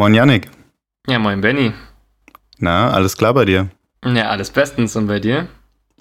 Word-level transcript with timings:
Moin 0.00 0.14
Yannick. 0.14 0.48
Ja, 1.08 1.18
moin 1.18 1.42
Benny. 1.42 1.74
Na, 2.56 2.90
alles 2.90 3.18
klar 3.18 3.34
bei 3.34 3.44
dir? 3.44 3.68
Ja, 4.02 4.30
alles 4.30 4.48
bestens 4.48 4.96
und 4.96 5.08
bei 5.08 5.20
dir? 5.20 5.48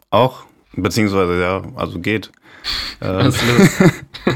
Auch, 0.09 0.45
beziehungsweise 0.71 1.41
ja, 1.41 1.61
also 1.75 1.99
geht. 1.99 2.31
Was 3.01 3.35
ist 3.35 3.43
los? 3.45 3.91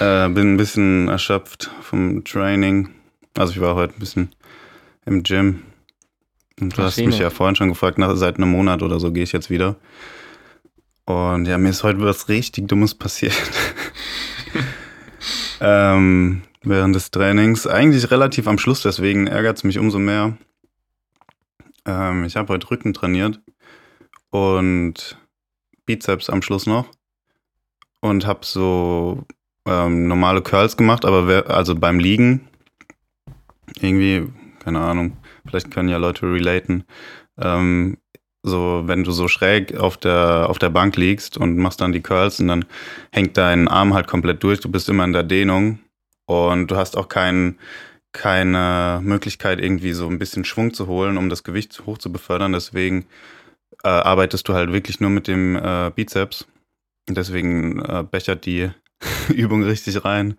Äh, 0.00 0.28
bin 0.28 0.52
ein 0.52 0.56
bisschen 0.58 1.08
erschöpft 1.08 1.70
vom 1.80 2.22
Training. 2.24 2.90
Also 3.38 3.54
ich 3.54 3.60
war 3.60 3.74
heute 3.74 3.94
ein 3.94 4.00
bisschen 4.00 4.34
im 5.06 5.22
Gym. 5.22 5.62
Und 6.60 6.76
du 6.76 6.82
hast 6.82 6.98
Maschine. 6.98 7.06
mich 7.06 7.18
ja 7.18 7.30
vorhin 7.30 7.56
schon 7.56 7.70
gefragt, 7.70 7.96
nach, 7.96 8.14
seit 8.16 8.36
einem 8.36 8.50
Monat 8.50 8.82
oder 8.82 9.00
so 9.00 9.10
gehe 9.12 9.24
ich 9.24 9.32
jetzt 9.32 9.48
wieder. 9.48 9.76
Und 11.06 11.46
ja, 11.46 11.56
mir 11.56 11.70
ist 11.70 11.84
heute 11.84 12.00
was 12.02 12.28
richtig 12.28 12.68
Dummes 12.68 12.94
passiert. 12.94 13.34
ähm, 15.62 16.42
während 16.62 16.94
des 16.94 17.10
Trainings. 17.10 17.66
Eigentlich 17.66 18.10
relativ 18.10 18.46
am 18.48 18.58
Schluss, 18.58 18.82
deswegen 18.82 19.26
ärgert 19.26 19.58
es 19.58 19.64
mich 19.64 19.78
umso 19.78 19.98
mehr. 19.98 20.36
Ähm, 21.84 22.24
ich 22.24 22.36
habe 22.36 22.52
heute 22.52 22.70
Rücken 22.70 22.94
trainiert 22.94 23.40
und 24.30 25.18
Bizeps 25.86 26.30
am 26.30 26.42
Schluss 26.42 26.66
noch. 26.66 26.86
Und 28.00 28.26
habe 28.26 28.40
so 28.44 29.24
ähm, 29.66 30.06
normale 30.06 30.40
Curls 30.42 30.76
gemacht, 30.76 31.04
aber 31.04 31.26
wer, 31.26 31.50
also 31.50 31.74
beim 31.74 31.98
Liegen 31.98 32.48
irgendwie, 33.80 34.32
keine 34.60 34.80
Ahnung, 34.80 35.16
vielleicht 35.46 35.70
können 35.70 35.88
ja 35.88 35.96
Leute 35.96 36.32
relaten. 36.32 36.84
Ähm, 37.38 37.98
so, 38.44 38.82
wenn 38.86 39.04
du 39.04 39.10
so 39.10 39.26
schräg 39.28 39.76
auf 39.76 39.96
der, 39.96 40.48
auf 40.48 40.58
der 40.58 40.70
Bank 40.70 40.96
liegst 40.96 41.36
und 41.36 41.56
machst 41.56 41.80
dann 41.80 41.92
die 41.92 42.00
Curls 42.00 42.40
und 42.40 42.48
dann 42.48 42.64
hängt 43.12 43.36
dein 43.36 43.68
Arm 43.68 43.94
halt 43.94 44.06
komplett 44.06 44.42
durch, 44.42 44.60
du 44.60 44.70
bist 44.70 44.88
immer 44.88 45.04
in 45.04 45.12
der 45.12 45.24
Dehnung 45.24 45.80
und 46.28 46.70
du 46.70 46.76
hast 46.76 46.96
auch 46.96 47.08
kein, 47.08 47.58
keine 48.12 49.00
Möglichkeit, 49.02 49.60
irgendwie 49.60 49.92
so 49.92 50.06
ein 50.08 50.18
bisschen 50.18 50.44
Schwung 50.44 50.74
zu 50.74 50.86
holen, 50.86 51.16
um 51.16 51.28
das 51.30 51.42
Gewicht 51.42 51.82
hoch 51.86 51.98
zu 51.98 52.12
befördern. 52.12 52.52
Deswegen 52.52 53.06
äh, 53.82 53.88
arbeitest 53.88 54.48
du 54.48 54.54
halt 54.54 54.72
wirklich 54.72 55.00
nur 55.00 55.10
mit 55.10 55.26
dem 55.26 55.56
äh, 55.56 55.90
Bizeps. 55.94 56.46
Und 57.08 57.16
Deswegen 57.16 57.80
äh, 57.80 58.04
bechert 58.08 58.44
die 58.44 58.70
Übung 59.28 59.62
richtig 59.62 60.04
rein, 60.04 60.36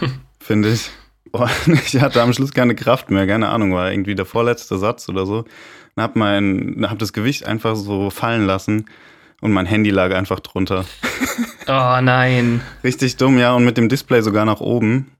finde 0.40 0.72
ich. 0.72 0.90
Und 1.32 1.50
ich 1.66 2.00
hatte 2.00 2.22
am 2.22 2.32
Schluss 2.32 2.52
keine 2.52 2.74
Kraft 2.74 3.10
mehr, 3.10 3.26
keine 3.26 3.48
Ahnung, 3.48 3.74
war 3.74 3.90
irgendwie 3.90 4.14
der 4.14 4.24
vorletzte 4.24 4.78
Satz 4.78 5.08
oder 5.08 5.26
so. 5.26 5.44
Und 5.96 6.02
hab, 6.02 6.16
mein, 6.16 6.86
hab 6.88 6.98
das 6.98 7.12
Gewicht 7.12 7.44
einfach 7.44 7.76
so 7.76 8.08
fallen 8.08 8.46
lassen 8.46 8.86
und 9.40 9.52
mein 9.52 9.66
Handy 9.66 9.90
lag 9.90 10.14
einfach 10.14 10.40
drunter. 10.40 10.84
Oh 11.66 11.98
nein. 12.00 12.62
Richtig 12.84 13.16
dumm, 13.16 13.38
ja, 13.38 13.54
und 13.54 13.64
mit 13.64 13.76
dem 13.76 13.88
Display 13.88 14.22
sogar 14.22 14.44
nach 14.44 14.60
oben. 14.60 15.15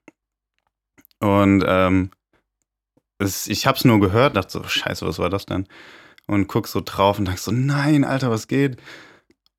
Und 1.21 1.65
ähm, 1.67 2.11
es, 3.19 3.47
ich 3.47 3.67
hab's 3.67 3.85
nur 3.85 4.01
gehört, 4.01 4.37
dachte 4.37 4.53
so, 4.53 4.65
scheiße, 4.65 5.07
was 5.07 5.19
war 5.19 5.31
das 5.31 5.47
denn? 5.47 5.67
Und 6.27 6.49
guck 6.49 6.69
so 6.69 6.83
drauf 6.85 7.19
und 7.19 7.27
dachte 7.27 7.41
so, 7.41 7.53
nein, 7.53 8.05
Alter, 8.05 8.31
was 8.31 8.49
geht? 8.49 8.77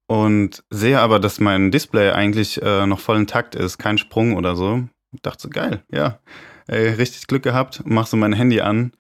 Und 0.08 0.64
sehe 0.70 1.00
aber, 1.00 1.20
dass 1.20 1.40
mein 1.40 1.72
Display 1.72 2.12
eigentlich 2.12 2.62
äh, 2.62 2.86
noch 2.86 3.00
voll 3.00 3.18
intakt 3.18 3.56
ist, 3.56 3.78
kein 3.78 3.98
Sprung 3.98 4.36
oder 4.36 4.56
so. 4.56 4.88
Ich 5.12 5.22
dachte 5.22 5.44
so, 5.44 5.50
geil, 5.50 5.84
ja. 5.92 6.20
Ey, 6.68 6.90
richtig 6.90 7.28
Glück 7.28 7.44
gehabt, 7.44 7.82
mach 7.86 8.08
so 8.08 8.18
mein 8.18 8.34
Handy 8.34 8.62
an. 8.62 8.92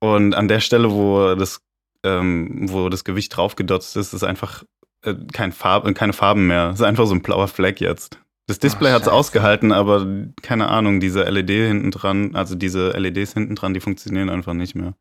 Und 0.00 0.34
an 0.34 0.48
der 0.48 0.60
Stelle, 0.60 0.90
wo 0.92 1.34
das, 1.34 1.62
ähm, 2.04 2.70
wo 2.70 2.88
das 2.88 3.04
Gewicht 3.04 3.34
draufgedotzt 3.36 3.96
ist, 3.96 4.12
ist 4.12 4.24
einfach 4.24 4.64
äh, 5.02 5.14
kein 5.32 5.52
Farb, 5.52 5.92
keine 5.94 6.12
Farben 6.12 6.46
mehr. 6.46 6.70
Ist 6.70 6.82
einfach 6.82 7.06
so 7.06 7.14
ein 7.14 7.22
blauer 7.22 7.48
Fleck 7.48 7.80
jetzt. 7.80 8.18
Das 8.46 8.58
Display 8.58 8.92
hat's 8.92 9.04
scheiße. 9.06 9.12
ausgehalten, 9.12 9.72
aber 9.72 10.06
keine 10.42 10.68
Ahnung, 10.68 11.00
diese 11.00 11.22
LED 11.24 11.48
hinten 11.50 11.90
dran, 11.90 12.34
also 12.34 12.54
diese 12.54 12.90
LEDs 12.90 13.32
hinten 13.32 13.54
dran, 13.54 13.72
die 13.74 13.80
funktionieren 13.80 14.28
einfach 14.28 14.52
nicht 14.52 14.74
mehr. 14.74 14.94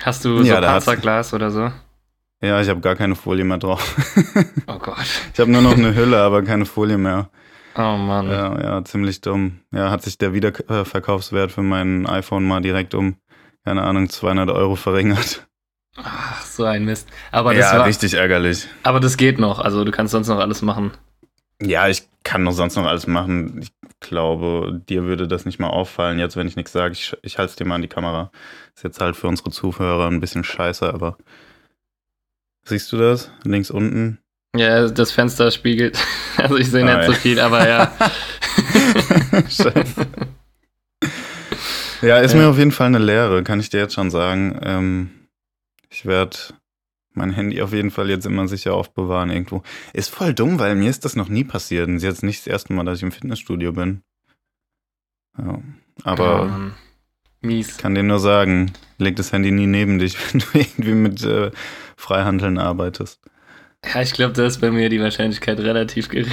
Hast 0.00 0.24
du 0.24 0.38
Ja, 0.42 0.60
so 0.62 0.68
hat's- 0.68 0.84
Panzerglas 0.86 1.34
oder 1.34 1.50
so? 1.50 1.70
Ja, 2.42 2.60
ich 2.60 2.68
habe 2.68 2.80
gar 2.80 2.96
keine 2.96 3.14
Folie 3.14 3.44
mehr 3.44 3.58
drauf. 3.58 3.94
Oh 4.66 4.78
Gott. 4.78 4.96
ich 5.32 5.38
habe 5.40 5.50
nur 5.50 5.60
noch 5.62 5.74
eine 5.76 5.94
Hülle, 5.94 6.20
aber 6.22 6.42
keine 6.42 6.64
Folie 6.64 6.96
mehr. 6.98 7.28
Oh 7.76 7.96
Mann. 7.96 8.28
Ja, 8.30 8.60
ja, 8.60 8.84
ziemlich 8.84 9.20
dumm. 9.20 9.60
Ja, 9.72 9.90
hat 9.90 10.02
sich 10.02 10.16
der 10.16 10.32
Wiederverkaufswert 10.32 11.52
für 11.52 11.62
mein 11.62 12.06
iPhone 12.06 12.44
mal 12.44 12.60
direkt 12.62 12.94
um, 12.94 13.16
keine 13.64 13.82
Ahnung, 13.82 14.08
200 14.08 14.48
Euro 14.50 14.74
verringert. 14.76 15.46
Ach, 15.96 16.42
so 16.42 16.64
ein 16.64 16.84
Mist. 16.86 17.08
Aber 17.30 17.54
das, 17.54 17.70
ja, 17.72 17.78
war, 17.78 17.86
richtig 17.86 18.14
ärgerlich. 18.14 18.66
aber 18.82 19.00
das 19.00 19.16
geht 19.16 19.38
noch. 19.38 19.58
Also 19.60 19.84
du 19.84 19.90
kannst 19.92 20.12
sonst 20.12 20.28
noch 20.28 20.38
alles 20.38 20.62
machen. 20.62 20.92
Ja, 21.62 21.88
ich 21.88 22.02
kann 22.24 22.42
noch 22.42 22.52
sonst 22.52 22.76
noch 22.76 22.86
alles 22.86 23.06
machen. 23.06 23.60
Ich 23.62 23.72
glaube, 24.00 24.80
dir 24.88 25.04
würde 25.04 25.28
das 25.28 25.44
nicht 25.44 25.58
mal 25.58 25.68
auffallen, 25.68 26.18
jetzt, 26.18 26.36
wenn 26.36 26.46
ich 26.48 26.56
nichts 26.56 26.72
sage. 26.72 26.92
Ich, 26.94 27.14
ich 27.22 27.38
halte 27.38 27.50
es 27.50 27.56
dir 27.56 27.64
mal 27.64 27.76
an 27.76 27.82
die 27.82 27.88
Kamera. 27.88 28.30
Ist 28.74 28.82
jetzt 28.84 29.00
halt 29.00 29.16
für 29.16 29.28
unsere 29.28 29.50
Zuhörer 29.50 30.08
ein 30.08 30.20
bisschen 30.20 30.44
scheiße, 30.44 30.92
aber. 30.92 31.16
Siehst 32.66 32.90
du 32.92 32.96
das? 32.96 33.30
Links 33.44 33.70
unten? 33.70 34.18
Ja, 34.56 34.88
das 34.88 35.10
Fenster 35.12 35.50
spiegelt. 35.50 35.98
Also 36.36 36.56
ich 36.56 36.68
sehe 36.68 36.82
Ah, 36.82 36.96
nicht 36.98 37.06
ja. 37.06 37.06
so 37.06 37.12
viel, 37.12 37.38
aber 37.38 37.68
ja. 37.68 37.92
Scheiße. 39.48 40.06
Ja, 42.02 42.18
ist 42.18 42.32
Ja. 42.32 42.38
mir 42.40 42.48
auf 42.48 42.58
jeden 42.58 42.72
Fall 42.72 42.88
eine 42.88 42.98
Lehre, 42.98 43.42
kann 43.44 43.60
ich 43.60 43.70
dir 43.70 43.78
jetzt 43.78 43.94
schon 43.94 44.10
sagen. 44.10 44.58
Ähm, 44.62 45.10
ich 45.90 46.04
werde 46.06 46.36
mein 47.14 47.30
Handy 47.30 47.62
auf 47.62 47.72
jeden 47.72 47.90
Fall 47.90 48.10
jetzt 48.10 48.26
immer 48.26 48.46
sicher 48.48 48.74
aufbewahren 48.74 49.30
irgendwo. 49.30 49.62
Ist 49.92 50.10
voll 50.10 50.34
dumm, 50.34 50.58
weil 50.58 50.74
mir 50.74 50.90
ist 50.90 51.04
das 51.04 51.16
noch 51.16 51.28
nie 51.28 51.44
passiert. 51.44 51.88
Und 51.88 51.96
ist 51.96 52.02
jetzt 52.02 52.22
nicht 52.22 52.40
das 52.40 52.46
erste 52.46 52.72
Mal, 52.72 52.84
dass 52.84 52.98
ich 52.98 53.02
im 53.02 53.12
Fitnessstudio 53.12 53.72
bin. 53.72 54.02
Ja. 55.38 55.60
Aber 56.02 56.46
Mann. 56.46 56.74
Mies. 57.40 57.78
kann 57.78 57.94
dir 57.94 58.02
nur 58.02 58.18
sagen, 58.18 58.72
leg 58.98 59.16
das 59.16 59.32
Handy 59.32 59.50
nie 59.50 59.66
neben 59.66 59.98
dich, 59.98 60.16
wenn 60.32 60.40
du 60.40 60.46
irgendwie 60.54 60.94
mit 60.94 61.22
äh, 61.24 61.50
Freihandeln 61.96 62.58
arbeitest. 62.58 63.20
Ja, 63.92 64.00
ich 64.00 64.12
glaube, 64.12 64.32
da 64.32 64.46
ist 64.46 64.60
bei 64.60 64.70
mir 64.70 64.88
die 64.88 65.00
Wahrscheinlichkeit 65.00 65.60
relativ 65.60 66.08
gering. 66.08 66.32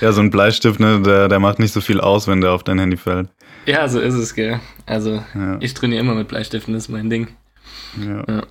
Ja, 0.00 0.12
so 0.12 0.20
ein 0.20 0.30
Bleistift, 0.30 0.78
ne, 0.78 1.00
der, 1.00 1.28
der 1.28 1.38
macht 1.40 1.58
nicht 1.58 1.72
so 1.72 1.80
viel 1.80 2.00
aus, 2.00 2.28
wenn 2.28 2.40
der 2.40 2.52
auf 2.52 2.62
dein 2.62 2.78
Handy 2.78 2.96
fällt. 2.96 3.30
Ja, 3.66 3.88
so 3.88 4.00
ist 4.00 4.14
es, 4.14 4.34
gell. 4.34 4.60
Also 4.86 5.22
Ja, 5.34 5.58
ich 5.60 5.74
trainiere 5.74 6.00
immer 6.00 6.14
mit 6.14 6.28
Bleistiften, 6.28 6.74
das 6.74 6.84
ist 6.84 6.88
mein 6.88 7.10
Ding. 7.10 7.28
ja. 8.00 8.42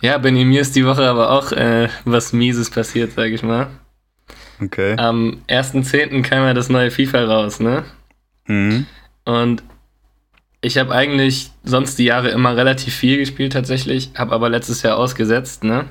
Ja, 0.00 0.18
Benny, 0.22 0.44
mir 0.44 0.60
ist 0.60 0.76
die 0.76 0.86
Woche 0.86 1.08
aber 1.08 1.30
auch 1.30 1.52
äh, 1.52 1.88
was 2.04 2.32
Mieses 2.32 2.70
passiert, 2.70 3.12
sag 3.12 3.30
ich 3.30 3.42
mal. 3.42 3.68
Okay. 4.60 4.96
Am 4.96 5.42
1.10. 5.48 6.22
kam 6.22 6.44
ja 6.44 6.54
das 6.54 6.68
neue 6.68 6.90
FIFA 6.90 7.24
raus, 7.24 7.60
ne? 7.60 7.84
Mhm. 8.46 8.86
Und 9.24 9.62
ich 10.60 10.78
habe 10.78 10.92
eigentlich 10.92 11.50
sonst 11.62 11.98
die 11.98 12.04
Jahre 12.04 12.30
immer 12.30 12.56
relativ 12.56 12.94
viel 12.94 13.18
gespielt 13.18 13.52
tatsächlich, 13.52 14.10
habe 14.16 14.34
aber 14.34 14.48
letztes 14.48 14.82
Jahr 14.82 14.96
ausgesetzt, 14.96 15.62
ne? 15.62 15.84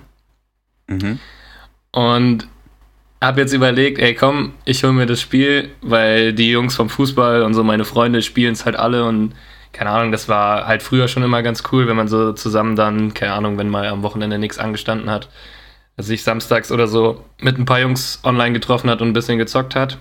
Mhm. 0.87 1.19
Und 1.91 2.47
habe 3.21 3.41
jetzt 3.41 3.53
überlegt, 3.53 3.99
ey 3.99 4.13
komm, 4.13 4.53
ich 4.65 4.83
hole 4.83 4.93
mir 4.93 5.05
das 5.05 5.21
Spiel, 5.21 5.69
weil 5.81 6.33
die 6.33 6.51
Jungs 6.51 6.75
vom 6.75 6.89
Fußball 6.89 7.41
und 7.43 7.53
so 7.53 7.63
meine 7.63 7.85
Freunde 7.85 8.21
spielen 8.21 8.53
es 8.53 8.65
halt 8.65 8.75
alle 8.75 9.05
und 9.05 9.33
keine 9.73 9.89
Ahnung, 9.91 10.11
das 10.11 10.29
war 10.29 10.65
halt 10.67 10.81
früher 10.81 11.07
schon 11.07 11.23
immer 11.23 11.43
ganz 11.43 11.63
cool, 11.71 11.87
wenn 11.87 11.95
man 11.95 12.07
so 12.07 12.33
zusammen 12.33 12.75
dann, 12.75 13.13
keine 13.13 13.33
Ahnung, 13.33 13.57
wenn 13.57 13.69
mal 13.69 13.87
am 13.87 14.03
Wochenende 14.03 14.39
nichts 14.39 14.57
angestanden 14.57 15.09
hat, 15.09 15.29
sich 15.97 16.23
samstags 16.23 16.71
oder 16.71 16.87
so 16.87 17.23
mit 17.39 17.57
ein 17.57 17.65
paar 17.65 17.79
Jungs 17.79 18.19
online 18.23 18.53
getroffen 18.53 18.89
hat 18.89 19.01
und 19.01 19.09
ein 19.09 19.13
bisschen 19.13 19.37
gezockt 19.37 19.75
hat. 19.75 19.97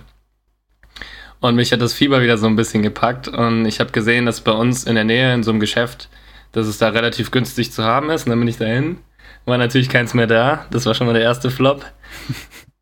Und 1.39 1.55
mich 1.55 1.71
hat 1.71 1.81
das 1.81 1.93
Fieber 1.93 2.21
wieder 2.21 2.37
so 2.37 2.47
ein 2.47 2.55
bisschen 2.55 2.81
gepackt 2.81 3.27
und 3.27 3.65
ich 3.65 3.79
habe 3.79 3.91
gesehen, 3.91 4.25
dass 4.25 4.41
bei 4.41 4.51
uns 4.51 4.85
in 4.85 4.95
der 4.95 5.03
Nähe 5.03 5.33
in 5.33 5.43
so 5.43 5.51
einem 5.51 5.59
Geschäft, 5.59 6.09
dass 6.51 6.65
es 6.65 6.79
da 6.79 6.89
relativ 6.89 7.29
günstig 7.29 7.71
zu 7.71 7.83
haben 7.83 8.09
ist 8.09 8.25
und 8.25 8.31
dann 8.31 8.39
bin 8.39 8.47
ich 8.47 8.57
dahin. 8.57 8.97
War 9.45 9.57
natürlich 9.57 9.89
keins 9.89 10.13
mehr 10.13 10.27
da, 10.27 10.65
das 10.71 10.85
war 10.87 10.95
schon 10.95 11.07
mal 11.07 11.13
der 11.13 11.21
erste 11.21 11.51
Flop. 11.51 11.85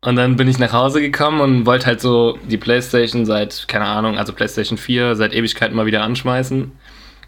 Und 0.06 0.14
dann 0.14 0.36
bin 0.36 0.46
ich 0.46 0.60
nach 0.60 0.72
Hause 0.72 1.00
gekommen 1.00 1.40
und 1.40 1.66
wollte 1.66 1.86
halt 1.86 2.00
so 2.00 2.38
die 2.48 2.58
Playstation 2.58 3.26
seit, 3.26 3.66
keine 3.66 3.86
Ahnung, 3.86 4.18
also 4.18 4.32
Playstation 4.32 4.78
4 4.78 5.16
seit 5.16 5.34
Ewigkeiten 5.34 5.74
mal 5.74 5.84
wieder 5.84 6.04
anschmeißen. 6.04 6.70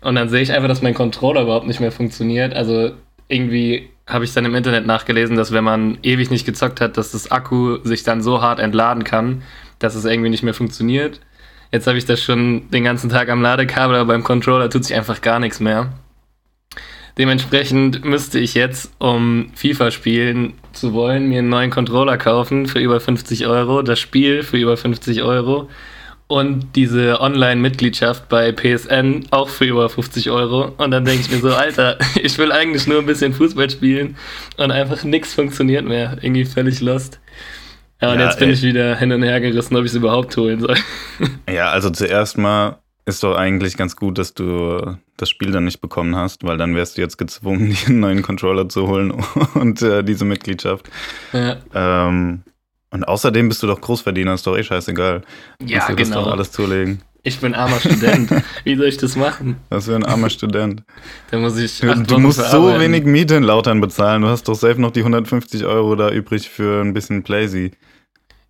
Und 0.02 0.14
dann 0.14 0.28
sehe 0.28 0.42
ich 0.42 0.52
einfach, 0.52 0.68
dass 0.68 0.80
mein 0.80 0.94
Controller 0.94 1.42
überhaupt 1.42 1.66
nicht 1.66 1.80
mehr 1.80 1.90
funktioniert. 1.90 2.54
Also 2.54 2.92
irgendwie 3.26 3.88
habe 4.06 4.24
ich 4.24 4.32
dann 4.32 4.44
im 4.44 4.54
Internet 4.54 4.86
nachgelesen, 4.86 5.36
dass 5.36 5.50
wenn 5.50 5.64
man 5.64 5.98
ewig 6.04 6.30
nicht 6.30 6.46
gezockt 6.46 6.80
hat, 6.80 6.96
dass 6.96 7.10
das 7.10 7.32
Akku 7.32 7.78
sich 7.82 8.04
dann 8.04 8.22
so 8.22 8.42
hart 8.42 8.60
entladen 8.60 9.02
kann, 9.02 9.42
dass 9.80 9.96
es 9.96 10.04
irgendwie 10.04 10.30
nicht 10.30 10.44
mehr 10.44 10.54
funktioniert. 10.54 11.18
Jetzt 11.72 11.88
habe 11.88 11.98
ich 11.98 12.04
das 12.04 12.22
schon 12.22 12.70
den 12.70 12.84
ganzen 12.84 13.10
Tag 13.10 13.28
am 13.28 13.42
Ladekabel, 13.42 13.96
aber 13.96 14.12
beim 14.12 14.22
Controller 14.22 14.70
tut 14.70 14.84
sich 14.84 14.96
einfach 14.96 15.20
gar 15.20 15.40
nichts 15.40 15.58
mehr. 15.58 15.94
Dementsprechend 17.18 18.04
müsste 18.04 18.38
ich 18.38 18.54
jetzt, 18.54 18.92
um 18.98 19.50
FIFA 19.56 19.90
spielen 19.90 20.52
zu 20.80 20.92
wollen, 20.92 21.28
mir 21.28 21.38
einen 21.40 21.48
neuen 21.48 21.70
Controller 21.70 22.16
kaufen 22.18 22.66
für 22.66 22.78
über 22.78 23.00
50 23.00 23.46
Euro, 23.46 23.82
das 23.82 23.98
Spiel 23.98 24.42
für 24.42 24.56
über 24.58 24.76
50 24.76 25.22
Euro 25.22 25.68
und 26.28 26.76
diese 26.76 27.20
Online-Mitgliedschaft 27.20 28.28
bei 28.28 28.52
PSN 28.52 29.26
auch 29.30 29.48
für 29.48 29.64
über 29.64 29.88
50 29.88 30.30
Euro. 30.30 30.72
Und 30.76 30.90
dann 30.90 31.04
denke 31.04 31.22
ich 31.22 31.30
mir 31.30 31.38
so, 31.38 31.54
Alter, 31.54 31.98
ich 32.22 32.36
will 32.38 32.52
eigentlich 32.52 32.86
nur 32.86 32.98
ein 33.00 33.06
bisschen 33.06 33.32
Fußball 33.32 33.70
spielen 33.70 34.16
und 34.58 34.70
einfach 34.70 35.04
nichts 35.04 35.34
funktioniert 35.34 35.84
mehr. 35.86 36.18
Irgendwie 36.20 36.44
völlig 36.44 36.80
lost. 36.80 37.18
Ja, 38.00 38.12
und 38.12 38.20
Ja, 38.20 38.26
jetzt 38.26 38.38
bin 38.38 38.48
ey. 38.48 38.54
ich 38.54 38.62
wieder 38.62 38.94
hin 38.96 39.10
und 39.10 39.22
her 39.22 39.40
gerissen, 39.40 39.74
ob 39.74 39.84
ich 39.84 39.90
es 39.90 39.96
überhaupt 39.96 40.36
holen 40.36 40.60
soll. 40.60 40.76
Ja, 41.50 41.70
also 41.70 41.88
zuerst 41.90 42.36
mal 42.38 42.78
ist 43.08 43.22
doch 43.22 43.34
eigentlich 43.34 43.76
ganz 43.76 43.96
gut, 43.96 44.18
dass 44.18 44.34
du 44.34 44.96
das 45.16 45.30
Spiel 45.30 45.50
dann 45.50 45.64
nicht 45.64 45.80
bekommen 45.80 46.14
hast, 46.14 46.44
weil 46.44 46.58
dann 46.58 46.76
wärst 46.76 46.98
du 46.98 47.00
jetzt 47.00 47.16
gezwungen, 47.16 47.70
dir 47.70 47.88
einen 47.88 48.00
neuen 48.00 48.22
Controller 48.22 48.68
zu 48.68 48.86
holen 48.86 49.10
und 49.54 49.82
äh, 49.82 50.04
diese 50.04 50.24
Mitgliedschaft. 50.24 50.88
Ja, 51.32 51.56
Ähm, 51.74 52.42
und 52.90 53.06
außerdem 53.06 53.48
bist 53.48 53.62
du 53.62 53.66
doch 53.66 53.80
Großverdiener, 53.80 54.34
ist 54.34 54.46
doch 54.46 54.56
eh 54.56 54.62
scheißegal. 54.62 55.22
ja 55.62 55.78
Kannst 55.78 55.90
du 55.90 55.96
das 55.96 56.08
genau. 56.08 56.24
doch 56.24 56.32
alles 56.32 56.52
zulegen. 56.52 57.02
Ich 57.22 57.40
bin 57.40 57.54
armer 57.54 57.80
Student. 57.80 58.30
Wie 58.64 58.76
soll 58.76 58.86
ich 58.86 58.96
das 58.96 59.16
machen? 59.16 59.56
Was 59.68 59.86
für 59.86 59.96
ein 59.96 60.06
armer 60.06 60.30
Student. 60.30 60.84
Da 61.30 61.38
muss 61.38 61.58
ich. 61.58 61.80
Du, 61.80 61.90
acht 61.90 62.10
du 62.10 62.14
Wochen 62.14 62.22
musst 62.22 62.50
so 62.50 62.78
wenig 62.78 63.04
Miete 63.04 63.34
in 63.34 63.42
Lautern 63.42 63.80
bezahlen. 63.80 64.22
Du 64.22 64.28
hast 64.28 64.48
doch 64.48 64.54
selbst 64.54 64.78
noch 64.78 64.92
die 64.92 65.00
150 65.00 65.64
Euro 65.64 65.96
da 65.96 66.10
übrig 66.10 66.48
für 66.48 66.80
ein 66.80 66.94
bisschen 66.94 67.24
Playsy. 67.24 67.72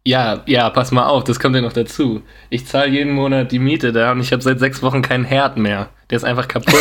Ja, 0.09 0.41
ja, 0.47 0.71
pass 0.71 0.91
mal 0.91 1.05
auf, 1.05 1.25
das 1.25 1.39
kommt 1.39 1.55
ja 1.55 1.61
noch 1.61 1.75
dazu. 1.75 2.23
Ich 2.49 2.65
zahle 2.65 2.89
jeden 2.89 3.13
Monat 3.13 3.53
die 3.53 3.59
Miete 3.59 3.93
da 3.93 4.13
und 4.13 4.21
ich 4.23 4.33
habe 4.33 4.43
seit 4.43 4.59
sechs 4.59 4.83
Wochen 4.83 5.03
keinen 5.03 5.25
Herd 5.25 5.59
mehr. 5.59 5.91
Der 6.09 6.17
ist 6.17 6.25
einfach 6.25 6.49
kaputt. 6.49 6.81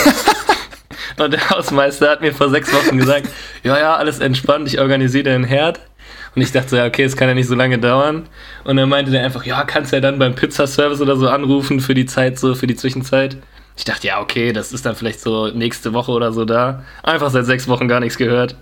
und 1.19 1.33
der 1.33 1.49
Hausmeister 1.49 2.09
hat 2.09 2.21
mir 2.21 2.33
vor 2.33 2.49
sechs 2.49 2.73
Wochen 2.73 2.97
gesagt, 2.97 3.27
ja, 3.63 3.77
ja, 3.77 3.95
alles 3.97 4.19
entspannt, 4.19 4.69
ich 4.69 4.79
organisiere 4.79 5.35
einen 5.35 5.43
Herd. 5.43 5.81
Und 6.37 6.41
ich 6.41 6.53
dachte 6.53 6.69
so, 6.69 6.77
ja, 6.77 6.85
okay, 6.85 7.03
es 7.03 7.17
kann 7.17 7.27
ja 7.27 7.33
nicht 7.33 7.49
so 7.49 7.55
lange 7.55 7.77
dauern. 7.77 8.29
Und 8.63 8.77
dann 8.77 8.87
meinte 8.87 9.11
der 9.11 9.25
einfach, 9.25 9.45
ja, 9.45 9.65
kannst 9.65 9.91
ja 9.91 9.99
dann 9.99 10.19
beim 10.19 10.33
Pizzaservice 10.33 11.01
oder 11.01 11.17
so 11.17 11.27
anrufen 11.27 11.81
für 11.81 11.95
die 11.95 12.05
Zeit, 12.05 12.39
so 12.39 12.55
für 12.55 12.67
die 12.67 12.77
Zwischenzeit. 12.77 13.35
Ich 13.75 13.83
dachte, 13.83 14.07
ja, 14.07 14.21
okay, 14.21 14.53
das 14.53 14.71
ist 14.71 14.85
dann 14.85 14.95
vielleicht 14.95 15.19
so 15.19 15.47
nächste 15.47 15.91
Woche 15.91 16.13
oder 16.13 16.31
so 16.31 16.45
da. 16.45 16.85
Einfach 17.03 17.29
seit 17.29 17.45
sechs 17.45 17.67
Wochen 17.67 17.89
gar 17.89 17.99
nichts 17.99 18.17
gehört. 18.17 18.55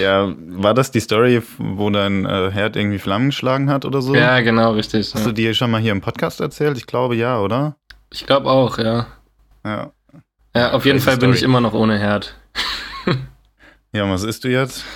Ja, 0.00 0.32
war 0.36 0.74
das 0.74 0.90
die 0.90 1.00
Story, 1.00 1.42
wo 1.58 1.90
dein 1.90 2.24
äh, 2.24 2.50
Herd 2.50 2.76
irgendwie 2.76 2.98
Flammen 2.98 3.26
geschlagen 3.30 3.68
hat 3.70 3.84
oder 3.84 4.00
so? 4.02 4.14
Ja, 4.14 4.40
genau, 4.40 4.72
richtig. 4.72 5.12
Hast 5.14 5.24
du 5.24 5.30
Ja. 5.30 5.34
die 5.34 5.54
schon 5.54 5.70
mal 5.70 5.80
hier 5.80 5.92
im 5.92 6.00
Podcast 6.00 6.40
erzählt? 6.40 6.76
Ich 6.78 6.86
glaube 6.86 7.14
ja, 7.16 7.38
oder? 7.40 7.76
Ich 8.10 8.26
glaube 8.26 8.48
auch, 8.50 8.78
ja. 8.78 9.06
Ja. 9.64 9.92
Ja, 10.54 10.72
auf 10.72 10.84
jeden 10.84 11.00
Fall 11.00 11.16
bin 11.16 11.30
ich 11.30 11.38
Story. 11.38 11.50
immer 11.50 11.60
noch 11.60 11.72
ohne 11.74 11.98
Herd. 11.98 12.34
Ja, 13.94 14.04
und 14.04 14.10
was 14.10 14.22
isst 14.24 14.44
du 14.44 14.48
jetzt? 14.48 14.86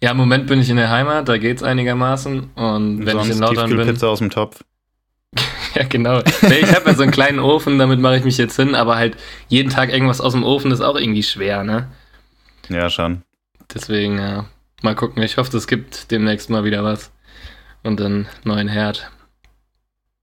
Ja, 0.00 0.12
im 0.12 0.16
Moment 0.16 0.46
bin 0.46 0.60
ich 0.60 0.70
in 0.70 0.76
der 0.76 0.90
Heimat, 0.90 1.28
da 1.28 1.38
geht's 1.38 1.64
einigermaßen. 1.64 2.50
Und 2.54 3.04
wenn 3.04 3.18
ich 3.18 3.30
in 3.30 3.38
Lautern 3.40 3.68
bin. 3.68 3.78
Tiefkühlpizza 3.78 4.06
aus 4.06 4.20
dem 4.20 4.30
Topf. 4.30 4.62
Ja, 5.74 5.84
genau. 5.84 6.22
Nee, 6.42 6.60
ich 6.62 6.74
habe 6.74 6.88
ja 6.90 6.94
so 6.94 7.02
einen 7.02 7.10
kleinen 7.12 7.40
Ofen, 7.40 7.78
damit 7.78 8.00
mache 8.00 8.16
ich 8.16 8.24
mich 8.24 8.38
jetzt 8.38 8.56
hin, 8.56 8.74
aber 8.74 8.96
halt 8.96 9.16
jeden 9.48 9.70
Tag 9.70 9.92
irgendwas 9.92 10.20
aus 10.20 10.32
dem 10.32 10.42
Ofen 10.44 10.70
ist 10.70 10.80
auch 10.80 10.96
irgendwie 10.96 11.22
schwer, 11.22 11.62
ne? 11.62 11.88
Ja, 12.68 12.88
schon. 12.90 13.22
Deswegen, 13.74 14.18
ja. 14.18 14.46
Mal 14.82 14.94
gucken. 14.94 15.22
Ich 15.22 15.36
hoffe, 15.36 15.56
es 15.56 15.66
gibt 15.66 16.10
demnächst 16.10 16.50
mal 16.50 16.64
wieder 16.64 16.84
was. 16.84 17.10
Und 17.82 18.00
dann 18.00 18.28
neuen 18.44 18.68
Herd. 18.68 19.10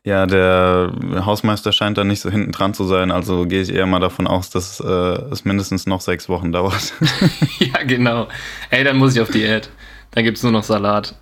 Ja, 0.06 0.28
der 0.28 0.94
Hausmeister 1.26 1.72
scheint 1.72 1.98
da 1.98 2.04
nicht 2.04 2.22
so 2.22 2.30
hinten 2.30 2.52
dran 2.52 2.76
zu 2.76 2.84
sein, 2.84 3.10
also 3.10 3.48
gehe 3.48 3.64
ich 3.64 3.74
eher 3.74 3.88
mal 3.88 4.00
davon 4.00 4.28
aus, 4.28 4.52
dass 4.52 4.80
äh, 4.80 4.86
es 4.86 5.46
mindestens 5.46 5.88
noch 5.88 6.00
sechs 6.00 6.30
Wochen 6.30 6.52
dauert. 6.52 6.94
ja, 7.60 7.82
genau. 7.84 8.28
Ey, 8.70 8.84
dann 8.84 8.98
muss 8.98 9.16
ich 9.16 9.22
auf 9.22 9.32
Diät. 9.32 9.72
Dann 10.12 10.24
gibt's 10.24 10.44
nur 10.44 10.52
noch 10.52 10.64
Salat. 10.64 11.16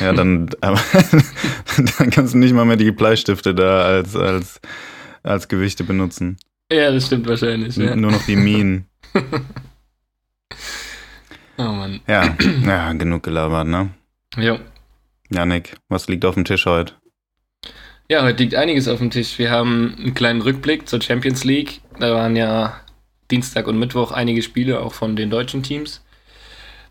ja, 0.00 0.12
dann, 0.12 0.50
aber, 0.60 0.80
dann 1.98 2.10
kannst 2.10 2.34
du 2.34 2.38
nicht 2.38 2.52
mal 2.52 2.64
mehr 2.64 2.76
die 2.76 2.90
Bleistifte 2.90 3.54
da 3.54 3.84
als, 3.84 4.16
als, 4.16 4.60
als 5.22 5.46
Gewichte 5.46 5.84
benutzen. 5.84 6.36
Ja, 6.72 6.90
das 6.90 7.06
stimmt 7.06 7.28
wahrscheinlich. 7.28 7.76
Ja. 7.76 7.94
Nur 7.94 8.10
noch 8.10 8.26
die 8.26 8.36
Minen. 8.36 8.86
Oh 11.58 11.62
Mann. 11.62 12.00
Ja, 12.06 12.34
ja, 12.66 12.92
genug 12.94 13.22
gelabert, 13.22 13.66
ne? 13.66 13.90
Jo. 14.36 14.58
Janik, 15.30 15.76
was 15.88 16.08
liegt 16.08 16.24
auf 16.24 16.34
dem 16.34 16.44
Tisch 16.44 16.66
heute? 16.66 16.94
Ja, 18.08 18.22
heute 18.22 18.42
liegt 18.42 18.54
einiges 18.54 18.88
auf 18.88 18.98
dem 18.98 19.10
Tisch. 19.10 19.38
Wir 19.38 19.50
haben 19.50 19.94
einen 19.98 20.14
kleinen 20.14 20.42
Rückblick 20.42 20.88
zur 20.88 21.00
Champions 21.00 21.44
League. 21.44 21.80
Da 21.98 22.12
waren 22.14 22.36
ja 22.36 22.78
Dienstag 23.30 23.66
und 23.66 23.78
Mittwoch 23.78 24.12
einige 24.12 24.42
Spiele 24.42 24.80
auch 24.80 24.92
von 24.92 25.16
den 25.16 25.30
deutschen 25.30 25.62
Teams. 25.62 26.02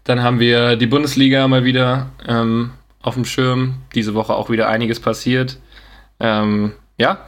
Dann 0.06 0.24
haben 0.24 0.40
wir 0.40 0.76
die 0.76 0.88
Bundesliga 0.88 1.48
mal 1.48 1.64
wieder 1.64 2.10
ähm, 2.28 2.72
auf 3.02 3.14
dem 3.14 3.26
Schirm. 3.26 3.76
Diese 3.94 4.14
Woche 4.16 4.34
auch 4.34 4.50
wieder 4.50 4.68
einiges 4.68 5.00
passiert. 5.00 5.60
Ähm, 6.20 6.74
ja. 6.98 7.26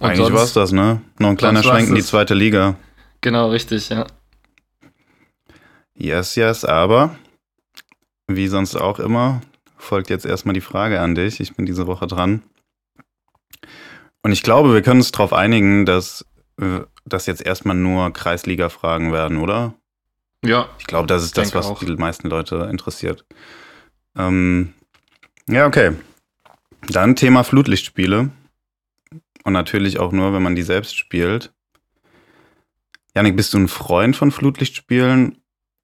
Und 0.00 0.06
Eigentlich 0.08 0.18
sonst- 0.26 0.32
war's 0.38 0.52
das, 0.54 0.72
ne? 0.72 1.00
Noch 1.18 1.30
ein 1.30 1.36
kleiner 1.36 1.62
Schwenk 1.62 1.88
in 1.88 1.94
die 1.94 2.02
zweite 2.02 2.34
Liga. 2.34 2.76
Genau, 3.20 3.50
richtig, 3.50 3.88
ja. 3.90 4.06
Yes, 5.98 6.36
yes, 6.36 6.64
aber 6.64 7.16
wie 8.28 8.46
sonst 8.46 8.76
auch 8.76 9.00
immer, 9.00 9.40
folgt 9.76 10.10
jetzt 10.10 10.24
erstmal 10.24 10.52
die 10.52 10.60
Frage 10.60 11.00
an 11.00 11.14
dich. 11.14 11.40
Ich 11.40 11.56
bin 11.56 11.66
diese 11.66 11.86
Woche 11.86 12.06
dran. 12.06 12.42
Und 14.22 14.32
ich 14.32 14.42
glaube, 14.42 14.72
wir 14.72 14.82
können 14.82 15.00
uns 15.00 15.10
darauf 15.10 15.32
einigen, 15.32 15.86
dass 15.86 16.24
das 17.04 17.26
jetzt 17.26 17.44
erstmal 17.44 17.76
nur 17.76 18.12
Kreisliga-Fragen 18.12 19.12
werden, 19.12 19.38
oder? 19.38 19.74
Ja, 20.44 20.68
Ich 20.78 20.86
glaube, 20.86 21.06
das 21.06 21.24
ist 21.24 21.36
das, 21.36 21.54
was 21.54 21.66
auch. 21.66 21.80
die 21.80 21.96
meisten 21.96 22.28
Leute 22.28 22.68
interessiert. 22.70 23.24
Ähm, 24.16 24.74
ja, 25.48 25.66
okay. 25.66 25.92
Dann 26.88 27.16
Thema 27.16 27.42
Flutlichtspiele. 27.42 28.30
Und 29.44 29.52
natürlich 29.52 29.98
auch 29.98 30.12
nur, 30.12 30.32
wenn 30.32 30.42
man 30.42 30.54
die 30.54 30.62
selbst 30.62 30.96
spielt. 30.96 31.52
Janik, 33.16 33.36
bist 33.36 33.54
du 33.54 33.58
ein 33.58 33.68
Freund 33.68 34.14
von 34.14 34.30
Flutlichtspielen 34.30 35.38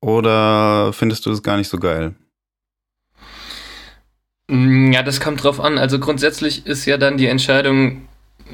oder 0.04 0.92
findest 0.92 1.24
du 1.26 1.30
das 1.30 1.42
gar 1.42 1.56
nicht 1.56 1.68
so 1.68 1.78
geil? 1.78 2.14
Mm, 4.48 4.92
Ja, 4.92 5.02
das 5.02 5.20
kommt 5.20 5.42
drauf 5.42 5.60
an. 5.60 5.78
Also 5.78 5.98
grundsätzlich 5.98 6.66
ist 6.66 6.84
ja 6.86 6.96
dann 6.98 7.16
die 7.16 7.26
Entscheidung 7.26 8.06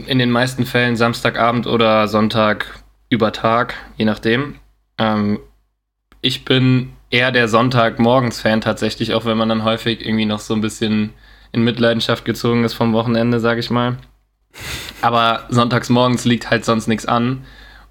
in 0.06 0.19
den 0.19 0.31
meisten 0.31 0.64
Fällen 0.67 0.97
Samstagabend 0.97 1.67
oder 1.67 2.06
Sonntag 2.08 2.82
über 3.08 3.32
Tag, 3.32 3.75
je 3.97 4.05
nachdem. 4.05 4.56
Ähm, 4.99 5.41
ich 6.20 6.44
bin 6.44 6.93
eher 7.11 7.32
der 7.32 7.49
Sonntagmorgens-Fan 7.49 8.61
tatsächlich, 8.61 9.14
auch 9.14 9.25
wenn 9.25 9.37
man 9.37 9.49
dann 9.49 9.64
häufig 9.64 10.05
irgendwie 10.06 10.26
noch 10.26 10.38
so 10.38 10.55
ein 10.55 10.61
bisschen 10.61 11.12
in 11.50 11.64
Mitleidenschaft 11.64 12.25
gezogen 12.25 12.62
ist 12.62 12.75
vom 12.75 12.93
Wochenende, 12.93 13.41
sag 13.41 13.58
ich 13.58 13.70
mal. 13.70 13.96
Aber 15.01 15.46
sonntags 15.48 15.89
morgens 15.89 16.24
liegt 16.24 16.51
halt 16.51 16.65
sonst 16.65 16.86
nichts 16.86 17.06
an. 17.06 17.44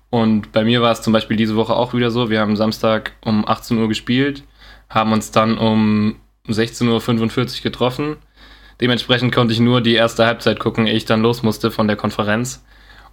Und 0.10 0.52
bei 0.52 0.64
mir 0.64 0.82
war 0.82 0.92
es 0.92 1.02
zum 1.02 1.14
Beispiel 1.14 1.38
diese 1.38 1.56
Woche 1.56 1.76
auch 1.76 1.94
wieder 1.94 2.12
so. 2.12 2.30
Wir 2.30 2.40
haben 2.40 2.56
Samstag 2.56 3.14
um 3.22 3.48
18 3.48 3.78
Uhr 3.78 3.88
gespielt, 3.88 4.44
haben 4.90 5.12
uns 5.12 5.32
dann 5.32 5.58
um 5.58 6.16
16.45 6.48 7.58
Uhr 7.58 7.64
getroffen. 7.64 8.18
Dementsprechend 8.82 9.34
konnte 9.34 9.54
ich 9.54 9.60
nur 9.60 9.82
die 9.82 9.94
erste 9.94 10.26
Halbzeit 10.26 10.60
gucken, 10.60 10.88
ehe 10.88 10.96
ich 10.96 11.06
dann 11.06 11.22
los 11.22 11.44
musste 11.44 11.70
von 11.70 11.88
der 11.88 11.98
Konferenz. 11.98 12.64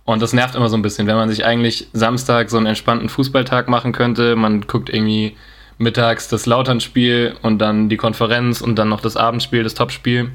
Und 0.04 0.22
das 0.22 0.32
nervt 0.32 0.54
immer 0.54 0.68
so 0.68 0.76
ein 0.76 0.82
bisschen, 0.82 1.08
wenn 1.08 1.16
man 1.16 1.28
sich 1.28 1.44
eigentlich 1.44 1.88
Samstag 1.92 2.48
so 2.48 2.56
einen 2.56 2.66
entspannten 2.66 3.08
Fußballtag 3.08 3.68
machen 3.68 3.92
könnte. 3.92 4.36
Man 4.36 4.62
guckt 4.62 4.88
irgendwie 4.88 5.36
mittags 5.78 6.28
das 6.28 6.46
Lauternspiel 6.46 7.34
und 7.42 7.58
dann 7.58 7.88
die 7.88 7.96
Konferenz 7.96 8.60
und 8.60 8.76
dann 8.76 8.88
noch 8.88 9.00
das 9.00 9.16
Abendspiel, 9.16 9.64
das 9.64 9.74
Topspiel. 9.74 10.30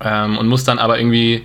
Ähm, 0.00 0.38
und 0.38 0.46
muss 0.46 0.64
dann 0.64 0.78
aber 0.78 0.98
irgendwie 0.98 1.44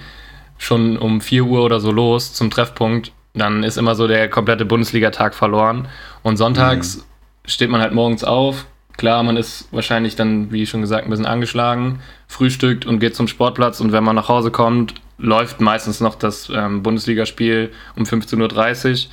schon 0.60 0.98
um 0.98 1.20
4 1.20 1.46
Uhr 1.46 1.64
oder 1.64 1.80
so 1.80 1.92
los 1.92 2.34
zum 2.34 2.52
Treffpunkt. 2.52 3.12
Dann 3.38 3.64
ist 3.64 3.78
immer 3.78 3.96
so 3.96 4.08
der 4.08 4.30
komplette 4.30 4.66
Bundesliga-Tag 4.66 5.36
verloren. 5.36 5.88
Und 6.24 6.38
sonntags 6.38 7.06
steht 7.46 7.70
man 7.70 7.82
halt 7.82 7.94
morgens 7.94 8.24
auf. 8.24 8.66
Klar, 8.98 9.22
man 9.22 9.38
ist 9.38 9.68
wahrscheinlich 9.72 10.16
dann, 10.16 10.52
wie 10.52 10.66
schon 10.66 10.82
gesagt, 10.82 11.06
ein 11.06 11.10
bisschen 11.12 11.28
angeschlagen, 11.28 12.00
frühstückt 12.28 12.86
und 12.86 13.00
geht 13.00 13.16
zum 13.16 13.28
Sportplatz. 13.28 13.80
Und 13.80 13.92
wenn 13.92 14.04
man 14.04 14.16
nach 14.16 14.28
Hause 14.28 14.50
kommt, 14.50 14.96
läuft 15.20 15.62
meistens 15.62 16.00
noch 16.00 16.16
das 16.16 16.50
ähm, 16.54 16.82
Bundesligaspiel 16.82 17.72
um 17.96 18.04
15.30 18.04 19.06
Uhr. 19.06 19.12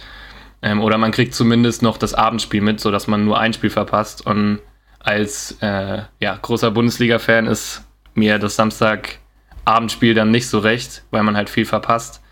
Ähm, 0.62 0.80
oder 0.80 0.96
man 0.96 1.12
kriegt 1.12 1.34
zumindest 1.34 1.82
noch 1.82 1.98
das 1.98 2.14
Abendspiel 2.14 2.62
mit, 2.62 2.80
sodass 2.80 3.06
man 3.06 3.26
nur 3.26 3.38
ein 3.38 3.52
Spiel 3.52 3.68
verpasst. 3.68 4.24
Und 4.24 4.60
als 5.00 5.58
äh, 5.60 6.02
ja, 6.20 6.38
großer 6.40 6.70
Bundesliga-Fan 6.70 7.46
ist 7.46 7.84
mir 8.14 8.38
das 8.38 8.56
Samstagabendspiel 8.56 10.14
dann 10.14 10.30
nicht 10.30 10.48
so 10.48 10.60
recht, 10.60 11.04
weil 11.10 11.22
man 11.22 11.36
halt 11.36 11.50
viel 11.50 11.66
verpasst. 11.66 12.22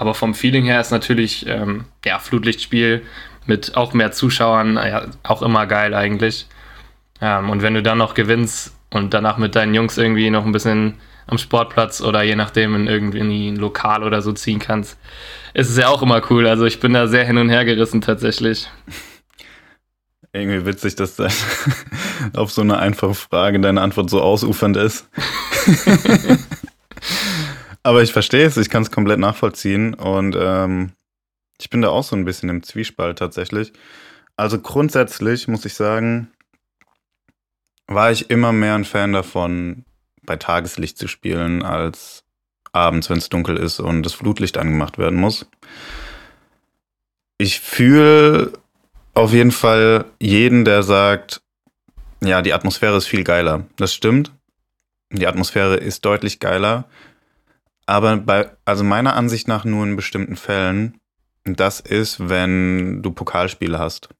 Aber 0.00 0.14
vom 0.14 0.32
Feeling 0.32 0.64
her 0.64 0.80
ist 0.80 0.92
natürlich 0.92 1.46
ähm, 1.46 1.84
ja, 2.06 2.18
Flutlichtspiel 2.18 3.02
mit 3.44 3.76
auch 3.76 3.92
mehr 3.92 4.12
Zuschauern 4.12 4.76
ja, 4.76 5.02
auch 5.24 5.42
immer 5.42 5.66
geil 5.66 5.92
eigentlich. 5.92 6.46
Ähm, 7.20 7.50
und 7.50 7.60
wenn 7.60 7.74
du 7.74 7.82
dann 7.82 7.98
noch 7.98 8.14
gewinnst 8.14 8.74
und 8.88 9.12
danach 9.12 9.36
mit 9.36 9.54
deinen 9.54 9.74
Jungs 9.74 9.98
irgendwie 9.98 10.30
noch 10.30 10.46
ein 10.46 10.52
bisschen 10.52 10.94
am 11.26 11.36
Sportplatz 11.36 12.00
oder 12.00 12.22
je 12.22 12.34
nachdem 12.34 12.74
in 12.76 12.86
irgendwie 12.86 13.50
ein 13.50 13.56
Lokal 13.56 14.02
oder 14.02 14.22
so 14.22 14.32
ziehen 14.32 14.58
kannst, 14.58 14.96
ist 15.52 15.68
es 15.68 15.76
ja 15.76 15.88
auch 15.88 16.00
immer 16.00 16.22
cool. 16.30 16.46
Also 16.46 16.64
ich 16.64 16.80
bin 16.80 16.94
da 16.94 17.06
sehr 17.06 17.26
hin 17.26 17.36
und 17.36 17.50
her 17.50 17.66
gerissen 17.66 18.00
tatsächlich. 18.00 18.70
Irgendwie 20.32 20.64
witzig, 20.64 20.94
dass 20.94 21.16
da 21.16 21.28
auf 22.34 22.52
so 22.52 22.62
eine 22.62 22.78
einfache 22.78 23.14
Frage 23.14 23.60
deine 23.60 23.82
Antwort 23.82 24.08
so 24.08 24.22
ausufernd 24.22 24.78
ist. 24.78 25.10
Aber 27.82 28.02
ich 28.02 28.12
verstehe 28.12 28.46
es, 28.46 28.56
ich 28.56 28.68
kann 28.68 28.82
es 28.82 28.90
komplett 28.90 29.18
nachvollziehen 29.18 29.94
und 29.94 30.36
ähm, 30.38 30.92
ich 31.58 31.70
bin 31.70 31.82
da 31.82 31.88
auch 31.88 32.04
so 32.04 32.16
ein 32.16 32.24
bisschen 32.24 32.48
im 32.48 32.62
Zwiespalt 32.62 33.18
tatsächlich. 33.18 33.72
Also 34.36 34.58
grundsätzlich 34.58 35.48
muss 35.48 35.64
ich 35.64 35.74
sagen, 35.74 36.30
war 37.86 38.12
ich 38.12 38.30
immer 38.30 38.52
mehr 38.52 38.74
ein 38.74 38.84
Fan 38.84 39.12
davon, 39.12 39.84
bei 40.22 40.36
Tageslicht 40.36 40.96
zu 40.96 41.08
spielen, 41.08 41.62
als 41.62 42.24
abends, 42.72 43.10
wenn 43.10 43.18
es 43.18 43.28
dunkel 43.28 43.56
ist 43.56 43.80
und 43.80 44.02
das 44.04 44.14
Flutlicht 44.14 44.58
angemacht 44.58 44.96
werden 44.98 45.18
muss. 45.18 45.46
Ich 47.38 47.60
fühle 47.60 48.52
auf 49.14 49.32
jeden 49.32 49.50
Fall 49.50 50.04
jeden, 50.20 50.64
der 50.64 50.82
sagt, 50.82 51.42
ja, 52.22 52.42
die 52.42 52.52
Atmosphäre 52.52 52.96
ist 52.96 53.06
viel 53.06 53.24
geiler. 53.24 53.66
Das 53.76 53.94
stimmt. 53.94 54.32
Die 55.10 55.26
Atmosphäre 55.26 55.76
ist 55.76 56.04
deutlich 56.04 56.38
geiler. 56.38 56.84
Aber 57.90 58.18
bei, 58.18 58.48
also 58.64 58.84
meiner 58.84 59.16
Ansicht 59.16 59.48
nach 59.48 59.64
nur 59.64 59.84
in 59.84 59.96
bestimmten 59.96 60.36
Fällen. 60.36 61.00
Das 61.42 61.80
ist, 61.80 62.28
wenn 62.28 63.02
du 63.02 63.10
Pokalspiele 63.10 63.80
hast. 63.80 64.10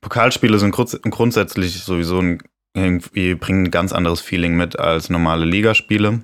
Pokalspiele 0.00 0.58
sind 0.58 0.70
grundsätzlich 0.70 1.82
sowieso 1.82 2.20
ein, 2.20 2.42
irgendwie 2.72 3.34
bringen 3.34 3.64
ein 3.64 3.70
ganz 3.70 3.92
anderes 3.92 4.22
Feeling 4.22 4.56
mit 4.56 4.78
als 4.78 5.10
normale 5.10 5.44
Ligaspiele. 5.44 6.22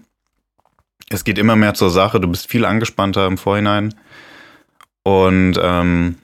Es 1.11 1.25
geht 1.25 1.37
immer 1.37 1.57
mehr 1.57 1.75
zur 1.75 1.91
Sache, 1.91 2.21
du 2.21 2.29
bist 2.29 2.49
viel 2.49 2.65
angespannter 2.65 3.27
im 3.27 3.37
Vorhinein. 3.37 3.95
Und 5.03 5.61
ähm, 5.63 6.17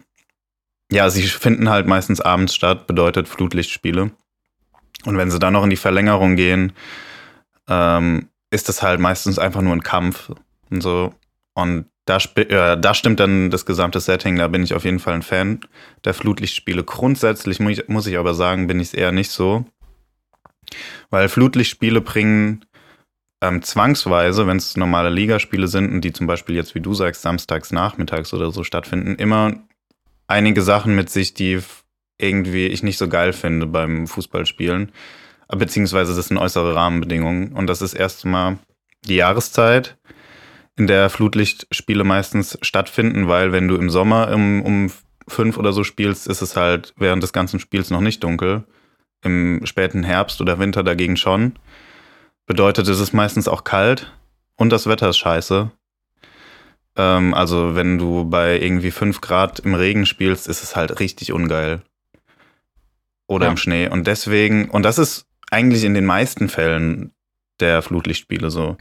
ja, 0.90 1.10
sie 1.10 1.24
finden 1.24 1.68
halt 1.68 1.86
meistens 1.86 2.22
abends 2.22 2.54
statt, 2.54 2.86
bedeutet 2.86 3.28
Flutlichtspiele. 3.28 4.12
Und 5.04 5.18
wenn 5.18 5.30
sie 5.30 5.38
dann 5.38 5.52
noch 5.52 5.64
in 5.64 5.70
die 5.70 5.76
Verlängerung 5.76 6.36
gehen, 6.36 6.72
ähm, 7.68 8.30
ist 8.50 8.68
das 8.68 8.82
halt 8.82 9.00
meistens 9.00 9.38
einfach 9.38 9.62
nur 9.62 9.74
ein 9.74 9.82
Kampf 9.82 10.30
und 10.70 10.82
so. 10.82 11.14
Und 11.54 11.86
da, 12.04 12.18
äh, 12.36 12.80
da 12.80 12.94
stimmt 12.94 13.20
dann 13.20 13.50
das 13.50 13.66
gesamte 13.66 14.00
Setting, 14.00 14.36
da 14.36 14.48
bin 14.48 14.62
ich 14.62 14.74
auf 14.74 14.84
jeden 14.84 15.00
Fall 15.00 15.14
ein 15.14 15.22
Fan 15.22 15.60
der 16.04 16.14
Flutlichtspiele. 16.14 16.84
Grundsätzlich 16.84 17.58
muss 17.60 17.72
ich, 17.72 17.88
muss 17.88 18.06
ich 18.06 18.16
aber 18.18 18.34
sagen, 18.34 18.68
bin 18.68 18.80
ich 18.80 18.88
es 18.88 18.94
eher 18.94 19.12
nicht 19.12 19.30
so. 19.30 19.64
Weil 21.10 21.28
Flutlichtspiele 21.28 22.00
bringen 22.00 22.64
ähm, 23.42 23.62
zwangsweise, 23.62 24.46
wenn 24.46 24.56
es 24.56 24.76
normale 24.76 25.10
Ligaspiele 25.10 25.68
sind 25.68 25.92
und 25.92 26.00
die 26.02 26.12
zum 26.12 26.26
Beispiel 26.26 26.54
jetzt, 26.54 26.74
wie 26.74 26.80
du 26.80 26.94
sagst, 26.94 27.22
samstags 27.22 27.72
nachmittags 27.72 28.32
oder 28.32 28.50
so 28.50 28.64
stattfinden, 28.64 29.16
immer 29.16 29.54
einige 30.26 30.62
Sachen 30.62 30.94
mit 30.94 31.10
sich, 31.10 31.34
die 31.34 31.60
irgendwie 32.18 32.66
ich 32.66 32.82
nicht 32.82 32.98
so 32.98 33.08
geil 33.08 33.32
finde 33.32 33.66
beim 33.66 34.06
Fußballspielen. 34.06 34.92
Beziehungsweise 35.48 36.14
das 36.14 36.28
sind 36.28 36.38
äußere 36.38 36.74
Rahmenbedingungen. 36.74 37.52
Und 37.52 37.68
das 37.68 37.82
ist 37.82 37.94
erstmal 37.94 38.58
die 39.04 39.16
Jahreszeit, 39.16 39.96
in 40.76 40.86
der 40.86 41.08
Flutlichtspiele 41.08 42.04
meistens 42.04 42.58
stattfinden, 42.60 43.28
weil 43.28 43.52
wenn 43.52 43.68
du 43.68 43.76
im 43.76 43.88
Sommer 43.88 44.32
um, 44.32 44.62
um 44.62 44.90
fünf 45.26 45.56
oder 45.56 45.72
so 45.72 45.84
spielst, 45.84 46.26
ist 46.26 46.42
es 46.42 46.56
halt 46.56 46.92
während 46.96 47.22
des 47.22 47.32
ganzen 47.32 47.58
Spiels 47.58 47.90
noch 47.90 48.00
nicht 48.00 48.22
dunkel. 48.22 48.64
Im 49.22 49.64
späten 49.64 50.02
Herbst 50.02 50.40
oder 50.40 50.58
Winter 50.58 50.82
dagegen 50.84 51.16
schon. 51.16 51.58
Bedeutet, 52.46 52.86
es 52.86 53.00
ist 53.00 53.12
meistens 53.12 53.48
auch 53.48 53.64
kalt 53.64 54.12
und 54.56 54.70
das 54.70 54.86
Wetter 54.86 55.08
ist 55.08 55.18
scheiße. 55.18 55.70
Ähm, 56.96 57.34
also 57.34 57.74
wenn 57.74 57.98
du 57.98 58.24
bei 58.24 58.60
irgendwie 58.60 58.90
5 58.90 59.20
Grad 59.20 59.60
im 59.60 59.74
Regen 59.74 60.06
spielst, 60.06 60.46
ist 60.46 60.62
es 60.62 60.76
halt 60.76 61.00
richtig 61.00 61.32
ungeil. 61.32 61.82
Oder 63.26 63.46
ja. 63.46 63.50
im 63.50 63.56
Schnee. 63.56 63.88
Und 63.88 64.06
deswegen, 64.06 64.70
und 64.70 64.84
das 64.84 64.98
ist 64.98 65.26
eigentlich 65.50 65.84
in 65.84 65.94
den 65.94 66.04
meisten 66.04 66.48
Fällen 66.48 67.12
der 67.60 67.82
Flutlichtspiele 67.82 68.50
so. 68.50 68.76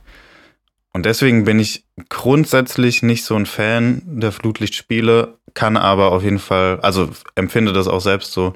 Und 0.94 1.06
deswegen 1.06 1.44
bin 1.44 1.60
ich 1.60 1.86
grundsätzlich 2.10 3.04
nicht 3.04 3.26
so 3.26 3.36
ein 3.36 3.46
Fan 3.46 4.02
der 4.06 4.32
Flutlichtspiele, 4.32 5.38
kann 5.54 5.78
aber 5.78 6.12
auf 6.12 6.24
jeden 6.24 6.40
Fall, 6.40 6.80
also 6.82 7.10
empfinde 7.36 7.74
das 7.74 7.88
auch 7.88 8.02
selbst 8.02 8.32
so 8.32 8.54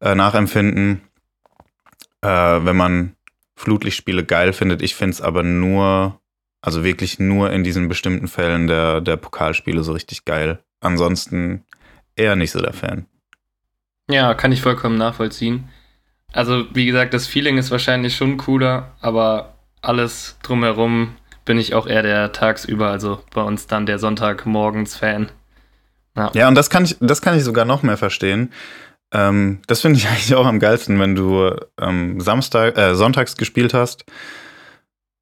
äh, 0.00 0.14
nachempfinden, 0.14 1.00
äh, 2.20 2.28
wenn 2.28 2.76
man 2.76 3.16
Flutlichtspiele 3.56 4.24
geil 4.24 4.52
findet. 4.52 4.82
Ich 4.82 4.94
finde 4.94 5.12
es 5.12 5.20
aber 5.20 5.42
nur 5.42 6.20
also 6.64 6.82
wirklich 6.82 7.18
nur 7.18 7.52
in 7.52 7.62
diesen 7.62 7.88
bestimmten 7.88 8.26
Fällen 8.26 8.68
der, 8.68 9.02
der 9.02 9.18
Pokalspiele 9.18 9.84
so 9.84 9.92
richtig 9.92 10.24
geil. 10.24 10.60
Ansonsten 10.80 11.62
eher 12.16 12.36
nicht 12.36 12.52
so 12.52 12.60
der 12.60 12.72
Fan. 12.72 13.04
Ja, 14.08 14.32
kann 14.32 14.50
ich 14.50 14.62
vollkommen 14.62 14.96
nachvollziehen. 14.96 15.68
Also, 16.34 16.66
wie 16.74 16.86
gesagt, 16.86 17.14
das 17.14 17.26
Feeling 17.26 17.58
ist 17.58 17.70
wahrscheinlich 17.70 18.16
schon 18.16 18.36
cooler, 18.36 18.92
aber 19.00 19.54
alles 19.80 20.36
drumherum 20.42 21.14
bin 21.44 21.58
ich 21.58 21.74
auch 21.74 21.86
eher 21.86 22.02
der 22.02 22.32
tagsüber, 22.32 22.88
also 22.88 23.22
bei 23.32 23.42
uns 23.42 23.66
dann 23.66 23.86
der 23.86 23.98
Sonntagmorgens-Fan. 23.98 25.30
Ja. 26.16 26.30
ja, 26.34 26.48
und 26.48 26.54
das 26.54 26.70
kann 26.70 26.84
ich, 26.84 26.96
das 27.00 27.22
kann 27.22 27.36
ich 27.36 27.44
sogar 27.44 27.64
noch 27.64 27.82
mehr 27.82 27.96
verstehen. 27.96 28.52
Ähm, 29.12 29.60
das 29.66 29.80
finde 29.80 29.98
ich 29.98 30.08
eigentlich 30.08 30.34
auch 30.34 30.46
am 30.46 30.58
geilsten, 30.58 30.98
wenn 31.00 31.14
du 31.14 31.54
ähm, 31.80 32.20
Samstag, 32.20 32.76
äh, 32.76 32.94
sonntags 32.94 33.36
gespielt 33.36 33.74
hast 33.74 34.04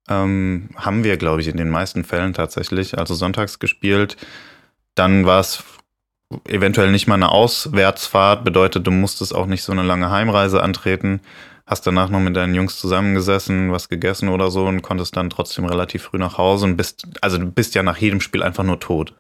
ähm, 0.08 0.68
haben 0.76 1.04
wir, 1.04 1.16
glaube 1.16 1.40
ich, 1.40 1.48
in 1.48 1.56
den 1.56 1.70
meisten 1.70 2.04
Fällen 2.04 2.32
tatsächlich. 2.32 2.98
Also 2.98 3.14
sonntags 3.14 3.58
gespielt. 3.58 4.16
Dann 4.94 5.26
war 5.26 5.40
es 5.40 5.62
eventuell 6.48 6.90
nicht 6.90 7.06
mal 7.06 7.14
eine 7.14 7.30
Auswärtsfahrt, 7.30 8.44
bedeutet, 8.44 8.86
du 8.86 8.90
musstest 8.90 9.34
auch 9.34 9.46
nicht 9.46 9.62
so 9.62 9.72
eine 9.72 9.82
lange 9.82 10.10
Heimreise 10.10 10.62
antreten. 10.62 11.20
Hast 11.66 11.86
danach 11.86 12.10
noch 12.10 12.20
mit 12.20 12.36
deinen 12.36 12.54
Jungs 12.54 12.78
zusammengesessen, 12.78 13.72
was 13.72 13.88
gegessen 13.88 14.28
oder 14.28 14.50
so 14.50 14.66
und 14.66 14.82
konntest 14.82 15.16
dann 15.16 15.30
trotzdem 15.30 15.64
relativ 15.64 16.02
früh 16.02 16.18
nach 16.18 16.36
Hause 16.36 16.66
und 16.66 16.76
bist, 16.76 17.06
also 17.20 17.38
du 17.38 17.46
bist 17.46 17.74
ja 17.74 17.82
nach 17.82 17.98
jedem 17.98 18.20
Spiel 18.20 18.42
einfach 18.42 18.64
nur 18.64 18.80
tot. 18.80 19.14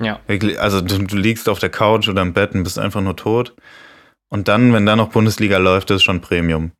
Ja. 0.00 0.20
Also 0.58 0.80
du, 0.80 0.98
du 0.98 1.16
liegst 1.16 1.48
auf 1.48 1.58
der 1.58 1.70
Couch 1.70 2.08
oder 2.08 2.22
im 2.22 2.32
Bett 2.32 2.54
und 2.54 2.64
bist 2.64 2.78
einfach 2.78 3.00
nur 3.00 3.16
tot. 3.16 3.54
Und 4.28 4.48
dann, 4.48 4.72
wenn 4.72 4.86
da 4.86 4.96
noch 4.96 5.10
Bundesliga 5.10 5.58
läuft, 5.58 5.90
ist 5.90 6.02
schon 6.02 6.20
Premium. 6.20 6.72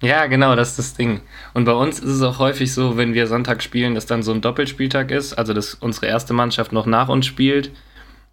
Ja, 0.00 0.26
genau, 0.26 0.54
das 0.54 0.70
ist 0.70 0.78
das 0.78 0.94
Ding. 0.94 1.20
Und 1.54 1.64
bei 1.64 1.72
uns 1.72 1.98
ist 1.98 2.10
es 2.10 2.22
auch 2.22 2.38
häufig 2.38 2.72
so, 2.72 2.96
wenn 2.96 3.14
wir 3.14 3.26
Sonntag 3.26 3.62
spielen, 3.62 3.94
dass 3.94 4.06
dann 4.06 4.22
so 4.22 4.32
ein 4.32 4.40
Doppelspieltag 4.40 5.10
ist, 5.10 5.34
also 5.34 5.54
dass 5.54 5.74
unsere 5.74 6.06
erste 6.06 6.34
Mannschaft 6.34 6.72
noch 6.72 6.86
nach 6.86 7.08
uns 7.08 7.26
spielt. 7.26 7.72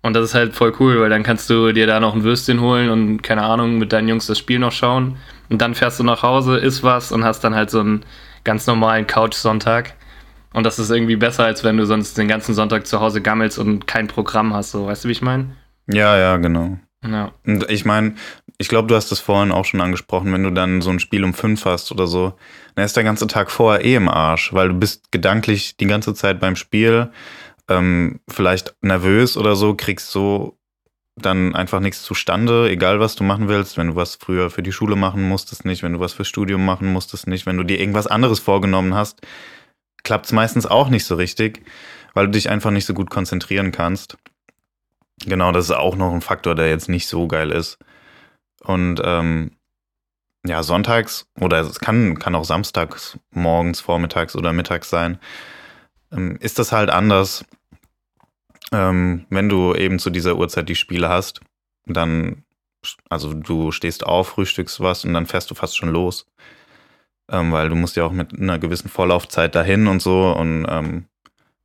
Und 0.06 0.14
das 0.14 0.26
ist 0.26 0.36
halt 0.36 0.54
voll 0.54 0.72
cool, 0.80 1.02
weil 1.02 1.10
dann 1.10 1.24
kannst 1.24 1.50
du 1.50 1.72
dir 1.72 1.88
da 1.88 2.00
noch 2.00 2.14
ein 2.14 2.24
Würstchen 2.24 2.62
holen 2.62 2.92
und 2.92 3.24
keine 3.24 3.42
Ahnung, 3.42 3.80
mit 3.80 3.92
deinen 3.92 4.08
Jungs 4.08 4.28
das 4.28 4.38
Spiel 4.38 4.60
noch 4.60 4.72
schauen. 4.72 5.18
Und 5.50 5.64
dann 5.64 5.74
fährst 5.74 6.00
du 6.00 6.04
nach 6.04 6.22
Hause, 6.22 6.58
isst 6.58 6.84
was 6.84 7.12
und 7.12 7.24
hast 7.24 7.44
dann 7.44 7.56
halt 7.56 7.72
so 7.72 7.80
einen 7.80 8.06
ganz 8.44 8.68
normalen 8.68 9.08
Couch-Sonntag. 9.08 9.96
Und 10.54 10.64
das 10.64 10.78
ist 10.78 10.92
irgendwie 10.92 11.16
besser, 11.16 11.46
als 11.46 11.64
wenn 11.64 11.78
du 11.78 11.88
sonst 11.88 12.20
den 12.20 12.28
ganzen 12.28 12.54
Sonntag 12.54 12.86
zu 12.86 13.02
Hause 13.02 13.20
gammelst 13.20 13.58
und 13.58 13.88
kein 13.88 14.06
Programm 14.06 14.54
hast, 14.54 14.74
so, 14.74 14.86
weißt 14.86 15.06
du, 15.06 15.08
wie 15.08 15.14
ich 15.14 15.24
meine? 15.24 15.56
Ja, 15.88 16.16
ja, 16.16 16.38
genau. 16.38 16.78
Ja. 17.04 17.32
Und 17.44 17.68
ich 17.72 17.84
meine, 17.84 18.14
ich 18.60 18.70
glaube, 18.70 18.88
du 18.88 18.94
hast 18.94 19.12
das 19.12 19.20
vorhin 19.20 19.52
auch 19.52 19.66
schon 19.66 19.82
angesprochen, 19.82 20.32
wenn 20.32 20.44
du 20.44 20.52
dann 20.52 20.82
so 20.82 20.92
ein 20.92 21.00
Spiel 21.00 21.24
um 21.24 21.34
fünf 21.34 21.66
hast 21.66 21.92
oder 21.92 22.06
so, 22.06 22.34
dann 22.76 22.86
ist 22.86 22.96
der 22.96 23.04
ganze 23.04 23.26
Tag 23.26 23.50
vorher 23.50 23.84
eh 23.84 23.96
im 23.96 24.08
Arsch, 24.08 24.54
weil 24.54 24.68
du 24.68 24.76
bist 24.76 25.12
gedanklich 25.12 25.78
die 25.78 25.88
ganze 25.88 26.14
Zeit 26.14 26.40
beim 26.40 26.56
Spiel, 26.56 27.10
ähm, 27.70 28.20
vielleicht 28.28 28.76
nervös 28.82 29.38
oder 29.38 29.56
so, 29.56 29.76
kriegst 29.76 30.12
so 30.12 30.58
dann 31.16 31.56
einfach 31.56 31.80
nichts 31.80 32.04
zustande, 32.04 32.70
egal 32.70 33.00
was 33.00 33.16
du 33.16 33.24
machen 33.24 33.48
willst, 33.48 33.78
wenn 33.78 33.88
du 33.88 33.96
was 33.96 34.16
früher 34.16 34.50
für 34.50 34.62
die 34.62 34.74
Schule 34.74 34.96
machen 34.96 35.28
musstest 35.28 35.64
nicht, 35.64 35.82
wenn 35.82 35.94
du 35.94 36.00
was 36.00 36.14
fürs 36.14 36.28
Studium 36.28 36.66
machen 36.66 36.92
musstest 36.92 37.28
nicht, 37.28 37.46
wenn 37.46 37.58
du 37.58 37.64
dir 37.64 37.80
irgendwas 37.80 38.08
anderes 38.08 38.40
vorgenommen 38.40 38.94
hast, 38.94 39.22
klappt 40.04 40.26
es 40.26 40.34
meistens 40.34 40.66
auch 40.66 40.90
nicht 40.90 41.06
so 41.06 41.16
richtig, 41.16 41.66
weil 42.14 42.26
du 42.26 42.32
dich 42.32 42.50
einfach 42.50 42.72
nicht 42.72 42.86
so 42.86 42.94
gut 42.94 43.10
konzentrieren 43.10 43.72
kannst. 43.72 44.18
Genau, 45.26 45.54
das 45.54 45.66
ist 45.66 45.72
auch 45.72 45.96
noch 45.96 46.14
ein 46.14 46.22
Faktor, 46.22 46.54
der 46.54 46.70
jetzt 46.70 46.90
nicht 46.90 47.08
so 47.08 47.28
geil 47.28 47.52
ist. 47.52 47.78
Und 48.62 49.02
ähm, 49.04 49.52
ja, 50.46 50.64
sonntags 50.64 51.28
oder 51.40 51.62
es 51.62 51.80
kann, 51.80 52.20
kann 52.20 52.36
auch 52.36 52.46
samstags, 52.46 53.18
morgens, 53.32 53.80
vormittags 53.80 54.36
oder 54.36 54.52
mittags 54.52 54.90
sein, 54.90 55.18
ähm, 56.12 56.38
ist 56.40 56.60
das 56.60 56.72
halt 56.72 56.90
anders. 56.90 57.46
Ähm, 58.72 59.26
wenn 59.30 59.50
du 59.50 59.74
eben 59.76 60.00
zu 60.00 60.10
dieser 60.10 60.36
Uhrzeit 60.38 60.68
die 60.70 60.76
Spiele 60.76 61.10
hast, 61.10 61.42
dann, 61.86 62.44
also 63.10 63.34
du 63.34 63.72
stehst 63.72 64.06
auf, 64.06 64.30
frühstückst 64.30 64.80
was 64.80 65.06
und 65.06 65.14
dann 65.14 65.28
fährst 65.28 65.52
du 65.52 65.56
fast 65.56 65.78
schon 65.78 65.90
los. 65.90 66.28
Ähm, 67.32 67.52
weil 67.52 67.70
du 67.70 67.76
musst 67.76 67.96
ja 67.96 68.06
auch 68.06 68.12
mit 68.12 68.40
einer 68.40 68.60
gewissen 68.60 68.90
Vorlaufzeit 68.90 69.56
dahin 69.56 69.88
und 69.88 70.02
so 70.02 70.32
und 70.32 70.66
ähm, 70.70 71.06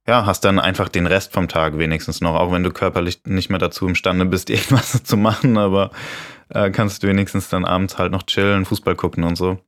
ja, 0.07 0.25
hast 0.25 0.45
dann 0.45 0.59
einfach 0.59 0.89
den 0.89 1.07
Rest 1.07 1.33
vom 1.33 1.49
Tag 1.49 1.79
wenigstens 1.79 2.21
noch, 2.21 2.35
auch 2.35 2.51
wenn 2.51 2.63
du 2.63 2.71
körperlich 2.71 3.21
nicht 3.27 3.51
mehr 3.51 3.59
dazu 3.59 3.87
imstande 3.87 4.25
bist, 4.25 4.51
irgendwas 4.51 5.03
zu 5.05 5.17
machen, 5.17 5.59
aber 5.59 5.91
äh, 6.49 6.71
kannst 6.71 7.03
du 7.03 7.09
wenigstens 7.09 7.49
dann 7.49 7.65
abends 7.65 7.99
halt 7.99 8.13
noch 8.13 8.25
chillen, 8.25 8.65
Fußball 8.65 8.97
gucken 8.97 9.25
und 9.25 9.37
so. 9.37 9.59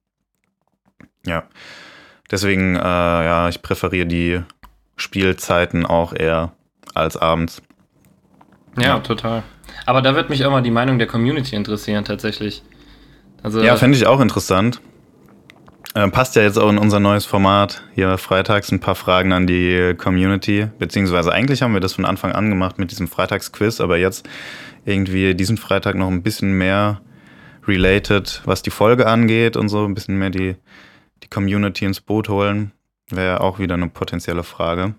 Ja. 1.24 1.44
Deswegen, 2.30 2.76
äh, 2.76 2.80
ja, 2.80 3.48
ich 3.48 3.62
präferiere 3.62 4.06
die 4.06 4.42
Spielzeiten 5.02 5.84
auch 5.84 6.14
eher 6.14 6.52
als 6.94 7.16
abends. 7.16 7.60
Ja, 8.76 8.82
ja. 8.82 8.98
total. 9.00 9.42
Aber 9.84 10.00
da 10.00 10.14
wird 10.14 10.30
mich 10.30 10.44
auch 10.44 10.50
mal 10.50 10.62
die 10.62 10.70
Meinung 10.70 10.98
der 10.98 11.06
Community 11.06 11.56
interessieren, 11.56 12.04
tatsächlich. 12.04 12.62
Also, 13.42 13.60
ja, 13.60 13.76
fände 13.76 13.96
ich 13.96 14.06
auch 14.06 14.20
interessant. 14.20 14.80
Äh, 15.94 16.08
passt 16.08 16.36
ja 16.36 16.42
jetzt 16.42 16.58
auch 16.58 16.70
in 16.70 16.78
unser 16.78 17.00
neues 17.00 17.26
Format. 17.26 17.82
Hier 17.94 18.16
freitags 18.16 18.72
ein 18.72 18.80
paar 18.80 18.94
Fragen 18.94 19.32
an 19.32 19.46
die 19.46 19.94
Community. 19.98 20.68
Beziehungsweise 20.78 21.32
eigentlich 21.32 21.60
haben 21.62 21.74
wir 21.74 21.80
das 21.80 21.92
von 21.92 22.06
Anfang 22.06 22.32
an 22.32 22.48
gemacht 22.48 22.78
mit 22.78 22.90
diesem 22.90 23.08
Freitagsquiz, 23.08 23.80
aber 23.80 23.98
jetzt 23.98 24.26
irgendwie 24.86 25.34
diesen 25.34 25.58
Freitag 25.58 25.96
noch 25.96 26.08
ein 26.08 26.22
bisschen 26.22 26.56
mehr 26.56 27.02
related, 27.66 28.40
was 28.44 28.62
die 28.62 28.70
Folge 28.70 29.06
angeht 29.06 29.56
und 29.56 29.68
so, 29.68 29.84
ein 29.84 29.94
bisschen 29.94 30.16
mehr 30.16 30.30
die, 30.30 30.56
die 31.22 31.28
Community 31.28 31.84
ins 31.84 32.00
Boot 32.00 32.28
holen. 32.28 32.72
Wäre 33.12 33.40
auch 33.42 33.58
wieder 33.58 33.74
eine 33.74 33.88
potenzielle 33.88 34.42
Frage. 34.42 34.94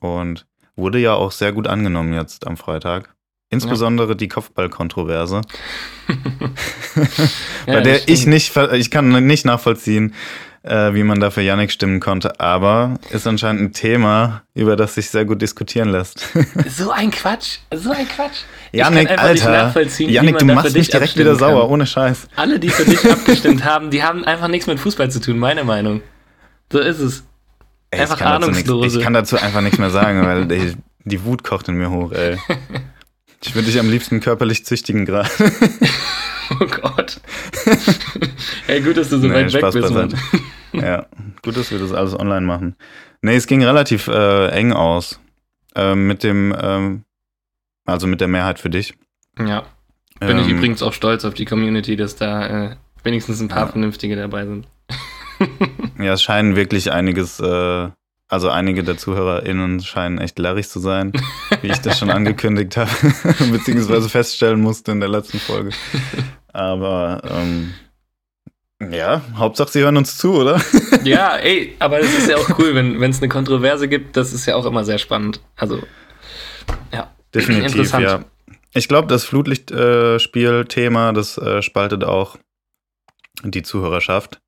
Und 0.00 0.46
wurde 0.76 0.98
ja 0.98 1.14
auch 1.14 1.32
sehr 1.32 1.52
gut 1.52 1.66
angenommen 1.66 2.12
jetzt 2.12 2.46
am 2.46 2.56
Freitag. 2.56 3.14
Insbesondere 3.48 4.08
ja. 4.08 4.14
die 4.14 4.28
Kopfballkontroverse. 4.28 5.40
Bei 7.66 7.72
ja, 7.72 7.80
der 7.80 8.08
ich 8.08 8.26
nicht, 8.26 8.56
ich 8.56 8.90
kann 8.90 9.26
nicht 9.26 9.44
nachvollziehen, 9.44 10.14
äh, 10.62 10.94
wie 10.94 11.04
man 11.04 11.20
da 11.20 11.30
für 11.30 11.42
Yannick 11.42 11.70
stimmen 11.70 12.00
konnte, 12.00 12.40
aber 12.40 12.98
ist 13.10 13.26
anscheinend 13.26 13.62
ein 13.62 13.72
Thema, 13.72 14.42
über 14.54 14.74
das 14.74 14.96
sich 14.96 15.10
sehr 15.10 15.24
gut 15.24 15.40
diskutieren 15.42 15.90
lässt. 15.90 16.28
so 16.68 16.90
ein 16.90 17.12
Quatsch, 17.12 17.58
so 17.72 17.90
ein 17.92 18.08
Quatsch. 18.08 18.42
Yannick, 18.72 19.10
Alter, 19.10 19.72
Yannick, 20.00 20.38
du 20.38 20.46
machst 20.46 20.74
mich 20.74 20.88
direkt 20.88 21.16
wieder 21.16 21.36
sauer, 21.36 21.62
kann. 21.62 21.70
ohne 21.70 21.86
Scheiß. 21.86 22.26
Alle, 22.34 22.58
die 22.58 22.68
für 22.68 22.84
dich 22.84 23.08
abgestimmt 23.10 23.64
haben, 23.64 23.90
die 23.90 24.02
haben 24.02 24.24
einfach 24.24 24.48
nichts 24.48 24.66
mit 24.66 24.80
Fußball 24.80 25.08
zu 25.10 25.20
tun, 25.20 25.38
meine 25.38 25.62
Meinung. 25.62 26.02
So 26.72 26.78
ist 26.78 26.98
es. 26.98 27.24
Ey, 27.90 28.00
einfach 28.00 28.20
ich 28.20 28.26
ahnungslose. 28.26 28.84
Nix, 28.86 28.96
ich 28.96 29.02
kann 29.02 29.12
dazu 29.12 29.36
einfach 29.36 29.60
nichts 29.60 29.78
mehr 29.78 29.90
sagen, 29.90 30.24
weil 30.24 30.46
die, 30.46 30.76
die 31.04 31.24
Wut 31.24 31.44
kocht 31.44 31.68
in 31.68 31.76
mir 31.76 31.90
hoch, 31.90 32.12
ey. 32.12 32.38
Ich 33.44 33.54
würde 33.54 33.66
dich 33.66 33.78
am 33.78 33.88
liebsten 33.88 34.20
körperlich 34.20 34.64
züchtigen 34.64 35.04
gerade. 35.04 35.30
oh 36.60 36.66
Gott. 36.66 37.20
Ey, 38.66 38.80
gut, 38.80 38.96
dass 38.96 39.10
du 39.10 39.18
so 39.18 39.28
nee, 39.28 39.34
weit 39.34 39.52
Spaß 39.52 39.74
weg 39.74 39.82
bist, 39.82 39.94
Mann. 39.94 40.14
Ja, 40.72 41.06
gut, 41.42 41.56
dass 41.56 41.70
wir 41.70 41.78
das 41.78 41.92
alles 41.92 42.18
online 42.18 42.44
machen. 42.44 42.76
Nee, 43.22 43.36
es 43.36 43.46
ging 43.46 43.64
relativ 43.64 44.08
äh, 44.08 44.48
eng 44.48 44.72
aus. 44.72 45.20
Äh, 45.74 45.94
mit 45.94 46.22
dem, 46.22 46.54
ähm, 46.60 47.04
also 47.86 48.06
mit 48.06 48.20
der 48.20 48.28
Mehrheit 48.28 48.58
für 48.58 48.68
dich. 48.68 48.94
Ja. 49.38 49.64
Bin 50.20 50.30
ähm, 50.30 50.38
ich 50.38 50.48
übrigens 50.48 50.82
auch 50.82 50.92
stolz 50.92 51.24
auf 51.24 51.34
die 51.34 51.44
Community, 51.44 51.96
dass 51.96 52.16
da 52.16 52.46
äh, 52.46 52.76
wenigstens 53.04 53.40
ein 53.40 53.48
paar 53.48 53.66
ja. 53.66 53.72
Vernünftige 53.72 54.16
dabei 54.16 54.44
sind. 54.44 54.66
Ja, 55.98 56.12
es 56.12 56.22
scheinen 56.22 56.56
wirklich 56.56 56.92
einiges, 56.92 57.40
äh, 57.40 57.88
also 58.28 58.48
einige 58.48 58.82
der 58.82 58.96
ZuhörerInnen 58.96 59.80
scheinen 59.80 60.18
echt 60.18 60.38
larrig 60.38 60.68
zu 60.68 60.80
sein, 60.80 61.12
wie 61.62 61.68
ich 61.68 61.78
das 61.78 61.98
schon 61.98 62.10
angekündigt 62.18 62.76
habe, 62.76 62.90
beziehungsweise 63.52 64.08
feststellen 64.08 64.60
musste 64.60 64.92
in 64.92 65.00
der 65.00 65.08
letzten 65.08 65.38
Folge. 65.38 65.70
Aber 66.52 67.22
ähm, 67.30 67.74
ja, 68.80 69.22
Hauptsache 69.36 69.70
sie 69.70 69.80
hören 69.80 69.96
uns 69.96 70.18
zu, 70.18 70.34
oder? 70.34 70.60
ja, 71.04 71.36
ey, 71.36 71.74
aber 71.78 72.00
es 72.00 72.18
ist 72.18 72.28
ja 72.28 72.36
auch 72.36 72.58
cool, 72.58 72.74
wenn 72.74 73.02
es 73.02 73.18
eine 73.18 73.28
Kontroverse 73.28 73.88
gibt, 73.88 74.16
das 74.16 74.32
ist 74.32 74.44
ja 74.46 74.54
auch 74.54 74.66
immer 74.66 74.84
sehr 74.84 74.98
spannend. 74.98 75.40
Also, 75.56 75.82
ja. 76.92 77.10
Definitiv, 77.34 77.92
ja. 77.92 78.24
Ich 78.74 78.88
glaube, 78.88 79.08
das 79.08 79.24
Flutlichtspiel-Thema, 79.24 81.10
äh, 81.10 81.12
das 81.14 81.38
äh, 81.38 81.62
spaltet 81.62 82.04
auch 82.04 82.36
die 83.42 83.62
Zuhörerschaft. 83.62 84.40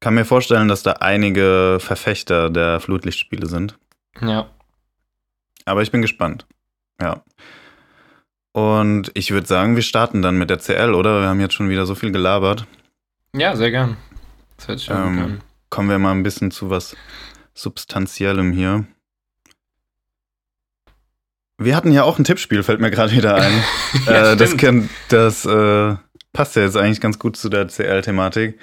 Kann 0.00 0.14
mir 0.14 0.24
vorstellen, 0.24 0.68
dass 0.68 0.82
da 0.82 0.92
einige 0.92 1.78
Verfechter 1.78 2.48
der 2.48 2.80
Flutlichtspiele 2.80 3.46
sind. 3.46 3.78
Ja. 4.20 4.48
Aber 5.66 5.82
ich 5.82 5.90
bin 5.90 6.00
gespannt. 6.00 6.46
Ja. 7.00 7.22
Und 8.52 9.12
ich 9.14 9.30
würde 9.30 9.46
sagen, 9.46 9.76
wir 9.76 9.82
starten 9.82 10.22
dann 10.22 10.38
mit 10.38 10.50
der 10.50 10.58
CL, 10.58 10.94
oder? 10.94 11.20
Wir 11.20 11.28
haben 11.28 11.40
jetzt 11.40 11.54
schon 11.54 11.68
wieder 11.68 11.86
so 11.86 11.94
viel 11.94 12.10
gelabert. 12.10 12.66
Ja, 13.34 13.54
sehr 13.54 13.70
gern. 13.70 13.96
Das 14.56 14.68
hört 14.68 14.78
sich 14.78 14.86
schon 14.86 14.96
ähm, 14.96 15.18
an. 15.18 15.40
Kommen 15.68 15.88
wir 15.88 15.98
mal 15.98 16.12
ein 16.12 16.22
bisschen 16.22 16.50
zu 16.50 16.70
was 16.70 16.96
Substanziellem 17.54 18.52
hier. 18.52 18.86
Wir 21.58 21.76
hatten 21.76 21.92
ja 21.92 22.04
auch 22.04 22.18
ein 22.18 22.24
Tippspiel, 22.24 22.62
fällt 22.62 22.80
mir 22.80 22.90
gerade 22.90 23.12
wieder 23.12 23.34
ein. 23.34 23.52
ja, 24.06 24.32
äh, 24.32 24.36
das 24.36 24.56
kann, 24.56 24.88
das 25.08 25.44
äh, 25.44 25.94
passt 26.32 26.56
ja 26.56 26.62
jetzt 26.62 26.76
eigentlich 26.76 27.02
ganz 27.02 27.18
gut 27.18 27.36
zu 27.36 27.50
der 27.50 27.68
CL-Thematik. 27.68 28.58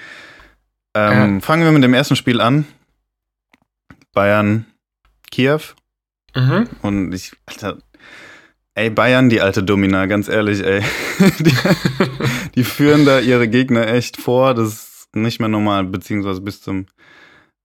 Ähm, 0.98 1.34
ja. 1.34 1.40
Fangen 1.40 1.64
wir 1.64 1.72
mit 1.72 1.82
dem 1.82 1.94
ersten 1.94 2.16
Spiel 2.16 2.40
an. 2.40 2.66
Bayern, 4.12 4.66
Kiew. 5.30 5.60
Mhm. 6.34 6.68
Und 6.82 7.12
ich, 7.12 7.32
Alter, 7.46 7.78
Ey, 8.78 8.90
Bayern, 8.90 9.28
die 9.28 9.40
alte 9.40 9.64
Domina, 9.64 10.06
ganz 10.06 10.28
ehrlich, 10.28 10.64
ey. 10.64 10.84
Die, 11.40 11.52
die, 12.54 12.62
führen 12.62 13.04
da 13.04 13.18
ihre 13.18 13.48
Gegner 13.48 13.88
echt 13.88 14.16
vor. 14.16 14.54
Das 14.54 14.68
ist 14.68 15.16
nicht 15.16 15.40
mehr 15.40 15.48
normal, 15.48 15.82
beziehungsweise 15.82 16.40
bis 16.40 16.62
zum, 16.62 16.86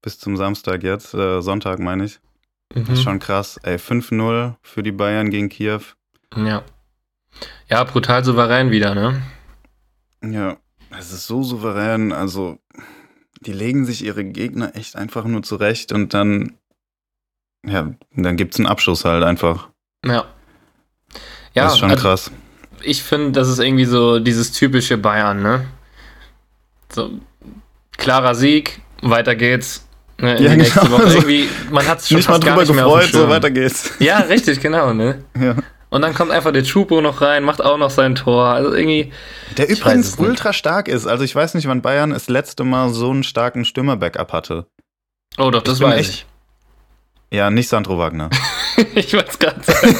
bis 0.01 0.17
zum 0.17 0.37
Samstag 0.37 0.81
jetzt, 0.81 1.13
äh, 1.13 1.39
Sonntag 1.41 1.77
meine 1.77 2.05
ich. 2.05 2.19
Mhm. 2.73 2.85
Das 2.85 2.97
ist 2.97 3.03
schon 3.03 3.19
krass. 3.19 3.59
Ey, 3.61 3.75
5-0 3.75 4.55
für 4.63 4.81
die 4.81 4.91
Bayern 4.91 5.29
gegen 5.29 5.49
Kiew. 5.49 5.81
Ja. 6.35 6.63
Ja, 7.69 7.83
brutal 7.83 8.23
souverän 8.23 8.71
wieder, 8.71 8.95
ne? 8.95 9.21
Ja, 10.23 10.57
es 10.97 11.11
ist 11.11 11.27
so 11.27 11.43
souverän. 11.43 12.11
Also, 12.11 12.57
die 13.45 13.53
legen 13.53 13.85
sich 13.85 14.03
ihre 14.03 14.23
Gegner 14.23 14.75
echt 14.75 14.95
einfach 14.95 15.25
nur 15.25 15.43
zurecht 15.43 15.91
und 15.91 16.13
dann, 16.13 16.53
ja, 17.65 17.93
dann 18.15 18.37
gibt's 18.37 18.57
einen 18.57 18.67
Abschluss 18.67 19.05
halt 19.05 19.23
einfach. 19.23 19.69
Ja. 20.05 20.25
Ja, 21.53 21.65
das 21.65 21.73
ist 21.73 21.79
schon 21.79 21.91
also, 21.91 22.01
krass. 22.01 22.31
Ich 22.81 23.03
finde, 23.03 23.31
das 23.31 23.47
ist 23.47 23.59
irgendwie 23.59 23.85
so 23.85 24.19
dieses 24.19 24.51
typische 24.51 24.97
Bayern, 24.97 25.41
ne? 25.41 25.65
So, 26.91 27.11
klarer 27.97 28.35
Sieg, 28.35 28.81
weiter 29.01 29.35
geht's. 29.35 29.87
Ne, 30.19 30.41
ja, 30.41 30.55
genau. 30.55 30.91
Woche. 30.91 31.13
Irgendwie, 31.13 31.49
man 31.71 31.87
hat 31.87 31.99
es 31.99 32.07
schon 32.07 32.17
nicht 32.17 32.29
mal 32.29 32.39
drüber 32.39 32.65
gefreut, 32.65 33.09
so 33.11 33.27
weiter 33.29 33.51
geht's. 33.51 33.91
Ja, 33.99 34.19
richtig, 34.19 34.59
genau, 34.61 34.93
ne? 34.93 35.23
Ja. 35.39 35.55
Und 35.93 36.01
dann 36.01 36.15
kommt 36.15 36.31
einfach 36.31 36.51
der 36.51 36.63
Chupo 36.63 37.01
noch 37.01 37.21
rein, 37.21 37.43
macht 37.43 37.63
auch 37.63 37.77
noch 37.77 37.91
sein 37.91 38.15
Tor. 38.15 38.45
Also 38.47 38.73
irgendwie. 38.73 39.13
Der 39.57 39.69
übrigens 39.69 40.17
ultra 40.17 40.51
stark 40.51 40.87
ist. 40.87 41.05
Also 41.05 41.23
ich 41.23 41.35
weiß 41.35 41.53
nicht, 41.53 41.67
wann 41.67 41.83
Bayern 41.83 42.09
das 42.09 42.29
letzte 42.29 42.63
Mal 42.63 42.89
so 42.89 43.11
einen 43.11 43.21
starken 43.21 43.63
Stürmer-Backup 43.63 44.33
hatte. 44.33 44.65
Oh 45.37 45.51
doch, 45.51 45.61
das 45.61 45.81
weiß 45.81 45.99
echt, 45.99 46.09
ich. 47.29 47.37
Ja, 47.37 47.51
nicht 47.51 47.69
Sandro 47.69 47.99
Wagner. 47.99 48.31
ich 48.95 49.13
es 49.13 49.37
gerade 49.37 49.61
sagen. 49.61 49.95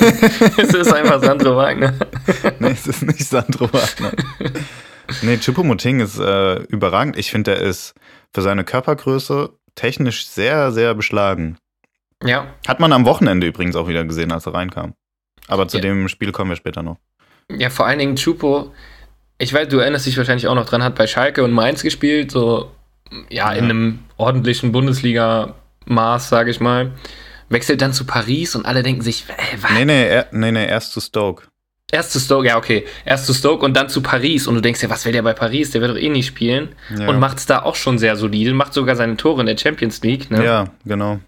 es 0.57 0.73
ist 0.73 0.91
einfach 0.91 1.21
Sandro 1.21 1.57
Wagner. 1.57 1.93
nee, 2.59 2.71
es 2.71 2.87
ist 2.87 3.03
nicht 3.03 3.25
Sandro 3.25 3.71
Wagner. 3.71 4.13
Nee, 5.21 5.37
Chupomoting 5.37 5.99
ist 5.99 6.17
äh, 6.17 6.55
überragend. 6.69 7.17
Ich 7.17 7.29
finde, 7.29 7.53
er 7.53 7.61
ist 7.61 7.93
für 8.33 8.41
seine 8.41 8.63
Körpergröße 8.63 9.51
technisch 9.75 10.25
sehr, 10.25 10.71
sehr 10.71 10.95
beschlagen. 10.95 11.59
Ja. 12.23 12.47
Hat 12.67 12.79
man 12.79 12.93
am 12.93 13.05
Wochenende 13.05 13.45
übrigens 13.45 13.75
auch 13.75 13.87
wieder 13.87 14.03
gesehen, 14.05 14.31
als 14.31 14.47
er 14.47 14.55
reinkam. 14.55 14.95
Aber 15.47 15.67
zu 15.67 15.77
ja. 15.77 15.81
dem 15.81 16.07
Spiel 16.07 16.31
kommen 16.31 16.51
wir 16.51 16.55
später 16.55 16.83
noch. 16.83 16.97
Ja, 17.51 17.69
vor 17.69 17.85
allen 17.85 17.99
Dingen 17.99 18.15
Chupo, 18.15 18.71
ich 19.37 19.53
weiß, 19.53 19.67
du 19.67 19.79
erinnerst 19.79 20.05
dich 20.05 20.17
wahrscheinlich 20.17 20.47
auch 20.47 20.55
noch 20.55 20.65
dran, 20.65 20.83
hat 20.83 20.95
bei 20.95 21.07
Schalke 21.07 21.43
und 21.43 21.51
Mainz 21.51 21.83
gespielt, 21.83 22.31
so 22.31 22.71
ja, 23.29 23.51
ja. 23.51 23.53
in 23.53 23.65
einem 23.65 23.99
ordentlichen 24.17 24.71
Bundesliga-Maß, 24.71 26.29
sage 26.29 26.51
ich 26.51 26.59
mal 26.59 26.91
wechselt 27.53 27.81
dann 27.81 27.93
zu 27.93 28.05
Paris 28.05 28.55
und 28.55 28.65
alle 28.65 28.83
denken 28.83 29.01
sich, 29.01 29.25
äh, 29.29 29.61
was? 29.61 29.71
Nee, 29.71 29.85
nee, 29.85 30.07
er, 30.07 30.27
nee, 30.31 30.51
nee, 30.51 30.67
erst 30.67 30.91
zu 30.91 30.99
Stoke. 30.99 31.45
Erst 31.91 32.11
zu 32.11 32.19
Stoke, 32.19 32.47
ja, 32.47 32.57
okay. 32.57 32.85
Erst 33.05 33.27
zu 33.27 33.33
Stoke 33.33 33.63
und 33.63 33.77
dann 33.77 33.87
zu 33.87 34.01
Paris. 34.01 34.47
Und 34.47 34.55
du 34.55 34.61
denkst 34.61 34.81
ja, 34.81 34.89
was 34.89 35.05
will 35.05 35.11
der 35.11 35.21
bei 35.21 35.33
Paris? 35.33 35.71
Der 35.71 35.81
wird 35.81 35.91
doch 35.91 36.01
eh 36.01 36.09
nicht 36.09 36.25
spielen. 36.25 36.69
Ja. 36.97 37.07
Und 37.07 37.19
macht 37.19 37.37
es 37.37 37.45
da 37.45 37.61
auch 37.61 37.75
schon 37.75 37.99
sehr 37.99 38.15
solide. 38.15 38.51
Macht 38.53 38.73
sogar 38.73 38.95
seine 38.95 39.15
Tore 39.15 39.41
in 39.41 39.45
der 39.45 39.57
Champions 39.57 40.01
League. 40.01 40.31
Ne? 40.31 40.43
Ja, 40.43 40.65
genau. 40.85 41.19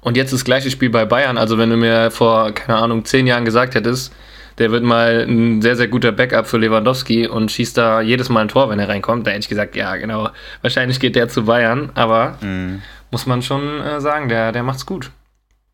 Und 0.00 0.16
jetzt 0.16 0.32
das 0.32 0.44
gleiche 0.44 0.70
Spiel 0.70 0.90
bei 0.90 1.04
Bayern. 1.04 1.38
Also, 1.38 1.58
wenn 1.58 1.70
du 1.70 1.76
mir 1.76 2.10
vor, 2.10 2.52
keine 2.52 2.78
Ahnung, 2.78 3.04
zehn 3.04 3.26
Jahren 3.26 3.44
gesagt 3.44 3.74
hättest, 3.74 4.12
der 4.58 4.70
wird 4.70 4.84
mal 4.84 5.24
ein 5.26 5.62
sehr, 5.62 5.76
sehr 5.76 5.88
guter 5.88 6.12
Backup 6.12 6.46
für 6.46 6.58
Lewandowski 6.58 7.26
und 7.26 7.50
schießt 7.50 7.76
da 7.76 8.00
jedes 8.00 8.28
Mal 8.28 8.40
ein 8.40 8.48
Tor, 8.48 8.68
wenn 8.68 8.78
er 8.78 8.88
reinkommt, 8.88 9.26
da 9.26 9.30
hätte 9.30 9.40
ich 9.40 9.48
gesagt, 9.48 9.76
ja, 9.76 9.96
genau. 9.96 10.28
Wahrscheinlich 10.60 11.00
geht 11.00 11.16
der 11.16 11.28
zu 11.28 11.44
Bayern. 11.44 11.90
Aber 11.94 12.38
mhm. 12.42 12.82
muss 13.10 13.26
man 13.26 13.42
schon 13.42 13.80
äh, 13.80 14.00
sagen, 14.00 14.28
der, 14.28 14.52
der 14.52 14.62
macht's 14.62 14.86
gut. 14.86 15.10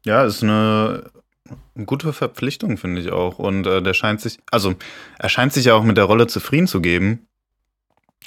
Ja, 0.05 0.25
ist 0.25 0.43
eine 0.43 1.11
gute 1.87 2.13
Verpflichtung, 2.13 2.77
finde 2.77 3.01
ich 3.01 3.11
auch. 3.11 3.39
Und 3.39 3.67
äh, 3.67 3.83
der 3.83 3.95
scheint 3.95 4.21
sich, 4.21 4.39
also 4.51 4.75
er 5.19 5.29
scheint 5.29 5.53
sich 5.53 5.67
ja 5.67 5.75
auch 5.75 5.83
mit 5.83 5.97
der 5.97 6.05
Rolle 6.05 6.27
zufrieden 6.27 6.67
zu 6.67 6.81
geben. 6.81 7.27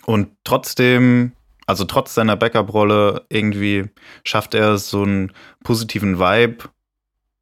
Und 0.06 0.30
trotzdem, 0.44 1.34
also 1.72 1.86
trotz 1.86 2.14
seiner 2.14 2.36
Backup-Rolle, 2.36 3.26
irgendwie 3.30 3.86
schafft 4.26 4.56
er 4.56 4.74
es, 4.74 4.90
so 4.90 5.04
einen 5.04 5.32
positiven 5.64 6.20
Vibe 6.20 6.66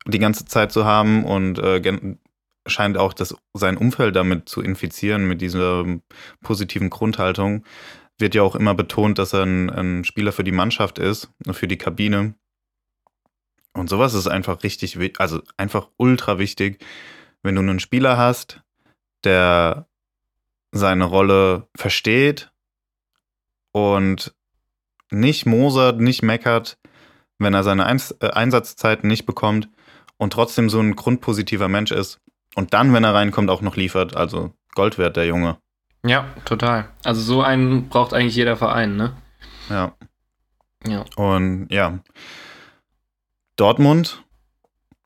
die 0.05 0.19
ganze 0.19 0.45
Zeit 0.45 0.71
zu 0.71 0.85
haben 0.85 1.25
und 1.25 1.57
äh, 1.57 2.15
scheint 2.67 2.95
auch 2.95 3.13
das, 3.13 3.35
sein 3.55 3.75
Umfeld 3.75 4.15
damit 4.15 4.47
zu 4.47 4.61
infizieren, 4.61 5.27
mit 5.27 5.41
dieser 5.41 5.83
positiven 6.43 6.91
Grundhaltung. 6.91 7.65
Wird 8.19 8.35
ja 8.35 8.43
auch 8.43 8.55
immer 8.55 8.75
betont, 8.75 9.17
dass 9.17 9.33
er 9.33 9.47
ein, 9.47 9.71
ein 9.71 10.03
Spieler 10.03 10.31
für 10.31 10.43
die 10.43 10.51
Mannschaft 10.51 10.99
ist, 10.99 11.31
für 11.51 11.67
die 11.67 11.79
Kabine. 11.79 12.35
Und 13.73 13.89
sowas 13.89 14.13
ist 14.13 14.27
einfach 14.27 14.61
richtig, 14.61 14.95
also 15.19 15.41
einfach 15.57 15.89
ultra 15.97 16.37
wichtig, 16.37 16.85
wenn 17.41 17.55
du 17.55 17.61
einen 17.61 17.79
Spieler 17.79 18.15
hast, 18.15 18.61
der 19.23 19.87
seine 20.71 21.05
Rolle 21.05 21.67
versteht 21.75 22.51
und 23.71 24.33
nicht 25.11 25.45
mosert, 25.45 25.99
nicht 25.99 26.21
meckert, 26.21 26.77
wenn 27.37 27.53
er 27.53 27.63
seine 27.63 27.85
Eins 27.85 28.15
äh, 28.19 28.29
Einsatzzeiten 28.29 29.07
nicht 29.07 29.25
bekommt 29.25 29.69
und 30.17 30.33
trotzdem 30.33 30.69
so 30.69 30.79
ein 30.79 30.95
grundpositiver 30.95 31.67
Mensch 31.67 31.91
ist 31.91 32.19
und 32.55 32.73
dann, 32.73 32.93
wenn 32.93 33.03
er 33.03 33.13
reinkommt, 33.13 33.49
auch 33.49 33.61
noch 33.61 33.75
liefert. 33.75 34.15
Also 34.15 34.53
Gold 34.75 34.97
wert, 34.97 35.17
der 35.17 35.25
Junge. 35.25 35.57
Ja, 36.05 36.27
total. 36.45 36.89
Also 37.03 37.21
so 37.21 37.41
einen 37.41 37.89
braucht 37.89 38.13
eigentlich 38.13 38.35
jeder 38.35 38.55
Verein, 38.55 38.95
ne? 38.95 39.15
Ja. 39.69 39.93
Ja. 40.85 41.05
Und 41.15 41.67
ja. 41.69 41.99
Dortmund 43.55 44.23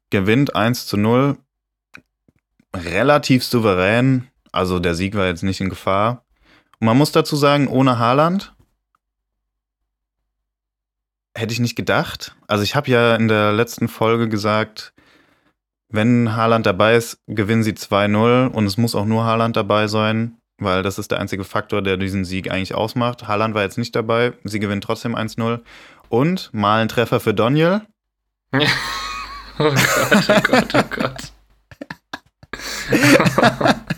gewinnt 0.09 0.55
1 0.55 0.85
zu 0.85 0.97
0. 0.97 1.37
Relativ 2.75 3.43
souverän. 3.43 4.27
Also 4.51 4.79
der 4.79 4.93
Sieg 4.93 5.15
war 5.15 5.25
jetzt 5.25 5.43
nicht 5.43 5.61
in 5.61 5.69
Gefahr. 5.69 6.23
Man 6.83 6.97
muss 6.97 7.13
dazu 7.13 7.37
sagen, 7.37 7.69
ohne 7.69 7.97
Haaland 7.97 8.53
hätte 11.33 11.53
ich 11.53 11.61
nicht 11.61 11.77
gedacht. 11.77 12.35
Also 12.45 12.65
ich 12.65 12.75
habe 12.75 12.91
ja 12.91 13.15
in 13.15 13.29
der 13.29 13.53
letzten 13.53 13.87
Folge 13.87 14.27
gesagt, 14.27 14.93
wenn 15.87 16.35
Haaland 16.35 16.65
dabei 16.65 16.97
ist, 16.97 17.19
gewinnen 17.25 17.63
sie 17.63 17.71
2-0 17.71 18.47
und 18.47 18.65
es 18.65 18.75
muss 18.75 18.95
auch 18.95 19.05
nur 19.05 19.23
Haaland 19.23 19.55
dabei 19.55 19.87
sein, 19.87 20.35
weil 20.57 20.83
das 20.83 20.99
ist 20.99 21.09
der 21.09 21.21
einzige 21.21 21.45
Faktor, 21.45 21.81
der 21.81 21.95
diesen 21.95 22.25
Sieg 22.25 22.51
eigentlich 22.51 22.75
ausmacht. 22.75 23.29
Haaland 23.29 23.55
war 23.55 23.63
jetzt 23.63 23.77
nicht 23.77 23.95
dabei, 23.95 24.33
sie 24.43 24.59
gewinnen 24.59 24.81
trotzdem 24.81 25.15
1-0 25.15 25.61
und 26.09 26.53
mal 26.53 26.81
ein 26.81 26.89
Treffer 26.89 27.21
für 27.21 27.33
Daniel. 27.33 27.79
oh 28.51 28.59
Gott, 29.57 30.25
oh 30.27 30.41
Gott, 30.41 30.75
oh 30.75 30.83
Gott. 30.89 31.31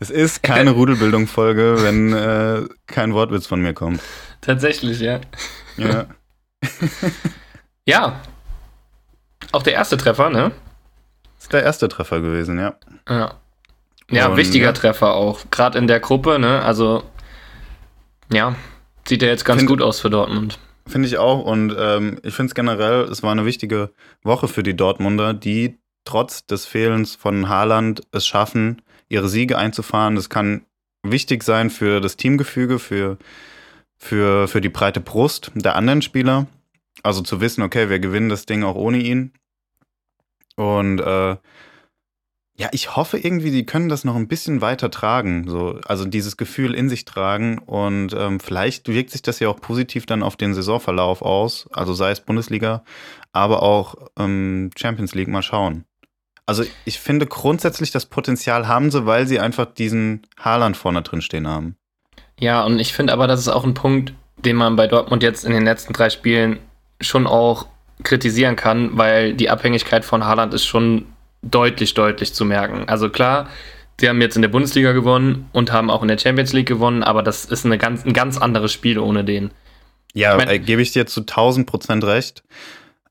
es 0.00 0.10
ist 0.10 0.42
keine 0.42 0.70
Rudelbildung-Folge, 0.72 1.76
wenn 1.82 2.12
äh, 2.12 2.62
kein 2.86 3.14
Wortwitz 3.14 3.46
von 3.46 3.60
mir 3.60 3.74
kommt. 3.74 4.00
Tatsächlich, 4.40 5.00
ja. 5.00 5.20
Ja. 5.76 6.06
Ja. 7.84 8.20
Auch 9.52 9.62
der 9.62 9.72
erste 9.72 9.96
Treffer, 9.96 10.28
ne? 10.28 10.52
ist 11.40 11.52
der 11.52 11.62
erste 11.62 11.88
Treffer 11.88 12.20
gewesen, 12.20 12.58
ja. 12.58 12.74
Ja. 13.08 13.34
Ja, 14.10 14.28
Und, 14.28 14.36
wichtiger 14.36 14.66
ja. 14.66 14.72
Treffer 14.72 15.14
auch. 15.14 15.40
Gerade 15.50 15.78
in 15.78 15.86
der 15.86 16.00
Gruppe, 16.00 16.38
ne? 16.38 16.62
Also, 16.62 17.02
ja, 18.30 18.56
sieht 19.06 19.22
ja 19.22 19.28
jetzt 19.28 19.44
ganz 19.46 19.60
Find- 19.60 19.70
gut 19.70 19.80
aus 19.82 20.00
für 20.00 20.10
Dortmund. 20.10 20.58
Finde 20.86 21.08
ich 21.08 21.16
auch. 21.18 21.42
Und 21.44 21.74
ähm, 21.78 22.18
ich 22.22 22.34
finde 22.34 22.50
es 22.50 22.54
generell, 22.54 23.02
es 23.04 23.22
war 23.22 23.32
eine 23.32 23.44
wichtige 23.46 23.90
Woche 24.22 24.48
für 24.48 24.62
die 24.62 24.76
Dortmunder, 24.76 25.32
die 25.32 25.78
trotz 26.04 26.44
des 26.46 26.66
Fehlens 26.66 27.14
von 27.14 27.48
Haaland 27.48 28.02
es 28.12 28.26
schaffen, 28.26 28.82
ihre 29.08 29.28
Siege 29.28 29.58
einzufahren. 29.58 30.14
Das 30.14 30.28
kann 30.28 30.64
wichtig 31.02 31.42
sein 31.42 31.70
für 31.70 32.00
das 32.00 32.16
Teamgefüge, 32.16 32.78
für, 32.78 33.18
für, 33.96 34.48
für 34.48 34.60
die 34.60 34.68
breite 34.68 35.00
Brust 35.00 35.52
der 35.54 35.76
anderen 35.76 36.02
Spieler. 36.02 36.46
Also 37.02 37.22
zu 37.22 37.40
wissen, 37.40 37.62
okay, 37.62 37.88
wir 37.90 38.00
gewinnen 38.00 38.28
das 38.28 38.46
Ding 38.46 38.64
auch 38.64 38.74
ohne 38.74 38.98
ihn. 38.98 39.32
Und 40.56 41.00
äh, 41.00 41.36
ja, 42.60 42.68
ich 42.72 42.96
hoffe 42.96 43.18
irgendwie, 43.18 43.52
die 43.52 43.64
können 43.64 43.88
das 43.88 44.02
noch 44.04 44.16
ein 44.16 44.26
bisschen 44.26 44.60
weiter 44.60 44.90
tragen. 44.90 45.48
So, 45.48 45.78
also 45.84 46.04
dieses 46.04 46.36
Gefühl 46.36 46.74
in 46.74 46.88
sich 46.88 47.04
tragen. 47.04 47.58
Und 47.58 48.12
ähm, 48.14 48.40
vielleicht 48.40 48.88
wirkt 48.88 49.10
sich 49.10 49.22
das 49.22 49.38
ja 49.38 49.48
auch 49.48 49.60
positiv 49.60 50.06
dann 50.06 50.24
auf 50.24 50.36
den 50.36 50.54
Saisonverlauf 50.54 51.22
aus. 51.22 51.68
Also 51.72 51.94
sei 51.94 52.10
es 52.10 52.20
Bundesliga, 52.20 52.82
aber 53.32 53.62
auch 53.62 53.94
ähm, 54.18 54.70
Champions 54.76 55.14
League 55.14 55.28
mal 55.28 55.42
schauen. 55.42 55.84
Also 56.48 56.64
ich 56.86 56.98
finde 56.98 57.26
grundsätzlich 57.26 57.90
das 57.90 58.06
Potenzial 58.06 58.66
haben 58.68 58.90
sie, 58.90 59.04
weil 59.04 59.26
sie 59.26 59.38
einfach 59.38 59.66
diesen 59.66 60.22
Haaland 60.40 60.78
vorne 60.78 61.02
drin 61.02 61.20
stehen 61.20 61.46
haben. 61.46 61.76
Ja, 62.40 62.64
und 62.64 62.78
ich 62.78 62.94
finde 62.94 63.12
aber, 63.12 63.26
das 63.26 63.40
ist 63.40 63.48
auch 63.48 63.64
ein 63.64 63.74
Punkt, 63.74 64.14
den 64.38 64.56
man 64.56 64.74
bei 64.74 64.86
Dortmund 64.86 65.22
jetzt 65.22 65.44
in 65.44 65.52
den 65.52 65.64
letzten 65.64 65.92
drei 65.92 66.08
Spielen 66.08 66.58
schon 67.02 67.26
auch 67.26 67.66
kritisieren 68.02 68.56
kann, 68.56 68.96
weil 68.96 69.34
die 69.34 69.50
Abhängigkeit 69.50 70.04
von 70.06 70.24
Haaland 70.24 70.54
ist 70.54 70.64
schon 70.64 71.04
deutlich, 71.42 71.92
deutlich 71.92 72.32
zu 72.32 72.46
merken. 72.46 72.88
Also 72.88 73.10
klar, 73.10 73.48
sie 74.00 74.08
haben 74.08 74.22
jetzt 74.22 74.36
in 74.36 74.42
der 74.42 74.48
Bundesliga 74.48 74.92
gewonnen 74.92 75.50
und 75.52 75.70
haben 75.70 75.90
auch 75.90 76.00
in 76.00 76.08
der 76.08 76.16
Champions 76.18 76.54
League 76.54 76.68
gewonnen, 76.68 77.02
aber 77.02 77.22
das 77.22 77.44
ist 77.44 77.66
eine 77.66 77.76
ganz, 77.76 78.06
ein 78.06 78.14
ganz 78.14 78.38
anderes 78.38 78.72
Spiel 78.72 78.98
ohne 78.98 79.22
den. 79.22 79.50
Ja, 80.14 80.32
Ich 80.32 80.38
mein- 80.38 80.48
äh, 80.48 80.58
gebe 80.58 80.80
ich 80.80 80.92
dir 80.92 81.06
zu 81.06 81.26
1000 81.26 81.66
Prozent 81.66 82.04
recht. 82.04 82.42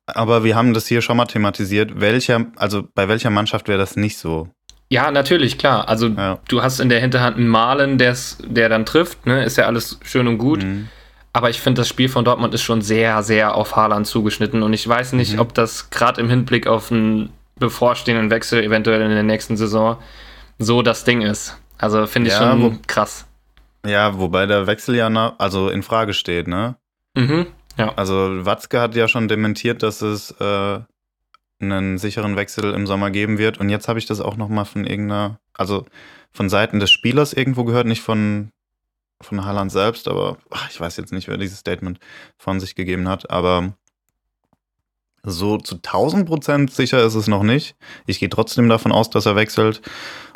Aber 0.08 0.44
wir 0.44 0.56
haben 0.56 0.74
das 0.74 0.88
hier 0.88 1.02
schon 1.02 1.18
mal 1.18 1.26
thematisiert. 1.26 2.00
Welcher, 2.00 2.46
also 2.56 2.84
bei 2.96 3.08
welcher 3.08 3.30
Mannschaft 3.30 3.68
wäre 3.68 3.78
das 3.78 3.96
nicht 3.96 4.18
so? 4.18 4.48
Ja, 4.90 5.12
natürlich, 5.12 5.58
klar. 5.58 5.90
Also 5.90 6.08
Ja. 6.08 6.40
du 6.48 6.64
hast 6.64 6.80
in 6.80 6.88
der 6.90 7.02
Hinterhand 7.02 7.36
einen 7.38 7.50
Malen, 7.50 7.98
der's, 7.98 8.38
der 8.46 8.70
dann 8.70 8.86
trifft, 8.86 9.26
ne? 9.26 9.44
Ist 9.44 9.58
ja 9.58 9.66
alles 9.66 10.00
schön 10.04 10.28
und 10.28 10.38
gut. 10.38 10.64
Mhm. 10.64 10.88
Aber 11.34 11.50
ich 11.50 11.60
finde, 11.60 11.82
das 11.82 11.90
Spiel 11.90 12.08
von 12.10 12.24
Dortmund 12.26 12.54
ist 12.54 12.64
schon 12.64 12.82
sehr, 12.82 13.22
sehr 13.22 13.54
auf 13.54 13.76
Haaland 13.76 14.08
zugeschnitten. 14.08 14.64
Und 14.64 14.74
ich 14.74 14.88
weiß 14.88 15.12
nicht, 15.14 15.34
Mhm. 15.34 15.40
ob 15.40 15.54
das 15.54 15.90
gerade 15.90 16.22
im 16.22 16.30
Hinblick 16.30 16.68
auf 16.68 16.90
einen 16.92 17.30
bevorstehenden 17.60 18.30
Wechsel 18.32 18.64
eventuell 18.64 19.02
in 19.02 19.10
der 19.10 19.24
nächsten 19.24 19.58
Saison 19.58 19.98
so 20.58 20.82
das 20.82 21.04
Ding 21.04 21.22
ist. 21.22 21.58
Also 21.78 22.08
finde 22.08 22.30
ich 22.30 22.34
Ja, 22.40 22.52
schon 22.52 22.62
wo- 22.64 22.78
krass. 22.88 23.26
Ja, 23.86 24.18
wobei 24.18 24.46
der 24.46 24.68
Wechsel 24.68 24.96
ja 24.96 25.10
na, 25.10 25.36
also 25.38 25.70
in 25.70 25.84
Frage 25.84 26.14
steht, 26.14 26.48
ne? 26.48 26.76
Mhm. 27.16 27.48
Also 27.96 28.46
Watzke 28.46 28.80
hat 28.82 28.96
ja 28.96 29.08
schon 29.08 29.28
dementiert, 29.28 29.84
dass 29.84 30.02
es 30.02 30.32
äh, 30.40 30.80
einen 31.60 31.98
sicheren 31.98 32.36
Wechsel 32.36 32.74
im 32.74 32.88
Sommer 32.88 33.12
geben 33.12 33.38
wird. 33.38 33.60
Und 33.60 33.70
jetzt 33.70 33.88
habe 33.88 34.00
ich 34.00 34.06
das 34.06 34.20
auch 34.20 34.38
noch 34.38 34.50
mal 34.50 34.66
von 34.66 34.86
irgendeiner, 34.86 35.40
also 35.54 35.86
von 36.32 36.50
Seiten 36.50 36.80
des 36.80 36.92
Spielers 36.92 37.34
irgendwo 37.34 37.64
gehört, 37.64 37.88
nicht 37.88 38.02
von 38.02 38.52
von 39.22 39.46
Haaland 39.46 39.72
selbst, 39.72 40.08
aber 40.08 40.38
ach, 40.52 40.70
ich 40.70 40.80
weiß 40.80 40.98
jetzt 40.98 41.12
nicht, 41.12 41.28
wer 41.28 41.38
dieses 41.38 41.60
Statement 41.60 42.00
von 42.38 42.60
sich 42.60 42.76
gegeben 42.76 43.08
hat. 43.08 43.30
Aber 43.30 43.74
so 45.24 45.58
zu 45.58 45.76
1000 45.76 46.28
Prozent 46.28 46.72
sicher 46.72 47.04
ist 47.04 47.16
es 47.16 47.28
noch 47.28 47.44
nicht. 47.44 47.76
Ich 48.06 48.20
gehe 48.20 48.30
trotzdem 48.30 48.70
davon 48.70 48.92
aus, 48.92 49.10
dass 49.10 49.26
er 49.26 49.36
wechselt. 49.36 49.82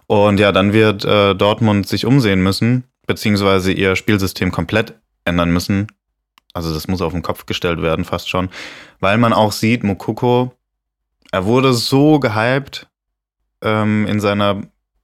Und 0.08 0.40
ja, 0.40 0.52
dann 0.52 0.74
wird 0.74 1.06
äh, 1.06 1.36
Dortmund 1.36 1.88
sich 1.88 2.06
umsehen 2.06 2.42
müssen, 2.42 2.86
beziehungsweise 3.08 3.72
ihr 3.72 3.96
Spielsystem 3.96 4.52
komplett 4.52 5.00
ändern 5.26 5.52
müssen. 5.52 5.88
Also 6.54 6.74
das 6.74 6.88
muss 6.88 7.02
auf 7.02 7.14
den 7.14 7.22
Kopf 7.22 7.46
gestellt 7.46 7.82
werden, 7.82 8.06
fast 8.06 8.30
schon. 8.30 8.50
Weil 9.00 9.18
man 9.18 9.34
auch 9.34 9.52
sieht, 9.52 9.84
Mokoko, 9.84 10.54
er 11.32 11.46
wurde 11.46 11.74
so 11.74 12.20
gehypt 12.20 12.88
ähm, 13.62 14.06
in 14.08 14.20
seiner 14.20 14.62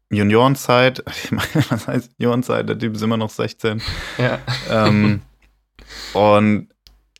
Juniorenzeit. 0.10 1.03
Ich 1.23 1.31
meine, 1.31 1.65
was 1.69 1.88
heißt 1.88 2.12
Juniorenzeit? 2.17 2.67
Der 2.69 2.77
Typ 2.77 2.95
ist 2.95 3.01
immer 3.01 3.17
noch 3.17 3.29
16. 3.29 3.81
Ja. 4.17 4.39
ähm, 4.69 5.21
und 6.13 6.67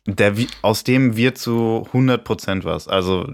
der, 0.06 0.34
aus 0.62 0.84
dem 0.84 1.16
wird 1.16 1.38
zu 1.38 1.86
100% 1.92 2.64
was. 2.64 2.88
Also 2.88 3.32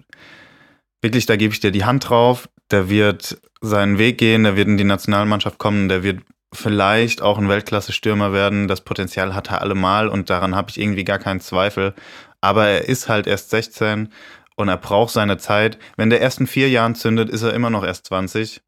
wirklich, 1.02 1.26
da 1.26 1.36
gebe 1.36 1.52
ich 1.52 1.60
dir 1.60 1.70
die 1.70 1.84
Hand 1.84 2.08
drauf. 2.08 2.48
Der 2.70 2.88
wird 2.88 3.40
seinen 3.60 3.98
Weg 3.98 4.18
gehen, 4.18 4.44
der 4.44 4.56
wird 4.56 4.68
in 4.68 4.76
die 4.76 4.84
Nationalmannschaft 4.84 5.58
kommen, 5.58 5.88
der 5.88 6.02
wird 6.02 6.20
vielleicht 6.54 7.22
auch 7.22 7.38
ein 7.38 7.48
Weltklasse-Stürmer 7.48 8.32
werden. 8.32 8.68
Das 8.68 8.80
Potenzial 8.80 9.34
hat 9.34 9.50
er 9.50 9.60
allemal 9.60 10.08
und 10.08 10.30
daran 10.30 10.54
habe 10.54 10.70
ich 10.70 10.80
irgendwie 10.80 11.04
gar 11.04 11.18
keinen 11.18 11.40
Zweifel. 11.40 11.94
Aber 12.40 12.66
er 12.66 12.88
ist 12.88 13.08
halt 13.08 13.26
erst 13.26 13.50
16 13.50 14.08
und 14.56 14.68
er 14.68 14.76
braucht 14.76 15.12
seine 15.12 15.38
Zeit. 15.38 15.78
Wenn 15.96 16.10
der 16.10 16.20
erst 16.20 16.40
in 16.40 16.46
vier 16.46 16.68
Jahren 16.68 16.94
zündet, 16.94 17.28
ist 17.28 17.42
er 17.42 17.54
immer 17.54 17.70
noch 17.70 17.84
erst 17.84 18.06
20. 18.06 18.62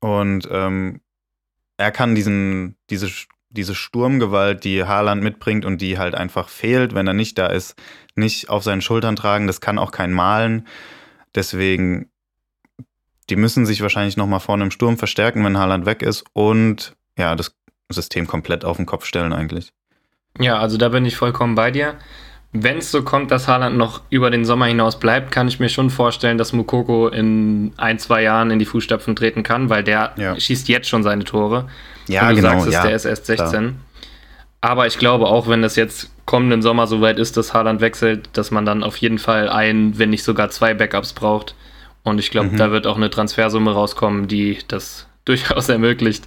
Und 0.00 0.48
ähm, 0.50 1.00
er 1.76 1.92
kann 1.92 2.14
diesen, 2.14 2.76
diese, 2.90 3.08
diese 3.50 3.74
Sturmgewalt, 3.74 4.64
die 4.64 4.84
Haaland 4.84 5.22
mitbringt 5.22 5.64
und 5.64 5.80
die 5.80 5.98
halt 5.98 6.14
einfach 6.14 6.48
fehlt, 6.48 6.94
wenn 6.94 7.06
er 7.06 7.14
nicht 7.14 7.38
da 7.38 7.46
ist, 7.46 7.76
nicht 8.14 8.48
auf 8.48 8.64
seinen 8.64 8.82
Schultern 8.82 9.16
tragen. 9.16 9.46
Das 9.46 9.60
kann 9.60 9.78
auch 9.78 9.92
kein 9.92 10.12
Malen. 10.12 10.66
Deswegen, 11.34 12.10
die 13.32 13.36
müssen 13.36 13.64
sich 13.64 13.80
wahrscheinlich 13.80 14.18
nochmal 14.18 14.40
vorne 14.40 14.64
im 14.64 14.70
Sturm 14.70 14.98
verstärken, 14.98 15.42
wenn 15.42 15.56
Haaland 15.56 15.86
weg 15.86 16.02
ist 16.02 16.22
und 16.34 16.94
ja, 17.16 17.34
das 17.34 17.54
System 17.90 18.26
komplett 18.26 18.62
auf 18.62 18.76
den 18.76 18.84
Kopf 18.84 19.06
stellen 19.06 19.32
eigentlich. 19.32 19.72
Ja, 20.38 20.58
also 20.58 20.76
da 20.76 20.90
bin 20.90 21.06
ich 21.06 21.16
vollkommen 21.16 21.54
bei 21.54 21.70
dir. 21.70 21.94
Wenn 22.52 22.76
es 22.76 22.90
so 22.90 23.02
kommt, 23.02 23.30
dass 23.30 23.48
Haaland 23.48 23.78
noch 23.78 24.02
über 24.10 24.30
den 24.30 24.44
Sommer 24.44 24.66
hinaus 24.66 24.98
bleibt, 25.00 25.30
kann 25.30 25.48
ich 25.48 25.58
mir 25.60 25.70
schon 25.70 25.88
vorstellen, 25.88 26.36
dass 26.36 26.52
Mukoko 26.52 27.08
in 27.08 27.72
ein, 27.78 27.98
zwei 27.98 28.22
Jahren 28.22 28.50
in 28.50 28.58
die 28.58 28.66
Fußstapfen 28.66 29.16
treten 29.16 29.42
kann, 29.42 29.70
weil 29.70 29.82
der 29.82 30.12
Ja. 30.18 30.38
schießt 30.38 30.68
jetzt 30.68 30.90
schon 30.90 31.02
seine 31.02 31.24
Tore. 31.24 31.70
Ja, 32.08 32.28
Und 32.28 32.36
du 32.36 32.42
genau. 32.42 32.48
sagst 32.50 32.66
es, 32.66 32.74
ja. 32.74 32.82
der 32.82 32.94
ist 32.96 33.06
erst 33.06 33.24
16. 33.24 33.76
Aber 34.60 34.86
ich 34.86 34.98
glaube 34.98 35.24
auch, 35.28 35.48
wenn 35.48 35.62
das 35.62 35.76
jetzt 35.76 36.10
kommenden 36.26 36.60
Sommer 36.60 36.86
soweit 36.86 37.18
ist, 37.18 37.38
dass 37.38 37.54
Haaland 37.54 37.80
wechselt, 37.80 38.28
dass 38.34 38.50
man 38.50 38.66
dann 38.66 38.82
auf 38.82 38.98
jeden 38.98 39.18
Fall 39.18 39.48
ein, 39.48 39.98
wenn 39.98 40.10
nicht 40.10 40.22
sogar 40.22 40.50
zwei 40.50 40.74
Backups 40.74 41.14
braucht. 41.14 41.54
Und 42.04 42.18
ich 42.18 42.30
glaube, 42.30 42.48
Mhm. 42.50 42.56
da 42.56 42.70
wird 42.72 42.86
auch 42.86 42.96
eine 42.96 43.10
Transfersumme 43.10 43.72
rauskommen, 43.72 44.28
die 44.28 44.58
das 44.68 45.06
durchaus 45.24 45.68
ermöglicht. 45.68 46.24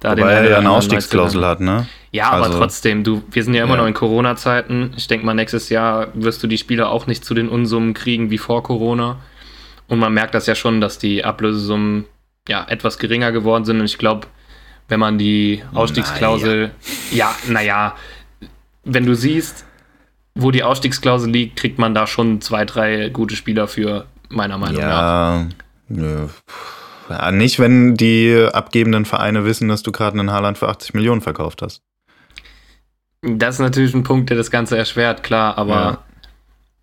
Da 0.00 0.12
Wobei 0.12 0.32
er 0.32 0.48
ja 0.50 0.58
eine 0.58 0.70
Ausstiegsklausel 0.70 1.44
hat, 1.44 1.60
ne? 1.60 1.88
ja, 2.12 2.30
aber 2.30 2.44
Also- 2.44 2.58
trotzdem, 2.58 3.02
du, 3.02 3.22
wir 3.32 3.42
sind 3.42 3.54
ja 3.54 3.64
immer 3.64 3.74
Ja. 3.74 3.80
noch 3.80 3.88
in 3.88 3.94
Corona-Zeiten. 3.94 4.92
Ich 4.96 5.08
denke 5.08 5.26
mal, 5.26 5.34
nächstes 5.34 5.70
Jahr 5.70 6.08
wirst 6.14 6.40
du 6.42 6.46
die 6.46 6.56
Spieler 6.56 6.90
auch 6.90 7.06
nicht 7.08 7.24
zu 7.24 7.34
den 7.34 7.48
Unsummen 7.48 7.94
kriegen 7.94 8.30
wie 8.30 8.38
vor 8.38 8.62
Corona. 8.62 9.16
Und 9.88 9.98
man 9.98 10.14
merkt 10.14 10.34
das 10.34 10.46
ja 10.46 10.54
schon, 10.54 10.80
dass 10.80 10.98
die 10.98 11.24
Ablösesummen 11.24 12.04
ja 12.48 12.64
etwas 12.68 12.98
geringer 12.98 13.32
geworden 13.32 13.64
sind. 13.64 13.80
Und 13.80 13.86
ich 13.86 13.98
glaube, 13.98 14.28
wenn 14.86 15.00
man 15.00 15.18
die 15.18 15.62
Ausstiegsklausel, 15.74 16.70
ja, 17.10 17.34
naja, 17.48 17.96
wenn 18.84 19.04
du 19.04 19.14
siehst, 19.14 19.64
wo 20.36 20.50
die 20.52 20.62
Ausstiegsklausel 20.62 21.30
liegt, 21.30 21.56
kriegt 21.58 21.78
man 21.80 21.92
da 21.94 22.06
schon 22.06 22.40
zwei, 22.40 22.64
drei 22.64 23.08
gute 23.08 23.34
Spieler 23.34 23.66
für, 23.66 24.06
meiner 24.28 24.58
Meinung 24.58 24.80
nach. 24.80 24.88
Ja, 24.88 25.46
nö. 25.88 26.28
Ja, 27.08 27.32
nicht, 27.32 27.58
wenn 27.58 27.94
die 27.94 28.48
abgebenden 28.52 29.04
Vereine 29.04 29.44
wissen, 29.44 29.68
dass 29.68 29.82
du 29.82 29.92
gerade 29.92 30.18
einen 30.18 30.30
Haaland 30.30 30.58
für 30.58 30.68
80 30.68 30.94
Millionen 30.94 31.20
verkauft 31.20 31.62
hast. 31.62 31.82
Das 33.22 33.56
ist 33.56 33.60
natürlich 33.60 33.94
ein 33.94 34.02
Punkt, 34.02 34.30
der 34.30 34.36
das 34.36 34.50
Ganze 34.50 34.76
erschwert, 34.76 35.22
klar, 35.22 35.58
aber 35.58 35.74
ja. 35.74 36.04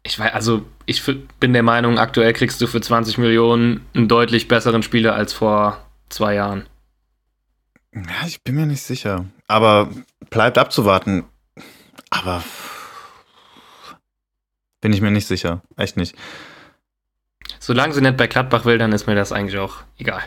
ich 0.04 0.20
weiß, 0.20 0.34
also 0.34 0.66
ich 0.86 1.04
bin 1.40 1.54
der 1.54 1.64
Meinung, 1.64 1.98
aktuell 1.98 2.34
kriegst 2.34 2.60
du 2.62 2.68
für 2.68 2.82
20 2.82 3.18
Millionen 3.18 3.86
einen 3.94 4.08
deutlich 4.08 4.48
besseren 4.48 4.84
Spieler 4.84 5.16
als 5.16 5.34
vor 5.34 5.78
zwei 6.10 6.36
Jahren. 6.36 6.66
Ja, 7.94 8.28
ich 8.28 8.44
bin 8.44 8.56
mir 8.56 8.66
nicht 8.66 8.84
sicher. 8.84 9.26
Aber 9.48 9.90
bleibt 10.30 10.58
abzuwarten. 10.58 11.24
Aber 12.10 12.44
bin 14.82 14.92
ich 14.92 15.02
mir 15.02 15.12
nicht 15.12 15.28
sicher. 15.28 15.62
Echt 15.78 15.96
nicht. 15.98 16.16
Solange 17.66 17.96
sie 17.96 18.02
nicht 18.02 18.16
bei 18.16 18.28
Gladbach 18.28 18.66
will, 18.66 18.78
dann 18.78 18.92
ist 18.92 19.08
mir 19.08 19.16
das 19.16 19.32
eigentlich 19.32 19.58
auch 19.58 19.78
egal. 19.98 20.22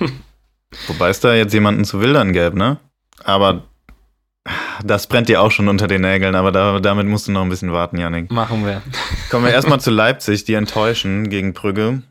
Wobei 0.86 1.10
es 1.10 1.20
da 1.20 1.34
jetzt 1.34 1.52
jemanden 1.52 1.84
zu 1.84 2.00
wildern 2.00 2.32
gäbe, 2.32 2.56
ne? 2.56 2.78
Aber 3.22 3.64
das 4.82 5.06
brennt 5.06 5.28
dir 5.28 5.42
auch 5.42 5.50
schon 5.50 5.68
unter 5.68 5.86
den 5.86 6.00
Nägeln, 6.00 6.34
aber 6.34 6.50
da, 6.50 6.80
damit 6.80 7.06
musst 7.06 7.28
du 7.28 7.32
noch 7.32 7.42
ein 7.42 7.50
bisschen 7.50 7.74
warten, 7.74 7.98
Janik. 7.98 8.30
Machen 8.30 8.64
wir. 8.64 8.80
Kommen 9.30 9.44
wir 9.44 9.52
erstmal 9.52 9.80
zu 9.80 9.90
Leipzig, 9.90 10.44
die 10.44 10.54
enttäuschen 10.54 11.28
gegen 11.28 11.52
Brügge. 11.52 12.04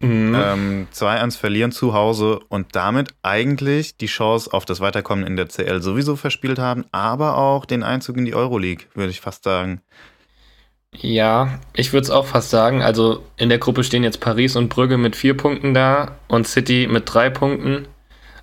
Mhm. 0.00 0.34
Ähm, 0.42 0.88
2-1 0.94 1.36
verlieren 1.36 1.70
zu 1.70 1.92
Hause 1.92 2.40
und 2.48 2.74
damit 2.74 3.12
eigentlich 3.20 3.98
die 3.98 4.06
Chance 4.06 4.54
auf 4.54 4.64
das 4.64 4.80
Weiterkommen 4.80 5.26
in 5.26 5.36
der 5.36 5.48
CL 5.48 5.82
sowieso 5.82 6.16
verspielt 6.16 6.58
haben, 6.58 6.86
aber 6.92 7.36
auch 7.36 7.66
den 7.66 7.82
Einzug 7.82 8.16
in 8.16 8.24
die 8.24 8.34
Euroleague, 8.34 8.86
würde 8.94 9.10
ich 9.10 9.20
fast 9.20 9.44
sagen. 9.44 9.82
Ja, 10.96 11.58
ich 11.74 11.92
würde 11.92 12.04
es 12.04 12.10
auch 12.10 12.26
fast 12.26 12.50
sagen. 12.50 12.82
Also 12.82 13.24
in 13.36 13.48
der 13.48 13.58
Gruppe 13.58 13.82
stehen 13.84 14.04
jetzt 14.04 14.20
Paris 14.20 14.56
und 14.56 14.68
Brügge 14.68 14.98
mit 14.98 15.16
vier 15.16 15.36
Punkten 15.36 15.74
da 15.74 16.16
und 16.28 16.46
City 16.46 16.88
mit 16.90 17.04
drei 17.06 17.30
Punkten. 17.30 17.88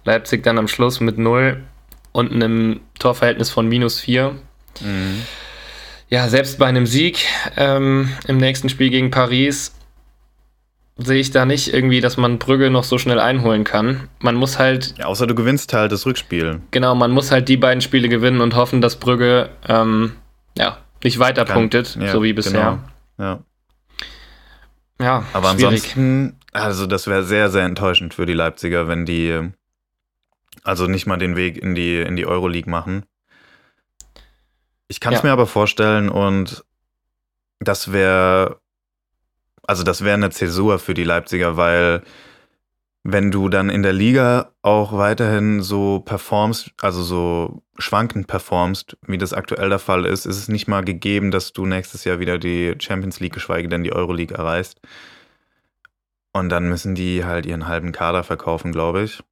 Leipzig 0.03 0.43
dann 0.43 0.57
am 0.57 0.67
Schluss 0.67 0.99
mit 0.99 1.17
null 1.17 1.63
und 2.11 2.31
einem 2.31 2.81
Torverhältnis 2.97 3.49
von 3.49 3.67
minus 3.67 3.99
vier. 3.99 4.35
Mhm. 4.81 5.23
Ja, 6.09 6.27
selbst 6.27 6.57
bei 6.57 6.65
einem 6.65 6.87
Sieg 6.87 7.25
ähm, 7.55 8.09
im 8.27 8.37
nächsten 8.37 8.69
Spiel 8.69 8.89
gegen 8.89 9.11
Paris 9.11 9.75
sehe 10.97 11.19
ich 11.19 11.31
da 11.31 11.45
nicht 11.45 11.71
irgendwie, 11.71 12.01
dass 12.01 12.17
man 12.17 12.39
Brügge 12.39 12.71
noch 12.71 12.83
so 12.83 12.97
schnell 12.97 13.19
einholen 13.19 13.63
kann. 13.63 14.09
Man 14.19 14.35
muss 14.35 14.57
halt. 14.57 14.95
Ja, 14.97 15.05
außer 15.05 15.27
du 15.27 15.35
gewinnst 15.35 15.71
halt 15.73 15.91
das 15.91 16.05
Rückspiel. 16.05 16.61
Genau, 16.71 16.95
man 16.95 17.11
muss 17.11 17.31
halt 17.31 17.47
die 17.47 17.57
beiden 17.57 17.81
Spiele 17.81 18.09
gewinnen 18.09 18.41
und 18.41 18.55
hoffen, 18.55 18.81
dass 18.81 18.95
Brügge 18.95 19.49
ähm, 19.67 20.13
ja, 20.57 20.79
nicht 21.03 21.19
weiter 21.19 21.45
kann, 21.45 21.55
punktet, 21.55 21.95
ja, 21.95 22.11
so 22.11 22.23
wie 22.23 22.33
bisher. 22.33 22.79
Genau. 23.17 23.27
Ja. 23.29 23.43
Ja, 25.01 25.23
aber 25.31 25.51
schwierig. 25.51 25.95
ansonsten, 25.95 26.39
also 26.51 26.85
das 26.85 27.07
wäre 27.07 27.23
sehr, 27.23 27.49
sehr 27.49 27.63
enttäuschend 27.63 28.13
für 28.13 28.25
die 28.25 28.33
Leipziger, 28.33 28.87
wenn 28.87 29.05
die 29.05 29.51
also 30.63 30.87
nicht 30.87 31.05
mal 31.05 31.17
den 31.17 31.35
Weg 31.35 31.57
in 31.57 31.73
die, 31.73 32.01
in 32.01 32.15
die 32.15 32.25
Euroleague 32.25 32.69
machen. 32.69 33.05
Ich 34.87 34.99
kann 34.99 35.13
es 35.13 35.19
ja. 35.19 35.27
mir 35.27 35.31
aber 35.31 35.47
vorstellen 35.47 36.09
und 36.09 36.65
das 37.59 37.91
wäre, 37.91 38.59
also 39.63 39.83
das 39.83 40.03
wäre 40.03 40.15
eine 40.15 40.31
Zäsur 40.31 40.79
für 40.79 40.93
die 40.93 41.03
Leipziger, 41.03 41.57
weil 41.57 42.03
wenn 43.03 43.31
du 43.31 43.49
dann 43.49 43.69
in 43.69 43.81
der 43.81 43.93
Liga 43.93 44.51
auch 44.61 44.93
weiterhin 44.93 45.61
so 45.61 45.99
performst, 46.01 46.71
also 46.81 47.01
so 47.01 47.63
schwankend 47.77 48.27
performst, 48.27 48.97
wie 49.07 49.17
das 49.17 49.33
aktuell 49.33 49.69
der 49.69 49.79
Fall 49.79 50.05
ist, 50.05 50.25
ist 50.25 50.37
es 50.37 50.47
nicht 50.49 50.67
mal 50.67 50.83
gegeben, 50.83 51.31
dass 51.31 51.53
du 51.53 51.65
nächstes 51.65 52.03
Jahr 52.03 52.19
wieder 52.19 52.37
die 52.37 52.75
Champions 52.79 53.19
League, 53.19 53.33
geschweige 53.33 53.69
denn 53.69 53.83
die 53.83 53.93
Euroleague 53.93 54.37
erreichst. 54.37 54.81
Und 56.33 56.49
dann 56.49 56.67
müssen 56.69 56.93
die 56.93 57.25
halt 57.25 57.45
ihren 57.45 57.67
halben 57.67 57.91
Kader 57.91 58.23
verkaufen, 58.23 58.71
glaube 58.71 59.03
ich. 59.03 59.23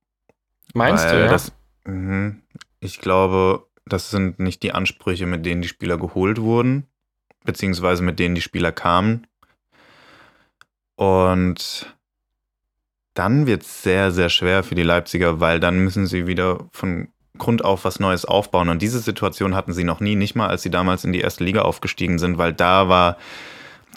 Meinst 0.73 1.09
du, 1.11 1.19
ja? 1.19 1.27
Das, 1.27 1.51
mh, 1.85 2.35
ich 2.79 2.99
glaube, 2.99 3.67
das 3.85 4.09
sind 4.09 4.39
nicht 4.39 4.63
die 4.63 4.71
Ansprüche, 4.71 5.25
mit 5.25 5.45
denen 5.45 5.61
die 5.61 5.67
Spieler 5.67 5.97
geholt 5.97 6.41
wurden, 6.41 6.87
beziehungsweise 7.43 8.01
mit 8.01 8.17
denen 8.19 8.35
die 8.35 8.41
Spieler 8.41 8.71
kamen. 8.71 9.27
Und 10.95 11.96
dann 13.17 13.47
wird 13.47 13.63
es 13.63 13.81
sehr, 13.81 14.11
sehr 14.11 14.29
schwer 14.29 14.63
für 14.63 14.75
die 14.75 14.83
Leipziger, 14.83 15.39
weil 15.39 15.59
dann 15.59 15.79
müssen 15.79 16.05
sie 16.05 16.27
wieder 16.27 16.59
von 16.71 17.07
Grund 17.37 17.65
auf 17.65 17.83
was 17.83 17.99
Neues 17.99 18.25
aufbauen. 18.25 18.69
Und 18.69 18.81
diese 18.81 18.99
Situation 18.99 19.55
hatten 19.55 19.73
sie 19.73 19.83
noch 19.83 19.99
nie, 19.99 20.15
nicht 20.15 20.35
mal 20.35 20.47
als 20.47 20.61
sie 20.61 20.69
damals 20.69 21.03
in 21.03 21.13
die 21.13 21.21
erste 21.21 21.43
Liga 21.43 21.63
aufgestiegen 21.63 22.19
sind, 22.19 22.37
weil 22.37 22.53
da 22.53 22.89
war 22.89 23.17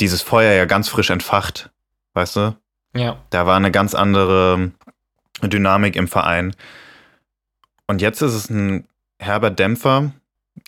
dieses 0.00 0.22
Feuer 0.22 0.52
ja 0.54 0.64
ganz 0.64 0.88
frisch 0.88 1.11
entfacht, 1.11 1.70
weißt 2.14 2.37
du? 2.37 2.56
Ja. 2.94 3.18
Da 3.30 3.46
war 3.46 3.56
eine 3.56 3.70
ganz 3.70 3.94
andere 3.94 4.72
Dynamik 5.42 5.96
im 5.96 6.09
Verein. 6.09 6.56
Und 7.87 8.00
jetzt 8.00 8.22
ist 8.22 8.35
es 8.35 8.48
ein 8.48 8.87
herber 9.18 9.50
Dämpfer, 9.50 10.12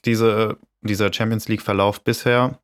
diese, 0.04 0.58
dieser 0.82 1.12
Champions 1.12 1.48
League-Verlauf 1.48 2.04
bisher. 2.04 2.58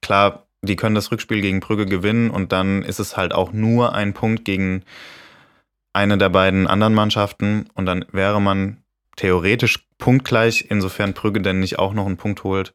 Klar, 0.00 0.47
die 0.62 0.76
können 0.76 0.94
das 0.94 1.10
Rückspiel 1.12 1.40
gegen 1.40 1.60
Brügge 1.60 1.86
gewinnen 1.86 2.30
und 2.30 2.52
dann 2.52 2.82
ist 2.82 2.98
es 2.98 3.16
halt 3.16 3.32
auch 3.32 3.52
nur 3.52 3.94
ein 3.94 4.14
Punkt 4.14 4.44
gegen 4.44 4.82
eine 5.92 6.18
der 6.18 6.28
beiden 6.28 6.66
anderen 6.66 6.94
Mannschaften 6.94 7.68
und 7.74 7.86
dann 7.86 8.04
wäre 8.12 8.40
man 8.40 8.78
theoretisch 9.16 9.86
punktgleich, 9.98 10.66
insofern 10.68 11.12
Brügge 11.12 11.40
denn 11.40 11.60
nicht 11.60 11.78
auch 11.78 11.92
noch 11.92 12.06
einen 12.06 12.16
Punkt 12.16 12.44
holt. 12.44 12.72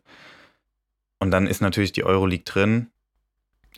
Und 1.20 1.32
dann 1.32 1.48
ist 1.48 1.62
natürlich 1.62 1.94
die 1.94 2.04
Euroleague 2.04 2.44
drin. 2.44 2.88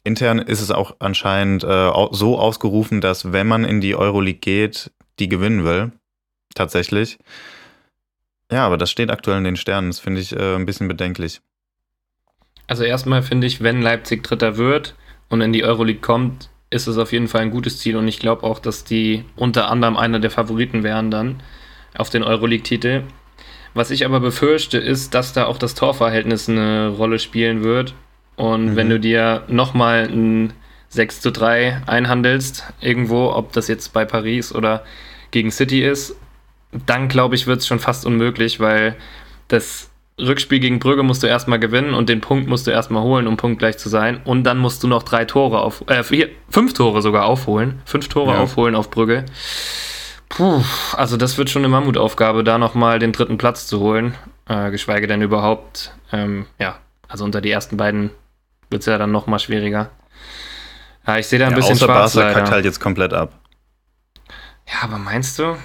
Intern 0.03 0.39
ist 0.39 0.61
es 0.61 0.71
auch 0.71 0.95
anscheinend 0.99 1.63
äh, 1.63 1.91
so 2.11 2.39
ausgerufen, 2.39 3.01
dass 3.01 3.31
wenn 3.31 3.47
man 3.47 3.63
in 3.63 3.81
die 3.81 3.95
Euroleague 3.95 4.39
geht, 4.39 4.91
die 5.19 5.29
gewinnen 5.29 5.63
will. 5.63 5.91
Tatsächlich. 6.55 7.19
Ja, 8.51 8.65
aber 8.65 8.77
das 8.77 8.91
steht 8.91 9.11
aktuell 9.11 9.39
in 9.39 9.43
den 9.43 9.57
Sternen. 9.57 9.89
Das 9.89 9.99
finde 9.99 10.21
ich 10.21 10.35
äh, 10.35 10.55
ein 10.55 10.65
bisschen 10.65 10.87
bedenklich. 10.87 11.41
Also 12.67 12.83
erstmal 12.83 13.21
finde 13.21 13.47
ich, 13.47 13.61
wenn 13.61 13.81
Leipzig 13.81 14.23
Dritter 14.23 14.57
wird 14.57 14.95
und 15.29 15.41
in 15.41 15.53
die 15.53 15.63
Euroleague 15.63 16.01
kommt, 16.01 16.49
ist 16.69 16.87
es 16.87 16.97
auf 16.97 17.11
jeden 17.13 17.27
Fall 17.27 17.41
ein 17.41 17.51
gutes 17.51 17.79
Ziel 17.79 17.95
und 17.95 18.07
ich 18.07 18.19
glaube 18.19 18.43
auch, 18.43 18.59
dass 18.59 18.83
die 18.83 19.23
unter 19.35 19.69
anderem 19.69 19.97
einer 19.97 20.19
der 20.19 20.31
Favoriten 20.31 20.83
wären 20.83 21.11
dann 21.11 21.41
auf 21.95 22.09
den 22.09 22.23
Euroleague-Titel. 22.23 23.03
Was 23.73 23.91
ich 23.91 24.05
aber 24.05 24.19
befürchte, 24.19 24.77
ist, 24.77 25.13
dass 25.13 25.33
da 25.33 25.45
auch 25.45 25.57
das 25.57 25.75
Torverhältnis 25.75 26.49
eine 26.49 26.89
Rolle 26.89 27.19
spielen 27.19 27.63
wird. 27.63 27.93
Und 28.35 28.71
mhm. 28.71 28.75
wenn 28.75 28.89
du 28.89 28.99
dir 28.99 29.43
nochmal 29.47 30.09
ein 30.09 30.53
6 30.89 31.21
zu 31.21 31.31
3 31.31 31.83
einhandelst, 31.85 32.63
irgendwo, 32.81 33.31
ob 33.31 33.53
das 33.53 33.67
jetzt 33.67 33.93
bei 33.93 34.05
Paris 34.05 34.53
oder 34.53 34.83
gegen 35.31 35.51
City 35.51 35.83
ist, 35.83 36.15
dann 36.85 37.07
glaube 37.07 37.35
ich, 37.35 37.47
wird 37.47 37.59
es 37.59 37.67
schon 37.67 37.79
fast 37.79 38.05
unmöglich, 38.05 38.59
weil 38.59 38.95
das 39.47 39.89
Rückspiel 40.19 40.59
gegen 40.59 40.79
Brügge 40.79 41.03
musst 41.03 41.23
du 41.23 41.27
erstmal 41.27 41.59
gewinnen 41.59 41.93
und 41.93 42.07
den 42.07 42.21
Punkt 42.21 42.47
musst 42.47 42.67
du 42.67 42.71
erstmal 42.71 43.03
holen, 43.03 43.27
um 43.27 43.35
punktgleich 43.35 43.77
zu 43.77 43.89
sein. 43.89 44.21
Und 44.23 44.43
dann 44.43 44.57
musst 44.57 44.81
du 44.81 44.87
noch 44.87 45.03
drei 45.03 45.25
Tore 45.25 45.59
auf, 45.59 45.83
äh, 45.87 46.03
vier, 46.03 46.29
fünf 46.49 46.73
Tore 46.73 47.01
sogar 47.01 47.25
aufholen. 47.25 47.81
Fünf 47.85 48.07
Tore 48.07 48.33
ja. 48.33 48.39
aufholen 48.39 48.75
auf 48.75 48.89
Brügge. 48.89 49.25
Puh, 50.29 50.63
also 50.93 51.17
das 51.17 51.37
wird 51.37 51.49
schon 51.49 51.61
eine 51.61 51.69
Mammutaufgabe, 51.69 52.43
da 52.43 52.57
nochmal 52.57 52.99
den 52.99 53.11
dritten 53.11 53.37
Platz 53.37 53.67
zu 53.67 53.79
holen. 53.79 54.15
Äh, 54.47 54.71
geschweige 54.71 55.07
denn 55.07 55.21
überhaupt, 55.21 55.93
ähm, 56.11 56.45
ja, 56.59 56.77
also 57.07 57.25
unter 57.25 57.41
die 57.41 57.51
ersten 57.51 57.77
beiden 57.77 58.09
wird 58.69 58.81
es 58.81 58.85
ja 58.85 58.97
dann 58.97 59.11
nochmal 59.11 59.39
schwieriger. 59.39 59.89
Ja, 61.05 61.17
ich 61.17 61.27
sehe 61.27 61.39
da 61.39 61.45
ein 61.45 61.51
ja, 61.51 61.57
bisschen 61.57 61.75
außer 61.75 61.85
schwarz. 61.85 62.15
Barca 62.15 62.33
kackt 62.33 62.51
halt 62.51 62.65
jetzt 62.65 62.79
komplett 62.79 63.13
ab. 63.13 63.33
Ja, 64.67 64.83
aber 64.83 64.97
meinst 64.97 65.37
du? 65.39 65.57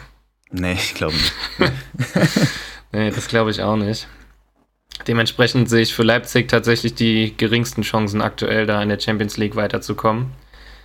Nee, 0.51 0.73
ich 0.73 0.95
glaube 0.95 1.15
nicht. 1.15 1.33
nee, 2.93 3.11
das 3.11 3.29
glaube 3.29 3.51
ich 3.51 3.63
auch 3.63 3.77
nicht. 3.77 4.09
Dementsprechend 5.07 5.69
sehe 5.69 5.83
ich 5.83 5.95
für 5.95 6.03
Leipzig 6.03 6.49
tatsächlich 6.49 6.95
die 6.95 7.37
geringsten 7.37 7.83
Chancen 7.83 8.21
aktuell 8.23 8.67
da 8.67 8.83
in 8.83 8.89
der 8.89 9.01
Champions 9.01 9.37
League 9.37 9.57
weiterzukommen. 9.57 10.33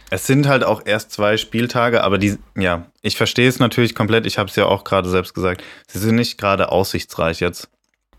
Es 0.10 0.28
sind 0.28 0.48
halt 0.48 0.64
auch 0.64 0.84
erst 0.86 1.12
zwei 1.12 1.38
Spieltage, 1.38 2.04
aber 2.04 2.18
die, 2.18 2.38
ja, 2.56 2.86
ich 3.02 3.18
verstehe 3.18 3.50
es 3.50 3.60
natürlich 3.60 3.96
komplett. 3.96 4.26
Ich 4.26 4.38
habe 4.38 4.50
es 4.50 4.56
ja 4.56 4.66
auch 4.66 4.84
gerade 4.84 5.10
selbst 5.10 5.34
gesagt. 5.34 5.64
Sie 5.88 6.00
sind 6.00 6.16
nicht 6.16 6.38
gerade 6.38 6.72
aussichtsreich 6.72 7.40
jetzt. 7.40 7.70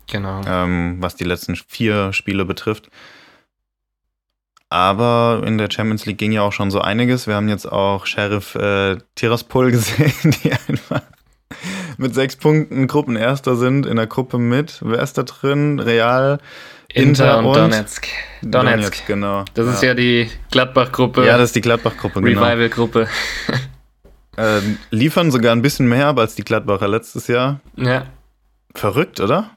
Genau. 0.09 0.41
Ähm, 0.45 0.97
was 0.99 1.15
die 1.15 1.23
letzten 1.23 1.55
vier 1.55 2.13
Spiele 2.13 2.45
betrifft. 2.45 2.89
Aber 4.69 5.43
in 5.45 5.57
der 5.57 5.71
Champions 5.71 6.05
League 6.05 6.17
ging 6.17 6.33
ja 6.33 6.41
auch 6.41 6.51
schon 6.51 6.71
so 6.71 6.81
einiges. 6.81 7.25
Wir 7.25 7.35
haben 7.35 7.47
jetzt 7.47 7.71
auch 7.71 8.05
Sheriff 8.05 8.55
äh, 8.55 8.97
Tiraspol 9.15 9.71
gesehen, 9.71 10.35
die 10.43 10.51
einfach 10.51 11.01
mit 11.97 12.13
sechs 12.15 12.35
Punkten 12.35 12.87
Gruppenerster 12.87 13.55
sind 13.55 13.85
in 13.85 13.97
der 13.97 14.07
Gruppe 14.07 14.37
mit. 14.37 14.79
Wer 14.81 15.01
ist 15.01 15.17
da 15.17 15.23
drin? 15.23 15.79
Real, 15.79 16.39
Inter, 16.93 17.09
Inter 17.09 17.37
und, 17.39 17.45
und 17.45 17.55
Donetsk. 17.55 18.07
Donetsk. 18.41 18.81
Donetsk. 18.81 19.07
genau. 19.07 19.45
Das 19.53 19.65
ja. 19.65 19.73
ist 19.73 19.83
ja 19.83 19.93
die 19.93 20.29
Gladbach-Gruppe. 20.51 21.25
Ja, 21.25 21.37
das 21.37 21.49
ist 21.49 21.55
die 21.55 21.61
Gladbach-Gruppe, 21.61 22.21
genau. 22.21 22.43
Revival-Gruppe. 22.43 23.07
äh, 24.37 24.59
liefern 24.89 25.31
sogar 25.31 25.51
ein 25.51 25.61
bisschen 25.61 25.87
mehr 25.87 26.07
ab 26.07 26.19
als 26.19 26.35
die 26.35 26.43
Gladbacher 26.43 26.87
letztes 26.87 27.27
Jahr. 27.27 27.59
Ja. 27.75 28.05
Verrückt, 28.73 29.19
oder? 29.19 29.51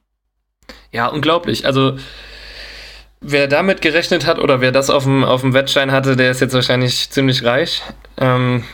Ja, 0.92 1.06
unglaublich. 1.06 1.66
Also, 1.66 1.98
wer 3.20 3.46
damit 3.46 3.80
gerechnet 3.80 4.26
hat 4.26 4.38
oder 4.38 4.60
wer 4.60 4.72
das 4.72 4.90
auf 4.90 5.04
dem, 5.04 5.22
auf 5.22 5.42
dem 5.42 5.54
Wettschein 5.54 5.92
hatte, 5.92 6.16
der 6.16 6.30
ist 6.30 6.40
jetzt 6.40 6.54
wahrscheinlich 6.54 7.10
ziemlich 7.10 7.44
reich. 7.44 7.82
Ähm, 8.16 8.64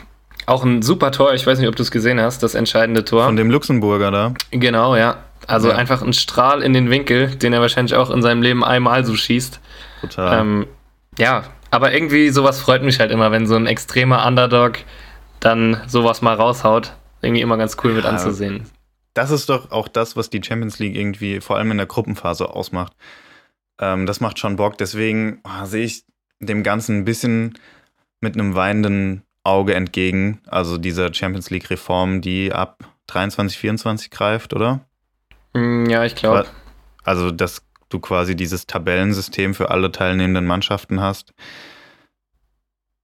Auch 0.47 0.63
ein 0.63 0.81
super 0.81 1.11
Tor, 1.11 1.33
ich 1.33 1.45
weiß 1.45 1.59
nicht, 1.59 1.67
ob 1.67 1.75
du 1.75 1.83
es 1.83 1.91
gesehen 1.91 2.19
hast, 2.19 2.41
das 2.41 2.55
entscheidende 2.55 3.03
Tor. 3.05 3.25
Von 3.25 3.35
dem 3.35 3.51
Luxemburger 3.51 4.11
da. 4.11 4.33
Genau, 4.51 4.95
ja. 4.95 5.17
Also 5.45 5.69
Ja. 5.69 5.75
einfach 5.75 6.01
ein 6.01 6.13
Strahl 6.13 6.63
in 6.63 6.73
den 6.73 6.89
Winkel, 6.89 7.35
den 7.35 7.51
er 7.53 7.61
wahrscheinlich 7.61 7.95
auch 7.95 8.09
in 8.09 8.21
seinem 8.21 8.41
Leben 8.41 8.63
einmal 8.63 9.05
so 9.05 9.13
schießt. 9.15 9.59
Total. 10.01 10.39
Ähm, 10.39 10.67
ja, 11.19 11.43
aber 11.69 11.93
irgendwie 11.93 12.29
sowas 12.29 12.59
freut 12.61 12.81
mich 12.81 12.99
halt 12.99 13.11
immer, 13.11 13.29
wenn 13.31 13.45
so 13.45 13.55
ein 13.55 13.67
extremer 13.67 14.25
Underdog 14.25 14.79
dann 15.41 15.81
sowas 15.85 16.21
mal 16.21 16.33
raushaut. 16.35 16.93
Irgendwie 17.21 17.41
immer 17.41 17.57
ganz 17.57 17.75
cool 17.83 17.93
mit 17.93 18.05
Ja. 18.05 18.11
anzusehen. 18.11 18.69
Das 19.13 19.31
ist 19.31 19.49
doch 19.49 19.71
auch 19.71 19.87
das, 19.89 20.15
was 20.15 20.29
die 20.29 20.41
Champions 20.43 20.79
League 20.79 20.95
irgendwie 20.95 21.41
vor 21.41 21.57
allem 21.57 21.71
in 21.71 21.77
der 21.77 21.87
Gruppenphase 21.87 22.49
ausmacht. 22.49 22.93
Ähm, 23.81 24.05
das 24.05 24.21
macht 24.21 24.39
schon 24.39 24.55
Bock. 24.55 24.77
Deswegen 24.77 25.39
ah, 25.43 25.65
sehe 25.65 25.83
ich 25.85 26.03
dem 26.39 26.63
Ganzen 26.63 26.99
ein 26.99 27.05
bisschen 27.05 27.57
mit 28.21 28.35
einem 28.35 28.55
weinenden 28.55 29.23
Auge 29.47 29.73
entgegen. 29.73 30.41
Also 30.45 30.77
dieser 30.77 31.13
Champions 31.13 31.49
League-Reform, 31.49 32.21
die 32.21 32.51
ab 32.53 32.83
23, 33.07 33.57
24 33.57 34.11
greift, 34.11 34.53
oder? 34.53 34.81
Mm, 35.53 35.89
Ja, 35.89 36.03
ich 36.05 36.15
glaube. 36.15 36.45
Also, 37.03 37.31
dass 37.31 37.63
du 37.89 37.99
quasi 37.99 38.35
dieses 38.35 38.67
Tabellensystem 38.67 39.53
für 39.53 39.71
alle 39.71 39.91
teilnehmenden 39.91 40.45
Mannschaften 40.45 40.99
hast. 40.99 41.33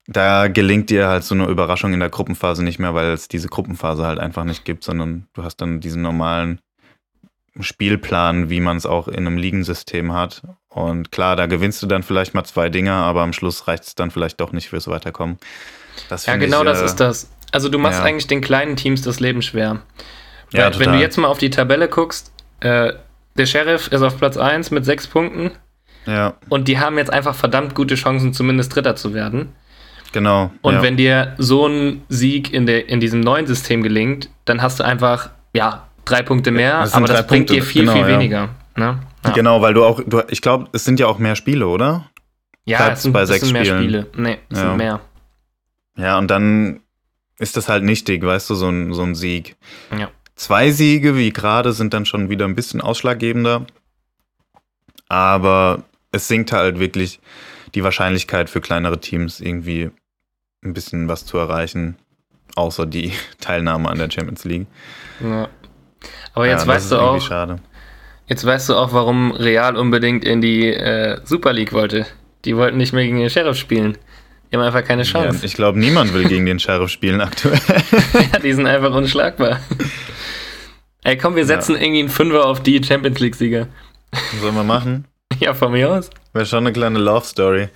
Da 0.06 0.50
gelingt 0.50 0.90
dir 0.90 1.08
halt 1.08 1.24
so 1.24 1.34
eine 1.34 1.46
Überraschung 1.46 1.94
in 1.94 2.02
der 2.02 2.10
Gruppenphase 2.10 2.62
nicht 2.62 2.78
mehr, 2.80 2.94
weil 2.94 3.12
es 3.14 3.30
diese 3.30 3.48
Gruppenphase 3.48 4.06
halt 4.06 4.20
einfach 4.20 4.44
nicht 4.44 4.66
gibt, 4.66 4.84
sondern 4.84 5.28
du 5.32 5.44
hast 5.44 5.58
dann 5.58 5.80
diesen 5.80 6.02
normalen 6.02 6.60
Spielplan, 7.58 8.50
wie 8.50 8.60
man 8.60 8.76
es 8.76 8.86
auch 8.86 9.08
in 9.08 9.26
einem 9.26 9.38
Ligensystem 9.38 10.12
hat. 10.12 10.42
Und 10.68 11.14
klar, 11.14 11.38
da 11.38 11.46
gewinnst 11.46 11.82
du 11.82 11.88
dann 11.88 12.04
vielleicht 12.04 12.34
mal 12.34 12.44
zwei 12.44 12.70
Dinger, 12.70 12.96
aber 12.96 13.22
am 13.22 13.32
Schluss 13.32 13.70
reicht 13.70 13.84
es 13.84 13.96
dann 13.96 14.12
vielleicht 14.12 14.42
doch 14.42 14.52
nicht 14.52 14.68
fürs 14.68 14.90
Weiterkommen. 14.90 15.38
Ja, 16.26 16.36
genau 16.38 16.60
ich, 16.60 16.66
das 16.66 16.82
äh, 16.82 16.86
ist 16.86 16.96
das. 17.00 17.30
Also 17.52 17.70
du 17.70 17.78
machst 17.80 18.00
ja. 18.00 18.06
eigentlich 18.06 18.28
den 18.28 18.42
kleinen 18.42 18.76
Teams 18.76 19.02
das 19.02 19.20
Leben 19.20 19.42
schwer. 19.42 19.82
Ja, 20.52 20.66
Weil, 20.66 20.74
wenn 20.74 20.80
total. 20.80 20.94
du 20.96 21.02
jetzt 21.02 21.18
mal 21.18 21.28
auf 21.28 21.38
die 21.38 21.50
Tabelle 21.50 21.88
guckst, 21.88 22.32
äh, 22.62 22.94
der 23.38 23.46
Sheriff 23.46 23.88
ist 23.88 24.02
auf 24.02 24.18
Platz 24.18 24.38
1 24.38 24.72
mit 24.72 24.86
sechs 24.86 25.08
Punkten 25.08 25.52
Ja, 26.06 26.36
und 26.50 26.68
die 26.68 26.80
haben 26.80 26.98
jetzt 26.98 27.12
einfach 27.12 27.36
verdammt 27.36 27.74
gute 27.76 27.96
Chancen, 27.96 28.34
zumindest 28.34 28.76
Dritter 28.76 28.96
zu 28.96 29.14
werden. 29.14 29.50
genau. 30.12 30.52
Und 30.62 30.76
ja. 30.76 30.82
wenn 30.84 30.98
dir 30.98 31.34
so 31.40 31.68
ein 31.68 32.04
Sieg 32.10 32.54
in, 32.54 32.66
der, 32.68 32.90
in 32.90 33.00
diesem 33.00 33.20
neuen 33.22 33.48
System 33.48 33.82
gelingt, 33.84 34.30
dann 34.46 34.62
hast 34.62 34.80
du 34.80 34.84
einfach, 34.86 35.30
ja, 35.54 35.88
drei 36.06 36.22
Punkte 36.22 36.52
mehr, 36.52 36.82
das 36.82 36.94
aber 36.94 37.08
das 37.08 37.18
drei 37.18 37.24
bringt 37.24 37.48
Punkte, 37.48 37.54
dir 37.56 37.64
viel, 37.64 37.82
genau, 37.84 37.94
viel 37.94 38.02
ja. 38.02 38.08
weniger. 38.08 38.50
Ne? 38.76 39.00
Ja, 39.26 39.32
Genau, 39.32 39.62
weil 39.62 39.74
du 39.74 39.84
auch, 39.84 40.02
du, 40.06 40.22
ich 40.30 40.42
glaube, 40.42 40.68
es 40.74 40.86
sind 40.86 41.00
ja 41.00 41.08
auch 41.08 41.18
mehr 41.20 41.36
Spiele, 41.36 41.68
oder? 41.68 42.06
ja 42.66 42.78
bleibt's 42.78 43.00
es 43.00 43.04
sind, 43.04 43.14
bei 43.14 43.22
es 43.22 43.30
sechs 43.30 43.46
sind 43.46 43.54
mehr 43.54 43.66
Spielen. 43.66 43.80
Spiele. 43.84 44.08
Nee, 44.16 44.38
es 44.50 44.58
Ja. 44.60 44.66
sind 44.68 44.78
mehr. 44.78 45.00
Ja, 45.96 46.18
und 46.18 46.30
dann 46.30 46.82
ist 47.38 47.58
das 47.58 47.70
halt 47.70 47.84
nichtig, 47.84 48.24
weißt 48.24 48.50
du, 48.50 48.56
so 48.56 48.70
ein, 48.70 48.94
so 48.94 49.04
ein 49.04 49.16
Sieg. 49.16 49.56
Ja. 49.98 50.10
Zwei 50.36 50.72
Siege, 50.72 51.16
wie 51.16 51.32
gerade, 51.32 51.74
sind 51.74 51.94
dann 51.94 52.06
schon 52.06 52.30
wieder 52.30 52.46
ein 52.46 52.56
bisschen 52.56 52.82
ausschlaggebender. 52.82 53.66
Aber 55.08 55.84
es 56.12 56.28
sinkt 56.28 56.52
halt 56.52 56.80
wirklich 56.80 57.20
die 57.76 57.84
Wahrscheinlichkeit 57.84 58.50
für 58.50 58.62
kleinere 58.62 59.00
Teams 59.00 59.40
irgendwie 59.40 59.92
ein 60.64 60.74
bisschen 60.74 61.08
was 61.08 61.26
zu 61.26 61.38
erreichen, 61.38 61.98
außer 62.56 62.86
die 62.86 63.12
Teilnahme 63.40 63.90
an 63.90 63.98
der 63.98 64.10
Champions 64.10 64.46
League. 64.46 64.68
Ja. 65.22 65.50
Aber 66.34 66.48
jetzt 66.48 66.66
ja, 66.66 66.68
weißt 66.68 66.92
du 66.92 66.98
auch, 66.98 67.22
schade. 67.22 67.60
jetzt 68.28 68.46
weißt 68.46 68.70
du 68.70 68.76
auch, 68.76 68.92
warum 68.94 69.32
Real 69.32 69.78
unbedingt 69.78 70.26
in 70.26 70.42
die 70.42 70.68
äh, 70.68 71.22
Super 71.24 71.54
League 71.54 71.74
wollte. 71.74 72.06
Die 72.46 72.58
wollten 72.58 72.78
nicht 72.78 72.92
mehr 72.92 73.04
gegen 73.04 73.20
den 73.20 73.30
Sheriff 73.30 73.58
spielen. 73.58 73.98
Die 74.54 74.58
haben 74.58 74.66
einfach 74.66 74.84
keine 74.84 75.02
Ja, 75.02 75.12
Chance. 75.12 75.44
ich 75.44 75.56
glaube, 75.56 75.80
niemand 75.80 76.14
will 76.14 76.26
gegen 76.26 76.46
den 76.46 76.60
Sheriff 76.60 76.92
spielen 76.92 77.22
aktuell. 77.22 77.60
Ja, 78.32 78.38
die 78.38 78.54
sind 78.54 78.68
einfach 78.68 78.94
unschlagbar. 78.94 79.60
Ey, 81.04 81.18
komm, 81.18 81.36
wir 81.36 81.48
setzen 81.48 81.76
irgendwie 81.76 82.02
einen 82.02 82.10
Fünfer 82.10 82.46
auf 82.46 82.62
die 82.62 82.80
Champions 82.84 83.20
League-Sieger. 83.20 83.68
Sollen 84.40 84.56
wir 84.56 84.64
machen? 84.64 85.06
Ja, 85.40 85.56
von 85.56 85.72
mir 85.72 85.92
aus. 85.92 86.12
Wäre 86.34 86.46
schon 86.46 86.60
eine 86.60 86.72
kleine 86.72 87.00
Love 87.00 87.26
Story. 87.26 87.70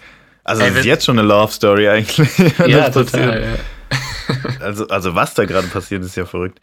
Also 0.43 0.61
es 0.61 0.75
ist 0.75 0.85
jetzt 0.85 1.05
schon 1.05 1.17
eine 1.17 1.27
Love 1.27 1.51
Story 1.51 1.89
eigentlich. 1.89 2.29
ja, 2.67 2.91
total. 2.91 3.41
Ja. 3.41 4.35
Also, 4.59 4.87
also 4.89 5.15
was 5.15 5.33
da 5.33 5.45
gerade 5.45 5.67
passiert, 5.67 6.03
ist 6.05 6.15
ja 6.15 6.27
verrückt. 6.27 6.59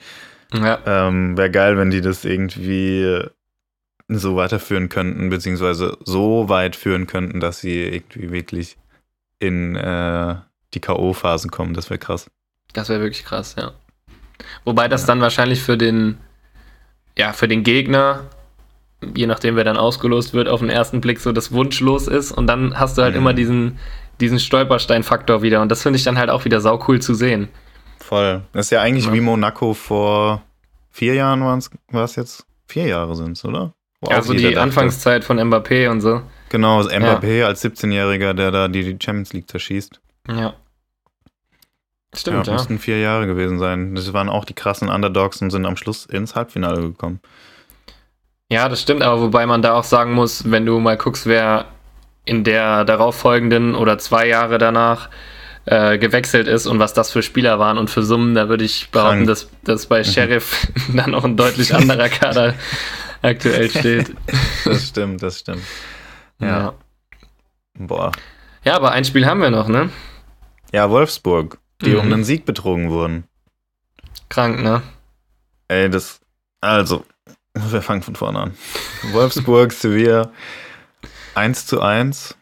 Ja. 0.53 0.79
Ähm, 0.87 1.37
Wäre 1.37 1.51
geil, 1.51 1.77
wenn 1.77 1.91
die 1.91 2.01
das 2.01 2.25
irgendwie 2.25 3.19
so 4.07 4.37
weiterführen 4.37 4.89
könnten, 4.89 5.31
beziehungsweise 5.31 5.99
so 6.05 6.49
weit 6.49 6.77
führen 6.77 7.09
könnten, 7.09 7.41
dass 7.41 7.59
sie 7.59 7.83
irgendwie 7.83 8.31
wirklich 8.31 8.77
in 9.39 9.77
äh, 9.77 10.37
die 10.75 10.81
K.O.-Phasen 10.81 11.51
kommen. 11.51 11.75
Das 11.75 11.91
wäre 11.91 11.99
krass. 11.99 12.31
Das 12.73 12.89
wäre 12.89 13.01
wirklich 13.01 13.25
krass, 13.25 13.55
ja. 13.59 13.73
Wobei 14.65 14.89
das 14.89 15.03
Ja. 15.03 15.07
dann 15.09 15.21
wahrscheinlich 15.21 15.63
für 15.63 15.77
den, 15.79 16.19
ja, 17.17 17.33
für 17.33 17.47
den 17.49 17.63
Gegner, 17.63 18.25
je 19.15 19.27
nachdem 19.27 19.57
wer 19.57 19.65
dann 19.65 19.77
ausgelost 19.77 20.35
wird, 20.35 20.49
auf 20.49 20.61
den 20.61 20.71
ersten 20.71 21.01
Blick 21.01 21.21
so 21.21 21.33
das 21.33 21.53
Wunschlos 21.53 22.09
ist 22.09 22.33
und 22.33 22.47
dann 22.47 22.79
hast 22.79 22.99
du 22.99 23.03
halt 23.03 23.15
Mhm. 23.15 23.21
immer 23.21 23.35
diesen, 23.35 23.79
diesen 24.21 24.39
Stolperstein-Faktor 24.41 25.43
wieder 25.43 25.61
und 25.63 25.69
das 25.71 25.83
finde 25.83 25.99
ich 25.99 26.05
dann 26.05 26.19
halt 26.19 26.31
auch 26.31 26.45
wieder 26.45 26.61
saucool 26.61 27.01
zu 27.01 27.15
sehen. 27.15 27.49
Voll. 28.01 28.43
Das 28.53 28.67
ist 28.67 28.71
ja 28.71 28.81
eigentlich 28.81 29.07
Ja. 29.07 29.13
wie 29.13 29.21
Monaco 29.21 29.75
vor 29.75 30.43
vier 30.91 31.15
Jahren 31.15 31.43
war 31.45 32.05
es 32.05 32.17
jetzt? 32.17 32.45
Vier 32.67 32.87
Jahre 32.87 33.15
sind 33.15 33.33
es, 33.37 33.45
oder? 33.45 33.73
Wo 34.01 34.09
auch 34.09 34.15
also 34.15 34.33
die 34.33 34.43
dachte- 34.43 34.61
Anfangszeit 34.61 35.25
von 35.25 35.39
Mbappé 35.39 35.89
und 35.91 36.01
so. 36.01 36.23
Genau, 36.55 36.81
das 36.81 36.93
Mbappé 36.93 37.45
als 37.45 37.65
17-Jähriger, 37.65 38.33
der 38.33 38.53
da 38.53 38.69
die 38.69 38.97
Champions 39.03 39.33
League 39.33 39.51
zerschießt. 39.51 40.01
Ja. 40.29 40.55
Stimmt, 42.15 42.47
ja, 42.47 42.53
ja. 42.53 42.53
mussten 42.53 42.79
vier 42.79 43.01
Jahre 43.01 43.27
gewesen 43.27 43.59
sein. 43.59 43.97
Das 43.97 44.13
waren 44.13 44.29
auch 44.29 44.45
die 44.45 44.55
krassen 44.55 44.89
Underdogs 44.89 45.43
und 45.43 45.51
sind 45.51 45.67
am 45.67 45.77
Schluss 45.77 46.07
ins 46.07 46.37
Halbfinale 46.37 46.81
gekommen. 46.81 47.19
Ja, 48.53 48.69
das 48.69 48.81
stimmt, 48.81 49.03
aber 49.03 49.21
wobei 49.21 49.47
man 49.47 49.63
da 49.63 49.75
auch 49.75 49.83
sagen 49.83 50.13
muss, 50.13 50.49
wenn 50.49 50.65
du 50.65 50.79
mal 50.79 50.97
guckst, 50.97 51.27
wer 51.27 51.65
in 52.25 52.45
der 52.45 52.85
darauffolgenden 52.85 53.75
oder 53.75 53.99
zwei 53.99 54.29
Jahre 54.29 54.59
danach 54.59 55.09
äh, 55.65 55.99
gewechselt 55.99 56.47
ist 56.47 56.69
und 56.69 56.79
was 56.79 56.95
das 56.95 57.11
für 57.11 57.25
Spieler 57.25 57.59
waren 57.59 57.79
und 57.79 57.91
für 57.91 58.05
Summen, 58.05 58.37
da 58.37 58.49
würde 58.49 58.63
ich 58.63 58.91
behaupten, 58.93 59.25
Krank. 59.25 59.27
dass, 59.27 59.49
dass 59.65 59.87
bei 59.87 60.05
Sheriff 60.05 60.69
dann 60.95 61.11
noch 61.11 61.25
ein 61.25 61.37
deutlich 61.37 61.75
anderer 61.75 62.11
Kader 62.11 62.55
aktuell 63.23 63.71
steht. 63.71 64.15
Das 64.65 64.87
stimmt, 64.87 65.21
das 65.21 65.41
stimmt. 65.41 65.63
Ja. 66.45 66.59
Ja. 66.61 66.75
Boah. 67.77 68.13
ja, 68.65 68.77
aber 68.77 68.93
ein 68.93 69.05
Spiel 69.05 69.27
haben 69.27 69.41
wir 69.41 69.51
noch, 69.51 69.69
ne? 69.69 69.91
Ja, 70.73 70.91
Wolfsburg, 70.91 71.59
die 71.83 71.91
Mhm. 71.91 71.99
um 72.01 72.13
einen 72.13 72.25
Sieg 72.25 72.45
betrogen 72.45 72.91
wurden. 72.91 73.25
Krank, 74.29 74.63
ne? 74.63 74.83
Ey, 75.69 75.89
das. 75.91 76.21
Also, 76.61 77.05
wir 77.55 77.83
fangen 77.83 78.03
von 78.03 78.17
vorne 78.17 78.39
an. 78.41 78.57
Wolfsburg, 79.13 79.73
Sevilla 79.73 80.31
1 81.35 81.67
zu 81.67 81.81
1. 81.81 82.37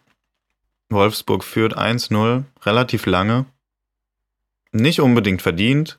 Wolfsburg 0.90 1.44
führt 1.44 1.76
1-0, 1.78 2.44
relativ 2.64 3.06
lange. 3.06 3.46
Nicht 4.72 5.00
unbedingt 5.00 5.40
verdient, 5.42 5.98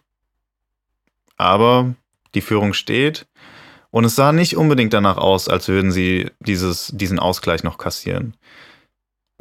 aber 1.37 1.95
die 2.35 2.41
Führung 2.41 2.73
steht. 2.73 3.27
Und 3.93 4.05
es 4.05 4.15
sah 4.15 4.31
nicht 4.31 4.57
unbedingt 4.57 4.91
danach 4.91 5.17
aus, 5.17 5.47
als 5.47 5.67
würden 5.67 5.91
sie 5.91 6.31
dieses, 6.39 6.87
diesen 6.95 7.19
Ausgleich 7.19 7.63
noch 7.63 7.77
kassieren. 7.77 8.35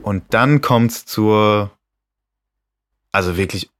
Und 0.02 0.24
dann 0.34 0.60
kommt 0.60 0.90
es 0.90 1.06
zur, 1.06 1.70
also 3.12 3.38
wirklich, 3.38 3.70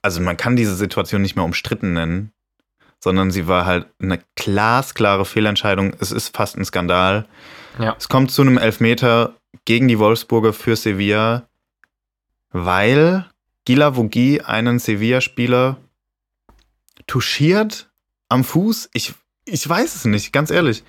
also 0.00 0.22
man 0.22 0.38
kann 0.38 0.56
diese 0.56 0.74
Situation 0.76 1.20
nicht 1.20 1.36
mehr 1.36 1.44
umstritten 1.44 1.92
nennen, 1.92 2.32
sondern 2.98 3.30
sie 3.30 3.48
war 3.48 3.66
halt 3.66 3.86
eine 4.00 4.20
glasklare 4.34 5.26
Fehlentscheidung. 5.26 5.92
Es 6.00 6.10
ist 6.10 6.34
fast 6.34 6.56
ein 6.56 6.64
Skandal. 6.64 7.28
Ja. 7.78 7.94
Es 7.98 8.08
kommt 8.08 8.30
zu 8.30 8.40
einem 8.40 8.56
Elfmeter 8.56 9.34
gegen 9.66 9.88
die 9.88 9.98
Wolfsburger 9.98 10.54
für 10.54 10.74
Sevilla, 10.74 11.46
weil 12.50 13.26
Gila 13.66 13.94
Vogie 13.94 14.40
einen 14.40 14.78
Sevilla-Spieler 14.78 15.76
touchiert 17.06 17.90
am 18.30 18.42
Fuß. 18.42 18.88
Ich, 18.94 19.12
ich 19.48 19.68
weiß 19.68 19.94
es 19.94 20.04
nicht, 20.04 20.32
ganz 20.32 20.50
ehrlich. 20.50 20.84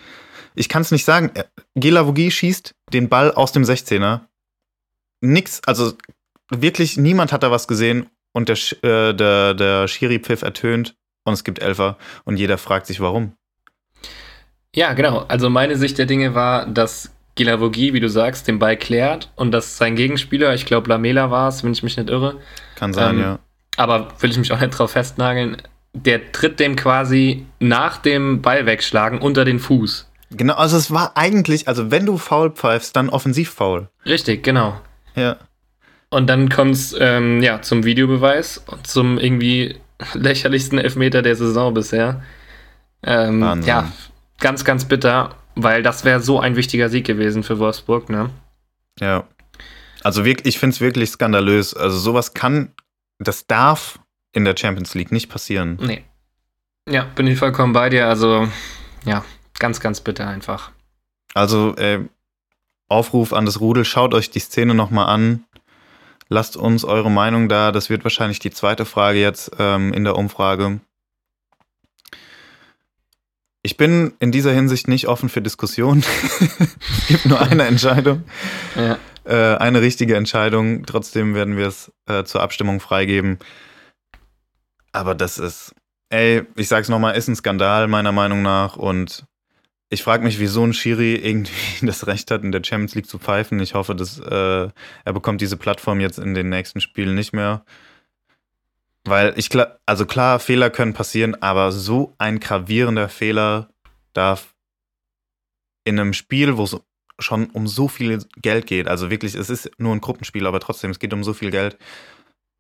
Ich 0.55 0.70
kann 0.70 0.82
es 0.82 0.91
nicht 0.91 1.05
sagen. 1.05 1.32
Gila 1.76 2.05
Vogie 2.05 2.32
schießt 2.32 2.74
den 2.93 3.10
Ball 3.10 3.32
aus 3.32 3.51
dem 3.51 3.64
16er. 3.64 4.22
Nix, 5.22 5.62
also 5.66 5.93
wirklich 6.49 6.97
niemand 6.97 7.32
hat 7.32 7.43
da 7.43 7.51
was 7.51 7.68
gesehen 7.68 8.10
und 8.34 8.49
der, 8.49 8.57
äh, 8.84 9.14
der, 9.14 9.53
der 9.53 9.88
Schiri-Pfiff 9.88 10.41
ertönt 10.41 10.95
und 11.26 11.34
es 11.34 11.43
gibt 11.43 11.60
Elfer 11.62 11.97
und 12.26 12.38
jeder 12.38 12.57
fragt 12.57 12.88
sich, 12.88 12.99
warum. 12.99 13.34
Ja, 14.76 14.93
genau. 14.93 15.26
Also 15.28 15.49
meine 15.49 15.76
Sicht 15.78 15.97
der 15.97 16.05
Dinge 16.05 16.36
war, 16.36 16.66
dass 16.66 17.12
Gilavogi, 17.36 17.93
wie 17.93 17.99
du 17.99 18.10
sagst, 18.10 18.47
den 18.47 18.60
Ball 18.60 18.78
klärt 18.78 19.32
und 19.36 19.51
dass 19.51 19.78
sein 19.78 19.95
Gegenspieler, 19.95 20.53
ich 20.53 20.66
glaube 20.66 20.89
Lamela 20.89 21.32
war 21.32 21.47
es, 21.49 21.64
wenn 21.64 21.72
ich 21.72 21.84
mich 21.84 21.97
nicht 21.97 22.10
irre, 22.10 22.39
Kann 22.76 22.93
sein, 22.93 23.16
Ähm, 23.16 23.22
ja. 23.22 23.39
aber 23.78 24.10
will 24.22 24.30
ich 24.32 24.38
mich 24.38 24.51
auch 24.51 24.60
nicht 24.60 24.72
drauf 24.72 24.91
festnageln, 24.91 25.62
der 25.94 26.32
tritt 26.32 26.60
dem 26.60 26.76
quasi 26.76 27.46
nach 27.60 27.98
dem 27.98 28.42
Ball 28.42 28.66
wegschlagen 28.66 29.20
unter 29.20 29.46
den 29.46 29.60
Fuß. 29.60 30.10
Genau, 30.32 30.54
also 30.56 30.78
es 30.78 30.92
war 30.92 31.18
eigentlich, 31.18 31.68
also 31.68 31.90
wenn 31.90 32.06
du 32.06 32.18
faul 32.18 32.52
pfeifst, 32.52 32.96
dann 32.96 33.10
offensiv 33.10 33.50
faul. 33.50 33.90
Richtig, 34.06 34.44
genau. 34.44 34.80
Ja. 35.16 35.38
Und 36.10 36.28
dann 36.28 36.50
kommt 36.50 36.76
es 36.76 36.96
ähm, 37.00 37.42
ja, 37.42 37.62
zum 37.62 37.84
Videobeweis 37.84 38.64
und 38.68 38.86
zum 38.86 39.18
irgendwie 39.18 39.78
lächerlichsten 40.14 40.78
Elfmeter 40.78 41.22
der 41.22 41.36
Saison 41.36 41.74
bisher. 41.74 42.24
Ähm, 43.02 43.64
ja, 43.66 43.92
ganz, 44.40 44.66
ganz 44.66 44.86
bitter, 44.86 45.36
weil 45.56 45.84
das 45.84 46.06
wäre 46.06 46.20
so 46.20 46.40
ein 46.40 46.56
wichtiger 46.56 46.90
Sieg 46.90 47.06
gewesen 47.06 47.44
für 47.44 47.60
Wolfsburg, 47.60 48.10
ne? 48.10 48.30
Ja. 49.00 49.26
Also 50.04 50.26
wirklich, 50.26 50.56
ich 50.56 50.60
finde 50.60 50.76
es 50.76 50.82
wirklich 50.82 51.10
skandalös. 51.10 51.74
Also 51.74 51.98
sowas 51.98 52.34
kann, 52.34 52.74
das 53.20 53.48
darf 53.48 54.00
in 54.34 54.46
der 54.46 54.56
Champions 54.58 54.94
League 54.94 55.12
nicht 55.12 55.30
passieren. 55.30 55.78
Nee. 55.82 56.04
Ja, 56.88 57.04
bin 57.04 57.28
ich 57.28 57.38
vollkommen 57.38 57.74
bei 57.74 57.90
dir. 57.90 58.08
Also, 58.08 58.48
ja, 59.06 59.24
ganz, 59.60 59.80
ganz 59.80 60.02
bitter 60.02 60.28
einfach. 60.28 60.72
Also, 61.34 61.76
äh, 61.76 62.00
Aufruf 62.88 63.34
an 63.34 63.46
das 63.46 63.60
Rudel, 63.60 63.86
schaut 63.86 64.14
euch 64.14 64.32
die 64.32 64.40
Szene 64.40 64.74
nochmal 64.74 65.08
an. 65.08 65.46
Lasst 66.28 66.58
uns 66.58 66.84
eure 66.86 67.12
Meinung 67.12 67.50
da. 67.50 67.72
Das 67.72 67.90
wird 67.90 68.04
wahrscheinlich 68.04 68.40
die 68.40 68.52
zweite 68.52 68.86
Frage 68.86 69.20
jetzt 69.20 69.52
ähm, 69.60 69.94
in 69.94 70.04
der 70.04 70.16
Umfrage. 70.16 70.80
Ich 73.62 73.78
bin 73.78 74.14
in 74.20 74.32
dieser 74.32 74.54
Hinsicht 74.54 74.88
nicht 74.88 75.08
offen 75.08 75.30
für 75.30 75.42
Diskussionen. 75.42 76.04
es 76.40 77.08
gibt 77.08 77.26
nur 77.26 77.42
eine 77.42 77.64
Entscheidung. 77.64 78.24
Ja. 78.76 78.98
Äh, 79.26 79.58
eine 79.58 79.82
richtige 79.82 80.16
Entscheidung. 80.16 80.86
Trotzdem 80.86 81.36
werden 81.36 81.58
wir 81.58 81.68
es 81.68 81.92
äh, 82.08 82.24
zur 82.24 82.42
Abstimmung 82.42 82.80
freigeben. 82.80 83.40
Aber 84.92 85.16
das 85.16 85.38
ist, 85.38 85.74
ey, 86.10 86.46
ich 86.56 86.68
sag's 86.68 86.90
nochmal, 86.90 87.16
ist 87.16 87.28
ein 87.28 87.36
Skandal 87.36 87.88
meiner 87.88 88.12
Meinung 88.12 88.42
nach. 88.42 88.76
Und 88.76 89.26
ich 89.90 90.04
frage 90.04 90.24
mich, 90.24 90.40
wieso 90.40 90.64
ein 90.64 90.74
Schiri 90.74 91.16
irgendwie 91.16 91.54
das 91.86 92.08
Recht 92.08 92.32
hat, 92.32 92.44
in 92.44 92.52
der 92.52 92.64
Champions 92.64 92.96
League 92.96 93.08
zu 93.08 93.20
pfeifen. 93.20 93.60
Ich 93.60 93.74
hoffe, 93.74 93.96
dass 93.96 94.20
äh, 94.20 94.70
er 95.06 95.14
bekommt 95.14 95.42
diese 95.42 95.58
Plattform 95.58 96.00
jetzt 96.00 96.20
in 96.20 96.34
den 96.34 96.50
nächsten 96.50 96.82
Spielen 96.82 97.16
nicht 97.16 97.34
mehr. 97.34 97.64
Weil 99.06 99.34
ich 99.38 99.50
klar, 99.50 99.80
also 99.86 100.06
klar, 100.06 100.40
Fehler 100.40 100.70
können 100.70 100.94
passieren, 100.94 101.42
aber 101.42 101.72
so 101.72 102.14
ein 102.18 102.40
gravierender 102.40 103.10
Fehler 103.10 103.70
darf 104.14 104.54
in 105.86 106.00
einem 106.00 106.14
Spiel, 106.14 106.58
wo 106.58 106.64
es 106.64 106.78
schon 107.18 107.50
um 107.52 107.68
so 107.68 107.88
viel 107.88 108.20
Geld 108.38 108.68
geht, 108.68 108.88
also 108.88 109.10
wirklich, 109.10 109.36
es 109.36 109.50
ist 109.50 109.72
nur 109.78 109.94
ein 109.94 110.02
Gruppenspiel, 110.02 110.46
aber 110.46 110.60
trotzdem, 110.60 110.92
es 110.92 111.00
geht 111.00 111.14
um 111.14 111.24
so 111.24 111.34
viel 111.34 111.52
Geld, 111.52 111.78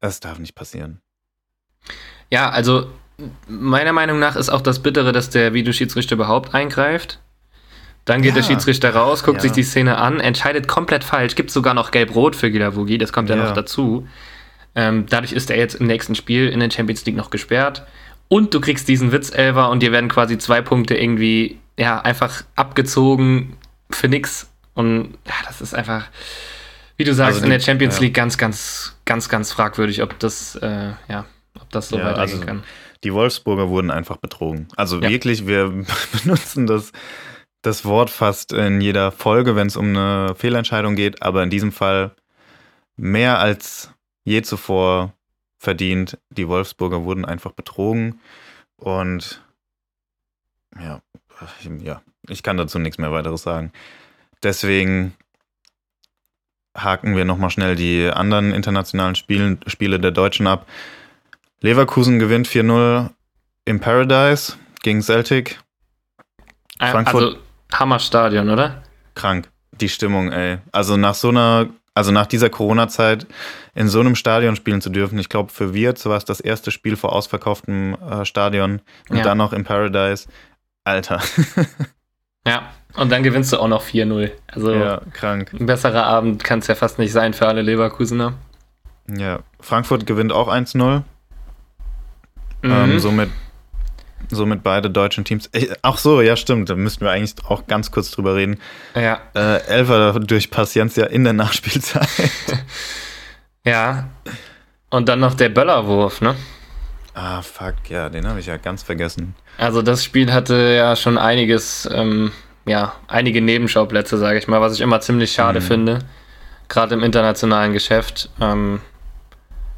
es 0.01 0.19
darf 0.19 0.39
nicht 0.39 0.55
passieren. 0.55 1.01
Ja, 2.29 2.49
also 2.49 2.87
meiner 3.47 3.93
Meinung 3.93 4.19
nach 4.19 4.35
ist 4.35 4.49
auch 4.49 4.61
das 4.61 4.79
Bittere, 4.79 5.11
dass 5.11 5.29
der 5.29 5.53
Videoschiedsrichter 5.53 6.15
überhaupt 6.15 6.53
eingreift. 6.53 7.19
Dann 8.05 8.21
geht 8.21 8.29
ja. 8.29 8.41
der 8.41 8.43
Schiedsrichter 8.43 8.95
raus, 8.95 9.23
guckt 9.23 9.37
ja. 9.37 9.41
sich 9.41 9.51
die 9.51 9.63
Szene 9.63 9.97
an, 9.97 10.19
entscheidet 10.19 10.67
komplett 10.67 11.03
falsch, 11.03 11.35
gibt 11.35 11.51
sogar 11.51 11.73
noch 11.73 11.91
gelb-rot 11.91 12.35
für 12.35 12.49
Gilavogi, 12.49 12.97
das 12.97 13.13
kommt 13.13 13.29
ja, 13.29 13.35
ja 13.35 13.43
noch 13.43 13.53
dazu. 13.53 14.07
Ähm, 14.73 15.05
dadurch 15.09 15.33
ist 15.33 15.51
er 15.51 15.57
jetzt 15.57 15.75
im 15.75 15.87
nächsten 15.87 16.15
Spiel 16.15 16.47
in 16.47 16.59
der 16.59 16.71
Champions 16.71 17.05
League 17.05 17.15
noch 17.15 17.29
gesperrt. 17.29 17.85
Und 18.29 18.53
du 18.53 18.61
kriegst 18.61 18.87
diesen 18.87 19.11
Witzelver 19.11 19.69
und 19.69 19.81
dir 19.81 19.91
werden 19.91 20.09
quasi 20.09 20.37
zwei 20.37 20.61
Punkte 20.61 20.95
irgendwie 20.95 21.59
ja, 21.77 21.99
einfach 21.99 22.43
abgezogen 22.55 23.57
für 23.89 24.07
nix. 24.07 24.49
Und 24.75 25.17
ja, 25.27 25.33
das 25.47 25.61
ist 25.61 25.73
einfach, 25.73 26.05
wie 26.97 27.03
du 27.03 27.13
sagst, 27.13 27.35
also 27.35 27.45
in 27.45 27.49
der 27.49 27.59
Champions 27.59 27.99
League 27.99 28.13
ganz, 28.13 28.37
ganz, 28.37 28.95
ganz, 29.05 29.29
ganz 29.29 29.51
fragwürdig, 29.51 30.03
ob 30.03 30.17
das, 30.19 30.55
äh, 30.57 30.91
ja, 31.07 31.25
ob 31.61 31.69
das 31.71 31.89
so 31.89 31.97
weitergehen 31.97 32.19
also 32.19 32.45
kann. 32.45 32.63
Die 33.03 33.13
Wolfsburger 33.13 33.69
wurden 33.69 33.91
einfach 33.91 34.17
betrogen. 34.17 34.67
Also 34.75 35.01
wirklich, 35.01 35.47
wir 35.47 35.69
benutzen 36.23 36.67
das, 36.67 36.91
das 37.61 37.85
Wort 37.85 38.09
fast 38.09 38.53
in 38.53 38.81
jeder 38.81 39.11
Folge, 39.11 39.55
wenn 39.55 39.67
es 39.67 39.77
um 39.77 39.89
eine 39.89 40.35
Fehlentscheidung 40.35 40.95
geht, 40.95 41.21
aber 41.21 41.43
in 41.43 41.49
diesem 41.49 41.71
Fall 41.71 42.11
mehr 42.97 43.39
als 43.39 43.93
je 44.25 44.41
zuvor 44.41 45.13
verdient. 45.57 46.17
Die 46.29 46.47
Wolfsburger 46.47 47.03
wurden 47.03 47.25
einfach 47.25 47.51
betrogen 47.51 48.19
und 48.77 49.41
ja, 50.79 51.01
ja, 51.81 52.01
ich 52.27 52.43
kann 52.43 52.57
dazu 52.57 52.79
nichts 52.79 52.97
mehr 52.97 53.11
weiteres 53.11 53.43
sagen. 53.43 53.71
Deswegen 54.43 55.13
haken 56.77 57.15
wir 57.15 57.25
nochmal 57.25 57.49
schnell 57.49 57.75
die 57.75 58.09
anderen 58.09 58.53
internationalen 58.53 59.15
Spielen, 59.15 59.59
Spiele 59.67 59.99
der 59.99 60.11
Deutschen 60.11 60.47
ab. 60.47 60.65
Leverkusen 61.61 62.19
gewinnt 62.19 62.47
4-0 62.47 63.09
im 63.65 63.79
Paradise 63.79 64.53
gegen 64.81 65.01
Celtic. 65.01 65.59
Äh, 66.79 66.91
Frankfurt. 66.91 67.23
Also 67.23 67.37
Hammerstadion, 67.73 68.49
oder? 68.49 68.83
Krank. 69.15 69.49
Die 69.71 69.89
Stimmung, 69.89 70.31
ey. 70.31 70.57
Also 70.71 70.97
nach 70.97 71.13
so 71.13 71.29
einer, 71.29 71.67
also 71.93 72.11
nach 72.11 72.25
dieser 72.25 72.49
Corona-Zeit 72.49 73.27
in 73.75 73.87
so 73.87 73.99
einem 73.99 74.15
Stadion 74.15 74.55
spielen 74.55 74.81
zu 74.81 74.89
dürfen. 74.89 75.19
Ich 75.19 75.29
glaube, 75.29 75.51
für 75.51 75.73
Wirtz 75.73 76.05
war 76.05 76.17
es 76.17 76.25
das 76.25 76.39
erste 76.39 76.71
Spiel 76.71 76.95
vor 76.95 77.13
ausverkauftem 77.13 77.95
äh, 77.95 78.25
Stadion 78.25 78.81
und 79.09 79.17
ja. 79.17 79.23
dann 79.23 79.37
noch 79.37 79.53
im 79.53 79.63
Paradise. 79.63 80.27
Alter. 80.83 81.21
ja, 82.47 82.69
und 82.95 83.11
dann 83.11 83.21
gewinnst 83.23 83.53
du 83.53 83.59
auch 83.59 83.67
noch 83.67 83.83
4-0. 83.83 84.31
Also 84.47 84.73
ja, 84.73 85.01
krank. 85.13 85.53
Ein 85.57 85.65
besserer 85.65 86.05
Abend 86.05 86.43
kann 86.43 86.59
es 86.59 86.67
ja 86.67 86.75
fast 86.75 86.97
nicht 86.97 87.11
sein 87.11 87.33
für 87.33 87.47
alle 87.47 87.61
Leverkusener. 87.61 88.33
Ja, 89.07 89.39
Frankfurt 89.59 90.05
gewinnt 90.05 90.31
auch 90.31 90.47
1-0. 90.47 91.03
Mhm. 92.61 92.71
Ähm, 92.71 92.99
somit, 92.99 93.29
somit 94.29 94.63
beide 94.63 94.89
deutschen 94.89 95.25
Teams. 95.25 95.49
Ich, 95.53 95.69
ach 95.81 95.97
so, 95.97 96.21
ja, 96.21 96.35
stimmt. 96.35 96.69
Da 96.69 96.75
müssten 96.75 97.05
wir 97.05 97.11
eigentlich 97.11 97.35
auch 97.45 97.67
ganz 97.67 97.91
kurz 97.91 98.11
drüber 98.11 98.35
reden. 98.35 98.59
Ja. 98.95 99.19
Äh, 99.35 99.63
Elfer 99.67 100.19
durch 100.19 100.51
Paciencia 100.51 101.05
in 101.05 101.23
der 101.23 101.33
Nachspielzeit. 101.33 102.07
ja. 103.65 104.09
Und 104.89 105.07
dann 105.07 105.19
noch 105.19 105.35
der 105.35 105.49
Böllerwurf, 105.49 106.21
ne? 106.21 106.35
Ah, 107.13 107.41
fuck, 107.41 107.75
ja, 107.89 108.09
den 108.09 108.27
habe 108.27 108.39
ich 108.39 108.45
ja 108.45 108.57
ganz 108.57 108.83
vergessen. 108.83 109.35
Also 109.57 109.81
das 109.81 110.03
Spiel 110.03 110.31
hatte 110.31 110.55
ja 110.55 110.95
schon 110.95 111.17
einiges, 111.17 111.87
ähm, 111.91 112.31
ja, 112.65 112.93
einige 113.07 113.41
Nebenschauplätze, 113.41 114.17
sage 114.17 114.39
ich 114.39 114.47
mal, 114.47 114.61
was 114.61 114.73
ich 114.73 114.81
immer 114.81 115.01
ziemlich 115.01 115.31
schade 115.31 115.59
mhm. 115.59 115.65
finde. 115.65 115.99
Gerade 116.69 116.95
im 116.95 117.03
internationalen 117.03 117.73
Geschäft. 117.73 118.29
Ähm, 118.39 118.79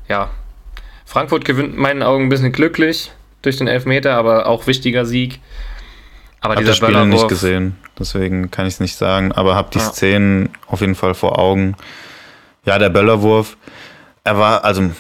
ja, 0.08 0.30
Frankfurt 1.12 1.43
gewinnt 1.43 1.74
in 1.74 1.82
meinen 1.82 2.03
Augen 2.03 2.24
ein 2.24 2.30
bisschen 2.30 2.53
glücklich 2.53 3.12
durch 3.41 3.57
den 3.57 3.68
Elfmeter, 3.68 4.16
aber 4.16 4.45
auch 4.45 4.66
wichtiger 4.66 5.05
Sieg. 5.05 5.41
Aber 6.39 6.53
hab 6.53 6.59
dieser 6.59 6.70
das 6.72 6.78
Spiel 6.78 7.05
nicht 7.05 7.28
gesehen, 7.28 7.76
deswegen 7.99 8.49
kann 8.49 8.66
ich 8.66 8.76
es 8.76 8.80
nicht 8.80 8.95
sagen, 8.95 9.34
aber 9.34 9.53
habe 9.53 9.70
die 9.74 9.80
ja. 9.80 9.89
Szenen 9.89 10.49
auf 10.68 10.80
jeden 10.80 10.95
Fall 10.95 11.14
vor 11.14 11.38
Augen. 11.38 11.76
Ja, 12.64 12.80
der 12.80 12.89
Böllerwurf, 12.89 13.57
er 14.24 14.38
war, 14.38 14.64
also 14.64 14.91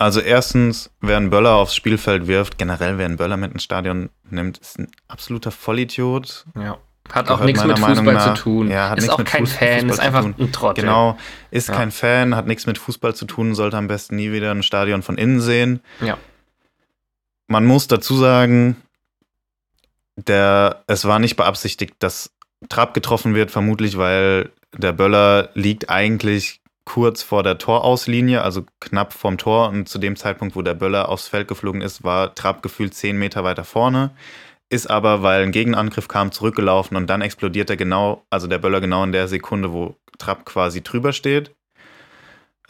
also 0.00 0.18
erstens, 0.18 0.90
wer 1.00 1.18
einen 1.18 1.30
Böller 1.30 1.54
aufs 1.54 1.76
Spielfeld 1.76 2.26
wirft, 2.26 2.58
generell 2.58 2.98
wer 2.98 3.06
einen 3.06 3.16
Böller 3.16 3.36
mit 3.36 3.52
ins 3.52 3.62
Stadion 3.62 4.10
nimmt, 4.30 4.58
ist 4.58 4.80
ein 4.80 4.90
absoluter 5.06 5.52
Vollidiot. 5.52 6.44
Ja. 6.56 6.78
Hat 7.12 7.30
auch 7.30 7.40
nichts 7.40 7.64
mit 7.64 7.78
Fußball 7.78 8.14
nach, 8.14 8.34
zu 8.34 8.42
tun. 8.42 8.70
Ja, 8.70 8.94
ist 8.94 9.10
auch 9.10 9.24
kein 9.24 9.46
Fuß, 9.46 9.56
Fan, 9.56 9.88
Fußball 9.88 9.90
ist 9.90 10.00
einfach 10.00 10.24
ein 10.24 10.52
Trottel. 10.52 10.82
Genau, 10.82 11.18
ist 11.50 11.68
ja. 11.68 11.74
kein 11.74 11.90
Fan, 11.90 12.36
hat 12.36 12.46
nichts 12.46 12.66
mit 12.66 12.78
Fußball 12.78 13.14
zu 13.14 13.24
tun, 13.24 13.54
sollte 13.54 13.76
am 13.76 13.88
besten 13.88 14.16
nie 14.16 14.32
wieder 14.32 14.50
ein 14.50 14.62
Stadion 14.62 15.02
von 15.02 15.18
innen 15.18 15.40
sehen. 15.40 15.80
Ja. 16.00 16.18
Man 17.46 17.64
muss 17.66 17.88
dazu 17.88 18.16
sagen, 18.16 18.76
der, 20.16 20.82
es 20.86 21.04
war 21.04 21.18
nicht 21.18 21.36
beabsichtigt, 21.36 21.94
dass 21.98 22.30
Trapp 22.68 22.94
getroffen 22.94 23.34
wird, 23.34 23.50
vermutlich, 23.50 23.96
weil 23.96 24.50
der 24.76 24.92
Böller 24.92 25.50
liegt 25.54 25.90
eigentlich 25.90 26.60
kurz 26.84 27.22
vor 27.22 27.42
der 27.42 27.58
Torauslinie, 27.58 28.42
also 28.42 28.64
knapp 28.80 29.12
vorm 29.12 29.38
Tor. 29.38 29.68
Und 29.68 29.88
zu 29.88 29.98
dem 29.98 30.16
Zeitpunkt, 30.16 30.56
wo 30.56 30.62
der 30.62 30.74
Böller 30.74 31.08
aufs 31.08 31.28
Feld 31.28 31.48
geflogen 31.48 31.82
ist, 31.82 32.02
war 32.04 32.34
Trapp 32.34 32.62
gefühlt 32.62 32.94
zehn 32.94 33.18
Meter 33.18 33.44
weiter 33.44 33.64
vorne. 33.64 34.10
Ist 34.70 34.88
aber, 34.88 35.22
weil 35.22 35.42
ein 35.42 35.52
Gegenangriff 35.52 36.06
kam, 36.08 36.30
zurückgelaufen 36.30 36.96
und 36.96 37.08
dann 37.10 37.22
explodiert 37.22 37.70
er 37.70 37.76
genau, 37.76 38.24
also 38.30 38.46
der 38.46 38.58
Böller 38.58 38.80
genau 38.80 39.02
in 39.02 39.12
der 39.12 39.26
Sekunde, 39.26 39.72
wo 39.72 39.96
Trapp 40.18 40.44
quasi 40.44 40.82
drüber 40.82 41.12
steht. 41.12 41.54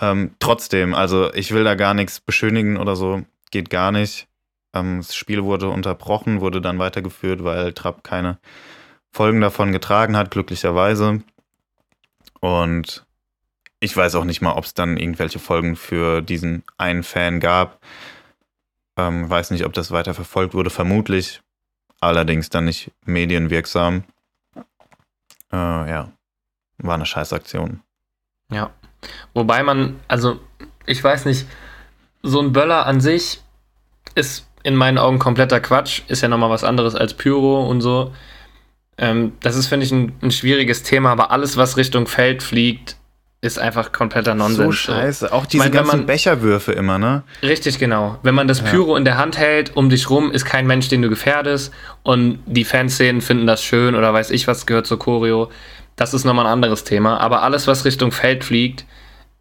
Ähm, 0.00 0.34
trotzdem, 0.38 0.94
also 0.94 1.32
ich 1.34 1.52
will 1.52 1.62
da 1.62 1.74
gar 1.74 1.92
nichts 1.92 2.20
beschönigen 2.20 2.78
oder 2.78 2.96
so, 2.96 3.22
geht 3.50 3.68
gar 3.68 3.92
nicht. 3.92 4.28
Ähm, 4.74 4.98
das 4.98 5.14
Spiel 5.14 5.44
wurde 5.44 5.68
unterbrochen, 5.68 6.40
wurde 6.40 6.62
dann 6.62 6.78
weitergeführt, 6.78 7.44
weil 7.44 7.74
Trapp 7.74 8.02
keine 8.02 8.38
Folgen 9.12 9.42
davon 9.42 9.72
getragen 9.72 10.16
hat, 10.16 10.30
glücklicherweise. 10.30 11.22
Und 12.40 13.04
ich 13.80 13.96
weiß 13.96 14.14
auch 14.14 14.24
nicht 14.24 14.40
mal, 14.40 14.54
ob 14.54 14.64
es 14.64 14.74
dann 14.74 14.96
irgendwelche 14.96 15.38
Folgen 15.38 15.76
für 15.76 16.22
diesen 16.22 16.64
einen 16.78 17.02
Fan 17.02 17.40
gab. 17.40 17.80
Ähm, 18.96 19.28
weiß 19.28 19.50
nicht, 19.50 19.66
ob 19.66 19.74
das 19.74 19.90
weiter 19.90 20.14
verfolgt 20.14 20.54
wurde, 20.54 20.70
vermutlich. 20.70 21.42
Allerdings 22.00 22.48
dann 22.48 22.64
nicht 22.64 22.90
medienwirksam. 23.04 24.04
Äh, 25.52 25.56
ja, 25.56 26.12
war 26.78 26.94
eine 26.94 27.06
Scheißaktion. 27.06 27.82
Ja. 28.50 28.70
Wobei 29.34 29.62
man, 29.62 30.00
also, 30.08 30.40
ich 30.86 31.02
weiß 31.02 31.24
nicht, 31.26 31.46
so 32.22 32.40
ein 32.40 32.52
Böller 32.52 32.86
an 32.86 33.00
sich 33.00 33.40
ist 34.14 34.46
in 34.62 34.76
meinen 34.76 34.98
Augen 34.98 35.18
kompletter 35.18 35.60
Quatsch. 35.60 36.02
Ist 36.08 36.22
ja 36.22 36.28
nochmal 36.28 36.50
was 36.50 36.64
anderes 36.64 36.94
als 36.94 37.14
Pyro 37.14 37.66
und 37.66 37.80
so. 37.80 38.14
Ähm, 38.98 39.32
das 39.40 39.56
ist, 39.56 39.66
finde 39.66 39.86
ich, 39.86 39.92
ein, 39.92 40.12
ein 40.20 40.30
schwieriges 40.30 40.82
Thema, 40.82 41.10
aber 41.10 41.30
alles, 41.30 41.56
was 41.56 41.76
Richtung 41.76 42.06
Feld 42.06 42.42
fliegt, 42.42 42.96
ist 43.42 43.58
einfach 43.58 43.92
kompletter 43.92 44.34
Nonsens. 44.34 44.58
So 44.58 44.72
scheiße. 44.72 45.32
Auch 45.32 45.46
diese 45.46 45.64
wenn 45.64 45.72
ganzen 45.72 45.98
man- 45.98 46.06
Becherwürfe 46.06 46.72
immer, 46.72 46.98
ne? 46.98 47.22
Richtig, 47.42 47.78
genau. 47.78 48.18
Wenn 48.22 48.34
man 48.34 48.48
das 48.48 48.60
Pyro 48.60 48.96
in 48.96 49.04
der 49.06 49.16
Hand 49.16 49.38
hält, 49.38 49.76
um 49.76 49.88
dich 49.88 50.10
rum 50.10 50.30
ist 50.30 50.44
kein 50.44 50.66
Mensch, 50.66 50.88
den 50.88 51.00
du 51.00 51.08
gefährdest. 51.08 51.72
Und 52.02 52.40
die 52.46 52.64
Fanszenen 52.64 53.22
finden 53.22 53.46
das 53.46 53.64
schön 53.64 53.94
oder 53.94 54.12
weiß 54.12 54.30
ich 54.30 54.46
was 54.46 54.66
gehört 54.66 54.86
zur 54.86 54.98
Choreo. 54.98 55.50
Das 55.96 56.12
ist 56.12 56.24
nochmal 56.24 56.46
ein 56.46 56.52
anderes 56.52 56.84
Thema. 56.84 57.18
Aber 57.18 57.42
alles, 57.42 57.66
was 57.66 57.84
Richtung 57.86 58.12
Feld 58.12 58.44
fliegt, 58.44 58.84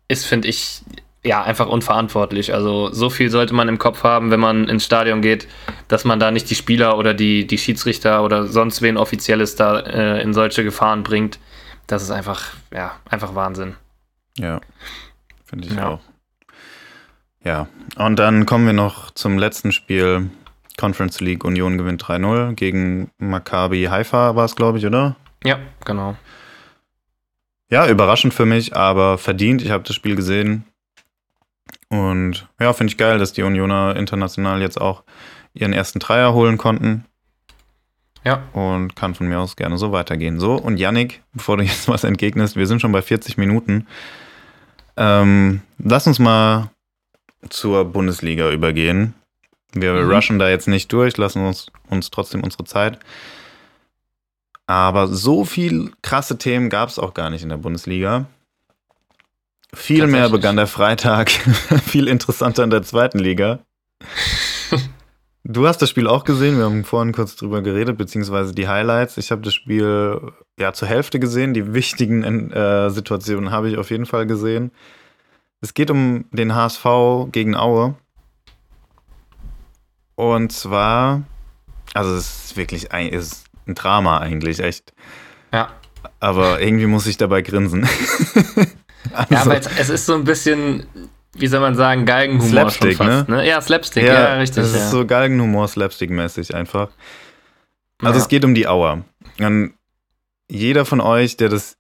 ist, 0.08 0.26
finde 0.26 0.48
ich, 0.48 0.82
ja, 1.26 1.44
einfach 1.44 1.68
unverantwortlich. 1.68 2.54
Also 2.54 2.94
so 2.94 3.10
viel 3.10 3.30
sollte 3.30 3.54
man 3.54 3.68
im 3.68 3.80
Kopf 3.80 4.04
haben, 4.04 4.32
wenn 4.32 4.40
man 4.40 4.70
ins 4.70 4.86
Stadion 4.86 5.22
geht, 5.22 5.46
dass 5.90 6.06
man 6.06 6.22
da 6.22 6.32
nicht 6.32 6.50
die 6.50 6.56
Spieler 6.56 6.98
oder 6.98 7.14
die, 7.14 7.46
die 7.46 7.58
Schiedsrichter 7.58 8.24
oder 8.24 8.48
sonst 8.48 8.82
wen 8.82 8.96
Offizielles 8.96 9.56
da 9.58 9.80
äh, 9.82 10.22
in 10.22 10.34
solche 10.34 10.64
Gefahren 10.64 11.04
bringt. 11.04 11.38
Das 11.88 12.02
ist 12.02 12.12
einfach, 12.12 12.44
ja, 12.74 12.94
einfach 13.10 13.36
Wahnsinn. 13.36 13.76
Ja. 14.40 14.62
Finde 15.46 15.68
ich 15.68 15.74
Ja. 15.74 15.88
auch. 15.90 16.00
Ja. 17.44 17.68
Und 17.96 18.18
dann 18.18 18.46
kommen 18.46 18.66
wir 18.66 18.74
noch 18.74 19.12
zum 19.12 19.38
letzten 19.38 19.72
Spiel. 19.72 20.30
Conference 20.78 21.20
League 21.20 21.44
Union 21.44 21.78
gewinnt 21.78 22.02
3-0 22.02 22.54
gegen 22.54 23.12
Maccabi 23.18 23.86
Haifa 23.86 24.38
war 24.38 24.46
es, 24.46 24.56
glaube 24.56 24.78
ich, 24.78 24.86
oder? 24.86 25.18
Ja, 25.44 25.60
genau. 25.84 26.16
Ja, 27.70 27.86
überraschend 27.88 28.34
für 28.34 28.46
mich, 28.46 28.76
aber 28.78 29.18
verdient. 29.18 29.62
Ich 29.62 29.72
habe 29.72 29.84
das 29.84 29.96
Spiel 29.96 30.16
gesehen. 30.16 30.64
Und 31.90 32.48
ja, 32.62 32.72
finde 32.72 32.92
ich 32.92 32.98
geil, 32.98 33.20
dass 33.20 33.34
die 33.34 33.44
Unioner 33.44 33.96
international 33.98 34.62
jetzt 34.62 34.80
auch 34.80 35.04
ihren 35.54 35.74
ersten 35.74 36.00
Dreier 36.00 36.34
holen 36.34 36.58
konnten. 36.58 37.04
Ja. 38.24 38.44
Und 38.54 38.96
kann 38.96 39.16
von 39.16 39.28
mir 39.28 39.40
aus 39.40 39.56
gerne 39.58 39.78
so 39.78 39.92
weitergehen. 39.92 40.40
So, 40.40 40.56
und 40.56 40.78
Yannick, 40.78 41.22
bevor 41.34 41.58
du 41.58 41.64
jetzt 41.66 41.90
was 41.90 42.06
entgegnest, 42.06 42.56
wir 42.56 42.68
sind 42.68 42.80
schon 42.82 42.92
bei 42.94 43.02
40 43.02 43.38
Minuten. 43.38 43.86
Ähm, 45.00 45.62
lass 45.80 46.06
uns 46.08 46.20
mal 46.20 46.70
zur 47.50 47.86
Bundesliga 47.86 48.52
übergehen. 48.52 49.14
Wir 49.72 49.94
Mhm. 49.94 50.12
rushen 50.12 50.40
da 50.40 50.50
jetzt 50.50 50.68
nicht 50.68 50.92
durch, 50.92 51.16
lassen 51.18 51.46
uns, 51.46 51.68
uns 51.90 52.12
trotzdem 52.12 52.44
unsere 52.44 52.66
Zeit. 52.66 53.00
Aber 54.68 55.08
so 55.08 55.46
viel 55.46 55.92
krasse 56.04 56.38
Themen 56.38 56.70
gab 56.70 56.90
es 56.90 57.00
auch 57.00 57.14
gar 57.14 57.30
nicht 57.30 57.44
in 57.44 57.50
der 57.50 57.58
Bundesliga. 57.58 58.26
Vielmehr 59.74 60.30
begann 60.30 60.58
der 60.58 60.68
Freitag 60.68 61.30
viel 61.86 62.08
interessanter 62.08 62.64
in 62.64 62.70
der 62.70 62.84
zweiten 62.84 63.20
Liga. 63.20 63.60
Du 65.46 65.68
hast 65.68 65.78
das 65.82 65.90
Spiel 65.90 66.08
auch 66.08 66.26
gesehen, 66.26 66.58
wir 66.58 66.66
haben 66.66 66.84
vorhin 66.84 67.14
kurz 67.14 67.36
drüber 67.36 67.62
geredet, 67.62 67.98
beziehungsweise 67.98 68.54
die 68.54 68.68
Highlights. 68.68 69.18
Ich 69.18 69.32
habe 69.32 69.42
das 69.42 69.54
Spiel 69.54 70.20
ja 70.60 70.74
zur 70.74 70.88
Hälfte 70.88 71.20
gesehen, 71.20 71.54
die 71.54 71.74
wichtigen 71.74 72.52
äh, 72.52 72.90
Situationen 72.92 73.50
habe 73.52 73.70
ich 73.70 73.78
auf 73.78 73.90
jeden 73.90 74.06
Fall 74.06 74.28
gesehen. 74.28 74.72
Es 75.62 75.74
geht 75.74 75.92
um 75.92 76.26
den 76.32 76.54
HSV 76.56 76.86
gegen 77.32 77.56
Aue. 77.56 77.96
Und 80.16 80.52
zwar, 80.52 81.24
also 81.94 82.14
es 82.16 82.46
ist 82.46 82.58
wirklich 82.58 82.92
ein, 82.92 83.08
ist 83.10 83.46
ein 83.66 83.76
Drama 83.76 84.18
eigentlich, 84.20 84.60
echt. 84.60 84.94
Ja. 85.54 85.70
Aber 86.20 86.62
irgendwie 86.62 86.86
muss 86.86 87.08
ich 87.08 87.18
dabei 87.18 87.42
grinsen. 87.42 87.88
Ja, 89.12 89.38
Also- 89.38 89.50
aber 89.52 89.58
es, 89.58 89.68
es 89.80 89.90
ist 89.90 90.06
so 90.06 90.14
ein 90.14 90.26
bisschen, 90.26 90.86
wie 91.40 91.48
soll 91.48 91.60
man 91.60 91.76
sagen, 91.76 92.06
Galgenhumor 92.06 92.50
Slapstick, 92.70 92.98
schon 92.98 93.08
fast, 93.08 93.30
ne? 93.30 93.48
Ja, 93.48 93.62
Slapstick, 93.62 94.04
ja, 94.04 94.34
richtig. 94.36 94.64
Das 94.64 94.74
ja. 94.74 94.80
ist 94.80 94.92
so 94.92 95.06
Galgenhumor, 95.06 95.68
Slapstick-mäßig 95.68 96.54
einfach. 96.54 96.90
Also 98.02 98.18
Ja. 98.18 98.24
es 98.24 98.28
geht 98.30 98.46
um 98.46 98.56
die 98.56 98.68
Auer. 98.68 99.04
Und 99.40 99.74
jeder 100.50 100.86
von 100.86 101.02
euch, 101.02 101.38
der 101.38 101.50
das 101.50 101.78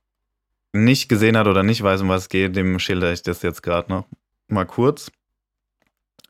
nicht 0.74 1.10
gesehen 1.10 1.38
hat 1.38 1.47
oder 1.47 1.64
nicht 1.64 1.82
weiß, 1.82 2.01
um 2.01 2.10
was 2.10 2.24
es 2.24 2.30
geht, 2.30 2.55
dem 2.55 2.80
schilder 2.80 3.12
ich 3.12 3.24
das 3.24 3.41
jetzt 3.41 3.64
gerade 3.64 3.91
noch 3.91 4.05
mal 4.47 4.66
kurz. 4.66 5.12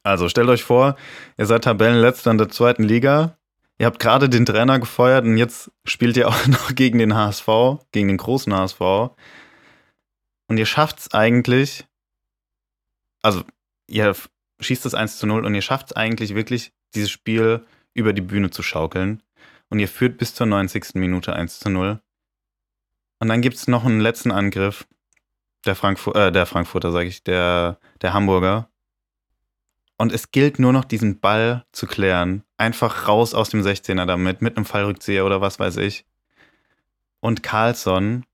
Also 0.04 0.30
stellt 0.30 0.48
euch 0.50 0.64
vor, 0.64 0.96
ihr 1.38 1.46
seid 1.46 1.64
Tabellenletzter 1.66 2.32
in 2.32 2.38
der 2.38 2.50
zweiten 2.50 2.84
Liga. 2.84 3.36
Ihr 3.78 3.86
habt 3.86 4.00
gerade 4.00 4.30
den 4.30 4.46
Trainer 4.46 4.80
gefeuert 4.80 5.26
und 5.26 5.38
jetzt 5.38 5.72
spielt 5.86 6.18
ihr 6.18 6.28
auch 6.30 6.48
noch 6.48 6.74
gegen 6.76 7.00
den 7.00 7.16
HSV, 7.16 7.48
gegen 7.92 8.08
den 8.08 8.18
großen 8.18 8.54
HSV. 8.54 8.80
Und 10.48 10.58
ihr 10.58 10.66
schafft 10.66 11.00
es 11.00 11.14
eigentlich, 11.14 11.86
also 13.22 13.44
ihr 13.88 14.16
schießt 14.60 14.86
das 14.86 14.94
1 14.94 15.18
zu 15.18 15.28
0 15.28 15.46
und 15.46 15.56
ihr 15.56 15.62
schafft 15.62 15.88
es 15.88 15.96
eigentlich 15.96 16.36
wirklich, 16.36 16.74
dieses 16.96 17.10
Spiel 17.10 17.66
über 17.94 18.14
die 18.14 18.22
Bühne 18.22 18.50
zu 18.50 18.64
schaukeln. 18.64 19.24
Und 19.70 19.80
ihr 19.80 19.88
führt 19.88 20.18
bis 20.18 20.34
zur 20.34 20.48
90. 20.48 20.96
Minute 20.96 21.34
1 21.34 21.60
zu 21.60 21.70
0. 21.70 22.02
Und 23.20 23.28
dann 23.28 23.42
gibt 23.42 23.58
es 23.58 23.68
noch 23.68 23.86
einen 23.86 24.00
letzten 24.00 24.32
Angriff. 24.32 24.88
Der, 25.66 25.76
Frankfur 25.76 26.16
äh, 26.16 26.32
der 26.32 26.46
Frankfurter, 26.46 26.92
sage 26.92 27.10
ich, 27.10 27.24
der, 27.24 27.80
der 28.02 28.14
Hamburger. 28.14 28.70
Und 29.98 30.14
es 30.14 30.32
gilt 30.32 30.58
nur 30.58 30.72
noch, 30.72 30.86
diesen 30.86 31.20
Ball 31.20 31.66
zu 31.74 31.86
klären. 31.86 32.44
Einfach 32.58 33.08
raus 33.08 33.34
aus 33.34 33.50
dem 33.50 33.62
16er 33.62 34.06
damit, 34.06 34.42
mit 34.42 34.56
einem 34.56 34.66
Fallrückzieher 34.66 35.26
oder 35.26 35.42
was 35.42 35.60
weiß 35.60 35.78
ich. 35.78 36.06
Und 37.20 37.44
Carlsson, 37.44 38.26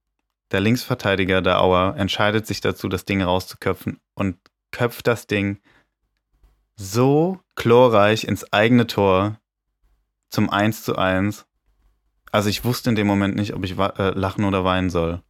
der 0.51 0.59
Linksverteidiger 0.59 1.41
der 1.41 1.59
Auer, 1.61 1.95
entscheidet 1.97 2.45
sich 2.45 2.61
dazu, 2.61 2.87
das 2.87 3.05
Ding 3.05 3.23
rauszuköpfen 3.23 3.99
und 4.13 4.37
köpft 4.75 5.07
das 5.07 5.25
Ding 5.25 5.61
so 6.75 7.39
chlorreich 7.55 8.25
ins 8.25 8.51
eigene 8.51 8.87
Tor 8.87 9.39
zum 10.29 10.49
1 10.49 10.83
zu 10.83 10.97
1. 10.97 11.45
Also 12.29 12.49
ich 12.49 12.65
wusste 12.65 12.89
in 12.89 12.97
dem 12.97 13.07
Moment 13.07 13.37
nicht, 13.37 13.53
ob 13.53 13.63
ich 13.63 13.77
äh, 13.79 14.09
lachen 14.09 14.43
oder 14.43 14.65
weinen 14.65 14.89
soll. 14.89 15.21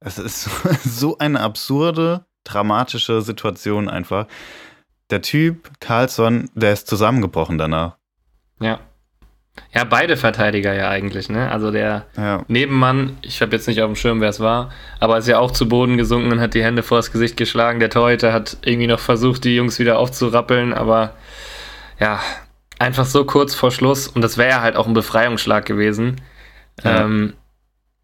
Es 0.00 0.18
ist 0.18 0.44
so 0.84 1.18
eine 1.18 1.40
absurde, 1.40 2.24
dramatische 2.44 3.20
Situation 3.20 3.90
einfach. 3.90 4.28
Der 5.10 5.20
Typ, 5.20 5.78
Carlsson, 5.78 6.48
der 6.54 6.72
ist 6.72 6.88
zusammengebrochen 6.88 7.58
danach. 7.58 7.98
ja. 8.60 8.80
Ja, 9.74 9.84
beide 9.84 10.16
Verteidiger 10.16 10.72
ja 10.74 10.88
eigentlich, 10.88 11.28
ne? 11.28 11.50
Also 11.50 11.70
der 11.70 12.06
Ja. 12.16 12.44
Nebenmann, 12.48 13.16
ich 13.22 13.42
habe 13.42 13.52
jetzt 13.56 13.66
nicht 13.68 13.82
auf 13.82 13.90
dem 13.90 13.96
Schirm, 13.96 14.20
wer 14.20 14.30
es 14.30 14.40
war, 14.40 14.70
aber 15.00 15.18
ist 15.18 15.28
ja 15.28 15.38
auch 15.38 15.50
zu 15.50 15.68
Boden 15.68 15.96
gesunken 15.96 16.32
und 16.32 16.40
hat 16.40 16.54
die 16.54 16.62
Hände 16.64 16.82
vors 16.82 17.12
Gesicht 17.12 17.36
geschlagen. 17.36 17.80
Der 17.80 17.90
Torhüter 17.90 18.32
hat 18.32 18.56
irgendwie 18.64 18.86
noch 18.86 19.00
versucht, 19.00 19.44
die 19.44 19.54
Jungs 19.56 19.78
wieder 19.78 19.98
aufzurappeln, 19.98 20.72
aber 20.72 21.12
ja, 22.00 22.20
einfach 22.78 23.06
so 23.06 23.24
kurz 23.24 23.54
vor 23.54 23.70
Schluss 23.70 24.08
und 24.08 24.22
das 24.22 24.36
wäre 24.38 24.50
ja 24.50 24.60
halt 24.62 24.76
auch 24.76 24.86
ein 24.86 24.94
Befreiungsschlag 24.94 25.64
gewesen. 25.66 26.20
Ja. 26.84 27.02
Ähm, 27.04 27.34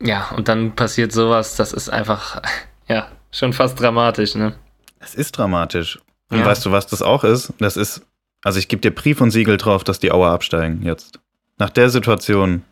ja, 0.02 0.28
und 0.36 0.48
dann 0.48 0.72
passiert 0.74 1.12
sowas, 1.12 1.56
das 1.56 1.72
ist 1.72 1.88
einfach, 1.90 2.40
ja, 2.88 3.08
schon 3.30 3.52
fast 3.52 3.80
dramatisch, 3.80 4.34
ne? 4.34 4.54
Es 5.00 5.14
ist 5.14 5.32
dramatisch. 5.38 5.98
Und 6.30 6.38
Ja. 6.38 6.46
weißt 6.46 6.64
du, 6.66 6.72
was 6.72 6.86
das 6.86 7.02
auch 7.02 7.24
ist? 7.24 7.52
Das 7.58 7.76
ist, 7.76 8.02
also 8.42 8.58
ich 8.58 8.68
gebe 8.68 8.80
dir 8.80 8.90
Brief 8.94 9.20
und 9.20 9.30
Siegel 9.30 9.56
drauf, 9.58 9.84
dass 9.84 9.98
die 10.00 10.12
Auer 10.12 10.30
absteigen 10.30 10.82
jetzt. 10.82 11.18
Nach 11.62 11.70
der 11.70 11.90
Situation. 11.90 12.64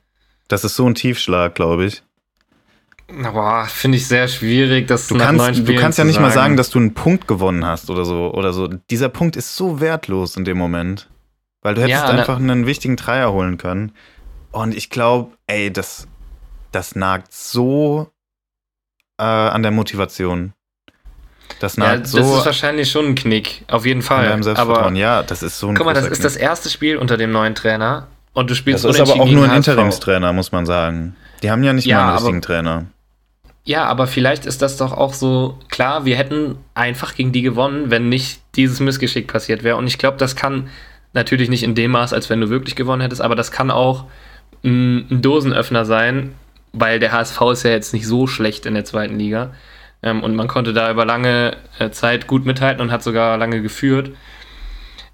Das 0.49 0.64
ist 0.64 0.74
so 0.74 0.84
ein 0.84 0.97
Tiefschlag, 0.97 1.55
glaube 1.55 1.84
ich. 1.84 2.03
Boah, 3.07 3.64
finde 3.66 3.99
ich 3.99 4.09
sehr 4.09 4.26
schwierig, 4.26 4.88
das 4.88 5.07
Du 5.07 5.16
kannst, 5.16 5.68
du 5.68 5.76
kannst 5.76 5.97
ja 5.97 6.03
nicht 6.05 6.18
mal 6.18 6.32
sagen, 6.32 6.57
dass 6.57 6.70
du 6.70 6.80
einen 6.80 6.93
Punkt 6.93 7.28
gewonnen 7.28 7.64
hast 7.64 7.88
oder 7.88 8.05
so, 8.05 8.34
oder 8.34 8.53
so. 8.53 8.66
Dieser 8.66 9.09
Punkt 9.09 9.36
ist 9.36 9.55
so 9.55 9.78
wertlos 9.78 10.36
in 10.36 10.45
dem 10.45 10.59
Moment. 10.59 11.09
Weil 11.62 11.74
du 11.74 11.82
hättest 11.82 12.03
Ja, 12.03 12.12
ne- 12.12 12.18
einfach 12.18 12.38
einen 12.38 12.66
wichtigen 12.66 12.97
Dreier 12.97 13.32
holen 13.32 13.59
können. 13.59 13.93
Und 14.51 14.74
ich 14.74 14.91
glaube, 14.91 15.36
ey, 15.47 15.72
das, 15.72 16.09
das 16.72 16.97
nagt 16.97 17.32
so 17.32 18.11
äh, 19.18 19.22
an 19.22 19.62
der 19.62 19.70
Motivation. 19.70 20.53
Das 21.61 21.76
ja, 21.76 21.84
nagt 21.84 22.07
das 22.07 22.11
so 22.11 22.18
ist 22.38 22.45
wahrscheinlich 22.45 22.91
schon 22.91 23.07
ein 23.07 23.14
Knick, 23.14 23.64
auf 23.68 23.86
jeden 23.86 24.01
an 24.01 24.05
Fall. 24.07 24.28
deinem 24.30 24.43
Selbstvertrauen. 24.43 24.84
Aber 24.86 24.97
ja, 24.97 25.22
das 25.22 25.45
ist 25.45 25.61
so 25.61 25.68
ein 25.68 25.76
Guck 25.76 25.86
mal, 25.86 25.95
das 25.95 26.09
ist 26.09 26.24
das 26.24 26.34
erste 26.34 26.68
Spiel 26.70 26.97
unter 26.97 27.16
dem 27.16 27.30
neuen 27.30 27.55
Trainer 27.55 28.09
und 28.32 28.50
du 28.50 28.54
spielst 28.54 28.84
Das 28.84 28.96
ist 28.96 29.00
aber 29.00 29.20
auch 29.20 29.28
nur 29.28 29.48
ein. 29.48 29.56
Interimstrainer, 29.56 30.32
muss 30.32 30.52
man 30.52 30.66
sagen. 30.66 31.16
Die 31.42 31.50
haben 31.50 31.62
ja 31.64 31.72
nicht 31.72 31.86
Ja, 31.86 31.96
mal 31.96 32.02
einen 32.02 32.10
aber- 32.12 32.18
richtigen 32.20 32.42
Trainer. 32.42 32.86
Ja, 33.64 33.84
aber 33.84 34.06
vielleicht 34.06 34.46
ist 34.46 34.62
das 34.62 34.78
doch 34.78 34.92
auch 34.92 35.12
so 35.12 35.58
klar, 35.68 36.04
wir 36.06 36.16
hätten 36.16 36.56
einfach 36.74 37.14
gegen 37.14 37.30
die 37.30 37.42
gewonnen, 37.42 37.90
wenn 37.90 38.08
nicht 38.08 38.40
dieses 38.56 38.80
Missgeschick 38.80 39.28
passiert 39.30 39.62
wäre. 39.62 39.76
Und 39.76 39.86
ich 39.86 39.98
glaube, 39.98 40.16
das 40.16 40.34
kann 40.34 40.68
natürlich 41.12 41.50
nicht 41.50 41.62
in 41.62 41.74
dem 41.74 41.90
Maß, 41.90 42.12
als 42.14 42.30
wenn 42.30 42.40
du 42.40 42.48
wirklich 42.48 42.74
gewonnen 42.74 43.02
hättest, 43.02 43.20
aber 43.20 43.34
das 43.36 43.52
kann 43.52 43.70
auch 43.70 44.04
ein, 44.64 45.06
ein 45.10 45.22
Dosenöffner 45.22 45.84
sein, 45.84 46.34
weil 46.72 47.00
der 47.00 47.12
HSV 47.12 47.40
ist 47.52 47.62
ja 47.64 47.70
jetzt 47.70 47.92
nicht 47.92 48.06
so 48.06 48.26
schlecht 48.26 48.64
in 48.64 48.74
der 48.74 48.84
zweiten 48.86 49.18
Liga. 49.18 49.52
Ähm, 50.02 50.22
und 50.22 50.34
man 50.34 50.48
konnte 50.48 50.72
da 50.72 50.90
über 50.90 51.04
lange 51.04 51.56
äh, 51.78 51.90
Zeit 51.90 52.26
gut 52.26 52.46
mithalten 52.46 52.80
und 52.80 52.90
hat 52.90 53.02
sogar 53.02 53.36
lange 53.36 53.60
geführt. 53.60 54.10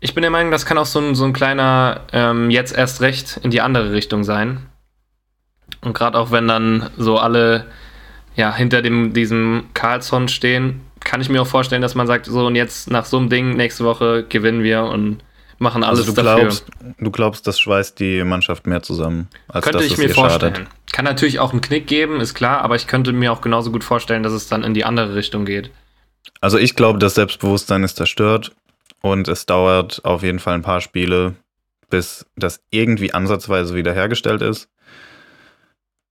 Ich 0.00 0.14
bin 0.14 0.22
der 0.22 0.30
Meinung, 0.30 0.50
das 0.50 0.66
kann 0.66 0.78
auch 0.78 0.86
so 0.86 1.00
ein, 1.00 1.14
so 1.14 1.24
ein 1.24 1.32
kleiner 1.32 2.02
ähm, 2.12 2.50
jetzt 2.50 2.76
erst 2.76 3.00
recht 3.00 3.40
in 3.42 3.50
die 3.50 3.60
andere 3.60 3.92
Richtung 3.92 4.24
sein. 4.24 4.66
Und 5.80 5.94
gerade 5.94 6.18
auch 6.18 6.30
wenn 6.30 6.46
dann 6.48 6.90
so 6.96 7.18
alle 7.18 7.66
ja, 8.34 8.54
hinter 8.54 8.82
dem, 8.82 9.14
diesem 9.14 9.68
Carlsson 9.74 10.28
stehen, 10.28 10.82
kann 11.00 11.20
ich 11.20 11.28
mir 11.28 11.40
auch 11.40 11.46
vorstellen, 11.46 11.82
dass 11.82 11.94
man 11.94 12.06
sagt, 12.06 12.26
so 12.26 12.46
und 12.46 12.56
jetzt 12.56 12.90
nach 12.90 13.04
so 13.04 13.16
einem 13.16 13.30
Ding 13.30 13.56
nächste 13.56 13.84
Woche 13.84 14.24
gewinnen 14.28 14.62
wir 14.62 14.84
und 14.84 15.18
machen 15.58 15.82
alles 15.82 16.00
Also 16.00 16.12
du 16.12 16.22
dafür. 16.22 16.40
glaubst, 16.40 16.66
du 16.98 17.10
glaubst, 17.10 17.46
das 17.46 17.58
schweißt 17.58 17.98
die 17.98 18.22
Mannschaft 18.24 18.66
mehr 18.66 18.82
zusammen, 18.82 19.28
als 19.48 19.64
könnte 19.64 19.78
dass 19.78 19.86
ich 19.86 19.96
mir 19.96 20.10
vorstellen. 20.10 20.54
schadet. 20.54 20.70
Kann 20.92 21.04
natürlich 21.06 21.38
auch 21.38 21.52
einen 21.52 21.62
Knick 21.62 21.86
geben, 21.86 22.20
ist 22.20 22.34
klar, 22.34 22.60
aber 22.60 22.76
ich 22.76 22.86
könnte 22.86 23.12
mir 23.12 23.32
auch 23.32 23.40
genauso 23.40 23.70
gut 23.70 23.84
vorstellen, 23.84 24.22
dass 24.22 24.32
es 24.32 24.48
dann 24.48 24.62
in 24.62 24.74
die 24.74 24.84
andere 24.84 25.14
Richtung 25.14 25.46
geht. 25.46 25.70
Also 26.40 26.58
ich 26.58 26.76
glaube, 26.76 26.98
das 26.98 27.14
Selbstbewusstsein 27.14 27.82
ist 27.84 27.96
zerstört 27.96 28.52
und 29.12 29.28
es 29.28 29.46
dauert 29.46 30.04
auf 30.04 30.22
jeden 30.22 30.40
Fall 30.40 30.54
ein 30.54 30.62
paar 30.62 30.80
Spiele, 30.80 31.36
bis 31.90 32.26
das 32.34 32.60
irgendwie 32.70 33.14
ansatzweise 33.14 33.74
wiederhergestellt 33.76 34.42
ist. 34.42 34.68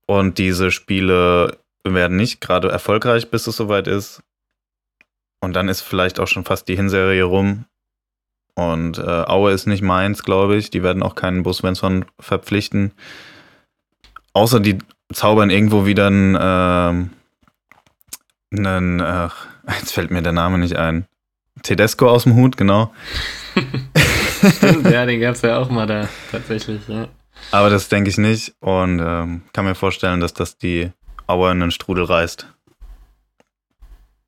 Und 0.06 0.38
diese 0.38 0.70
Spiele 0.70 1.58
werden 1.84 2.16
nicht 2.16 2.40
gerade 2.40 2.70
erfolgreich, 2.70 3.30
bis 3.30 3.46
es 3.46 3.56
soweit 3.56 3.86
ist. 3.86 4.22
Und 5.40 5.52
dann 5.54 5.68
ist 5.68 5.82
vielleicht 5.82 6.18
auch 6.20 6.26
schon 6.26 6.44
fast 6.44 6.68
die 6.68 6.76
Hinserie 6.76 7.24
rum. 7.24 7.66
Und 8.54 8.98
äh, 8.98 9.02
Aue 9.02 9.52
ist 9.52 9.66
nicht 9.66 9.82
meins, 9.82 10.22
glaube 10.22 10.56
ich. 10.56 10.70
Die 10.70 10.82
werden 10.82 11.02
auch 11.02 11.14
keinen 11.14 11.42
Bus 11.42 11.58
Svensson 11.58 12.06
verpflichten. 12.18 12.92
Außer 14.32 14.60
die 14.60 14.78
zaubern 15.12 15.50
irgendwo 15.50 15.84
wieder 15.84 16.06
einen, 16.06 16.38
ähm, 16.40 17.10
einen 18.52 19.02
ach, 19.02 19.46
jetzt 19.78 19.92
fällt 19.92 20.10
mir 20.10 20.22
der 20.22 20.32
Name 20.32 20.58
nicht 20.58 20.76
ein. 20.76 21.06
Tedesco 21.62 22.08
aus 22.08 22.24
dem 22.24 22.34
Hut, 22.34 22.56
genau. 22.56 22.92
Stimmt, 24.56 24.90
ja, 24.90 25.06
den 25.06 25.20
gab 25.20 25.34
es 25.34 25.42
ja 25.42 25.58
auch 25.58 25.70
mal 25.70 25.86
da, 25.86 26.08
tatsächlich, 26.30 26.86
ja. 26.88 27.08
Aber 27.50 27.70
das 27.70 27.88
denke 27.88 28.10
ich 28.10 28.18
nicht 28.18 28.54
und 28.60 29.00
ähm, 29.00 29.42
kann 29.52 29.64
mir 29.64 29.74
vorstellen, 29.74 30.20
dass 30.20 30.34
das 30.34 30.58
die 30.58 30.90
Auer 31.26 31.52
in 31.52 31.60
den 31.60 31.70
Strudel 31.70 32.04
reißt. 32.04 32.46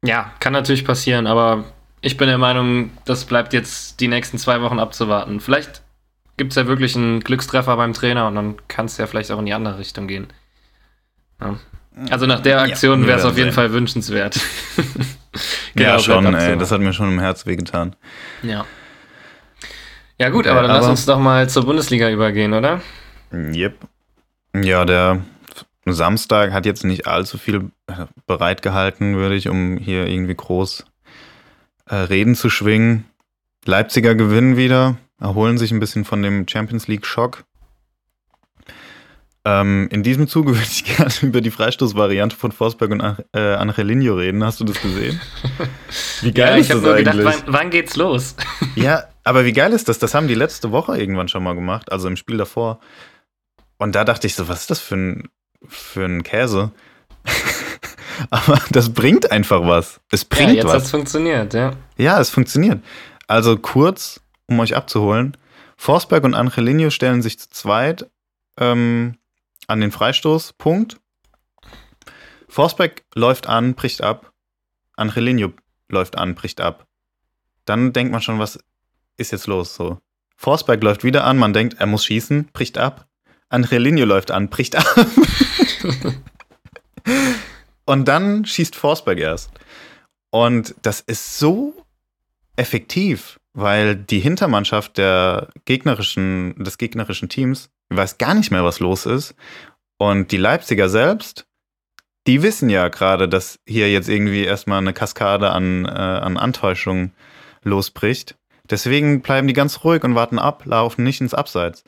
Ja, 0.04 0.32
kann 0.40 0.52
natürlich 0.52 0.84
passieren, 0.84 1.26
aber 1.26 1.64
ich 2.00 2.16
bin 2.16 2.28
der 2.28 2.38
Meinung, 2.38 2.90
das 3.04 3.24
bleibt 3.24 3.52
jetzt 3.52 4.00
die 4.00 4.08
nächsten 4.08 4.38
zwei 4.38 4.60
Wochen 4.62 4.78
abzuwarten. 4.78 5.40
Vielleicht 5.40 5.82
gibt 6.36 6.52
es 6.52 6.56
ja 6.56 6.66
wirklich 6.66 6.94
einen 6.96 7.20
Glückstreffer 7.20 7.76
beim 7.76 7.92
Trainer 7.92 8.28
und 8.28 8.36
dann 8.36 8.56
kann 8.68 8.86
es 8.86 8.96
ja 8.96 9.06
vielleicht 9.06 9.30
auch 9.32 9.38
in 9.40 9.46
die 9.46 9.54
andere 9.54 9.78
Richtung 9.78 10.06
gehen. 10.06 10.28
Ja. 11.40 11.58
Also 12.10 12.26
nach 12.26 12.40
der 12.40 12.62
Aktion 12.62 13.00
wir 13.00 13.08
wäre 13.08 13.18
es 13.18 13.24
auf 13.24 13.36
jeden 13.36 13.48
sehen. 13.48 13.54
Fall 13.54 13.72
wünschenswert. 13.72 14.38
ja, 15.74 15.96
Genau, 15.96 15.98
schon, 15.98 16.24
bleibt 16.24 16.42
ey, 16.42 16.56
das 16.58 16.70
hat 16.72 16.80
mir 16.80 16.92
schon 16.92 17.12
im 17.12 17.20
Herz 17.20 17.46
wehgetan. 17.46 17.94
Ja. 18.42 18.64
Ja 20.18 20.30
gut, 20.30 20.46
aber 20.46 20.62
dann 20.62 20.70
lass 20.70 20.84
aber- 20.84 20.90
uns 20.90 21.06
doch 21.06 21.18
mal 21.18 21.48
zur 21.48 21.64
Bundesliga 21.64 22.10
übergehen, 22.10 22.52
oder? 22.52 22.80
Yep. 23.32 23.76
Ja, 24.56 24.84
der 24.84 25.22
Samstag 25.86 26.52
hat 26.52 26.66
jetzt 26.66 26.84
nicht 26.84 27.06
allzu 27.06 27.38
viel 27.38 27.70
äh, 27.86 28.06
bereitgehalten, 28.26 29.16
würde 29.16 29.36
ich, 29.36 29.48
um 29.48 29.76
hier 29.76 30.06
irgendwie 30.06 30.34
groß 30.34 30.84
äh, 31.86 31.94
Reden 31.94 32.34
zu 32.34 32.50
schwingen. 32.50 33.04
Leipziger 33.64 34.14
gewinnen 34.14 34.56
wieder, 34.56 34.96
erholen 35.20 35.58
sich 35.58 35.70
ein 35.72 35.80
bisschen 35.80 36.04
von 36.04 36.22
dem 36.22 36.48
Champions 36.48 36.88
League-Schock. 36.88 37.44
Ähm, 39.49 39.88
in 39.90 40.03
diesem 40.03 40.28
Zuge 40.28 40.51
würde 40.55 40.68
ich 40.70 40.84
gerne 40.84 41.11
über 41.22 41.40
die 41.40 41.51
Freistoßvariante 41.51 42.36
von 42.36 42.53
Forsberg 42.53 42.90
und 42.90 43.01
äh, 43.32 43.55
Angelino 43.55 44.14
reden. 44.14 44.44
Hast 44.44 44.61
du 44.61 44.64
das 44.64 44.78
gesehen? 44.80 45.18
Wie 46.20 46.32
geil 46.32 46.61
ich 46.61 46.68
ist 46.68 46.70
habe 46.70 46.80
das 46.82 46.88
nur 46.88 46.96
gedacht, 46.96 47.14
eigentlich? 47.18 47.42
wann, 47.46 47.55
wann 47.55 47.70
geht's 47.70 47.96
los? 47.96 48.36
Ja, 48.76 49.05
aber 49.24 49.46
wie 49.46 49.53
geil 49.55 49.72
ist 49.72 49.88
das? 49.88 49.99
Das 49.99 50.14
haben 50.14 50.28
die 50.28 50.34
letzte 50.34 50.70
Woche 50.70 50.99
irgendwann 50.99 51.28
schon 51.28 51.42
mal 51.42 51.55
gemacht, 51.55 51.90
also 51.90 52.09
im 52.09 52.16
Spiel 52.16 52.36
davor. 52.36 52.80
Und 53.78 53.94
da 53.94 54.05
dachte 54.05 54.26
ich 54.26 54.34
so, 54.34 54.49
was 54.49 54.62
ist 54.62 54.70
das 54.70 54.80
für 54.80 54.96
ein, 54.96 55.28
für 55.66 56.05
ein 56.05 56.22
Käse? 56.24 56.72
aber 58.30 58.61
das 58.70 58.92
bringt 58.92 59.30
einfach 59.30 59.62
was. 59.66 60.01
Es 60.11 60.22
Ja, 60.22 60.26
bringt 60.28 60.53
jetzt 60.55 60.66
was. 60.66 60.74
hat's 60.74 60.90
funktioniert, 60.90 61.55
ja. 61.55 61.72
Ja, 61.96 62.20
es 62.20 62.28
funktioniert. 62.28 62.82
Also 63.28 63.57
kurz, 63.57 64.20
um 64.46 64.61
euch 64.61 64.76
abzuholen. 64.76 65.36
Forsberg 65.76 66.24
und 66.24 66.34
Angelino 66.34 66.90
stellen 66.90 67.22
sich 67.22 67.38
zu 67.38 67.49
zweit 67.51 68.07
ähm, 68.59 69.14
an 69.68 69.80
den 69.80 69.92
Freistoß. 69.92 70.54
Punkt. 70.54 70.96
Forsberg 72.48 73.04
läuft 73.14 73.46
an, 73.46 73.74
bricht 73.74 74.02
ab. 74.02 74.32
Angelino 74.96 75.52
läuft 75.88 76.18
an, 76.18 76.34
bricht 76.34 76.60
ab. 76.60 76.86
Dann 77.64 77.92
denkt 77.92 78.10
man 78.10 78.22
schon, 78.22 78.38
was 78.40 78.58
ist 79.16 79.30
jetzt 79.32 79.46
los? 79.46 79.74
So. 79.74 79.98
Forsberg 80.36 80.82
läuft 80.82 81.04
wieder 81.04 81.24
an, 81.24 81.38
man 81.38 81.52
denkt, 81.52 81.76
er 81.78 81.86
muss 81.86 82.04
schießen, 82.04 82.48
bricht 82.52 82.78
ab. 82.78 83.06
Angelino 83.48 84.04
läuft 84.04 84.30
an, 84.30 84.48
bricht 84.48 84.76
ab. 84.76 84.86
Und 87.84 88.08
dann 88.08 88.44
schießt 88.44 88.76
Forsberg 88.76 89.18
erst. 89.18 89.50
Und 90.30 90.74
das 90.82 91.00
ist 91.00 91.38
so 91.38 91.74
effektiv, 92.56 93.40
weil 93.54 93.96
die 93.96 94.20
Hintermannschaft 94.20 94.98
der 94.98 95.48
gegnerischen, 95.64 96.62
des 96.62 96.76
gegnerischen 96.76 97.28
Teams 97.28 97.70
weiß 97.91 98.18
gar 98.18 98.34
nicht 98.34 98.51
mehr, 98.51 98.64
was 98.64 98.80
los 98.80 99.07
ist. 99.07 99.34
Und 99.99 100.30
die 100.32 100.36
Leipziger 100.36 100.89
selbst, 100.89 101.47
die 102.26 102.43
wissen 102.43 102.68
ja 102.68 102.89
gerade, 102.89 103.28
dass 103.28 103.59
hier 103.66 103.91
jetzt 103.91 104.09
irgendwie 104.09 104.45
erstmal 104.45 104.78
eine 104.78 104.93
Kaskade 104.93 105.51
an, 105.51 105.86
äh, 105.86 105.89
an 105.89 106.36
Antäuschung 106.36 107.12
losbricht. 107.62 108.36
Deswegen 108.70 109.22
bleiben 109.22 109.49
die 109.49 109.55
ganz 109.55 109.82
ruhig 109.82 110.05
und 110.05 110.14
warten 110.14 110.39
ab, 110.39 110.64
laufen 110.66 111.05
nicht 111.05 111.20
ins 111.20 111.34
Abseits. 111.34 111.84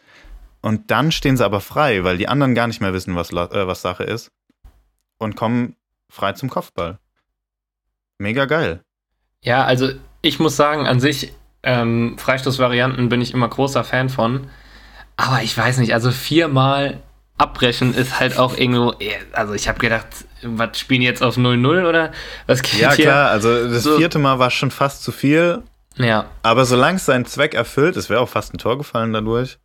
Und 0.63 0.91
dann 0.91 1.13
stehen 1.13 1.37
sie 1.37 1.45
aber 1.45 1.61
frei, 1.61 2.05
weil 2.05 2.19
die 2.19 2.29
anderen 2.29 2.55
gar 2.55 2.67
nicht 2.67 2.81
mehr 2.81 2.93
wissen, 2.93 3.17
was, 3.17 3.33
äh, 3.33 3.67
was 3.67 3.83
Sache 3.83 4.05
ist. 4.05 4.31
Und 5.19 5.37
kommen 5.37 5.77
frei 6.09 6.33
zum 6.33 6.49
Kopfball. 6.49 6.99
Mega 8.19 8.47
geil. 8.47 8.81
Ja, 9.43 9.65
also 9.65 9.91
ich 10.23 10.39
muss 10.39 10.57
sagen, 10.57 10.87
an 10.87 11.01
sich, 11.01 11.33
ähm, 11.63 12.17
Freistoßvarianten 12.19 13.09
bin 13.09 13.21
ich 13.21 13.33
immer 13.33 13.49
großer 13.49 13.85
Fan 13.85 14.09
von. 14.09 14.51
Aber 15.23 15.43
ich 15.43 15.57
weiß 15.57 15.79
nicht, 15.79 15.93
also 15.93 16.11
viermal 16.13 17.01
abbrechen 17.37 17.95
ist 17.95 18.21
halt 18.21 18.39
auch 18.39 18.57
irgendwo. 18.57 18.95
Also 19.33 19.53
ich 19.55 19.69
habe 19.69 19.79
gedacht, 19.79 20.07
was 20.43 20.79
spielen 20.79 21.03
jetzt 21.03 21.23
auf 21.23 21.37
0-0 21.37 21.87
oder 21.87 22.13
was 22.47 22.63
geht 22.63 22.81
Ja, 22.81 22.93
hier? 22.93 23.05
klar, 23.07 23.31
also 23.31 23.69
das 23.69 23.83
So- 23.83 23.97
vierte 23.99 24.19
Mal 24.19 24.39
war 24.39 24.51
schon 24.51 24.71
fast 24.71 25.03
zu 25.03 25.13
viel, 25.13 25.63
Ja, 25.97 26.27
aber 26.43 26.65
solange 26.65 26.97
es 26.97 27.05
seinen 27.07 27.27
Zweck 27.27 27.53
erfüllt, 27.55 27.97
es 27.97 28.09
wäre 28.09 28.21
auch 28.21 28.29
fast 28.31 28.55
ein 28.55 28.59
Tor 28.59 28.79
gefallen 28.79 29.13
dadurch. 29.13 29.59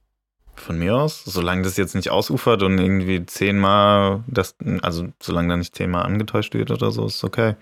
Von 0.58 0.78
mir 0.80 0.95
aus, 0.95 1.24
solange 1.26 1.62
das 1.64 1.78
jetzt 1.78 1.95
nicht 1.95 2.10
ausufert 2.10 2.64
und 2.64 2.78
irgendwie 2.80 3.26
zehnmal, 3.26 4.24
das, 4.28 4.56
also 4.82 5.08
solange 5.22 5.49
da 5.49 5.58
nicht 5.58 5.76
zehnmal 5.76 6.06
angetäuscht 6.06 6.53
wird 6.53 6.72
oder 6.72 6.91
so, 6.91 7.06
ist 7.06 7.24
okay. 7.24 7.56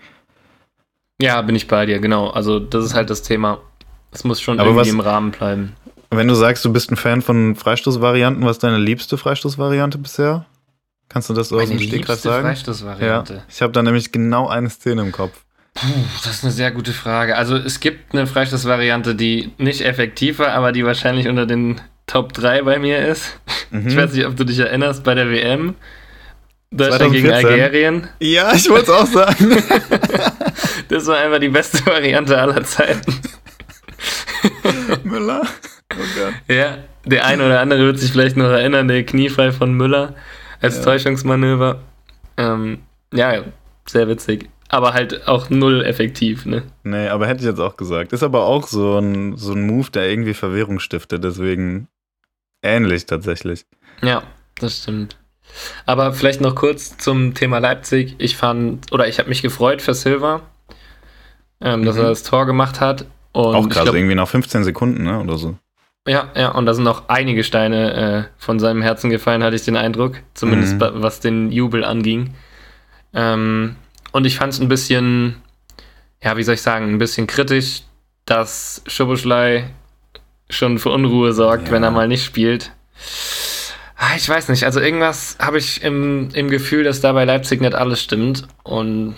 ja, 1.20 1.40
bin 1.42 1.54
ich 1.54 1.68
bei 1.68 1.86
dir, 1.86 2.00
genau. 2.00 2.30
Also 2.30 2.58
das 2.58 2.84
ist 2.84 2.94
halt 2.94 3.10
das 3.10 3.22
Thema. 3.22 3.58
Es 4.12 4.24
muss 4.24 4.40
schon 4.40 4.58
Aber 4.58 4.68
irgendwie 4.70 4.80
was- 4.88 4.92
im 4.94 5.00
Rahmen 5.00 5.30
bleiben. 5.32 5.76
Wenn 6.16 6.28
du 6.28 6.34
sagst, 6.34 6.64
du 6.64 6.72
bist 6.72 6.90
ein 6.90 6.96
Fan 6.96 7.22
von 7.22 7.56
Freistoßvarianten, 7.56 8.44
was 8.44 8.56
ist 8.56 8.62
deine 8.64 8.78
liebste 8.78 9.16
Freistoßvariante 9.18 9.98
bisher? 9.98 10.46
Kannst 11.08 11.30
du 11.30 11.34
das 11.34 11.48
so 11.48 11.58
aus 11.60 11.68
dem 11.68 11.78
Stegreif 11.78 12.20
sagen? 12.20 12.46
Ja, 12.46 12.50
Freistoßvariante. 12.52 13.42
ich 13.48 13.62
habe 13.62 13.72
da 13.72 13.82
nämlich 13.82 14.10
genau 14.12 14.48
eine 14.48 14.70
Szene 14.70 15.02
im 15.02 15.12
Kopf. 15.12 15.44
Puh, 15.74 15.86
das 16.22 16.36
ist 16.36 16.44
eine 16.44 16.52
sehr 16.52 16.70
gute 16.70 16.92
Frage. 16.92 17.36
Also 17.36 17.56
es 17.56 17.80
gibt 17.80 18.14
eine 18.14 18.26
Freistoßvariante, 18.26 19.14
die 19.14 19.52
nicht 19.58 19.80
effektiv 19.80 20.38
war, 20.38 20.52
aber 20.52 20.72
die 20.72 20.84
wahrscheinlich 20.84 21.28
unter 21.28 21.46
den 21.46 21.80
Top 22.06 22.32
3 22.32 22.62
bei 22.62 22.78
mir 22.78 23.06
ist. 23.06 23.38
Mhm. 23.70 23.88
Ich 23.88 23.96
weiß 23.96 24.12
nicht, 24.12 24.26
ob 24.26 24.36
du 24.36 24.44
dich 24.44 24.58
erinnerst, 24.58 25.02
bei 25.04 25.14
der 25.14 25.30
WM. 25.30 25.74
Deutschland 26.70 27.12
gegen 27.12 27.28
2014. 27.28 27.60
Algerien. 27.62 28.08
Ja, 28.20 28.52
ich 28.52 28.68
wollte 28.68 28.84
es 28.84 28.90
auch 28.90 29.06
sagen. 29.06 29.56
Das 30.88 31.06
war 31.06 31.16
einfach 31.16 31.38
die 31.38 31.48
beste 31.48 31.84
Variante 31.86 32.38
aller 32.38 32.62
Zeiten. 32.62 33.20
Müller. 35.02 35.42
Oh. 35.98 36.52
Ja, 36.52 36.78
der 37.04 37.24
eine 37.26 37.44
oder 37.46 37.60
andere 37.60 37.80
wird 37.86 37.98
sich 37.98 38.12
vielleicht 38.12 38.36
noch 38.36 38.46
erinnern, 38.48 38.88
der 38.88 39.04
Kniefall 39.04 39.52
von 39.52 39.72
Müller 39.74 40.14
als 40.60 40.78
Ja. 40.78 40.84
Täuschungsmanöver. 40.84 41.80
Ähm, 42.36 42.78
ja, 43.12 43.42
sehr 43.86 44.08
witzig. 44.08 44.48
Aber 44.70 44.92
halt 44.94 45.28
auch 45.28 45.50
null 45.50 45.84
effektiv, 45.84 46.46
ne? 46.46 46.62
Nee, 46.82 47.08
aber 47.08 47.26
hätte 47.28 47.40
ich 47.40 47.46
jetzt 47.46 47.60
auch 47.60 47.76
gesagt. 47.76 48.12
Ist 48.12 48.22
aber 48.22 48.44
auch 48.44 48.66
so 48.66 48.98
ein, 48.98 49.36
so 49.36 49.52
ein 49.52 49.66
Move, 49.66 49.90
der 49.90 50.08
irgendwie 50.08 50.34
Verwirrung 50.34 50.80
stiftet, 50.80 51.22
deswegen 51.22 51.86
ähnlich 52.62 53.06
tatsächlich. 53.06 53.66
Ja, 54.02 54.22
das 54.58 54.78
stimmt. 54.82 55.16
Aber 55.86 56.12
vielleicht 56.12 56.40
noch 56.40 56.54
kurz 56.56 56.96
zum 56.96 57.34
Thema 57.34 57.58
Leipzig. 57.58 58.16
Ich 58.18 58.36
fand, 58.36 58.90
oder 58.92 59.06
ich 59.06 59.18
habe 59.20 59.28
mich 59.28 59.42
gefreut 59.42 59.82
für 59.82 59.94
Silva, 59.94 60.40
ähm, 61.60 61.84
dass 61.84 61.94
Mhm. 61.96 62.02
er 62.02 62.08
das 62.08 62.22
Tor 62.24 62.46
gemacht 62.46 62.80
hat. 62.80 63.02
Und 63.32 63.54
auch 63.54 63.64
ich 63.66 63.70
krass, 63.72 63.84
glaub, 63.84 63.94
irgendwie 63.94 64.14
nach 64.14 64.28
15 64.28 64.64
Sekunden, 64.64 65.04
ne, 65.04 65.20
oder 65.20 65.36
so. 65.36 65.56
Ja, 66.06 66.30
ja, 66.36 66.50
und 66.50 66.66
da 66.66 66.74
sind 66.74 66.84
noch 66.84 67.08
einige 67.08 67.44
Steine 67.44 67.94
äh, 67.94 68.24
von 68.42 68.58
seinem 68.58 68.82
Herzen 68.82 69.08
gefallen, 69.08 69.42
hatte 69.42 69.56
ich 69.56 69.64
den 69.64 69.76
Eindruck. 69.76 70.16
Zumindest 70.34 70.74
Mhm. 70.74 71.02
was 71.02 71.20
den 71.20 71.50
Jubel 71.50 71.82
anging. 71.84 72.34
Ähm, 73.14 73.76
und 74.12 74.26
ich 74.26 74.36
fand 74.36 74.52
es 74.52 74.60
ein 74.60 74.68
bisschen, 74.68 75.36
ja, 76.22 76.36
wie 76.36 76.42
soll 76.42 76.56
ich 76.56 76.62
sagen, 76.62 76.90
ein 76.90 76.98
bisschen 76.98 77.26
kritisch, 77.26 77.82
dass 78.26 78.82
Schubuschlei 78.86 79.70
schon 80.50 80.78
für 80.78 80.90
Unruhe 80.90 81.32
sorgt, 81.32 81.68
Ja. 81.68 81.72
wenn 81.72 81.82
er 81.82 81.90
mal 81.90 82.06
nicht 82.08 82.24
spielt. 82.24 82.70
Ah, 83.96 84.14
Ich 84.16 84.28
weiß 84.28 84.50
nicht, 84.50 84.64
also 84.64 84.80
irgendwas 84.80 85.38
habe 85.40 85.56
ich 85.56 85.82
im, 85.82 86.28
im 86.34 86.50
Gefühl, 86.50 86.84
dass 86.84 87.00
da 87.00 87.12
bei 87.12 87.24
Leipzig 87.24 87.62
nicht 87.62 87.74
alles 87.74 88.02
stimmt. 88.02 88.46
Und 88.62 89.14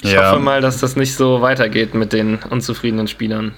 ich 0.00 0.12
Ja. 0.12 0.30
hoffe 0.30 0.40
mal, 0.40 0.62
dass 0.62 0.78
das 0.80 0.96
nicht 0.96 1.14
so 1.14 1.42
weitergeht 1.42 1.92
mit 1.92 2.14
den 2.14 2.36
unzufriedenen 2.48 3.06
Spielern. 3.06 3.54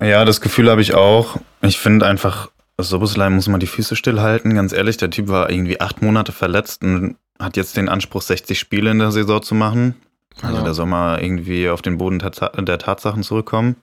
Ja, 0.00 0.24
das 0.24 0.40
Gefühl 0.40 0.70
habe 0.70 0.80
ich 0.80 0.94
auch. 0.94 1.36
Ich 1.62 1.78
finde 1.78 2.06
einfach, 2.06 2.50
Soboslai 2.78 3.30
muss 3.30 3.48
mal 3.48 3.58
die 3.58 3.66
Füße 3.66 3.96
stillhalten. 3.96 4.54
Ganz 4.54 4.72
ehrlich, 4.72 4.96
der 4.96 5.10
Typ 5.10 5.28
war 5.28 5.50
irgendwie 5.50 5.80
acht 5.80 6.02
Monate 6.02 6.32
verletzt 6.32 6.82
und 6.82 7.16
hat 7.38 7.56
jetzt 7.56 7.76
den 7.76 7.88
Anspruch, 7.88 8.22
60 8.22 8.58
Spiele 8.58 8.90
in 8.90 8.98
der 8.98 9.12
Saison 9.12 9.42
zu 9.42 9.54
machen. 9.54 9.94
Also 10.42 10.56
Ja. 10.58 10.62
der 10.64 10.74
soll 10.74 10.86
mal 10.86 11.22
irgendwie 11.22 11.68
auf 11.68 11.80
den 11.82 11.98
Boden 11.98 12.18
der 12.18 12.78
Tatsachen 12.78 13.22
zurückkommen. 13.22 13.76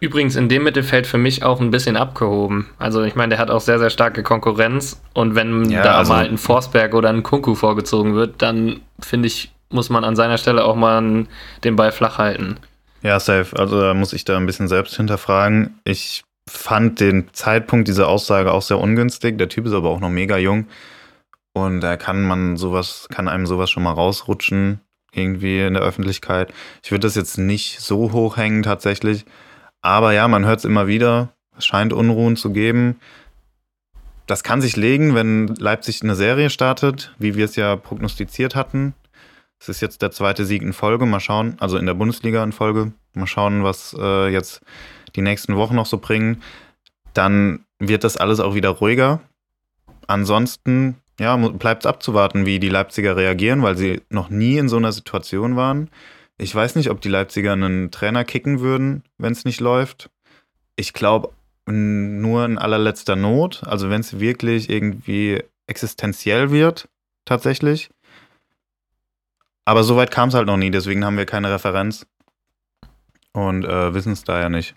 Übrigens 0.00 0.34
in 0.34 0.48
dem 0.48 0.64
Mittelfeld 0.64 1.06
für 1.06 1.18
mich 1.18 1.44
auch 1.44 1.60
ein 1.60 1.70
bisschen 1.70 1.96
abgehoben. 1.96 2.68
Also 2.80 3.02
ich 3.04 3.14
meine, 3.14 3.30
der 3.30 3.38
hat 3.38 3.50
auch 3.50 3.60
sehr, 3.60 3.78
sehr 3.78 3.90
starke 3.90 4.24
Konkurrenz. 4.24 5.00
Und 5.14 5.36
wenn 5.36 5.70
Ja, 5.70 5.84
da 5.84 5.94
also- 5.98 6.12
mal 6.12 6.26
ein 6.28 6.38
Forsberg 6.38 6.94
oder 6.94 7.08
ein 7.10 7.22
Kunku 7.22 7.54
vorgezogen 7.54 8.16
wird, 8.16 8.42
dann 8.42 8.80
finde 8.98 9.28
ich, 9.28 9.52
muss 9.70 9.88
man 9.90 10.02
an 10.02 10.16
seiner 10.16 10.38
Stelle 10.38 10.64
auch 10.64 10.74
mal 10.74 11.26
den 11.62 11.76
Ball 11.76 11.92
flach 11.92 12.18
halten. 12.18 12.56
Ja, 13.02 13.18
safe. 13.18 13.58
Also 13.58 13.80
da 13.80 13.94
muss 13.94 14.12
ich 14.12 14.24
da 14.24 14.36
ein 14.36 14.46
bisschen 14.46 14.68
selbst 14.68 14.96
hinterfragen. 14.96 15.80
Ich 15.84 16.24
fand 16.48 17.00
den 17.00 17.32
Zeitpunkt 17.32 17.88
dieser 17.88 18.08
Aussage 18.08 18.52
auch 18.52 18.62
sehr 18.62 18.78
ungünstig. 18.78 19.38
Der 19.38 19.48
Typ 19.48 19.66
ist 19.66 19.72
aber 19.72 19.90
auch 19.90 20.00
noch 20.00 20.08
mega 20.08 20.36
jung. 20.36 20.66
Und 21.52 21.80
da 21.80 21.96
kann 21.96 22.22
man 22.22 22.56
sowas, 22.56 23.08
kann 23.10 23.28
einem 23.28 23.46
sowas 23.46 23.70
schon 23.70 23.82
mal 23.82 23.92
rausrutschen, 23.92 24.80
irgendwie 25.12 25.60
in 25.60 25.74
der 25.74 25.82
Öffentlichkeit. 25.82 26.52
Ich 26.82 26.90
würde 26.90 27.06
das 27.06 27.16
jetzt 27.16 27.38
nicht 27.38 27.80
so 27.80 28.12
hoch 28.12 28.36
hängen 28.36 28.62
tatsächlich. 28.62 29.24
Aber 29.82 30.12
ja, 30.12 30.28
man 30.28 30.46
hört 30.46 30.60
es 30.60 30.64
immer 30.64 30.86
wieder. 30.86 31.30
Es 31.58 31.66
scheint 31.66 31.92
Unruhen 31.92 32.36
zu 32.36 32.52
geben. 32.52 33.00
Das 34.26 34.44
kann 34.44 34.62
sich 34.62 34.76
legen, 34.76 35.14
wenn 35.14 35.48
Leipzig 35.48 36.02
eine 36.02 36.14
Serie 36.14 36.48
startet, 36.48 37.12
wie 37.18 37.34
wir 37.34 37.44
es 37.44 37.56
ja 37.56 37.76
prognostiziert 37.76 38.54
hatten. 38.54 38.94
Es 39.62 39.68
ist 39.68 39.80
jetzt 39.80 40.02
der 40.02 40.10
zweite 40.10 40.44
Sieg 40.44 40.60
in 40.60 40.72
Folge. 40.72 41.06
Mal 41.06 41.20
schauen, 41.20 41.54
also 41.60 41.78
in 41.78 41.86
der 41.86 41.94
Bundesliga 41.94 42.42
in 42.42 42.50
Folge. 42.50 42.90
Mal 43.14 43.28
schauen, 43.28 43.62
was 43.62 43.94
äh, 43.96 44.26
jetzt 44.26 44.60
die 45.14 45.22
nächsten 45.22 45.54
Wochen 45.54 45.76
noch 45.76 45.86
so 45.86 45.98
bringen. 45.98 46.42
Dann 47.14 47.64
wird 47.78 48.02
das 48.02 48.16
alles 48.16 48.40
auch 48.40 48.56
wieder 48.56 48.70
ruhiger. 48.70 49.20
Ansonsten, 50.08 50.96
ja, 51.20 51.36
bleibt 51.36 51.84
es 51.84 51.88
abzuwarten, 51.88 52.44
wie 52.44 52.58
die 52.58 52.70
Leipziger 52.70 53.16
reagieren, 53.16 53.62
weil 53.62 53.76
sie 53.76 54.02
noch 54.10 54.30
nie 54.30 54.58
in 54.58 54.68
so 54.68 54.78
einer 54.78 54.90
Situation 54.90 55.54
waren. 55.54 55.90
Ich 56.38 56.52
weiß 56.52 56.74
nicht, 56.74 56.90
ob 56.90 57.00
die 57.00 57.08
Leipziger 57.08 57.52
einen 57.52 57.92
Trainer 57.92 58.24
kicken 58.24 58.58
würden, 58.58 59.04
wenn 59.16 59.30
es 59.30 59.44
nicht 59.44 59.60
läuft. 59.60 60.10
Ich 60.74 60.92
glaube, 60.92 61.30
nur 61.66 62.44
in 62.46 62.58
allerletzter 62.58 63.14
Not. 63.14 63.62
Also 63.64 63.90
wenn 63.90 64.00
es 64.00 64.18
wirklich 64.18 64.68
irgendwie 64.70 65.40
existenziell 65.68 66.50
wird, 66.50 66.88
tatsächlich. 67.24 67.90
Aber 69.64 69.84
so 69.84 69.96
weit 69.96 70.10
kam 70.10 70.28
es 70.28 70.34
halt 70.34 70.46
noch 70.46 70.56
nie, 70.56 70.70
deswegen 70.70 71.04
haben 71.04 71.16
wir 71.16 71.26
keine 71.26 71.50
Referenz 71.50 72.06
und 73.32 73.64
äh, 73.64 73.94
wissen 73.94 74.12
es 74.12 74.24
daher 74.24 74.48
nicht. 74.48 74.74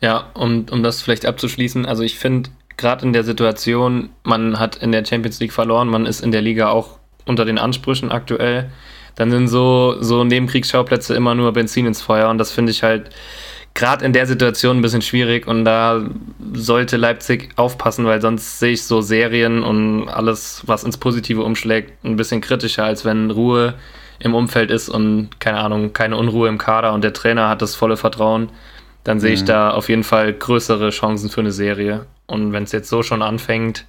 Ja, 0.00 0.30
um, 0.34 0.66
um 0.70 0.82
das 0.82 1.02
vielleicht 1.02 1.26
abzuschließen, 1.26 1.86
also 1.86 2.02
ich 2.02 2.18
finde, 2.18 2.50
gerade 2.76 3.04
in 3.04 3.12
der 3.12 3.24
Situation, 3.24 4.10
man 4.22 4.58
hat 4.58 4.76
in 4.76 4.92
der 4.92 5.04
Champions 5.04 5.40
League 5.40 5.52
verloren, 5.52 5.88
man 5.88 6.06
ist 6.06 6.20
in 6.20 6.32
der 6.32 6.42
Liga 6.42 6.70
auch 6.70 6.98
unter 7.26 7.44
den 7.44 7.58
Ansprüchen 7.58 8.10
aktuell, 8.10 8.70
dann 9.16 9.30
sind 9.30 9.48
so, 9.48 9.96
so 10.00 10.24
Nebenkriegsschauplätze 10.24 11.14
immer 11.14 11.34
nur 11.34 11.52
Benzin 11.52 11.86
ins 11.86 12.00
Feuer 12.00 12.30
und 12.30 12.38
das 12.38 12.52
finde 12.52 12.72
ich 12.72 12.82
halt 12.82 13.10
gerade 13.80 14.04
in 14.04 14.12
der 14.12 14.26
Situation 14.26 14.78
ein 14.78 14.82
bisschen 14.82 15.02
schwierig 15.02 15.48
und 15.48 15.64
da 15.64 16.02
sollte 16.52 16.96
Leipzig 16.98 17.48
aufpassen, 17.56 18.04
weil 18.04 18.20
sonst 18.20 18.58
sehe 18.60 18.72
ich 18.72 18.84
so 18.84 19.00
Serien 19.00 19.62
und 19.64 20.08
alles, 20.08 20.62
was 20.66 20.84
ins 20.84 20.98
Positive 20.98 21.42
umschlägt, 21.42 22.04
ein 22.04 22.14
bisschen 22.16 22.40
kritischer, 22.42 22.84
als 22.84 23.04
wenn 23.04 23.30
Ruhe 23.30 23.74
im 24.18 24.34
Umfeld 24.34 24.70
ist 24.70 24.90
und 24.90 25.40
keine 25.40 25.58
Ahnung, 25.58 25.94
keine 25.94 26.16
Unruhe 26.18 26.48
im 26.48 26.58
Kader 26.58 26.92
und 26.92 27.02
der 27.02 27.14
Trainer 27.14 27.48
hat 27.48 27.62
das 27.62 27.74
volle 27.74 27.96
Vertrauen, 27.96 28.50
dann 29.02 29.18
sehe 29.18 29.32
ich 29.32 29.40
Mhm. 29.42 29.46
da 29.46 29.70
auf 29.70 29.88
jeden 29.88 30.04
Fall 30.04 30.34
größere 30.34 30.90
Chancen 30.90 31.30
für 31.30 31.40
eine 31.40 31.52
Serie. 31.52 32.04
Und 32.26 32.52
wenn 32.52 32.64
es 32.64 32.72
jetzt 32.72 32.90
so 32.90 33.02
schon 33.02 33.22
anfängt, 33.22 33.86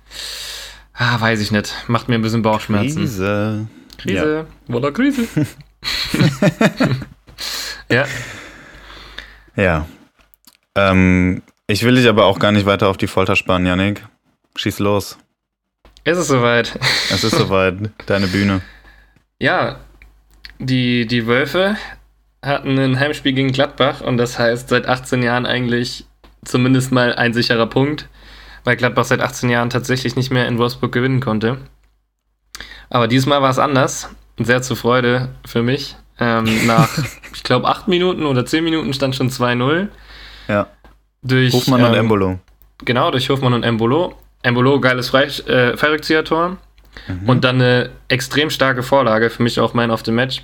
ah, 0.94 1.20
weiß 1.20 1.42
ich 1.42 1.52
nicht, 1.52 1.76
macht 1.88 2.08
mir 2.08 2.16
ein 2.16 2.22
bisschen 2.22 2.42
Bauchschmerzen. 2.44 3.00
Krise. 3.02 3.68
Krise, 3.98 4.46
voller 4.70 4.92
Krise. 4.94 5.28
ja, 7.90 8.06
Ja. 9.62 9.86
Ähm, 10.74 11.44
ich 11.68 11.84
will 11.84 11.96
dich 11.96 12.10
aber 12.10 12.26
auch 12.26 12.40
gar 12.40 12.52
nicht 12.52 12.66
weiter 12.66 12.88
auf 12.88 12.98
die 12.98 13.08
Folter 13.08 13.36
spannen, 13.36 13.68
Yannick. 13.68 14.04
Schieß 14.56 14.80
los. 14.80 15.20
ist 16.04 16.18
es 16.18 16.28
soweit. 16.28 16.80
Es 17.12 17.24
ist 17.24 17.38
soweit. 17.38 17.76
Deine 18.08 18.28
Bühne. 18.28 18.62
Ja, 19.40 19.80
die, 20.58 21.06
die 21.06 21.28
Wölfe 21.28 21.78
hatten 22.42 22.80
ein 22.80 23.00
Heimspiel 23.00 23.34
gegen 23.34 23.52
Gladbach 23.52 24.02
und 24.02 24.18
das 24.18 24.40
heißt 24.40 24.70
seit 24.70 24.88
18 24.88 25.22
Jahren 25.22 25.46
eigentlich 25.46 26.06
zumindest 26.44 26.92
mal 26.92 27.14
ein 27.14 27.34
sicherer 27.34 27.68
Punkt, 27.68 28.10
weil 28.64 28.78
Gladbach 28.78 29.06
seit 29.06 29.22
18 29.22 29.50
Jahren 29.52 29.70
tatsächlich 29.70 30.16
nicht 30.16 30.32
mehr 30.32 30.48
in 30.48 30.58
Wolfsburg 30.58 30.92
gewinnen 30.92 31.20
konnte. 31.20 31.58
Aber 32.90 33.08
diesmal 33.08 33.44
war 33.44 33.52
es 33.52 33.60
anders. 33.60 34.10
Sehr 34.40 34.64
zur 34.64 34.78
Freude 34.78 35.30
für 35.46 35.62
mich. 35.62 35.96
Ähm, 36.22 36.46
nach, 36.68 36.90
ich 37.34 37.44
glaube, 37.44 37.68
8 37.68 37.90
Minuten 37.90 38.26
oder 38.26 38.46
10 38.46 38.64
Minuten 38.64 38.94
stand 38.94 39.16
schon 39.16 39.30
2-0. 39.30 39.90
Ja. 40.48 40.68
Durch, 41.24 41.54
Hofmann 41.54 41.84
und 41.84 41.94
ähm, 41.94 42.00
Embolo. 42.00 42.40
Genau, 42.86 43.12
durch 43.12 43.30
Hofmann 43.30 43.54
und 43.54 43.64
Embolo. 43.64 44.16
Embolo, 44.44 44.80
geiles 44.80 45.10
Frei 45.10 45.24
äh, 45.24 45.76
Fallrückzieher-Tor. 45.76 46.58
Mhm. 47.08 47.30
Und 47.30 47.44
dann 47.44 47.56
eine 47.56 47.90
extrem 48.08 48.50
starke 48.50 48.84
Vorlage, 48.84 49.30
für 49.30 49.44
mich 49.44 49.60
auch 49.60 49.74
Man 49.74 49.92
of 49.92 50.04
the 50.06 50.12
Match. 50.12 50.44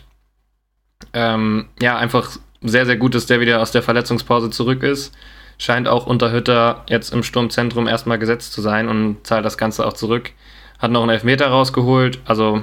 Ähm, 1.14 1.68
ja, 1.82 1.98
einfach 1.98 2.32
sehr, 2.62 2.86
sehr 2.86 2.98
gut, 2.98 3.16
dass 3.16 3.28
der 3.28 3.40
wieder 3.40 3.62
aus 3.62 3.72
der 3.72 3.84
Verletzungspause 3.84 4.50
zurück 4.50 4.84
ist. 4.84 5.14
Scheint 5.60 5.88
auch 5.88 6.06
unter 6.06 6.32
Hütter 6.32 6.84
jetzt 6.88 7.14
im 7.14 7.24
Sturmzentrum 7.24 7.88
erstmal 7.88 8.20
gesetzt 8.20 8.54
zu 8.54 8.62
sein 8.62 8.88
und 8.88 9.26
zahlt 9.26 9.46
das 9.46 9.58
Ganze 9.58 9.86
auch 9.86 9.94
zurück. 9.94 10.32
Hat 10.80 10.92
noch 10.92 11.02
einen 11.02 11.10
Elfmeter 11.10 11.48
rausgeholt, 11.48 12.20
also 12.26 12.62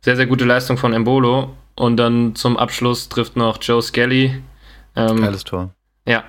sehr, 0.00 0.16
sehr 0.16 0.26
gute 0.26 0.44
Leistung 0.44 0.76
von 0.76 0.92
Embolo. 0.92 1.54
Und 1.76 1.98
dann 1.98 2.34
zum 2.34 2.56
Abschluss 2.56 3.08
trifft 3.08 3.36
noch 3.36 3.58
Joe 3.60 3.82
Skelly. 3.82 4.42
Ähm, 4.96 5.20
Geiles 5.20 5.44
Tor. 5.44 5.70
ja. 6.06 6.24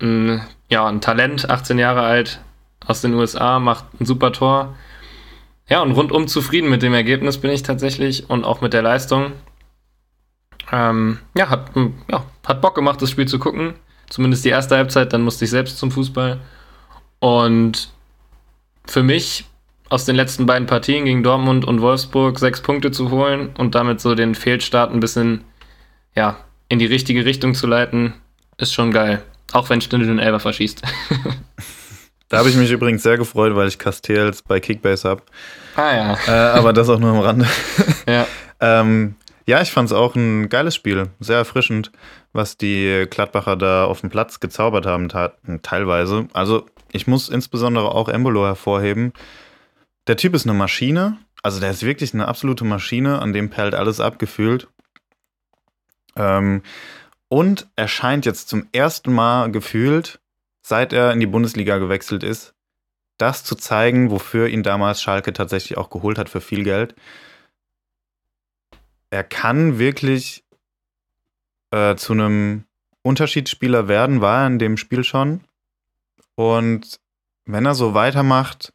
Ein, 0.00 0.44
ja, 0.68 0.86
ein 0.86 1.00
Talent, 1.00 1.48
18 1.48 1.78
Jahre 1.78 2.02
alt, 2.02 2.40
aus 2.84 3.00
den 3.00 3.14
USA, 3.14 3.58
macht 3.60 3.84
ein 4.00 4.06
super 4.06 4.32
Tor. 4.32 4.74
Ja, 5.68 5.80
und 5.80 5.92
rundum 5.92 6.28
zufrieden 6.28 6.68
mit 6.68 6.82
dem 6.82 6.92
Ergebnis 6.92 7.38
bin 7.38 7.50
ich 7.50 7.62
tatsächlich 7.62 8.28
und 8.28 8.44
auch 8.44 8.60
mit 8.60 8.72
der 8.72 8.82
Leistung. 8.82 9.32
Ähm, 10.70 11.20
ja, 11.36 11.48
hat, 11.48 11.70
ja, 12.10 12.24
hat 12.44 12.60
Bock 12.60 12.74
gemacht, 12.74 13.00
das 13.00 13.10
Spiel 13.10 13.26
zu 13.26 13.38
gucken. 13.38 13.74
Zumindest 14.10 14.44
die 14.44 14.50
erste 14.50 14.76
Halbzeit, 14.76 15.12
dann 15.12 15.22
musste 15.22 15.44
ich 15.44 15.50
selbst 15.50 15.78
zum 15.78 15.90
Fußball. 15.90 16.40
Und 17.20 17.90
für 18.84 19.02
mich 19.02 19.46
aus 19.94 20.04
den 20.04 20.16
letzten 20.16 20.44
beiden 20.44 20.66
Partien 20.66 21.04
gegen 21.04 21.22
Dortmund 21.22 21.64
und 21.64 21.80
Wolfsburg 21.80 22.40
sechs 22.40 22.60
Punkte 22.60 22.90
zu 22.90 23.12
holen 23.12 23.50
und 23.56 23.76
damit 23.76 24.00
so 24.00 24.16
den 24.16 24.34
Fehlstart 24.34 24.92
ein 24.92 24.98
bisschen 24.98 25.44
ja, 26.16 26.36
in 26.68 26.80
die 26.80 26.86
richtige 26.86 27.24
Richtung 27.24 27.54
zu 27.54 27.68
leiten, 27.68 28.12
ist 28.58 28.74
schon 28.74 28.90
geil. 28.90 29.22
Auch 29.52 29.70
wenn 29.70 29.80
Stindl 29.80 30.08
den 30.08 30.18
Elber 30.18 30.40
verschießt. 30.40 30.82
Da 32.30 32.38
habe 32.38 32.48
ich 32.48 32.56
mich 32.56 32.72
übrigens 32.72 33.04
sehr 33.04 33.16
gefreut, 33.16 33.54
weil 33.54 33.68
ich 33.68 33.78
Castells 33.78 34.42
bei 34.42 34.58
Kickbase 34.58 35.08
habe. 35.08 35.22
ah 35.76 35.94
ja. 35.94 36.18
Äh, 36.26 36.58
aber 36.58 36.72
das 36.72 36.88
auch 36.88 36.98
nur 36.98 37.10
am 37.10 37.20
Rande. 37.20 37.46
Ja. 38.08 38.26
Ähm, 38.60 39.14
ja, 39.46 39.60
ich 39.60 39.70
fand 39.70 39.90
es 39.90 39.92
auch 39.92 40.16
ein 40.16 40.48
geiles 40.48 40.74
Spiel. 40.74 41.10
Sehr 41.20 41.36
erfrischend, 41.36 41.92
was 42.32 42.56
die 42.56 43.06
Gladbacher 43.08 43.56
da 43.56 43.84
auf 43.84 44.00
dem 44.00 44.10
Platz 44.10 44.40
gezaubert 44.40 44.84
haben, 44.84 45.08
teilweise. 45.62 46.26
Also, 46.32 46.66
ich 46.90 47.06
muss 47.06 47.28
insbesondere 47.28 47.94
auch 47.94 48.08
Embolo 48.08 48.46
hervorheben. 48.46 49.12
Der 50.06 50.16
Typ 50.16 50.34
ist 50.34 50.46
eine 50.46 50.56
Maschine. 50.56 51.18
Also, 51.42 51.60
der 51.60 51.70
ist 51.70 51.82
wirklich 51.82 52.14
eine 52.14 52.28
absolute 52.28 52.64
Maschine, 52.64 53.20
an 53.20 53.32
dem 53.32 53.50
perlt 53.50 53.74
alles 53.74 54.00
abgefühlt. 54.00 54.68
Ähm, 56.16 56.62
und 57.28 57.68
er 57.76 57.88
scheint 57.88 58.26
jetzt 58.26 58.48
zum 58.48 58.68
ersten 58.72 59.12
Mal 59.12 59.50
gefühlt, 59.50 60.20
seit 60.62 60.92
er 60.92 61.12
in 61.12 61.20
die 61.20 61.26
Bundesliga 61.26 61.78
gewechselt 61.78 62.22
ist, 62.22 62.54
das 63.18 63.44
zu 63.44 63.54
zeigen, 63.56 64.10
wofür 64.10 64.48
ihn 64.48 64.62
damals 64.62 65.02
Schalke 65.02 65.32
tatsächlich 65.32 65.76
auch 65.76 65.90
geholt 65.90 66.18
hat 66.18 66.28
für 66.28 66.40
viel 66.40 66.64
Geld 66.64 66.94
er 69.14 69.22
kann 69.22 69.78
wirklich 69.78 70.44
äh, 71.70 71.94
zu 71.94 72.14
einem 72.14 72.64
Unterschiedsspieler 73.02 73.86
werden, 73.86 74.20
war 74.20 74.40
er 74.40 74.48
in 74.48 74.58
dem 74.58 74.76
Spiel 74.76 75.04
schon. 75.04 75.42
Und 76.34 76.98
wenn 77.44 77.64
er 77.64 77.76
so 77.76 77.94
weitermacht, 77.94 78.72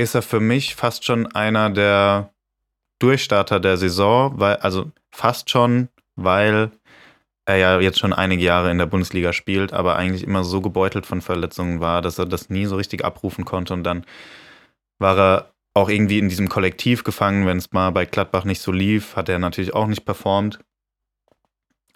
ist 0.00 0.14
er 0.14 0.22
für 0.22 0.40
mich 0.40 0.74
fast 0.74 1.04
schon 1.04 1.26
einer 1.26 1.70
der 1.70 2.30
Durchstarter 2.98 3.60
der 3.60 3.76
Saison, 3.76 4.38
weil, 4.38 4.56
also 4.56 4.90
fast 5.10 5.50
schon, 5.50 5.88
weil 6.16 6.70
er 7.46 7.56
ja 7.56 7.80
jetzt 7.80 7.98
schon 7.98 8.12
einige 8.12 8.44
Jahre 8.44 8.70
in 8.70 8.78
der 8.78 8.86
Bundesliga 8.86 9.32
spielt, 9.32 9.72
aber 9.72 9.96
eigentlich 9.96 10.24
immer 10.24 10.44
so 10.44 10.60
gebeutelt 10.60 11.06
von 11.06 11.20
Verletzungen 11.20 11.80
war, 11.80 12.02
dass 12.02 12.18
er 12.18 12.26
das 12.26 12.50
nie 12.50 12.66
so 12.66 12.76
richtig 12.76 13.04
abrufen 13.04 13.44
konnte 13.44 13.74
und 13.74 13.84
dann 13.84 14.04
war 14.98 15.18
er 15.18 15.50
auch 15.74 15.88
irgendwie 15.88 16.18
in 16.18 16.28
diesem 16.28 16.48
Kollektiv 16.48 17.04
gefangen, 17.04 17.46
wenn 17.46 17.58
es 17.58 17.72
mal 17.72 17.90
bei 17.90 18.04
Gladbach 18.04 18.44
nicht 18.44 18.60
so 18.60 18.72
lief, 18.72 19.16
hat 19.16 19.28
er 19.28 19.38
natürlich 19.38 19.74
auch 19.74 19.86
nicht 19.86 20.04
performt. 20.04 20.58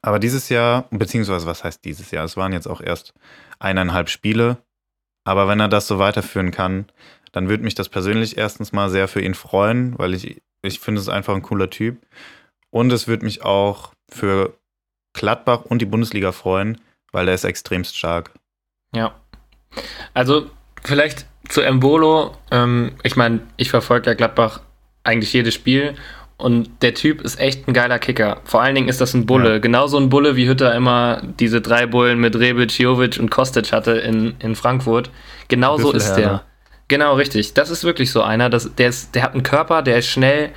Aber 0.01 0.19
dieses 0.19 0.49
Jahr, 0.49 0.87
beziehungsweise 0.91 1.47
was 1.47 1.65
heißt 1.65 1.85
dieses 1.85 2.11
Jahr? 2.11 2.25
Es 2.25 2.37
waren 2.37 2.53
jetzt 2.53 2.69
auch 2.69 2.81
erst 2.81 3.15
eineinhalb 3.59 4.11
Spiele. 4.11 4.59
Aber 5.25 5.49
wenn 5.49 5.61
er 5.61 5.69
das 5.69 5.87
so 5.87 5.99
weiterführen 5.99 6.51
kann, 6.51 6.87
dann 7.35 7.49
würde 7.49 7.64
mich 7.64 7.74
das 7.74 7.89
persönlich 7.89 8.39
erstens 8.39 8.72
mal 8.72 8.89
sehr 8.91 9.09
für 9.09 9.20
ihn 9.20 9.35
freuen, 9.35 9.99
weil 9.99 10.14
ich, 10.14 10.41
ich 10.62 10.78
finde 10.78 11.01
es 11.01 11.09
einfach 11.09 11.35
ein 11.35 11.43
cooler 11.43 11.68
Typ. 11.68 11.99
Und 12.70 12.93
es 12.93 13.09
würde 13.09 13.24
mich 13.24 13.43
auch 13.43 13.93
für 14.09 14.57
Gladbach 15.14 15.64
und 15.64 15.82
die 15.82 15.87
Bundesliga 15.87 16.30
freuen, 16.30 16.80
weil 17.11 17.26
er 17.26 17.35
ist 17.35 17.43
extremst 17.43 17.97
stark. 17.97 18.30
Ja. 18.95 19.16
Also 20.14 20.49
vielleicht 20.85 21.26
zu 21.49 21.61
Embolo. 21.61 22.37
Ähm, 22.53 22.93
ich 23.03 23.16
meine, 23.16 23.41
ich 23.57 23.68
verfolge 23.68 24.11
ja 24.11 24.14
Gladbach 24.14 24.61
eigentlich 25.03 25.32
jedes 25.32 25.55
Spiel 25.55 25.97
und 26.37 26.82
der 26.82 26.95
Typ 26.95 27.20
ist 27.20 27.41
echt 27.41 27.66
ein 27.66 27.74
geiler 27.74 27.99
Kicker. 27.99 28.43
Vor 28.45 28.62
allen 28.62 28.76
Dingen 28.76 28.89
ist 28.89 29.01
das 29.01 29.12
ein 29.14 29.26
Bulle. 29.26 29.55
Ja. 29.55 29.59
Genauso 29.59 29.97
ein 29.97 30.09
Bulle, 30.09 30.37
wie 30.37 30.49
Hütter 30.49 30.72
immer 30.72 31.20
diese 31.41 31.61
drei 31.61 31.87
Bullen 31.87 32.20
mit 32.20 32.37
Rebic, 32.37 32.78
Jovic 32.78 33.18
und 33.18 33.32
Kostic 33.32 33.72
hatte 33.72 33.93
in, 33.93 34.37
in 34.39 34.55
Frankfurt. 34.55 35.11
Genauso 35.49 35.91
ist 35.91 36.14
der. 36.14 36.45
Genau, 36.89 37.14
richtig. 37.14 37.55
Das 37.55 37.70
ist 37.70 37.85
wirklich 37.85 38.11
so 38.11 38.22
einer. 38.22 38.51
Das, 38.51 38.74
der, 38.74 38.89
ist, 38.89 39.14
der 39.14 39.22
hat 39.22 39.32
einen 39.32 39.43
Körper, 39.43 39.82
der 39.82 39.99
ist 39.99 40.09
schnell, 40.09 40.51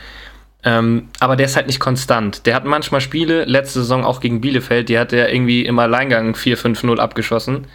ähm, 0.63 1.09
aber 1.19 1.36
der 1.36 1.45
ist 1.45 1.55
halt 1.55 1.67
nicht 1.67 1.80
konstant. 1.80 2.45
Der 2.45 2.55
hat 2.55 2.65
manchmal 2.65 3.01
Spiele, 3.01 3.45
letzte 3.45 3.80
Saison 3.80 4.03
auch 4.03 4.19
gegen 4.19 4.41
Bielefeld, 4.41 4.89
die 4.89 4.99
hat 4.99 5.13
er 5.13 5.34
irgendwie 5.34 5.65
im 5.65 5.80
Alleingang 5.80 6.34
4-5-0 6.34 6.97
abgeschossen. 6.97 7.67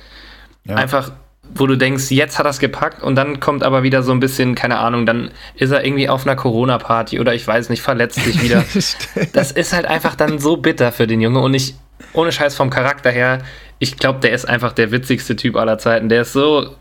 Ja. 0.65 0.77
Einfach 0.77 1.13
wo 1.55 1.67
du 1.67 1.77
denkst, 1.77 2.11
jetzt 2.11 2.39
hat 2.39 2.47
er 2.47 2.51
es 2.51 2.59
gepackt 2.59 3.03
und 3.03 3.17
dann 3.17 3.41
kommt 3.41 3.63
aber 3.63 3.83
wieder 3.83 4.03
so 4.03 4.13
ein 4.13 4.21
bisschen, 4.21 4.55
keine 4.55 4.79
Ahnung, 4.79 5.07
dann 5.07 5.31
ist 5.55 5.71
er 5.71 5.85
irgendwie 5.85 6.09
auf 6.09 6.27
einer 6.27 6.37
Corona-Party 6.37 7.21
oder 7.21 7.35
ich 7.35 7.47
weiß 7.47 7.69
nicht, 7.69 7.83
verletzt 7.83 8.23
sich 8.23 8.43
wieder. 8.43 8.65
das 9.33 9.53
ist 9.53 9.73
halt 9.73 9.87
einfach 9.87 10.15
dann 10.15 10.39
so 10.39 10.57
bitter 10.57 10.93
für 10.93 11.07
den 11.07 11.21
Junge 11.21 11.41
und 11.41 11.53
ich, 11.55 11.75
ohne 12.13 12.33
Scheiß 12.33 12.57
vom 12.57 12.71
Charakter 12.71 13.11
her, 13.11 13.41
ich 13.79 13.97
glaube, 13.97 14.21
der 14.21 14.33
ist 14.33 14.45
einfach 14.49 14.73
der 14.73 14.93
witzigste 14.93 15.35
Typ 15.37 15.57
aller 15.57 15.79
Zeiten. 15.79 16.09
Der 16.09 16.23
ist 16.23 16.33
so, 16.33 16.77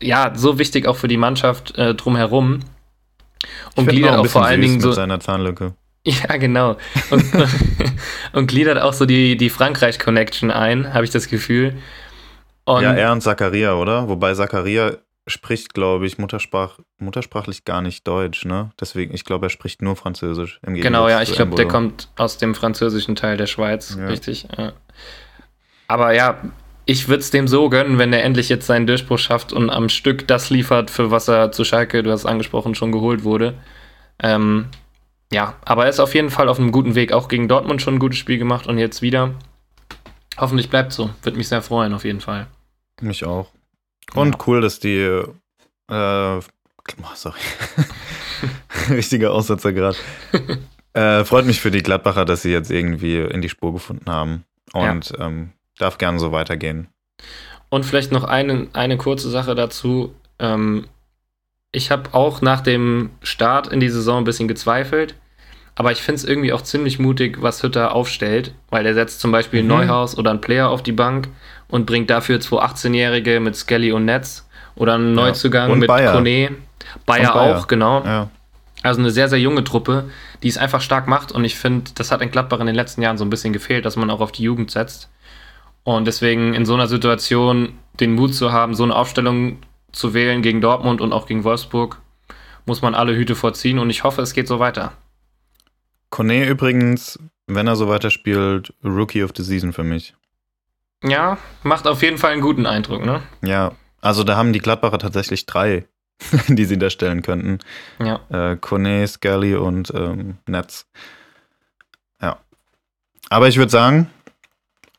ja, 0.00 0.32
so 0.34 0.58
wichtig 0.58 0.86
auch 0.86 0.96
für 0.96 1.08
die 1.08 1.16
Mannschaft 1.16 1.76
äh, 1.76 1.94
drumherum. 1.94 2.60
Und 3.76 3.88
gliedert 3.88 4.16
auch, 4.16 4.24
auch 4.24 4.26
vor 4.26 4.44
allen 4.44 4.60
Dingen 4.60 4.80
so. 4.80 4.92
seiner 4.92 5.20
Zahnlücke. 5.20 5.74
Ja, 6.04 6.36
genau. 6.38 6.76
Und, 7.10 7.24
und 8.32 8.46
gliedert 8.46 8.80
auch 8.80 8.94
so 8.94 9.04
die, 9.04 9.36
die 9.36 9.50
Frankreich-Connection 9.50 10.50
ein, 10.50 10.94
habe 10.94 11.04
ich 11.04 11.10
das 11.10 11.28
Gefühl. 11.28 11.74
Und 12.64 12.82
ja, 12.82 12.94
er 12.94 13.12
und 13.12 13.20
Zakaria, 13.20 13.74
oder? 13.74 14.08
Wobei 14.08 14.32
Zakaria 14.32 14.96
spricht, 15.26 15.74
glaube 15.74 16.06
ich, 16.06 16.16
Muttersprach, 16.16 16.78
muttersprachlich 16.98 17.64
gar 17.64 17.82
nicht 17.82 18.06
Deutsch, 18.06 18.44
ne? 18.44 18.70
Deswegen, 18.80 19.14
ich 19.14 19.24
glaube, 19.24 19.46
er 19.46 19.50
spricht 19.50 19.82
nur 19.82 19.96
Französisch. 19.96 20.60
genau, 20.62 21.08
ja, 21.08 21.20
ich 21.20 21.32
glaube, 21.32 21.56
der 21.56 21.68
kommt 21.68 22.08
aus 22.16 22.38
dem 22.38 22.54
französischen 22.54 23.14
Teil 23.14 23.36
der 23.36 23.46
Schweiz, 23.46 23.96
ja. 23.98 24.06
richtig. 24.06 24.48
Ja. 24.56 24.72
Aber 25.88 26.12
ja, 26.14 26.40
ich 26.88 27.06
würde 27.06 27.20
es 27.20 27.30
dem 27.30 27.48
so 27.48 27.68
gönnen, 27.68 27.98
wenn 27.98 28.14
er 28.14 28.24
endlich 28.24 28.48
jetzt 28.48 28.66
seinen 28.66 28.86
Durchbruch 28.86 29.18
schafft 29.18 29.52
und 29.52 29.68
am 29.68 29.90
Stück 29.90 30.26
das 30.26 30.48
liefert, 30.48 30.90
für 30.90 31.10
was 31.10 31.28
er 31.28 31.52
zu 31.52 31.62
Schalke, 31.62 32.02
du 32.02 32.10
hast 32.10 32.20
es 32.20 32.26
angesprochen, 32.26 32.74
schon 32.74 32.92
geholt 32.92 33.24
wurde. 33.24 33.52
Ähm, 34.22 34.68
ja, 35.30 35.52
aber 35.66 35.84
er 35.84 35.90
ist 35.90 36.00
auf 36.00 36.14
jeden 36.14 36.30
Fall 36.30 36.48
auf 36.48 36.58
einem 36.58 36.72
guten 36.72 36.94
Weg. 36.94 37.12
Auch 37.12 37.28
gegen 37.28 37.46
Dortmund 37.46 37.82
schon 37.82 37.96
ein 37.96 37.98
gutes 37.98 38.18
Spiel 38.18 38.38
gemacht 38.38 38.66
und 38.66 38.78
jetzt 38.78 39.02
wieder. 39.02 39.34
Hoffentlich 40.38 40.70
bleibt 40.70 40.94
so. 40.94 41.10
Würde 41.22 41.36
mich 41.36 41.48
sehr 41.48 41.60
freuen, 41.60 41.92
auf 41.92 42.06
jeden 42.06 42.22
Fall. 42.22 42.46
Mich 43.02 43.22
auch. 43.22 43.50
Und 44.14 44.36
ja. 44.36 44.38
cool, 44.46 44.62
dass 44.62 44.80
die. 44.80 44.96
Äh, 44.96 45.22
oh, 45.90 46.40
sorry. 47.14 47.38
Richtiger 48.88 49.32
Aussatzer 49.32 49.74
gerade. 49.74 49.98
äh, 50.94 51.22
freut 51.26 51.44
mich 51.44 51.60
für 51.60 51.70
die 51.70 51.82
Gladbacher, 51.82 52.24
dass 52.24 52.40
sie 52.40 52.50
jetzt 52.50 52.70
irgendwie 52.70 53.18
in 53.18 53.42
die 53.42 53.50
Spur 53.50 53.74
gefunden 53.74 54.10
haben. 54.10 54.44
Und 54.72 55.10
ja. 55.10 55.26
ähm, 55.26 55.52
darf 55.78 55.98
gerne 55.98 56.18
so 56.18 56.32
weitergehen. 56.32 56.88
Und 57.70 57.84
vielleicht 57.84 58.12
noch 58.12 58.24
eine, 58.24 58.68
eine 58.72 58.96
kurze 58.96 59.30
Sache 59.30 59.54
dazu. 59.54 60.14
Ähm, 60.38 60.86
ich 61.72 61.90
habe 61.90 62.14
auch 62.14 62.40
nach 62.40 62.60
dem 62.60 63.10
Start 63.22 63.68
in 63.68 63.80
die 63.80 63.90
Saison 63.90 64.18
ein 64.18 64.24
bisschen 64.24 64.48
gezweifelt. 64.48 65.14
Aber 65.78 65.92
ich 65.92 66.02
finde 66.02 66.16
es 66.16 66.24
irgendwie 66.24 66.52
auch 66.52 66.62
ziemlich 66.62 66.98
mutig, 66.98 67.40
was 67.40 67.62
Hütter 67.62 67.94
aufstellt, 67.94 68.52
weil 68.68 68.84
er 68.84 68.94
setzt 68.94 69.20
zum 69.20 69.30
Beispiel 69.30 69.62
mhm. 69.62 69.68
Neuhaus 69.68 70.18
oder 70.18 70.30
einen 70.30 70.40
Player 70.40 70.68
auf 70.70 70.82
die 70.82 70.92
Bank 70.92 71.28
und 71.68 71.86
bringt 71.86 72.10
dafür 72.10 72.40
zwei 72.40 72.64
18-Jährige 72.64 73.38
mit 73.38 73.54
Skelly 73.54 73.92
und 73.92 74.04
Netz 74.04 74.48
oder 74.74 74.94
einen 74.94 75.14
Neuzugang 75.14 75.70
ja. 75.70 75.76
mit 75.76 75.86
Bayer. 75.86 76.12
Kone. 76.14 76.50
Bayer, 77.06 77.32
Bayer, 77.32 77.58
auch, 77.58 77.68
genau. 77.68 78.02
Ja. 78.04 78.28
Also 78.82 79.00
eine 79.00 79.10
sehr, 79.10 79.28
sehr 79.28 79.38
junge 79.38 79.62
Truppe, 79.62 80.10
die 80.42 80.48
es 80.48 80.58
einfach 80.58 80.80
stark 80.80 81.06
macht 81.06 81.30
und 81.30 81.44
ich 81.44 81.54
finde, 81.56 81.92
das 81.94 82.10
hat 82.10 82.22
in 82.22 82.30
Gladbach 82.32 82.58
in 82.58 82.66
den 82.66 82.74
letzten 82.74 83.02
Jahren 83.02 83.18
so 83.18 83.24
ein 83.24 83.30
bisschen 83.30 83.52
gefehlt, 83.52 83.84
dass 83.84 83.94
man 83.94 84.10
auch 84.10 84.20
auf 84.20 84.32
die 84.32 84.42
Jugend 84.42 84.72
setzt. 84.72 85.08
Und 85.88 86.04
deswegen 86.04 86.52
in 86.52 86.66
so 86.66 86.74
einer 86.74 86.86
Situation 86.86 87.72
den 87.98 88.12
Mut 88.12 88.34
zu 88.34 88.52
haben, 88.52 88.74
so 88.74 88.82
eine 88.82 88.94
Aufstellung 88.94 89.56
zu 89.90 90.12
wählen 90.12 90.42
gegen 90.42 90.60
Dortmund 90.60 91.00
und 91.00 91.14
auch 91.14 91.24
gegen 91.24 91.44
Wolfsburg, 91.44 92.02
muss 92.66 92.82
man 92.82 92.94
alle 92.94 93.16
Hüte 93.16 93.34
vorziehen 93.34 93.78
und 93.78 93.88
ich 93.88 94.04
hoffe, 94.04 94.20
es 94.20 94.34
geht 94.34 94.48
so 94.48 94.58
weiter. 94.58 94.92
Kone 96.10 96.46
übrigens, 96.46 97.18
wenn 97.46 97.66
er 97.66 97.74
so 97.74 97.88
weiterspielt, 97.88 98.74
Rookie 98.84 99.24
of 99.24 99.30
the 99.34 99.42
Season 99.42 99.72
für 99.72 99.82
mich. 99.82 100.14
Ja, 101.02 101.38
macht 101.62 101.86
auf 101.86 102.02
jeden 102.02 102.18
Fall 102.18 102.32
einen 102.32 102.42
guten 102.42 102.66
Eindruck, 102.66 103.06
ne? 103.06 103.22
Ja, 103.42 103.72
also 104.02 104.24
da 104.24 104.36
haben 104.36 104.52
die 104.52 104.60
Gladbacher 104.60 104.98
tatsächlich 104.98 105.46
drei, 105.46 105.86
die 106.48 106.66
sie 106.66 106.76
da 106.76 106.90
stellen 106.90 107.22
könnten. 107.22 107.60
Ja. 107.98 108.20
Äh, 108.28 108.56
Kone, 108.56 109.08
Scully 109.08 109.54
und 109.54 109.90
ähm, 109.94 110.36
Netz. 110.46 110.86
Ja. 112.20 112.40
Aber 113.30 113.48
ich 113.48 113.56
würde 113.56 113.70
sagen, 113.70 114.10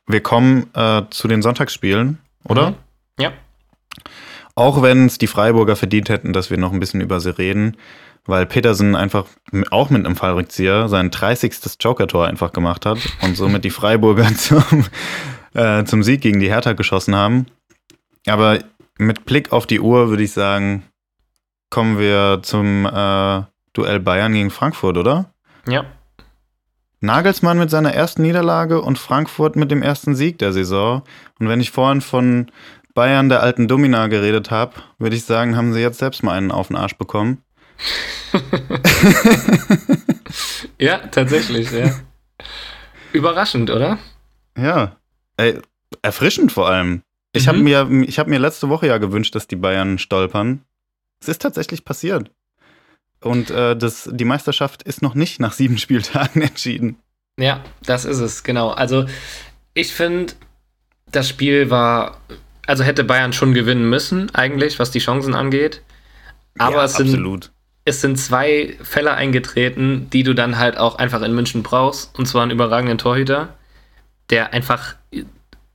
wir 0.09 0.21
kommen 0.21 0.65
äh, 0.73 1.03
zu 1.11 1.27
den 1.27 1.41
Sonntagsspielen, 1.41 2.17
oder? 2.43 2.71
Mhm. 2.71 2.75
Ja. 3.19 3.31
Auch 4.55 4.81
wenn 4.81 5.05
es 5.05 5.19
die 5.19 5.27
Freiburger 5.27 5.75
verdient 5.75 6.09
hätten, 6.09 6.33
dass 6.33 6.49
wir 6.49 6.57
noch 6.57 6.73
ein 6.73 6.79
bisschen 6.79 6.99
über 6.99 7.19
sie 7.19 7.37
reden, 7.37 7.77
weil 8.25 8.47
Petersen 8.47 8.95
einfach 8.95 9.25
auch 9.69 9.91
mit 9.91 10.05
einem 10.05 10.15
Fallrückzieher 10.15 10.89
sein 10.89 11.11
30. 11.11 11.53
Joker-Tor 11.79 12.27
einfach 12.27 12.51
gemacht 12.51 12.85
hat 12.87 12.97
und 13.21 13.37
somit 13.37 13.63
die 13.63 13.69
Freiburger 13.69 14.27
zum, 14.35 14.85
äh, 15.53 15.83
zum 15.83 16.01
Sieg 16.01 16.21
gegen 16.21 16.39
die 16.39 16.49
Hertha 16.49 16.73
geschossen 16.73 17.15
haben. 17.15 17.45
Aber 18.25 18.59
mit 18.97 19.25
Blick 19.25 19.51
auf 19.51 19.67
die 19.67 19.79
Uhr 19.79 20.09
würde 20.09 20.23
ich 20.23 20.31
sagen, 20.31 20.83
kommen 21.69 21.99
wir 21.99 22.39
zum 22.41 22.87
äh, 22.87 23.43
Duell 23.73 23.99
Bayern 23.99 24.33
gegen 24.33 24.49
Frankfurt, 24.49 24.97
oder? 24.97 25.31
Ja. 25.67 25.85
Nagelsmann 27.01 27.57
mit 27.57 27.69
seiner 27.69 27.93
ersten 27.93 28.21
Niederlage 28.23 28.81
und 28.81 28.99
Frankfurt 28.99 29.55
mit 29.55 29.71
dem 29.71 29.81
ersten 29.81 30.15
Sieg 30.15 30.37
der 30.39 30.51
Saison. 30.51 31.03
Und 31.39 31.47
wenn 31.47 31.61
ich 31.61 31.71
vorhin 31.71 32.01
von 32.01 32.51
Bayern 32.93 33.29
der 33.29 33.41
alten 33.41 33.67
Domina 33.67 34.07
geredet 34.07 34.51
habe, 34.51 34.73
würde 34.97 35.15
ich 35.15 35.23
sagen, 35.23 35.55
haben 35.55 35.73
sie 35.73 35.79
jetzt 35.79 35.99
selbst 35.99 36.23
mal 36.23 36.33
einen 36.33 36.51
auf 36.51 36.67
den 36.67 36.75
Arsch 36.75 36.97
bekommen. 36.97 37.43
ja, 40.77 40.97
tatsächlich, 41.07 41.71
ja. 41.71 41.95
Überraschend, 43.13 43.69
oder? 43.69 43.97
Ja. 44.57 44.97
Ey, 45.37 45.59
erfrischend 46.01 46.51
vor 46.51 46.67
allem. 46.67 47.01
Ich 47.31 47.45
mhm. 47.45 47.47
habe 47.47 47.59
mir, 47.59 48.07
hab 48.17 48.27
mir 48.27 48.39
letzte 48.39 48.67
Woche 48.69 48.87
ja 48.87 48.97
gewünscht, 48.97 49.33
dass 49.35 49.47
die 49.47 49.55
Bayern 49.55 49.97
stolpern. 49.97 50.63
Es 51.21 51.29
ist 51.29 51.41
tatsächlich 51.41 51.85
passiert. 51.85 52.31
Und 53.21 53.51
äh, 53.51 53.75
das, 53.75 54.09
die 54.11 54.25
Meisterschaft 54.25 54.83
ist 54.83 55.01
noch 55.01 55.15
nicht 55.15 55.39
nach 55.39 55.53
sieben 55.53 55.77
Spieltagen 55.79 56.41
entschieden. 56.41 56.97
Ja, 57.39 57.63
das 57.85 58.05
ist 58.05 58.19
es, 58.19 58.43
genau. 58.43 58.69
Also 58.69 59.05
ich 59.73 59.93
finde, 59.93 60.33
das 61.11 61.29
Spiel 61.29 61.69
war, 61.69 62.17
also 62.67 62.83
hätte 62.83 63.03
Bayern 63.03 63.33
schon 63.33 63.53
gewinnen 63.53 63.89
müssen, 63.89 64.33
eigentlich, 64.35 64.79
was 64.79 64.91
die 64.91 64.99
Chancen 64.99 65.35
angeht. 65.35 65.81
Aber 66.57 66.77
ja, 66.77 66.83
es 66.83 66.95
sind, 66.95 67.07
absolut 67.07 67.51
es 67.89 68.01
sind 68.01 68.17
zwei 68.17 68.77
Fälle 68.83 69.13
eingetreten, 69.13 70.09
die 70.11 70.23
du 70.23 70.35
dann 70.35 70.57
halt 70.59 70.77
auch 70.77 70.99
einfach 70.99 71.21
in 71.23 71.33
München 71.33 71.63
brauchst. 71.63 72.17
Und 72.17 72.27
zwar 72.27 72.43
einen 72.43 72.51
überragenden 72.51 72.99
Torhüter, 72.99 73.55
der 74.29 74.53
einfach 74.53 74.95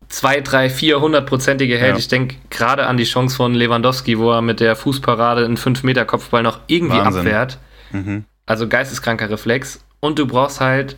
zwei, 0.09 0.40
drei, 0.40 0.70
vier 0.70 1.00
hundertprozentige 1.00 1.78
hält. 1.78 1.92
Ja. 1.92 1.98
Ich 1.98 2.09
denke 2.09 2.36
gerade 2.50 2.86
an 2.86 2.96
die 2.96 3.05
Chance 3.05 3.36
von 3.36 3.55
Lewandowski, 3.55 4.18
wo 4.18 4.32
er 4.32 4.42
mit 4.42 4.61
der 4.61 4.76
Fußparade 4.76 5.44
einen 5.44 5.57
5-Meter-Kopfball 5.57 6.42
noch 6.42 6.61
irgendwie 6.66 6.98
Wahnsinn. 6.98 7.20
abwehrt. 7.22 7.59
Mhm. 7.92 8.24
Also 8.46 8.68
geisteskranker 8.68 9.30
Reflex. 9.30 9.84
Und 10.00 10.18
du 10.18 10.26
brauchst 10.26 10.61
halt 10.61 10.96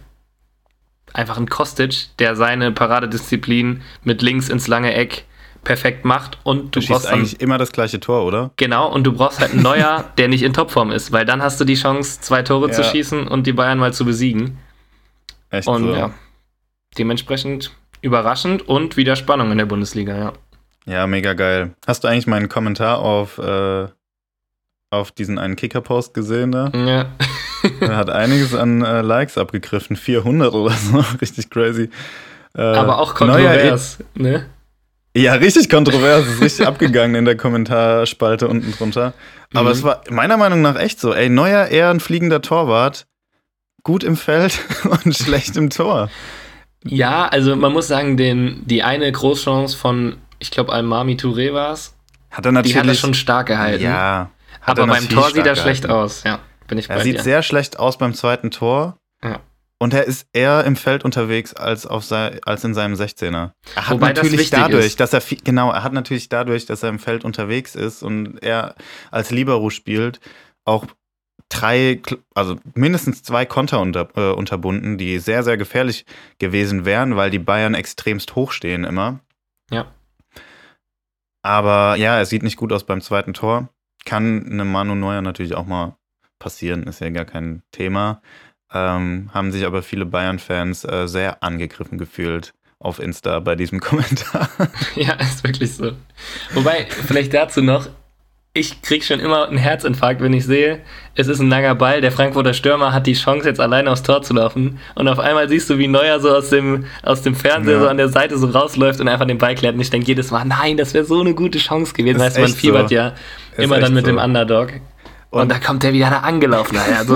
einfach 1.12 1.36
einen 1.36 1.48
Kostic, 1.48 2.16
der 2.18 2.36
seine 2.36 2.72
Paradedisziplin 2.72 3.82
mit 4.02 4.22
links 4.22 4.48
ins 4.48 4.66
lange 4.66 4.94
Eck 4.94 5.24
perfekt 5.66 6.04
macht 6.04 6.38
und 6.44 6.76
du, 6.76 6.80
du 6.80 6.86
brauchst 6.86 7.08
eigentlich 7.08 7.40
immer 7.40 7.58
das 7.58 7.72
gleiche 7.72 7.98
Tor, 7.98 8.24
oder? 8.24 8.52
Genau, 8.56 8.92
und 8.92 9.04
du 9.04 9.12
brauchst 9.12 9.40
halt 9.40 9.52
einen 9.52 9.62
Neuer, 9.62 10.12
der 10.18 10.28
nicht 10.28 10.42
in 10.42 10.52
Topform 10.52 10.92
ist, 10.92 11.10
weil 11.10 11.24
dann 11.24 11.42
hast 11.42 11.60
du 11.60 11.64
die 11.64 11.74
Chance, 11.74 12.20
zwei 12.20 12.42
Tore 12.42 12.68
ja. 12.68 12.72
zu 12.72 12.84
schießen 12.84 13.26
und 13.26 13.48
die 13.48 13.52
Bayern 13.52 13.78
mal 13.78 13.92
zu 13.92 14.04
besiegen. 14.04 14.58
Echt 15.50 15.66
und 15.66 15.82
so. 15.82 15.94
ja, 15.94 16.14
dementsprechend 16.96 17.72
überraschend 18.00 18.68
und 18.68 18.96
wieder 18.96 19.16
Spannung 19.16 19.52
in 19.52 19.58
der 19.58 19.66
Bundesliga, 19.66 20.16
ja. 20.16 20.32
Ja, 20.86 21.06
mega 21.06 21.32
geil. 21.32 21.74
Hast 21.86 22.04
du 22.04 22.08
eigentlich 22.08 22.28
meinen 22.28 22.48
Kommentar 22.48 22.98
auf, 22.98 23.38
äh, 23.38 23.88
auf 24.90 25.10
diesen 25.10 25.38
einen 25.38 25.56
Kicker-Post 25.56 26.14
gesehen? 26.14 26.50
Ne? 26.50 26.70
Ja. 26.74 27.06
er 27.80 27.96
hat 27.96 28.10
einiges 28.10 28.54
an 28.54 28.82
äh, 28.82 29.02
Likes 29.02 29.36
abgegriffen, 29.36 29.96
400 29.96 30.54
oder 30.54 30.74
so, 30.74 31.04
richtig 31.20 31.50
crazy. 31.50 31.90
Äh, 32.56 32.62
Aber 32.62 32.98
auch 32.98 33.14
kontrovers, 33.14 33.98
ne? 34.14 34.46
Ja, 35.16 35.32
richtig 35.34 35.70
kontrovers, 35.70 36.26
ist 36.26 36.42
richtig 36.42 36.66
abgegangen 36.66 37.16
in 37.16 37.24
der 37.24 37.38
Kommentarspalte 37.38 38.48
unten 38.48 38.70
drunter. 38.72 39.14
Aber 39.54 39.70
mhm. 39.70 39.74
es 39.74 39.82
war 39.82 40.02
meiner 40.10 40.36
Meinung 40.36 40.60
nach 40.60 40.78
echt 40.78 41.00
so. 41.00 41.14
Ey, 41.14 41.30
Neuer 41.30 41.68
eher 41.68 41.88
ein 41.88 42.00
fliegender 42.00 42.42
Torwart, 42.42 43.06
gut 43.82 44.04
im 44.04 44.16
Feld 44.16 44.60
und 45.04 45.16
schlecht 45.16 45.56
im 45.56 45.70
Tor. 45.70 46.10
Ja, 46.88 47.26
also 47.26 47.56
man 47.56 47.72
muss 47.72 47.88
sagen, 47.88 48.16
den, 48.16 48.62
die 48.66 48.82
eine 48.82 49.10
Großchance 49.10 49.76
von, 49.76 50.16
ich 50.38 50.50
glaube, 50.50 50.72
Almami 50.72 51.14
Touré 51.14 51.52
war 51.52 51.72
es. 51.72 51.94
Hat 52.30 52.44
er 52.46 52.52
natürlich. 52.52 52.74
Die 52.74 52.78
hat 52.80 52.86
er 52.86 52.94
schon 52.94 53.14
stark 53.14 53.46
gehalten. 53.46 53.84
Ja. 53.84 54.30
Aber 54.64 54.86
beim 54.86 55.08
Tor 55.08 55.28
sieht 55.28 55.36
er 55.38 55.42
gehalten. 55.42 55.60
schlecht 55.60 55.88
aus, 55.88 56.24
ja. 56.24 56.40
Bin 56.66 56.78
ich 56.78 56.88
bei 56.88 56.94
Er 56.94 57.00
sieht 57.02 57.18
dir. 57.18 57.22
sehr 57.22 57.42
schlecht 57.42 57.78
aus 57.78 57.98
beim 57.98 58.14
zweiten 58.14 58.50
Tor. 58.50 58.96
Ja. 59.22 59.40
Und 59.78 59.92
er 59.92 60.04
ist 60.04 60.26
eher 60.32 60.64
im 60.64 60.74
Feld 60.74 61.04
unterwegs 61.04 61.52
als, 61.52 61.86
auf 61.86 62.02
sei, 62.02 62.40
als 62.44 62.64
in 62.64 62.72
seinem 62.74 62.94
16er. 62.94 63.52
Er 63.74 63.86
hat 63.86 63.94
Wobei 63.94 64.12
natürlich 64.14 64.50
das 64.50 64.60
dadurch, 64.62 64.86
ist. 64.86 65.00
dass 65.00 65.12
er 65.12 65.20
viel, 65.20 65.38
genau, 65.44 65.70
er 65.70 65.82
hat 65.82 65.92
natürlich 65.92 66.28
dadurch, 66.30 66.64
dass 66.64 66.82
er 66.82 66.88
im 66.88 66.98
Feld 66.98 67.24
unterwegs 67.24 67.74
ist 67.74 68.02
und 68.02 68.42
er 68.42 68.74
als 69.10 69.30
Libero 69.30 69.68
spielt, 69.68 70.18
auch 70.64 70.86
drei, 71.48 72.00
also 72.34 72.56
mindestens 72.74 73.22
zwei 73.22 73.46
Konter 73.46 73.80
unter, 73.80 74.08
äh, 74.16 74.32
unterbunden, 74.32 74.98
die 74.98 75.18
sehr, 75.18 75.42
sehr 75.42 75.56
gefährlich 75.56 76.04
gewesen 76.38 76.84
wären, 76.84 77.16
weil 77.16 77.30
die 77.30 77.38
Bayern 77.38 77.74
extremst 77.74 78.34
hoch 78.34 78.52
stehen 78.52 78.84
immer. 78.84 79.20
Ja. 79.70 79.86
Aber 81.42 81.96
ja, 81.96 82.18
er 82.18 82.26
sieht 82.26 82.42
nicht 82.42 82.56
gut 82.56 82.72
aus 82.72 82.84
beim 82.84 83.00
zweiten 83.00 83.34
Tor. 83.34 83.68
Kann 84.04 84.46
einem 84.50 84.70
Manu 84.70 84.94
Neuer 84.94 85.22
natürlich 85.22 85.54
auch 85.54 85.66
mal 85.66 85.96
passieren, 86.38 86.84
ist 86.84 87.00
ja 87.00 87.10
gar 87.10 87.24
kein 87.24 87.62
Thema 87.72 88.20
ähm, 88.72 89.30
haben 89.32 89.52
sich 89.52 89.64
aber 89.64 89.82
viele 89.82 90.06
Bayern-Fans 90.06 90.84
äh, 90.84 91.06
sehr 91.06 91.42
angegriffen 91.42 91.98
gefühlt 91.98 92.52
auf 92.78 92.98
Insta 92.98 93.40
bei 93.40 93.56
diesem 93.56 93.80
Kommentar. 93.80 94.48
Ja, 94.96 95.14
ist 95.14 95.44
wirklich 95.44 95.74
so. 95.74 95.92
Wobei, 96.52 96.86
vielleicht 96.90 97.32
dazu 97.34 97.62
noch, 97.62 97.88
ich 98.56 98.82
krieg 98.82 99.04
schon 99.04 99.20
immer 99.20 99.48
einen 99.48 99.58
Herzinfarkt, 99.58 100.20
wenn 100.20 100.32
ich 100.32 100.46
sehe, 100.46 100.80
es 101.14 101.28
ist 101.28 101.40
ein 101.40 101.48
langer 101.48 101.74
Ball, 101.74 102.00
der 102.00 102.12
Frankfurter 102.12 102.54
Stürmer 102.54 102.92
hat 102.92 103.06
die 103.06 103.14
Chance, 103.14 103.48
jetzt 103.48 103.60
alleine 103.60 103.90
aufs 103.90 104.02
Tor 104.02 104.22
zu 104.22 104.34
laufen 104.34 104.78
und 104.94 105.08
auf 105.08 105.18
einmal 105.18 105.48
siehst 105.48 105.70
du, 105.70 105.78
wie 105.78 105.88
Neuer 105.88 106.20
so 106.20 106.30
aus 106.34 106.50
dem, 106.50 106.86
aus 107.02 107.22
dem 107.22 107.34
Fernseher 107.34 107.74
ja. 107.74 107.80
so 107.80 107.88
an 107.88 107.96
der 107.96 108.08
Seite 108.08 108.38
so 108.38 108.46
rausläuft 108.46 109.00
und 109.00 109.08
einfach 109.08 109.26
den 109.26 109.38
Ball 109.38 109.54
klärt 109.54 109.74
und 109.74 109.80
ich 109.80 109.90
denke 109.90 110.06
jedes 110.06 110.30
Mal, 110.30 110.44
nein, 110.44 110.76
das 110.76 110.94
wäre 110.94 111.04
so 111.04 111.20
eine 111.20 111.34
gute 111.34 111.58
Chance 111.58 111.94
gewesen. 111.94 112.18
Weißt 112.18 112.36
du, 112.36 112.42
man 112.42 112.50
fiebert 112.50 112.88
so. 112.88 112.94
ja 112.94 113.14
ist 113.56 113.64
immer 113.64 113.80
dann 113.80 113.94
mit 113.94 114.04
so. 114.04 114.12
dem 114.12 114.18
Underdog. 114.18 114.72
Und, 115.30 115.42
und, 115.42 115.50
da 115.50 115.58
kommt 115.58 115.82
der 115.82 115.92
wieder 115.92 116.10
da 116.10 116.18
angelaufen. 116.20 116.78
Also. 116.98 117.14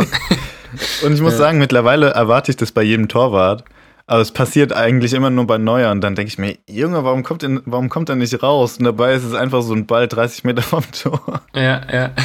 Und 1.04 1.14
ich 1.14 1.20
muss 1.20 1.32
ja. 1.32 1.38
sagen, 1.38 1.58
mittlerweile 1.58 2.10
erwarte 2.10 2.52
ich 2.52 2.56
das 2.56 2.70
bei 2.70 2.82
jedem 2.82 3.08
Torwart. 3.08 3.64
Aber 4.10 4.22
es 4.22 4.32
passiert 4.32 4.72
eigentlich 4.72 5.12
immer 5.12 5.30
nur 5.30 5.46
bei 5.46 5.56
Neuer. 5.56 5.92
Und 5.92 6.00
dann 6.00 6.16
denke 6.16 6.30
ich 6.30 6.36
mir, 6.36 6.58
Junge, 6.68 7.04
warum 7.04 7.22
kommt, 7.22 7.42
denn, 7.42 7.62
warum 7.64 7.88
kommt 7.88 8.08
er 8.08 8.16
nicht 8.16 8.42
raus? 8.42 8.78
Und 8.78 8.84
dabei 8.84 9.14
ist 9.14 9.22
es 9.22 9.34
einfach 9.34 9.62
so 9.62 9.72
ein 9.72 9.86
Ball 9.86 10.08
30 10.08 10.42
Meter 10.42 10.62
vom 10.62 10.82
Tor. 10.90 11.42
Ja, 11.54 11.80
ja. 11.92 12.10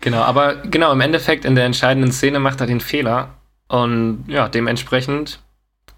Genau, 0.00 0.22
aber 0.22 0.56
genau, 0.56 0.92
im 0.92 1.00
Endeffekt 1.00 1.44
in 1.44 1.54
der 1.54 1.64
entscheidenden 1.64 2.12
Szene 2.12 2.38
macht 2.38 2.60
er 2.60 2.66
den 2.66 2.80
Fehler. 2.80 3.30
Und 3.68 4.24
ja, 4.28 4.48
dementsprechend 4.48 5.40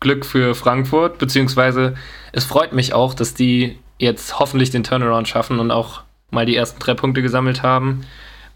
Glück 0.01 0.24
für 0.24 0.55
Frankfurt, 0.55 1.18
beziehungsweise 1.18 1.94
es 2.32 2.44
freut 2.44 2.72
mich 2.72 2.92
auch, 2.92 3.14
dass 3.14 3.34
die 3.34 3.78
jetzt 3.99 4.38
hoffentlich 4.38 4.70
den 4.70 4.84
Turnaround 4.84 5.28
schaffen 5.28 5.59
und 5.59 5.70
auch 5.70 6.03
mal 6.30 6.46
die 6.46 6.57
ersten 6.57 6.80
drei 6.80 6.94
Punkte 6.94 7.22
gesammelt 7.22 7.62
haben. 7.62 8.05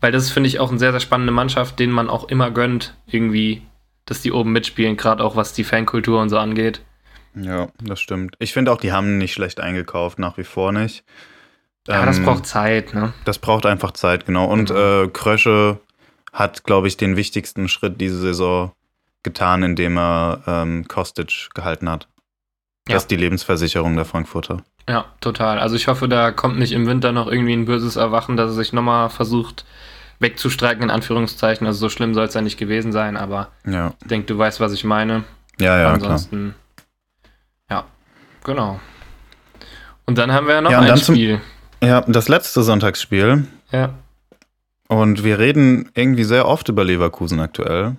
Weil 0.00 0.10
das 0.10 0.30
finde 0.30 0.48
ich, 0.48 0.58
auch 0.58 0.70
eine 0.70 0.78
sehr, 0.78 0.92
sehr 0.92 1.00
spannende 1.00 1.32
Mannschaft, 1.32 1.78
denen 1.78 1.92
man 1.92 2.08
auch 2.10 2.28
immer 2.28 2.50
gönnt, 2.50 2.94
irgendwie, 3.06 3.62
dass 4.06 4.22
die 4.22 4.32
oben 4.32 4.52
mitspielen, 4.52 4.96
gerade 4.96 5.22
auch 5.22 5.36
was 5.36 5.52
die 5.52 5.64
Fankultur 5.64 6.20
und 6.20 6.28
so 6.28 6.38
angeht. 6.38 6.82
Ja, 7.34 7.68
das 7.82 8.00
stimmt. 8.00 8.36
Ich 8.38 8.52
finde 8.52 8.72
auch, 8.72 8.78
die 8.78 8.92
haben 8.92 9.18
nicht 9.18 9.32
schlecht 9.32 9.60
eingekauft, 9.60 10.18
nach 10.18 10.36
wie 10.36 10.44
vor 10.44 10.72
nicht. 10.72 11.04
Ja, 11.88 12.00
ähm, 12.00 12.06
das 12.06 12.20
braucht 12.20 12.46
Zeit, 12.46 12.94
ne? 12.94 13.12
Das 13.24 13.38
braucht 13.38 13.66
einfach 13.66 13.92
Zeit, 13.92 14.26
genau. 14.26 14.46
Und 14.46 14.70
mhm. 14.70 14.76
äh, 14.76 15.08
Krösche 15.08 15.80
hat, 16.32 16.64
glaube 16.64 16.88
ich, 16.88 16.96
den 16.96 17.16
wichtigsten 17.16 17.68
Schritt 17.68 18.00
diese 18.00 18.18
Saison 18.18 18.72
getan, 19.22 19.62
indem 19.62 19.98
er 19.98 20.42
ähm, 20.46 20.86
Kostic 20.88 21.50
gehalten 21.54 21.88
hat. 21.88 22.08
Das 22.84 22.92
ja. 22.92 22.96
ist 22.98 23.10
die 23.10 23.16
Lebensversicherung 23.16 23.94
der 23.94 24.04
Frankfurter. 24.04 24.64
Ja, 24.88 25.04
total. 25.20 25.60
Also 25.60 25.76
ich 25.76 25.86
hoffe, 25.86 26.08
da 26.08 26.32
kommt 26.32 26.58
nicht 26.58 26.72
im 26.72 26.86
Winter 26.86 27.12
noch 27.12 27.28
irgendwie 27.28 27.52
ein 27.52 27.66
böses 27.66 27.96
Erwachen, 27.96 28.36
dass 28.36 28.50
er 28.50 28.54
sich 28.54 28.72
nochmal 28.72 29.10
versucht 29.10 29.64
wegzustreiken, 30.22 30.84
in 30.84 30.90
Anführungszeichen. 30.90 31.66
Also 31.66 31.80
so 31.80 31.88
schlimm 31.88 32.14
soll 32.14 32.26
es 32.26 32.34
ja 32.34 32.40
nicht 32.40 32.58
gewesen 32.58 32.92
sein, 32.92 33.16
aber 33.16 33.50
ja. 33.66 33.92
ich 34.00 34.08
denke, 34.08 34.26
du 34.26 34.38
weißt, 34.38 34.60
was 34.60 34.72
ich 34.72 34.84
meine. 34.84 35.24
Ja, 35.60 35.78
ja, 35.78 35.92
Ansonsten, 35.92 36.54
klar. 37.68 37.84
ja, 37.84 37.86
genau. 38.44 38.80
Und 40.06 40.18
dann 40.18 40.32
haben 40.32 40.46
wir 40.46 40.54
ja 40.54 40.60
noch 40.60 40.70
ja, 40.70 40.80
ein 40.80 40.96
Spiel. 40.96 41.40
Zum, 41.80 41.88
ja, 41.88 42.00
das 42.02 42.28
letzte 42.28 42.62
Sonntagsspiel. 42.62 43.46
Ja. 43.70 43.94
Und 44.88 45.24
wir 45.24 45.38
reden 45.38 45.90
irgendwie 45.94 46.24
sehr 46.24 46.46
oft 46.46 46.68
über 46.68 46.84
Leverkusen 46.84 47.40
aktuell. 47.40 47.96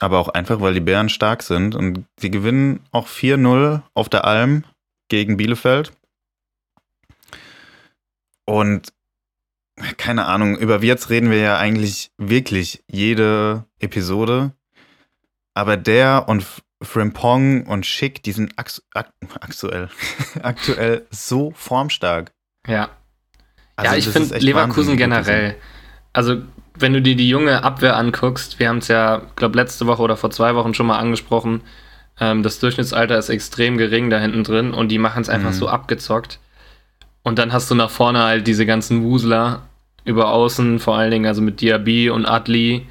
Aber 0.00 0.18
auch 0.18 0.28
einfach, 0.28 0.60
weil 0.60 0.74
die 0.74 0.80
Bären 0.80 1.08
stark 1.08 1.42
sind. 1.42 1.74
Und 1.74 2.04
sie 2.20 2.30
gewinnen 2.30 2.80
auch 2.92 3.08
4-0 3.08 3.82
auf 3.94 4.08
der 4.08 4.24
Alm 4.24 4.64
gegen 5.08 5.36
Bielefeld. 5.36 5.92
Und 8.44 8.92
keine 9.96 10.26
Ahnung, 10.26 10.56
über 10.56 10.82
Wirtz 10.82 11.10
reden 11.10 11.30
wir 11.30 11.38
ja 11.38 11.58
eigentlich 11.58 12.10
wirklich 12.18 12.82
jede 12.90 13.64
Episode. 13.78 14.52
Aber 15.54 15.76
der 15.76 16.24
und 16.28 16.44
Frimpong 16.82 17.66
und 17.66 17.86
Schick, 17.86 18.22
die 18.22 18.32
sind 18.32 18.54
aktuell, 18.56 19.88
aktuell 20.42 21.06
so 21.10 21.52
formstark. 21.54 22.32
Ja. 22.66 22.90
Also 23.76 23.92
ja, 23.92 23.98
ich 23.98 24.08
finde 24.08 24.38
Leverkusen 24.38 24.96
generell. 24.96 25.56
Also, 26.12 26.42
wenn 26.74 26.92
du 26.92 27.02
dir 27.02 27.16
die 27.16 27.28
junge 27.28 27.64
Abwehr 27.64 27.96
anguckst, 27.96 28.58
wir 28.58 28.68
haben 28.68 28.78
es 28.78 28.88
ja, 28.88 29.22
glaube 29.36 29.56
letzte 29.56 29.86
Woche 29.86 30.02
oder 30.02 30.16
vor 30.16 30.30
zwei 30.30 30.54
Wochen 30.54 30.74
schon 30.74 30.86
mal 30.86 30.98
angesprochen, 30.98 31.62
ähm, 32.20 32.42
das 32.42 32.58
Durchschnittsalter 32.60 33.18
ist 33.18 33.28
extrem 33.28 33.78
gering 33.78 34.10
da 34.10 34.18
hinten 34.18 34.44
drin 34.44 34.74
und 34.74 34.88
die 34.88 34.98
machen 34.98 35.22
es 35.22 35.28
einfach 35.28 35.50
mhm. 35.50 35.54
so 35.54 35.68
abgezockt. 35.68 36.40
Und 37.28 37.38
dann 37.38 37.52
hast 37.52 37.70
du 37.70 37.74
nach 37.74 37.90
vorne 37.90 38.22
halt 38.22 38.46
diese 38.46 38.64
ganzen 38.64 39.04
Wusler 39.04 39.60
über 40.06 40.30
außen, 40.30 40.78
vor 40.78 40.96
allen 40.96 41.10
Dingen 41.10 41.26
also 41.26 41.42
mit 41.42 41.60
Diaby 41.60 42.08
und 42.08 42.24
Adli. 42.24 42.86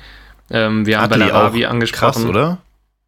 Ähm, 0.51 0.85
wir 0.85 1.01
haben 1.01 1.11
Adli 1.11 1.25
Bellarabi 1.25 1.65
angesprochen. 1.65 2.21
Krass, 2.21 2.25
oder? 2.25 2.59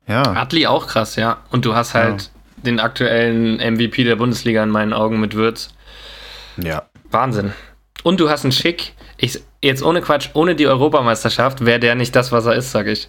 Ja. 0.08 0.24
Adli 0.24 0.66
auch 0.66 0.88
krass, 0.88 1.18
ja. 1.18 1.38
Und 1.52 1.66
du 1.66 1.76
hast 1.76 1.94
halt 1.94 2.24
ja. 2.24 2.64
den 2.64 2.80
aktuellen 2.80 3.58
MVP 3.58 4.06
der 4.06 4.16
Bundesliga 4.16 4.64
in 4.64 4.72
meinen 4.72 4.92
Augen 4.92 5.20
mit 5.20 5.36
Würz. 5.36 5.70
Ja. 6.58 6.88
Wahnsinn. 7.12 7.54
Und 8.02 8.20
du 8.20 8.32
hast 8.32 8.44
einen 8.44 8.52
Schick. 8.52 8.94
Ich, 9.18 9.40
jetzt 9.62 9.84
ohne 9.84 10.02
Quatsch, 10.02 10.30
ohne 10.34 10.56
die 10.56 10.66
Europameisterschaft 10.66 11.64
wäre 11.64 11.80
der 11.80 11.94
nicht 11.94 12.16
das, 12.16 12.32
was 12.32 12.48
er 12.48 12.56
ist, 12.56 12.72
sag 12.72 12.88
ich. 12.88 13.08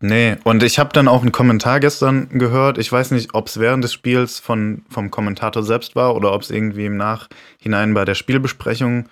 Nee, 0.00 0.36
und 0.44 0.62
ich 0.62 0.78
habe 0.78 0.92
dann 0.92 1.08
auch 1.08 1.22
einen 1.22 1.32
Kommentar 1.32 1.80
gestern 1.80 2.28
gehört. 2.28 2.78
Ich 2.78 2.90
weiß 2.90 3.10
nicht, 3.10 3.34
ob 3.34 3.48
es 3.48 3.58
während 3.58 3.82
des 3.82 3.92
Spiels 3.92 4.38
von, 4.38 4.84
vom 4.88 5.10
Kommentator 5.10 5.64
selbst 5.64 5.96
war 5.96 6.14
oder 6.14 6.32
ob 6.32 6.42
es 6.42 6.50
irgendwie 6.50 6.86
im 6.86 6.96
Nachhinein 6.96 7.94
bei 7.94 8.04
der 8.04 8.14
Spielbesprechung 8.14 9.08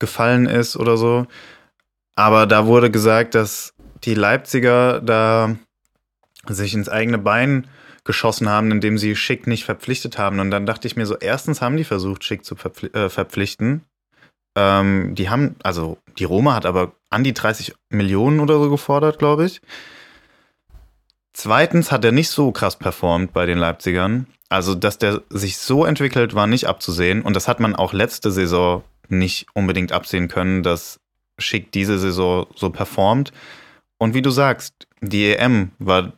gefallen 0.00 0.46
ist 0.46 0.76
oder 0.76 0.96
so. 0.96 1.26
Aber 2.16 2.46
da 2.46 2.66
wurde 2.66 2.90
gesagt, 2.90 3.36
dass 3.36 3.74
die 4.02 4.14
Leipziger 4.14 5.00
da 5.00 5.56
sich 6.48 6.74
ins 6.74 6.88
eigene 6.88 7.18
Bein 7.18 7.68
geschossen 8.04 8.48
haben, 8.48 8.70
indem 8.70 8.98
sie 8.98 9.16
Schick 9.16 9.46
nicht 9.46 9.64
verpflichtet 9.64 10.18
haben. 10.18 10.40
Und 10.40 10.50
dann 10.50 10.66
dachte 10.66 10.86
ich 10.86 10.96
mir 10.96 11.06
so, 11.06 11.16
erstens 11.16 11.62
haben 11.62 11.76
die 11.76 11.84
versucht, 11.84 12.24
Schick 12.24 12.44
zu 12.44 12.54
verpfli 12.56 12.88
äh, 12.88 13.08
verpflichten. 13.08 13.82
Ähm, 14.56 15.14
die 15.14 15.30
haben, 15.30 15.56
also 15.62 15.98
die 16.18 16.24
Roma 16.24 16.54
hat 16.54 16.66
aber 16.66 16.92
an 17.08 17.24
die 17.24 17.34
30 17.34 17.74
Millionen 17.88 18.40
oder 18.40 18.58
so 18.58 18.68
gefordert, 18.68 19.18
glaube 19.18 19.46
ich. 19.46 19.60
Zweitens 21.34 21.90
hat 21.90 22.04
er 22.04 22.12
nicht 22.12 22.30
so 22.30 22.52
krass 22.52 22.76
performt 22.76 23.32
bei 23.32 23.44
den 23.44 23.58
Leipzigern. 23.58 24.28
Also, 24.48 24.74
dass 24.74 24.98
der 24.98 25.20
sich 25.30 25.58
so 25.58 25.84
entwickelt, 25.84 26.34
war 26.34 26.46
nicht 26.46 26.68
abzusehen. 26.68 27.22
Und 27.22 27.34
das 27.34 27.48
hat 27.48 27.58
man 27.58 27.74
auch 27.74 27.92
letzte 27.92 28.30
Saison 28.30 28.84
nicht 29.08 29.46
unbedingt 29.52 29.92
absehen 29.92 30.28
können, 30.28 30.62
dass 30.62 31.00
Schick 31.38 31.72
diese 31.72 31.98
Saison 31.98 32.46
so 32.54 32.70
performt. 32.70 33.32
Und 33.98 34.14
wie 34.14 34.22
du 34.22 34.30
sagst, 34.30 34.86
die 35.00 35.34
EM 35.34 35.72
war 35.78 36.12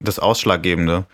das 0.00 0.18
Ausschlaggebende. 0.18 1.04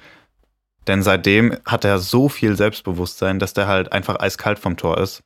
Denn 0.86 1.02
seitdem 1.02 1.56
hat 1.66 1.84
er 1.84 1.98
so 1.98 2.28
viel 2.28 2.56
Selbstbewusstsein, 2.56 3.40
dass 3.40 3.54
der 3.54 3.66
halt 3.66 3.92
einfach 3.92 4.20
eiskalt 4.20 4.60
vom 4.60 4.76
Tor 4.76 4.98
ist. 4.98 5.24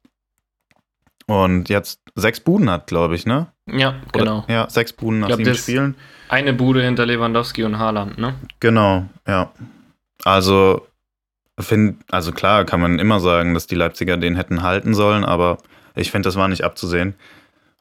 Und 1.27 1.69
jetzt 1.69 2.01
sechs 2.15 2.41
Buden 2.41 2.69
hat, 2.71 2.87
glaube 2.87 3.15
ich, 3.15 3.27
ne? 3.27 3.53
Ja, 3.67 4.01
Oder, 4.15 4.19
genau. 4.19 4.45
Ja, 4.49 4.69
sechs 4.71 4.93
Buden 4.93 5.21
nach 5.21 5.37
sieben 5.37 5.55
Spielen. 5.55 5.97
Eine 6.33 6.55
Bude 6.55 6.83
hinter 6.83 7.05
Lewandowski 7.05 7.63
und 7.63 7.79
Haaland, 7.79 8.17
ne? 8.17 8.35
Genau, 8.59 9.05
ja. 9.29 9.53
Also, 10.25 10.87
find, 11.61 12.03
also 12.11 12.33
klar 12.33 12.65
kann 12.65 12.81
man 12.81 12.99
immer 12.99 13.21
sagen, 13.21 13.53
dass 13.53 13.67
die 13.67 13.75
Leipziger 13.75 14.17
den 14.17 14.37
hätten 14.37 14.63
halten 14.63 14.95
sollen, 14.95 15.25
aber 15.25 15.59
ich 15.95 16.11
finde, 16.11 16.27
das 16.29 16.37
war 16.37 16.49
nicht 16.49 16.65
abzusehen. 16.65 17.15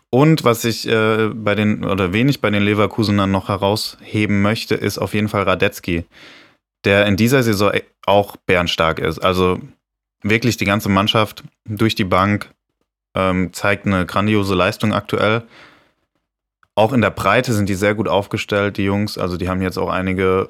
Und 0.09 0.43
was 0.43 0.65
ich 0.65 0.85
äh, 0.89 1.29
bei 1.33 1.55
den, 1.55 1.85
oder 1.85 2.11
wenig 2.11 2.41
bei 2.41 2.49
den 2.49 2.63
Leverkusenern 2.63 3.31
noch 3.31 3.47
herausheben 3.47 4.41
möchte, 4.41 4.75
ist 4.75 4.97
auf 4.97 5.13
jeden 5.13 5.29
Fall 5.29 5.43
Radetzky. 5.43 6.03
der 6.83 7.05
in 7.05 7.15
dieser 7.15 7.43
Saison 7.43 7.71
e- 7.73 7.83
auch 8.05 8.35
bärenstark 8.35 8.99
ist. 8.99 9.19
Also 9.19 9.59
wirklich 10.23 10.57
die 10.57 10.65
ganze 10.65 10.89
Mannschaft 10.89 11.43
durch 11.65 11.95
die 11.95 12.03
Bank 12.03 12.49
ähm, 13.15 13.53
zeigt 13.53 13.85
eine 13.85 14.05
grandiose 14.05 14.55
Leistung 14.55 14.93
aktuell. 14.93 15.43
Auch 16.82 16.93
in 16.93 17.01
der 17.01 17.11
Breite 17.11 17.53
sind 17.53 17.69
die 17.69 17.75
sehr 17.75 17.93
gut 17.93 18.07
aufgestellt, 18.07 18.77
die 18.77 18.86
Jungs. 18.86 19.19
Also 19.19 19.38
die 19.38 19.47
haben 19.47 19.61
jetzt 19.61 19.77
auch 19.77 19.89
einige 19.89 20.49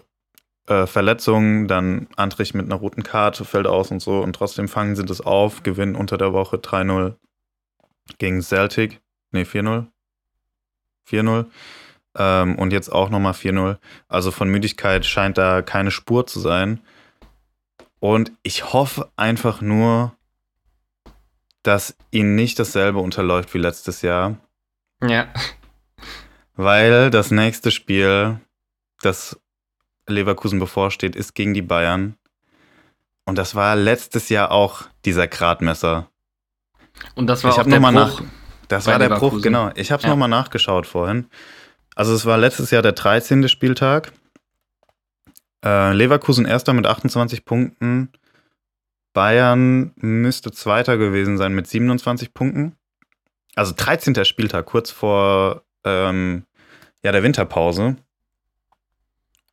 äh, 0.65 0.87
Verletzungen. 0.87 1.67
Dann 1.67 2.07
Antrich 2.15 2.53
mit 2.53 2.67
einer 2.67 2.75
roten 2.75 3.03
Karte 3.03 3.43
fällt 3.43 3.67
aus 3.67 3.91
und 3.91 4.01
so. 4.01 4.21
Und 4.21 4.33
trotzdem 4.33 4.69
fangen 4.69 4.95
sie 4.95 5.03
das 5.03 5.19
auf, 5.19 5.61
gewinnen 5.63 5.93
unter 5.93 6.17
der 6.17 6.31
Woche 6.31 6.55
3-0 6.55 7.15
gegen 8.17 8.41
Celtic. 8.41 9.01
Ne, 9.31 9.43
4-0. 9.43 9.87
4-0. 11.09 11.47
Ähm, 12.17 12.55
und 12.55 12.71
jetzt 12.71 12.93
auch 12.93 13.09
nochmal 13.09 13.33
4-0. 13.33 13.77
Also 14.07 14.31
von 14.31 14.47
Müdigkeit 14.47 15.05
scheint 15.05 15.37
da 15.37 15.61
keine 15.61 15.91
Spur 15.91 16.27
zu 16.27 16.39
sein. 16.39 16.79
Und 17.99 18.31
ich 18.41 18.71
hoffe 18.71 19.11
einfach 19.17 19.59
nur, 19.59 20.15
dass 21.63 21.97
ihnen 22.09 22.35
nicht 22.35 22.57
dasselbe 22.57 22.99
unterläuft 22.99 23.53
wie 23.53 23.57
letztes 23.57 24.01
Jahr. 24.01 24.37
Ja. 25.05 25.27
Weil 26.63 27.09
das 27.09 27.31
nächste 27.31 27.71
Spiel, 27.71 28.39
das 29.01 29.39
Leverkusen 30.07 30.59
bevorsteht, 30.59 31.15
ist 31.15 31.33
gegen 31.33 31.53
die 31.53 31.61
Bayern. 31.61 32.15
Und 33.25 33.37
das 33.37 33.55
war 33.55 33.75
letztes 33.75 34.29
Jahr 34.29 34.51
auch 34.51 34.83
dieser 35.05 35.27
Gradmesser. 35.27 36.09
Und 37.15 37.27
das 37.27 37.43
war 37.43 37.51
ich 37.51 37.59
auch 37.59 37.63
der 37.63 37.79
Bruch. 37.79 37.91
nach, 37.91 38.21
Das 38.67 38.85
war 38.85 38.99
der 38.99 39.07
Bruch, 39.09 39.15
Leverkusen. 39.15 39.41
genau. 39.41 39.71
Ich 39.75 39.91
habe 39.91 39.99
es 39.99 40.03
Ja. 40.03 40.09
nochmal 40.09 40.29
nachgeschaut 40.29 40.85
vorhin. 40.85 41.27
Also 41.95 42.13
es 42.13 42.25
war 42.25 42.37
letztes 42.37 42.69
Jahr 42.71 42.81
der 42.81 42.91
13. 42.93 43.47
Spieltag. 43.49 44.11
Äh, 45.65 45.93
Leverkusen 45.93 46.45
erster 46.45 46.73
mit 46.73 46.85
28 46.87 47.43
Punkten. 47.45 48.11
Bayern 49.13 49.91
müsste 49.95 50.51
zweiter 50.51 50.97
gewesen 50.97 51.37
sein 51.37 51.53
mit 51.53 51.67
27 51.67 52.33
Punkten. 52.33 52.75
Also 53.55 53.73
13. 53.75 54.23
Spieltag, 54.25 54.65
kurz 54.67 54.89
vor 54.91 55.63
ähm, 55.83 56.45
ja, 57.03 57.11
der 57.11 57.23
Winterpause. 57.23 57.97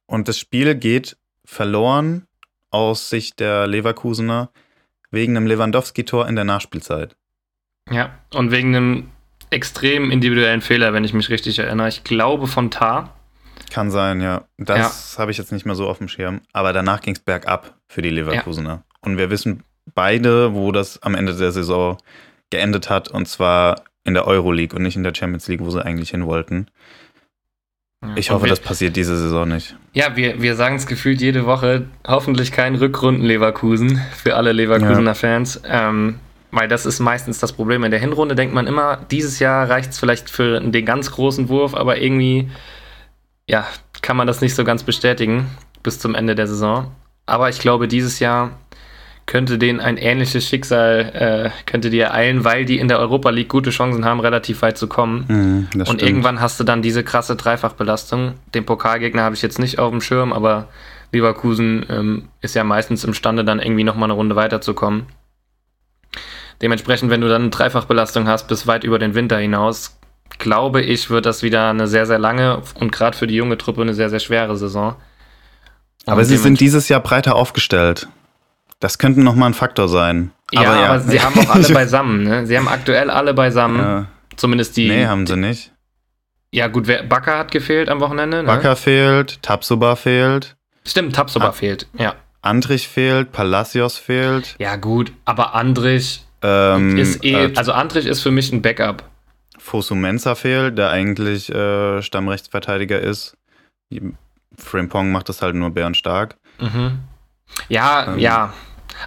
Und 0.06 0.28
das 0.28 0.38
Spiel 0.38 0.74
geht 0.74 1.16
verloren 1.44 2.26
aus 2.70 3.10
Sicht 3.10 3.40
der 3.40 3.66
Leverkusener 3.66 4.50
wegen 5.10 5.36
einem 5.36 5.46
Lewandowski-Tor 5.46 6.28
in 6.28 6.36
der 6.36 6.44
Nachspielzeit. 6.44 7.16
Ja, 7.90 8.18
und 8.34 8.50
wegen 8.50 8.76
einem 8.76 9.10
extrem 9.50 10.10
individuellen 10.10 10.60
Fehler, 10.60 10.92
wenn 10.92 11.04
ich 11.04 11.14
mich 11.14 11.30
richtig 11.30 11.58
erinnere. 11.58 11.88
Ich 11.88 12.04
glaube 12.04 12.46
von 12.46 12.70
Tar. 12.70 13.14
Kann 13.70 13.90
sein, 13.90 14.20
ja. 14.20 14.44
Das 14.58 15.18
habe 15.18 15.30
ich 15.30 15.38
jetzt 15.38 15.52
nicht 15.52 15.66
mehr 15.66 15.74
so 15.74 15.88
auf 15.88 15.98
dem 15.98 16.08
Schirm. 16.08 16.40
Aber 16.52 16.72
danach 16.72 17.00
ging 17.00 17.14
es 17.14 17.20
bergab 17.20 17.74
für 17.86 18.02
die 18.02 18.10
Leverkusener. 18.10 18.84
Und 19.00 19.18
wir 19.18 19.30
wissen 19.30 19.64
beide, 19.94 20.54
wo 20.54 20.72
das 20.72 21.02
am 21.02 21.14
Ende 21.14 21.34
der 21.34 21.52
Saison 21.52 21.98
geendet 22.50 22.90
hat. 22.90 23.08
Und 23.08 23.26
zwar 23.26 23.84
in 24.04 24.14
der 24.14 24.26
Euroleague 24.26 24.76
und 24.76 24.82
nicht 24.82 24.96
in 24.96 25.02
der 25.02 25.14
Champions 25.14 25.48
League, 25.48 25.60
wo 25.60 25.70
sie 25.70 25.84
eigentlich 25.84 26.10
hin 26.10 26.26
wollten. 26.26 26.66
Ich 28.14 28.30
Und 28.30 28.36
hoffe, 28.36 28.44
wir, 28.44 28.50
das 28.50 28.60
passiert 28.60 28.94
diese 28.96 29.16
Saison 29.16 29.48
nicht. 29.48 29.74
Ja, 29.92 30.16
wir, 30.16 30.40
wir 30.40 30.54
sagen 30.54 30.76
es 30.76 30.86
gefühlt 30.86 31.20
jede 31.20 31.46
Woche. 31.46 31.86
Hoffentlich 32.06 32.52
kein 32.52 32.76
Rückrunden-Leverkusen 32.76 34.00
für 34.16 34.36
alle 34.36 34.52
Leverkusener 34.52 35.14
Fans. 35.14 35.60
Ähm, 35.66 36.20
weil 36.50 36.68
das 36.68 36.86
ist 36.86 37.00
meistens 37.00 37.40
das 37.40 37.52
Problem. 37.52 37.84
In 37.84 37.90
der 37.90 38.00
Hinrunde 38.00 38.34
denkt 38.34 38.54
man 38.54 38.66
immer, 38.66 38.98
dieses 39.10 39.38
Jahr 39.40 39.68
reicht 39.68 39.90
es 39.90 39.98
vielleicht 39.98 40.30
für 40.30 40.60
den 40.60 40.84
ganz 40.84 41.10
großen 41.10 41.48
Wurf, 41.48 41.74
aber 41.74 42.00
irgendwie, 42.00 42.48
ja, 43.48 43.66
kann 44.00 44.16
man 44.16 44.26
das 44.26 44.40
nicht 44.40 44.54
so 44.54 44.64
ganz 44.64 44.84
bestätigen 44.84 45.46
bis 45.82 45.98
zum 45.98 46.14
Ende 46.14 46.34
der 46.34 46.46
Saison. 46.46 46.92
Aber 47.26 47.48
ich 47.48 47.58
glaube, 47.58 47.88
dieses 47.88 48.20
Jahr 48.20 48.52
könnte 49.28 49.58
denen 49.58 49.78
ein 49.78 49.98
ähnliches 49.98 50.48
Schicksal, 50.48 51.52
äh, 51.54 51.70
könnte 51.70 51.90
die 51.90 52.00
ereilen, 52.00 52.44
weil 52.44 52.64
die 52.64 52.78
in 52.78 52.88
der 52.88 52.98
Europa 52.98 53.28
League 53.28 53.50
gute 53.50 53.68
Chancen 53.68 54.06
haben, 54.06 54.20
relativ 54.20 54.62
weit 54.62 54.78
zu 54.78 54.88
kommen. 54.88 55.26
Mhm, 55.28 55.68
Und 55.74 55.86
stimmt. 55.86 56.02
irgendwann 56.02 56.40
hast 56.40 56.58
du 56.58 56.64
dann 56.64 56.80
diese 56.80 57.04
krasse 57.04 57.36
Dreifachbelastung. 57.36 58.34
Den 58.54 58.64
Pokalgegner 58.64 59.22
habe 59.22 59.34
ich 59.34 59.42
jetzt 59.42 59.58
nicht 59.58 59.78
auf 59.78 59.90
dem 59.90 60.00
Schirm, 60.00 60.32
aber 60.32 60.68
Leverkusen 61.12 61.84
ähm, 61.90 62.28
ist 62.40 62.54
ja 62.54 62.64
meistens 62.64 63.04
imstande, 63.04 63.44
dann 63.44 63.60
irgendwie 63.60 63.84
nochmal 63.84 64.06
eine 64.06 64.14
Runde 64.14 64.34
weiterzukommen. 64.34 65.04
Dementsprechend, 66.62 67.10
wenn 67.10 67.20
du 67.20 67.28
dann 67.28 67.42
eine 67.42 67.50
Dreifachbelastung 67.50 68.26
hast, 68.26 68.48
bis 68.48 68.66
weit 68.66 68.82
über 68.82 68.98
den 68.98 69.14
Winter 69.14 69.36
hinaus, 69.36 69.98
glaube 70.38 70.80
ich, 70.80 71.10
wird 71.10 71.26
das 71.26 71.42
wieder 71.42 71.68
eine 71.68 71.86
sehr, 71.86 72.06
sehr 72.06 72.18
lange 72.18 72.62
und 72.80 72.92
gerade 72.92 73.16
für 73.16 73.26
die 73.26 73.36
junge 73.36 73.58
Truppe 73.58 73.82
eine 73.82 73.92
sehr, 73.92 74.08
sehr 74.08 74.20
schwere 74.20 74.56
Saison. 74.56 74.96
Aber 76.06 76.20
Und 76.20 76.24
sie 76.24 76.38
sind 76.38 76.60
dieses 76.60 76.88
Jahr 76.88 77.00
breiter 77.00 77.36
aufgestellt. 77.36 78.08
Das 78.80 78.98
könnte 78.98 79.20
nochmal 79.22 79.50
ein 79.50 79.54
Faktor 79.54 79.88
sein. 79.88 80.30
Ja, 80.52 80.72
aber, 80.90 81.00
sie 81.00 81.20
haben 81.20 81.38
auch 81.40 81.50
alle 81.54 81.68
beisammen. 81.74 82.22
Ne? 82.24 82.46
Sie 82.46 82.56
haben 82.56 82.68
aktuell 82.68 83.10
alle 83.10 83.34
beisammen. 83.34 83.78
ja. 83.80 84.06
Zumindest 84.36 84.76
die. 84.76 84.88
Nee, 84.88 85.06
haben 85.06 85.26
sie 85.26 85.36
nicht. 85.36 85.72
Ja, 86.52 86.68
gut, 86.68 86.86
wer, 86.86 87.02
Bakker 87.02 87.36
hat 87.38 87.50
gefehlt 87.50 87.88
am 87.90 88.00
Wochenende. 88.00 88.38
Ne? 88.38 88.44
Bakker 88.44 88.76
fehlt, 88.76 89.42
Tapsoba 89.42 89.96
fehlt, 89.96 90.56
Stimmt, 90.86 91.14
Tapsoba 91.16 91.48
Ah. 91.48 91.52
fehlt. 91.52 91.86
Ja. 91.98 92.14
Antrich 92.40 92.88
fehlt, 92.88 93.32
Palacios 93.32 93.98
fehlt. 93.98 94.54
Ja, 94.58 94.76
gut, 94.76 95.12
aber 95.26 95.54
Andrich 95.54 96.24
Ähm, 96.40 96.96
ist 96.96 97.22
eh, 97.24 97.46
äh, 97.46 97.52
also 97.56 97.72
Andrich 97.72 98.06
ist 98.06 98.20
für 98.22 98.30
mich 98.30 98.52
ein 98.52 98.62
Backup. 98.62 99.02
Fosu 99.58 99.96
Mensah 99.96 100.36
fehlt, 100.36 100.78
der 100.78 100.90
eigentlich 100.90 101.52
äh, 101.52 102.00
Stammrechtsverteidiger 102.00 103.00
ist. 103.00 103.36
Frimpong 104.56 105.10
macht 105.12 105.28
das 105.28 105.42
halt 105.42 105.54
nur 105.56 105.70
bärenstark. 105.70 106.36
Mhm. 106.60 107.00
Ja, 107.68 108.12
Ähm. 108.14 108.18
ja. 108.18 108.52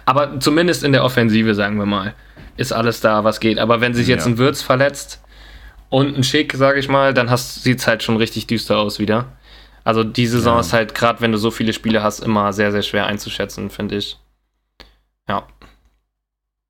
Aber 0.04 0.40
zumindest 0.40 0.84
in 0.84 0.92
der 0.92 1.04
Offensive, 1.04 1.54
sagen 1.54 1.78
wir 1.78 1.86
mal, 1.86 2.14
ist 2.56 2.72
alles 2.72 3.00
da, 3.00 3.24
was 3.24 3.40
geht. 3.40 3.58
Aber 3.58 3.80
wenn 3.80 3.94
sich 3.94 4.06
jetzt 4.08 4.24
Ja. 4.26 4.32
ein 4.32 4.38
Würz 4.38 4.62
verletzt 4.62 5.22
und 5.90 6.16
ein 6.16 6.24
Schick, 6.24 6.54
sage 6.54 6.78
ich 6.78 6.88
mal, 6.88 7.12
dann 7.14 7.34
sieht 7.36 7.78
es 7.80 7.86
halt 7.86 8.02
schon 8.02 8.16
richtig 8.16 8.46
düster 8.46 8.78
aus 8.78 8.98
wieder. 8.98 9.32
Also 9.84 10.04
die 10.04 10.26
Saison 10.26 10.54
Ja. 10.54 10.60
ist 10.60 10.72
halt, 10.72 10.94
gerade 10.94 11.20
wenn 11.20 11.32
du 11.32 11.38
so 11.38 11.50
viele 11.50 11.72
Spiele 11.72 12.02
hast, 12.02 12.20
immer 12.20 12.52
sehr, 12.52 12.72
sehr 12.72 12.82
schwer 12.82 13.06
einzuschätzen, 13.06 13.68
finde 13.68 13.96
ich. 13.96 14.18
Ja. 15.28 15.46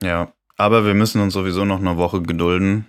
Ja, 0.01 0.33
aber 0.57 0.85
wir 0.85 0.93
müssen 0.93 1.21
uns 1.21 1.33
sowieso 1.33 1.63
noch 1.63 1.79
eine 1.79 1.95
Woche 1.97 2.21
gedulden. 2.21 2.87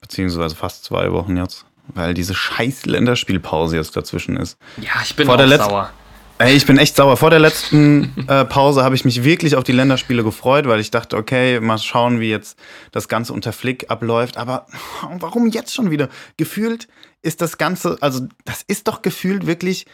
Beziehungsweise 0.00 0.54
fast 0.54 0.84
zwei 0.84 1.10
Wochen 1.12 1.36
jetzt. 1.36 1.64
Weil 1.88 2.14
diese 2.14 2.34
scheiß 2.34 2.86
Länderspielpause 2.86 3.76
jetzt 3.76 3.96
dazwischen 3.96 4.36
ist. 4.36 4.58
Ja, 4.76 4.90
ich 5.02 5.14
bin 5.16 5.26
Vor 5.26 5.36
auch 5.36 5.48
sauer. 5.48 5.90
Ey, 6.38 6.54
ich 6.54 6.66
bin 6.66 6.76
echt 6.76 6.96
sauer. 6.96 7.16
Vor 7.16 7.30
der 7.30 7.38
letzten 7.38 8.12
äh, 8.28 8.44
Pause 8.44 8.84
habe 8.84 8.94
ich 8.94 9.06
mich 9.06 9.24
wirklich 9.24 9.56
auf 9.56 9.64
die 9.64 9.72
Länderspiele 9.72 10.22
gefreut, 10.22 10.66
weil 10.68 10.80
ich 10.80 10.90
dachte, 10.90 11.16
okay, 11.16 11.60
mal 11.60 11.78
schauen, 11.78 12.20
wie 12.20 12.28
jetzt 12.28 12.58
das 12.92 13.08
Ganze 13.08 13.32
unter 13.32 13.52
Flick 13.54 13.90
abläuft. 13.90 14.36
Aber 14.36 14.66
warum 15.18 15.46
jetzt 15.48 15.74
schon 15.74 15.90
wieder? 15.90 16.08
Gefühlt 16.36 16.88
ist 17.22 17.40
das 17.40 17.56
Ganze, 17.56 17.96
also 18.02 18.26
das 18.44 18.62
ist 18.66 18.86
doch 18.86 19.00
gefühlt 19.00 19.46
wirklich 19.46 19.86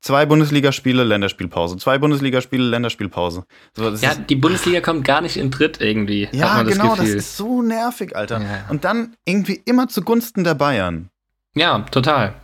zwei 0.00 0.24
Bundesligaspiele, 0.24 1.04
Länderspielpause. 1.04 1.76
Zwei 1.76 1.98
Bundesligaspiele, 1.98 2.64
Länderspielpause. 2.64 3.44
So, 3.76 3.90
das 3.90 4.00
Ja, 4.00 4.14
die 4.14 4.36
Bundesliga 4.36 4.80
kommt 4.80 5.04
gar 5.04 5.20
nicht 5.20 5.36
in 5.36 5.50
Tritt 5.50 5.82
irgendwie. 5.82 6.30
ja 6.32 6.64
das 6.64 6.72
genau, 6.72 6.90
das 6.96 7.00
Gefühl. 7.00 7.16
ist 7.16 7.36
so 7.36 7.60
nervig, 7.60 8.16
Alter. 8.16 8.40
Ja. 8.40 8.64
Und 8.70 8.84
dann 8.86 9.16
irgendwie 9.26 9.60
immer 9.66 9.88
zugunsten 9.88 10.44
der 10.44 10.54
Bayern. 10.54 11.10
Ja, 11.54 11.80
total. 11.90 12.34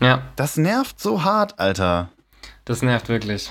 Ja, 0.00 0.22
Das 0.36 0.56
nervt 0.56 0.98
so 0.98 1.22
hart, 1.22 1.58
Alter. 1.58 2.10
Das 2.64 2.82
nervt 2.82 3.08
wirklich. 3.08 3.50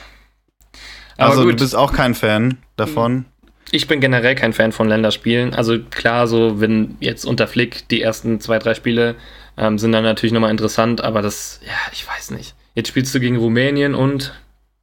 Aber 1.18 1.30
Also 1.32 1.44
gut, 1.44 1.60
du 1.60 1.64
bist 1.64 1.76
auch 1.76 1.94
kein 1.94 2.16
Fan 2.16 2.58
davon. 2.76 3.26
ich 3.72 3.88
bin 3.88 4.00
generell 4.02 4.36
kein 4.36 4.54
Fan 4.54 4.72
von 4.72 4.88
Länderspielen. 4.88 5.54
Also 5.54 5.80
klar, 5.80 6.28
so 6.28 6.60
wenn 6.60 6.98
jetzt 7.00 7.26
unter 7.26 7.48
Flick 7.48 7.88
die 7.90 8.02
ersten 8.02 8.40
zwei, 8.40 8.60
drei 8.60 8.74
Spiele 8.74 9.16
ähm, 9.58 9.78
sind 9.78 9.92
dann 9.92 10.04
natürlich 10.04 10.34
nochmal 10.34 10.52
interessant, 10.52 11.02
aber 11.04 11.22
das, 11.22 11.60
ja, 11.66 11.74
ich 11.92 12.08
weiß 12.08 12.32
nicht. 12.32 12.56
Jetzt 12.76 12.88
spielst 12.90 13.14
du 13.14 13.20
gegen 13.20 13.38
Rumänien 13.38 13.94
und, 13.94 14.34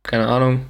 keine 0.05 0.29
Ahnung, 0.29 0.67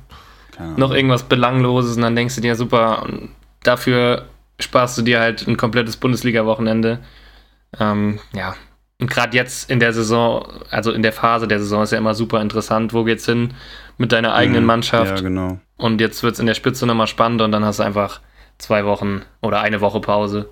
Keine 0.53 0.69
Ahnung. 0.69 0.79
noch 0.81 0.91
irgendwas 0.93 1.25
Belangloses 1.25 1.97
und 1.97 2.03
dann 2.03 2.17
denkst 2.17 2.35
du 2.37 2.41
dir, 2.41 2.57
super, 2.57 3.03
und 3.03 3.29
dafür 3.63 4.27
sparst 4.59 4.97
du 4.97 5.03
dir 5.03 5.21
halt 5.21 5.47
ein 5.47 5.59
komplettes 5.59 5.99
Bundesliga-Wochenende. 5.99 7.01
Ähm, 7.79 8.19
ja. 8.35 8.57
Und 9.01 9.11
gerade 9.11 9.35
jetzt 9.37 9.71
in 9.71 9.81
der 9.81 9.93
Saison, 9.93 10.47
also 10.71 10.93
in 10.93 11.03
der 11.03 11.13
Phase 11.13 11.49
der 11.49 11.59
Saison 11.59 11.83
ist 11.83 11.91
ja 11.93 11.99
immer 11.99 12.15
super 12.15 12.41
interessant, 12.43 12.93
wo 12.93 13.05
geht's 13.05 13.25
hin 13.27 13.55
mit 13.99 14.13
deiner 14.13 14.35
eigenen 14.35 14.63
Mhm. 14.63 14.67
Mannschaft. 14.67 15.17
Ja, 15.17 15.23
genau. 15.23 15.59
Und 15.77 16.01
jetzt 16.01 16.23
wird's 16.23 16.39
in 16.39 16.47
der 16.47 16.55
Spitze 16.55 16.87
nochmal 16.87 17.07
spannend 17.07 17.41
und 17.41 17.51
dann 17.53 17.65
hast 17.65 17.79
du 17.79 17.83
einfach 17.83 18.21
zwei 18.59 18.85
Wochen 18.85 19.23
oder 19.41 19.61
eine 19.63 19.81
Woche 19.81 20.01
Pause. 20.01 20.51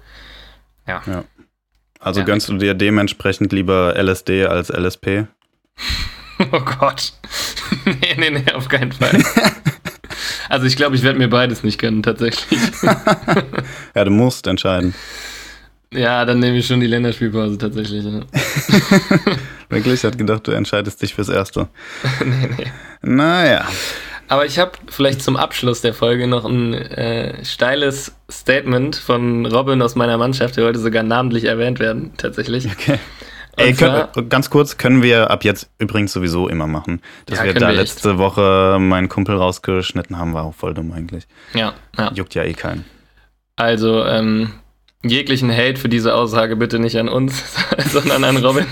Also 2.01 2.21
Ja. 2.21 2.25
gönnst 2.27 2.49
du 2.49 2.57
dir 2.57 2.73
dementsprechend 2.75 3.53
lieber 3.53 3.95
LSD 3.97 4.47
als 4.47 4.71
LSP? 4.71 5.27
Oh 6.53 6.61
Gott. 6.61 7.13
nee, 7.85 8.15
nee, 8.17 8.31
nee, 8.31 8.53
auf 8.53 8.69
keinen 8.69 8.93
Fall. 8.93 9.11
also 10.49 10.67
ich 10.67 10.77
glaube, 10.77 10.95
ich 10.95 11.03
werde 11.03 11.19
mir 11.19 11.29
beides 11.29 11.65
nicht 11.65 11.81
gönnen, 11.81 12.05
tatsächlich. 12.05 12.61
Ja, 13.93 14.05
du 14.05 14.13
musst 14.13 14.47
entscheiden. 14.47 14.95
Ja, 15.93 16.25
dann 16.25 16.39
nehme 16.39 16.59
ich 16.59 16.67
schon 16.67 16.81
die 16.81 16.87
Länderspielpause 16.87 17.59
tatsächlich. 17.59 18.05
Ja. 18.05 18.21
Wirklich? 19.69 20.05
Hat 20.05 20.19
gedacht, 20.19 20.47
du 20.47 20.53
entscheidest 20.53 21.01
dich 21.03 21.15
fürs 21.15 21.29
Erste. 21.29 21.69
nee, 22.25 22.49
nee. 22.57 22.67
Naja. 23.03 23.67
Aber 24.29 24.45
ich 24.45 24.59
habe 24.59 24.73
vielleicht 24.89 25.23
zum 25.23 25.37
Abschluss 25.37 25.81
der 25.81 25.95
Folge 25.95 26.27
noch 26.27 26.45
ein 26.45 26.75
äh, 26.75 27.43
steiles 27.45 28.13
Statement 28.31 28.97
von 28.97 29.47
Robin 29.47 29.81
aus 29.81 29.95
meiner 29.95 30.19
Mannschaft, 30.19 30.57
der 30.57 30.65
wollte 30.65 30.79
sogar 30.79 31.03
namentlich 31.03 31.45
erwähnt 31.45 31.79
werden, 31.79 32.13
tatsächlich. 32.19 32.67
Okay. 32.67 32.99
Ey, 33.57 33.75
können, 33.75 34.07
ganz 34.29 34.51
kurz, 34.51 34.77
können 34.77 35.03
wir 35.03 35.31
ab 35.31 35.45
jetzt 35.45 35.69
übrigens 35.79 36.13
sowieso 36.13 36.49
immer 36.49 36.69
machen. 36.69 37.01
Dass 37.27 37.39
Ja, 37.39 37.45
wir 37.45 37.55
da 37.55 37.69
wir 37.69 37.75
letzte 37.75 38.19
Woche 38.19 38.77
meinen 38.79 39.09
Kumpel 39.09 39.37
rausgeschnitten 39.37 40.17
haben, 40.17 40.33
war 40.35 40.45
auch 40.45 40.55
voll 40.55 40.75
dumm 40.75 40.93
eigentlich. 40.93 41.27
Ja, 41.55 41.75
ja. 41.97 42.13
Juckt 42.15 42.35
ja 42.35 42.45
eh 42.45 42.53
keinen. 42.53 42.85
Also, 43.57 44.05
ähm, 44.05 44.53
jeglichen 45.05 45.51
Hate 45.51 45.77
für 45.77 45.89
diese 45.89 46.15
Aussage 46.15 46.57
bitte 46.57 46.79
nicht 46.79 46.97
an 46.99 47.09
uns, 47.09 47.43
sondern 47.93 48.25
an 48.25 48.37
Robin. 48.39 48.67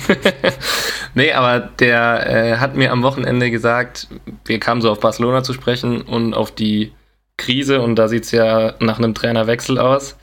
nee, 1.15 1.33
aber 1.33 1.61
der 1.61 2.29
äh, 2.29 2.57
hat 2.57 2.77
mir 2.77 2.93
am 2.93 3.03
Wochenende 3.03 3.51
gesagt, 3.51 4.09
wir 4.45 4.59
kamen 4.59 4.81
so 4.81 4.91
auf 4.91 5.01
Barcelona 5.01 5.43
zu 5.43 5.53
sprechen 5.53 6.03
und 6.03 6.35
auf 6.35 6.53
die 6.53 6.93
Krise 7.37 7.81
und 7.81 7.97
da 7.97 8.09
sieht 8.09 8.25
es 8.25 8.33
ja 8.33 8.75
nach 8.81 8.99
einem 8.99 9.15
Trainerwechsel 9.15 9.79
aus. 9.79 10.17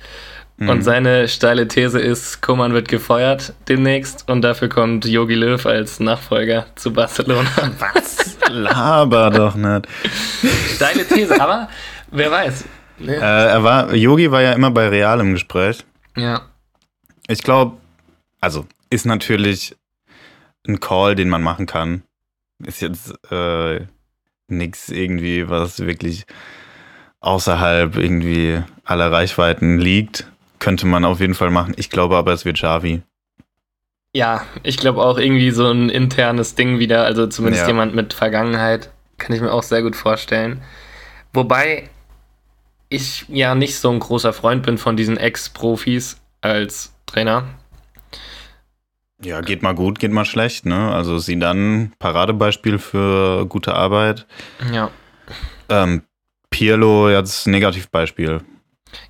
Mhm. 0.58 0.70
Und 0.70 0.82
seine 0.84 1.28
steile 1.28 1.68
These 1.68 2.00
ist, 2.00 2.42
Koman 2.42 2.74
wird 2.74 2.88
gefeuert 2.88 3.54
demnächst 3.68 4.30
und 4.30 4.42
dafür 4.42 4.70
kommt 4.70 5.06
Jogi 5.06 5.36
Löw 5.36 5.66
als 5.66 6.00
Nachfolger 6.00 6.66
zu 6.76 6.92
Barcelona. 6.92 7.50
Was? 7.80 8.38
Laber 8.50 9.30
doch 9.32 9.56
nicht. 9.56 9.88
Steile 10.76 11.08
These, 11.08 11.40
aber 11.42 11.70
wer 12.12 12.30
weiß. 12.30 12.62
Äh, 12.64 12.66
Ne? 13.00 13.16
er 13.16 13.64
war, 13.64 13.94
Yogi 13.94 14.32
war 14.32 14.42
ja 14.42 14.54
immer 14.54 14.72
bei 14.72 14.88
Real 14.88 15.20
im 15.20 15.34
Gespräch. 15.34 15.84
Ja, 16.18 16.50
Ich 17.28 17.42
glaube, 17.44 17.78
also 18.42 18.66
ist 18.90 19.06
natürlich 19.06 19.76
ein 20.68 20.80
Call, 20.80 21.16
den 21.16 21.30
man 21.30 21.42
machen 21.44 21.66
kann. 21.66 22.04
Ist 22.66 22.82
jetzt 22.82 23.14
äh, 23.32 23.86
nichts 24.48 24.90
irgendwie, 24.90 25.50
was 25.50 25.80
wirklich 25.80 26.26
außerhalb 27.20 27.96
irgendwie 27.98 28.62
aller 28.86 29.12
Reichweiten 29.12 29.80
liegt. 29.80 30.28
Könnte 30.60 30.86
man 30.86 31.04
auf 31.06 31.20
jeden 31.20 31.34
Fall 31.36 31.50
machen. 31.52 31.74
Ich 31.78 31.90
glaube 31.90 32.16
aber, 32.18 32.32
es 32.34 32.46
wird 32.46 32.58
Xavi. 32.58 33.02
Ja, 34.16 34.46
ich 34.62 34.78
glaube 34.78 35.02
auch 35.02 35.18
irgendwie 35.18 35.52
so 35.52 35.70
ein 35.72 35.90
internes 35.90 36.56
Ding 36.56 36.78
wieder, 36.80 37.04
also 37.04 37.28
zumindest 37.28 37.64
Ja. 37.64 37.68
jemand 37.70 37.96
mit 37.96 38.14
Vergangenheit, 38.14 38.92
kann 39.18 39.36
ich 39.36 39.42
mir 39.42 39.52
auch 39.52 39.64
sehr 39.64 39.82
gut 39.82 39.96
vorstellen. 39.96 40.62
Wobei 41.34 41.90
ich 42.94 43.26
ja 43.30 43.56
nicht 43.56 43.78
so 43.78 43.90
ein 43.92 44.00
großer 44.00 44.34
Freund 44.34 44.64
bin 44.64 44.78
von 44.78 44.96
diesen 44.98 45.18
Ex-Profis 45.18 46.22
als 46.42 46.94
Trainer. 47.06 47.46
Ja, 49.24 49.42
geht 49.42 49.62
mal 49.62 49.74
gut, 49.74 50.00
geht 50.00 50.12
mal 50.12 50.26
schlecht, 50.26 50.66
ne? 50.66 50.92
Also 50.94 51.18
sie 51.18 51.40
dann 51.40 51.94
Paradebeispiel 52.00 52.78
für 52.78 53.46
gute 53.48 53.74
Arbeit. 53.74 54.26
Ja. 54.72 54.90
Ähm, 55.70 56.04
Pirlo 56.50 57.10
jetzt 57.10 57.48
Negativbeispiel. 57.48 58.42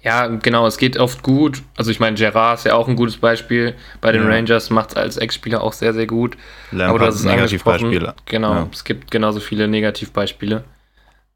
Ja, 0.02 0.28
genau, 0.28 0.66
es 0.68 0.78
geht 0.78 0.98
oft 0.98 1.24
gut. 1.24 1.62
Also 1.76 1.92
ich 1.92 2.00
meine, 2.00 2.16
Gerard 2.16 2.60
ist 2.60 2.66
ja 2.66 2.76
auch 2.76 2.88
ein 2.88 2.96
gutes 2.96 3.18
Beispiel. 3.18 3.76
Bei 4.02 4.12
den 4.12 4.24
Ja. 4.24 4.30
Rangers 4.30 4.70
macht 4.70 4.92
es 4.92 4.96
als 4.96 5.18
Ex-Spieler 5.18 5.62
auch 5.62 5.74
sehr, 5.74 5.94
sehr 5.94 6.08
gut. 6.08 6.38
Aber 6.72 6.78
Lampard 6.78 7.02
hast 7.02 7.16
es 7.16 7.26
angesprochen. 7.26 7.90
Negativbeispiel. 7.90 8.14
Genau, 8.26 8.54
Ja. 8.54 8.70
es 8.72 8.84
gibt 8.84 9.12
genauso 9.12 9.40
viele 9.40 9.68
Negativbeispiele. 9.68 10.64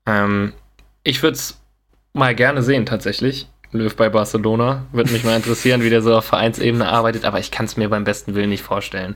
Ähm, 0.06 0.54
ich 1.04 1.24
würde 1.24 1.36
es 1.36 1.60
mal 2.18 2.36
gerne 2.36 2.62
sehen, 2.64 2.86
tatsächlich. 2.86 3.48
Löw 3.72 3.94
bei 3.96 4.10
Barcelona. 4.10 4.86
Würde 4.92 5.12
mich 5.12 5.24
mal 5.24 5.36
interessieren, 5.36 5.82
wie 5.84 5.90
der 5.90 6.02
so 6.02 6.16
auf 6.16 6.26
Vereinsebene 6.26 6.88
arbeitet, 6.88 7.26
aber 7.26 7.40
ich 7.40 7.52
kann 7.52 7.66
es 7.66 7.76
mir 7.78 7.90
beim 7.90 8.04
besten 8.06 8.34
Willen 8.36 8.50
nicht 8.50 8.64
vorstellen. 8.64 9.16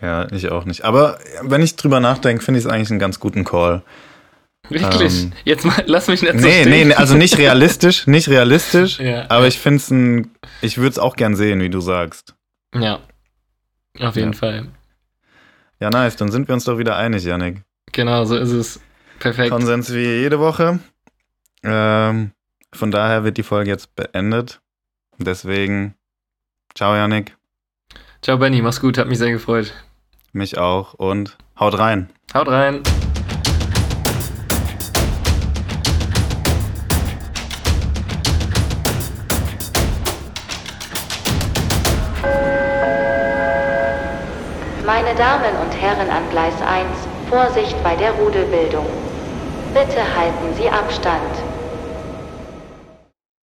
Ja, 0.00 0.30
ich 0.32 0.50
auch 0.50 0.64
nicht. 0.64 0.84
Aber 0.84 1.18
wenn 1.42 1.62
ich 1.62 1.76
drüber 1.76 2.00
nachdenke, 2.00 2.42
finde 2.44 2.58
ich 2.60 2.66
es 2.66 2.70
eigentlich 2.70 2.90
einen 2.90 2.98
ganz 2.98 3.20
guten 3.20 3.44
Call. 3.44 3.82
Wirklich? 4.68 5.24
Ähm, 5.24 5.32
Jetzt 5.44 5.64
mal, 5.64 5.82
lass 5.86 6.06
mich 6.08 6.22
nicht 6.22 6.38
so 6.38 6.46
Nee, 6.46 6.62
stehen. 6.62 6.88
nee, 6.88 6.94
also 6.94 7.16
nicht 7.16 7.38
realistisch, 7.38 8.06
nicht 8.06 8.28
realistisch. 8.28 9.00
Ja. 9.00 9.26
Aber 9.28 9.46
ich 9.46 9.58
finde 9.58 9.76
es 9.78 9.90
ein, 9.90 10.30
ich 10.62 10.76
würde 10.78 10.90
es 10.90 10.98
auch 10.98 11.16
gern 11.16 11.34
sehen, 11.34 11.60
wie 11.60 11.70
du 11.70 11.80
sagst. 11.80 12.34
Ja, 12.74 13.00
auf 14.00 14.16
jeden 14.16 14.32
Ja. 14.32 14.38
Fall. 14.38 14.66
Ja, 15.80 15.90
nice, 15.90 16.16
dann 16.16 16.30
sind 16.30 16.46
wir 16.48 16.54
uns 16.54 16.64
doch 16.64 16.78
wieder 16.78 16.96
einig, 16.96 17.24
Yannick. 17.24 17.62
Genau, 17.92 18.24
so 18.26 18.36
ist 18.36 18.52
es. 18.52 18.80
Perfekt. 19.18 19.50
Konsens 19.50 19.92
wie 19.92 20.04
jede 20.20 20.38
Woche. 20.38 20.78
Ähm, 21.62 22.32
von 22.72 22.90
daher 22.90 23.24
wird 23.24 23.36
die 23.36 23.42
Folge 23.42 23.70
jetzt 23.70 23.94
beendet. 23.94 24.60
Deswegen, 25.18 25.94
ciao, 26.74 26.94
Yannick. 26.94 27.36
Ciao, 28.22 28.38
Benny, 28.38 28.62
mach's 28.62 28.80
gut, 28.80 28.98
hat 28.98 29.08
mich 29.08 29.18
sehr 29.18 29.32
gefreut. 29.32 29.74
Mich 30.32 30.58
auch 30.58 30.94
und 30.94 31.36
haut 31.58 31.78
rein. 31.78 32.10
Haut 32.34 32.48
rein. 32.48 32.82
Meine 44.86 45.14
Damen 45.14 45.56
und 45.62 45.72
Herren 45.80 46.10
an 46.10 46.28
Gleis 46.30 46.60
1, 46.62 46.88
Vorsicht 47.28 47.76
bei 47.82 47.96
der 47.96 48.12
Rudelbildung. 48.12 48.86
Bitte 49.72 50.02
halten 50.16 50.54
Sie 50.56 50.68
Abstand. 50.68 51.39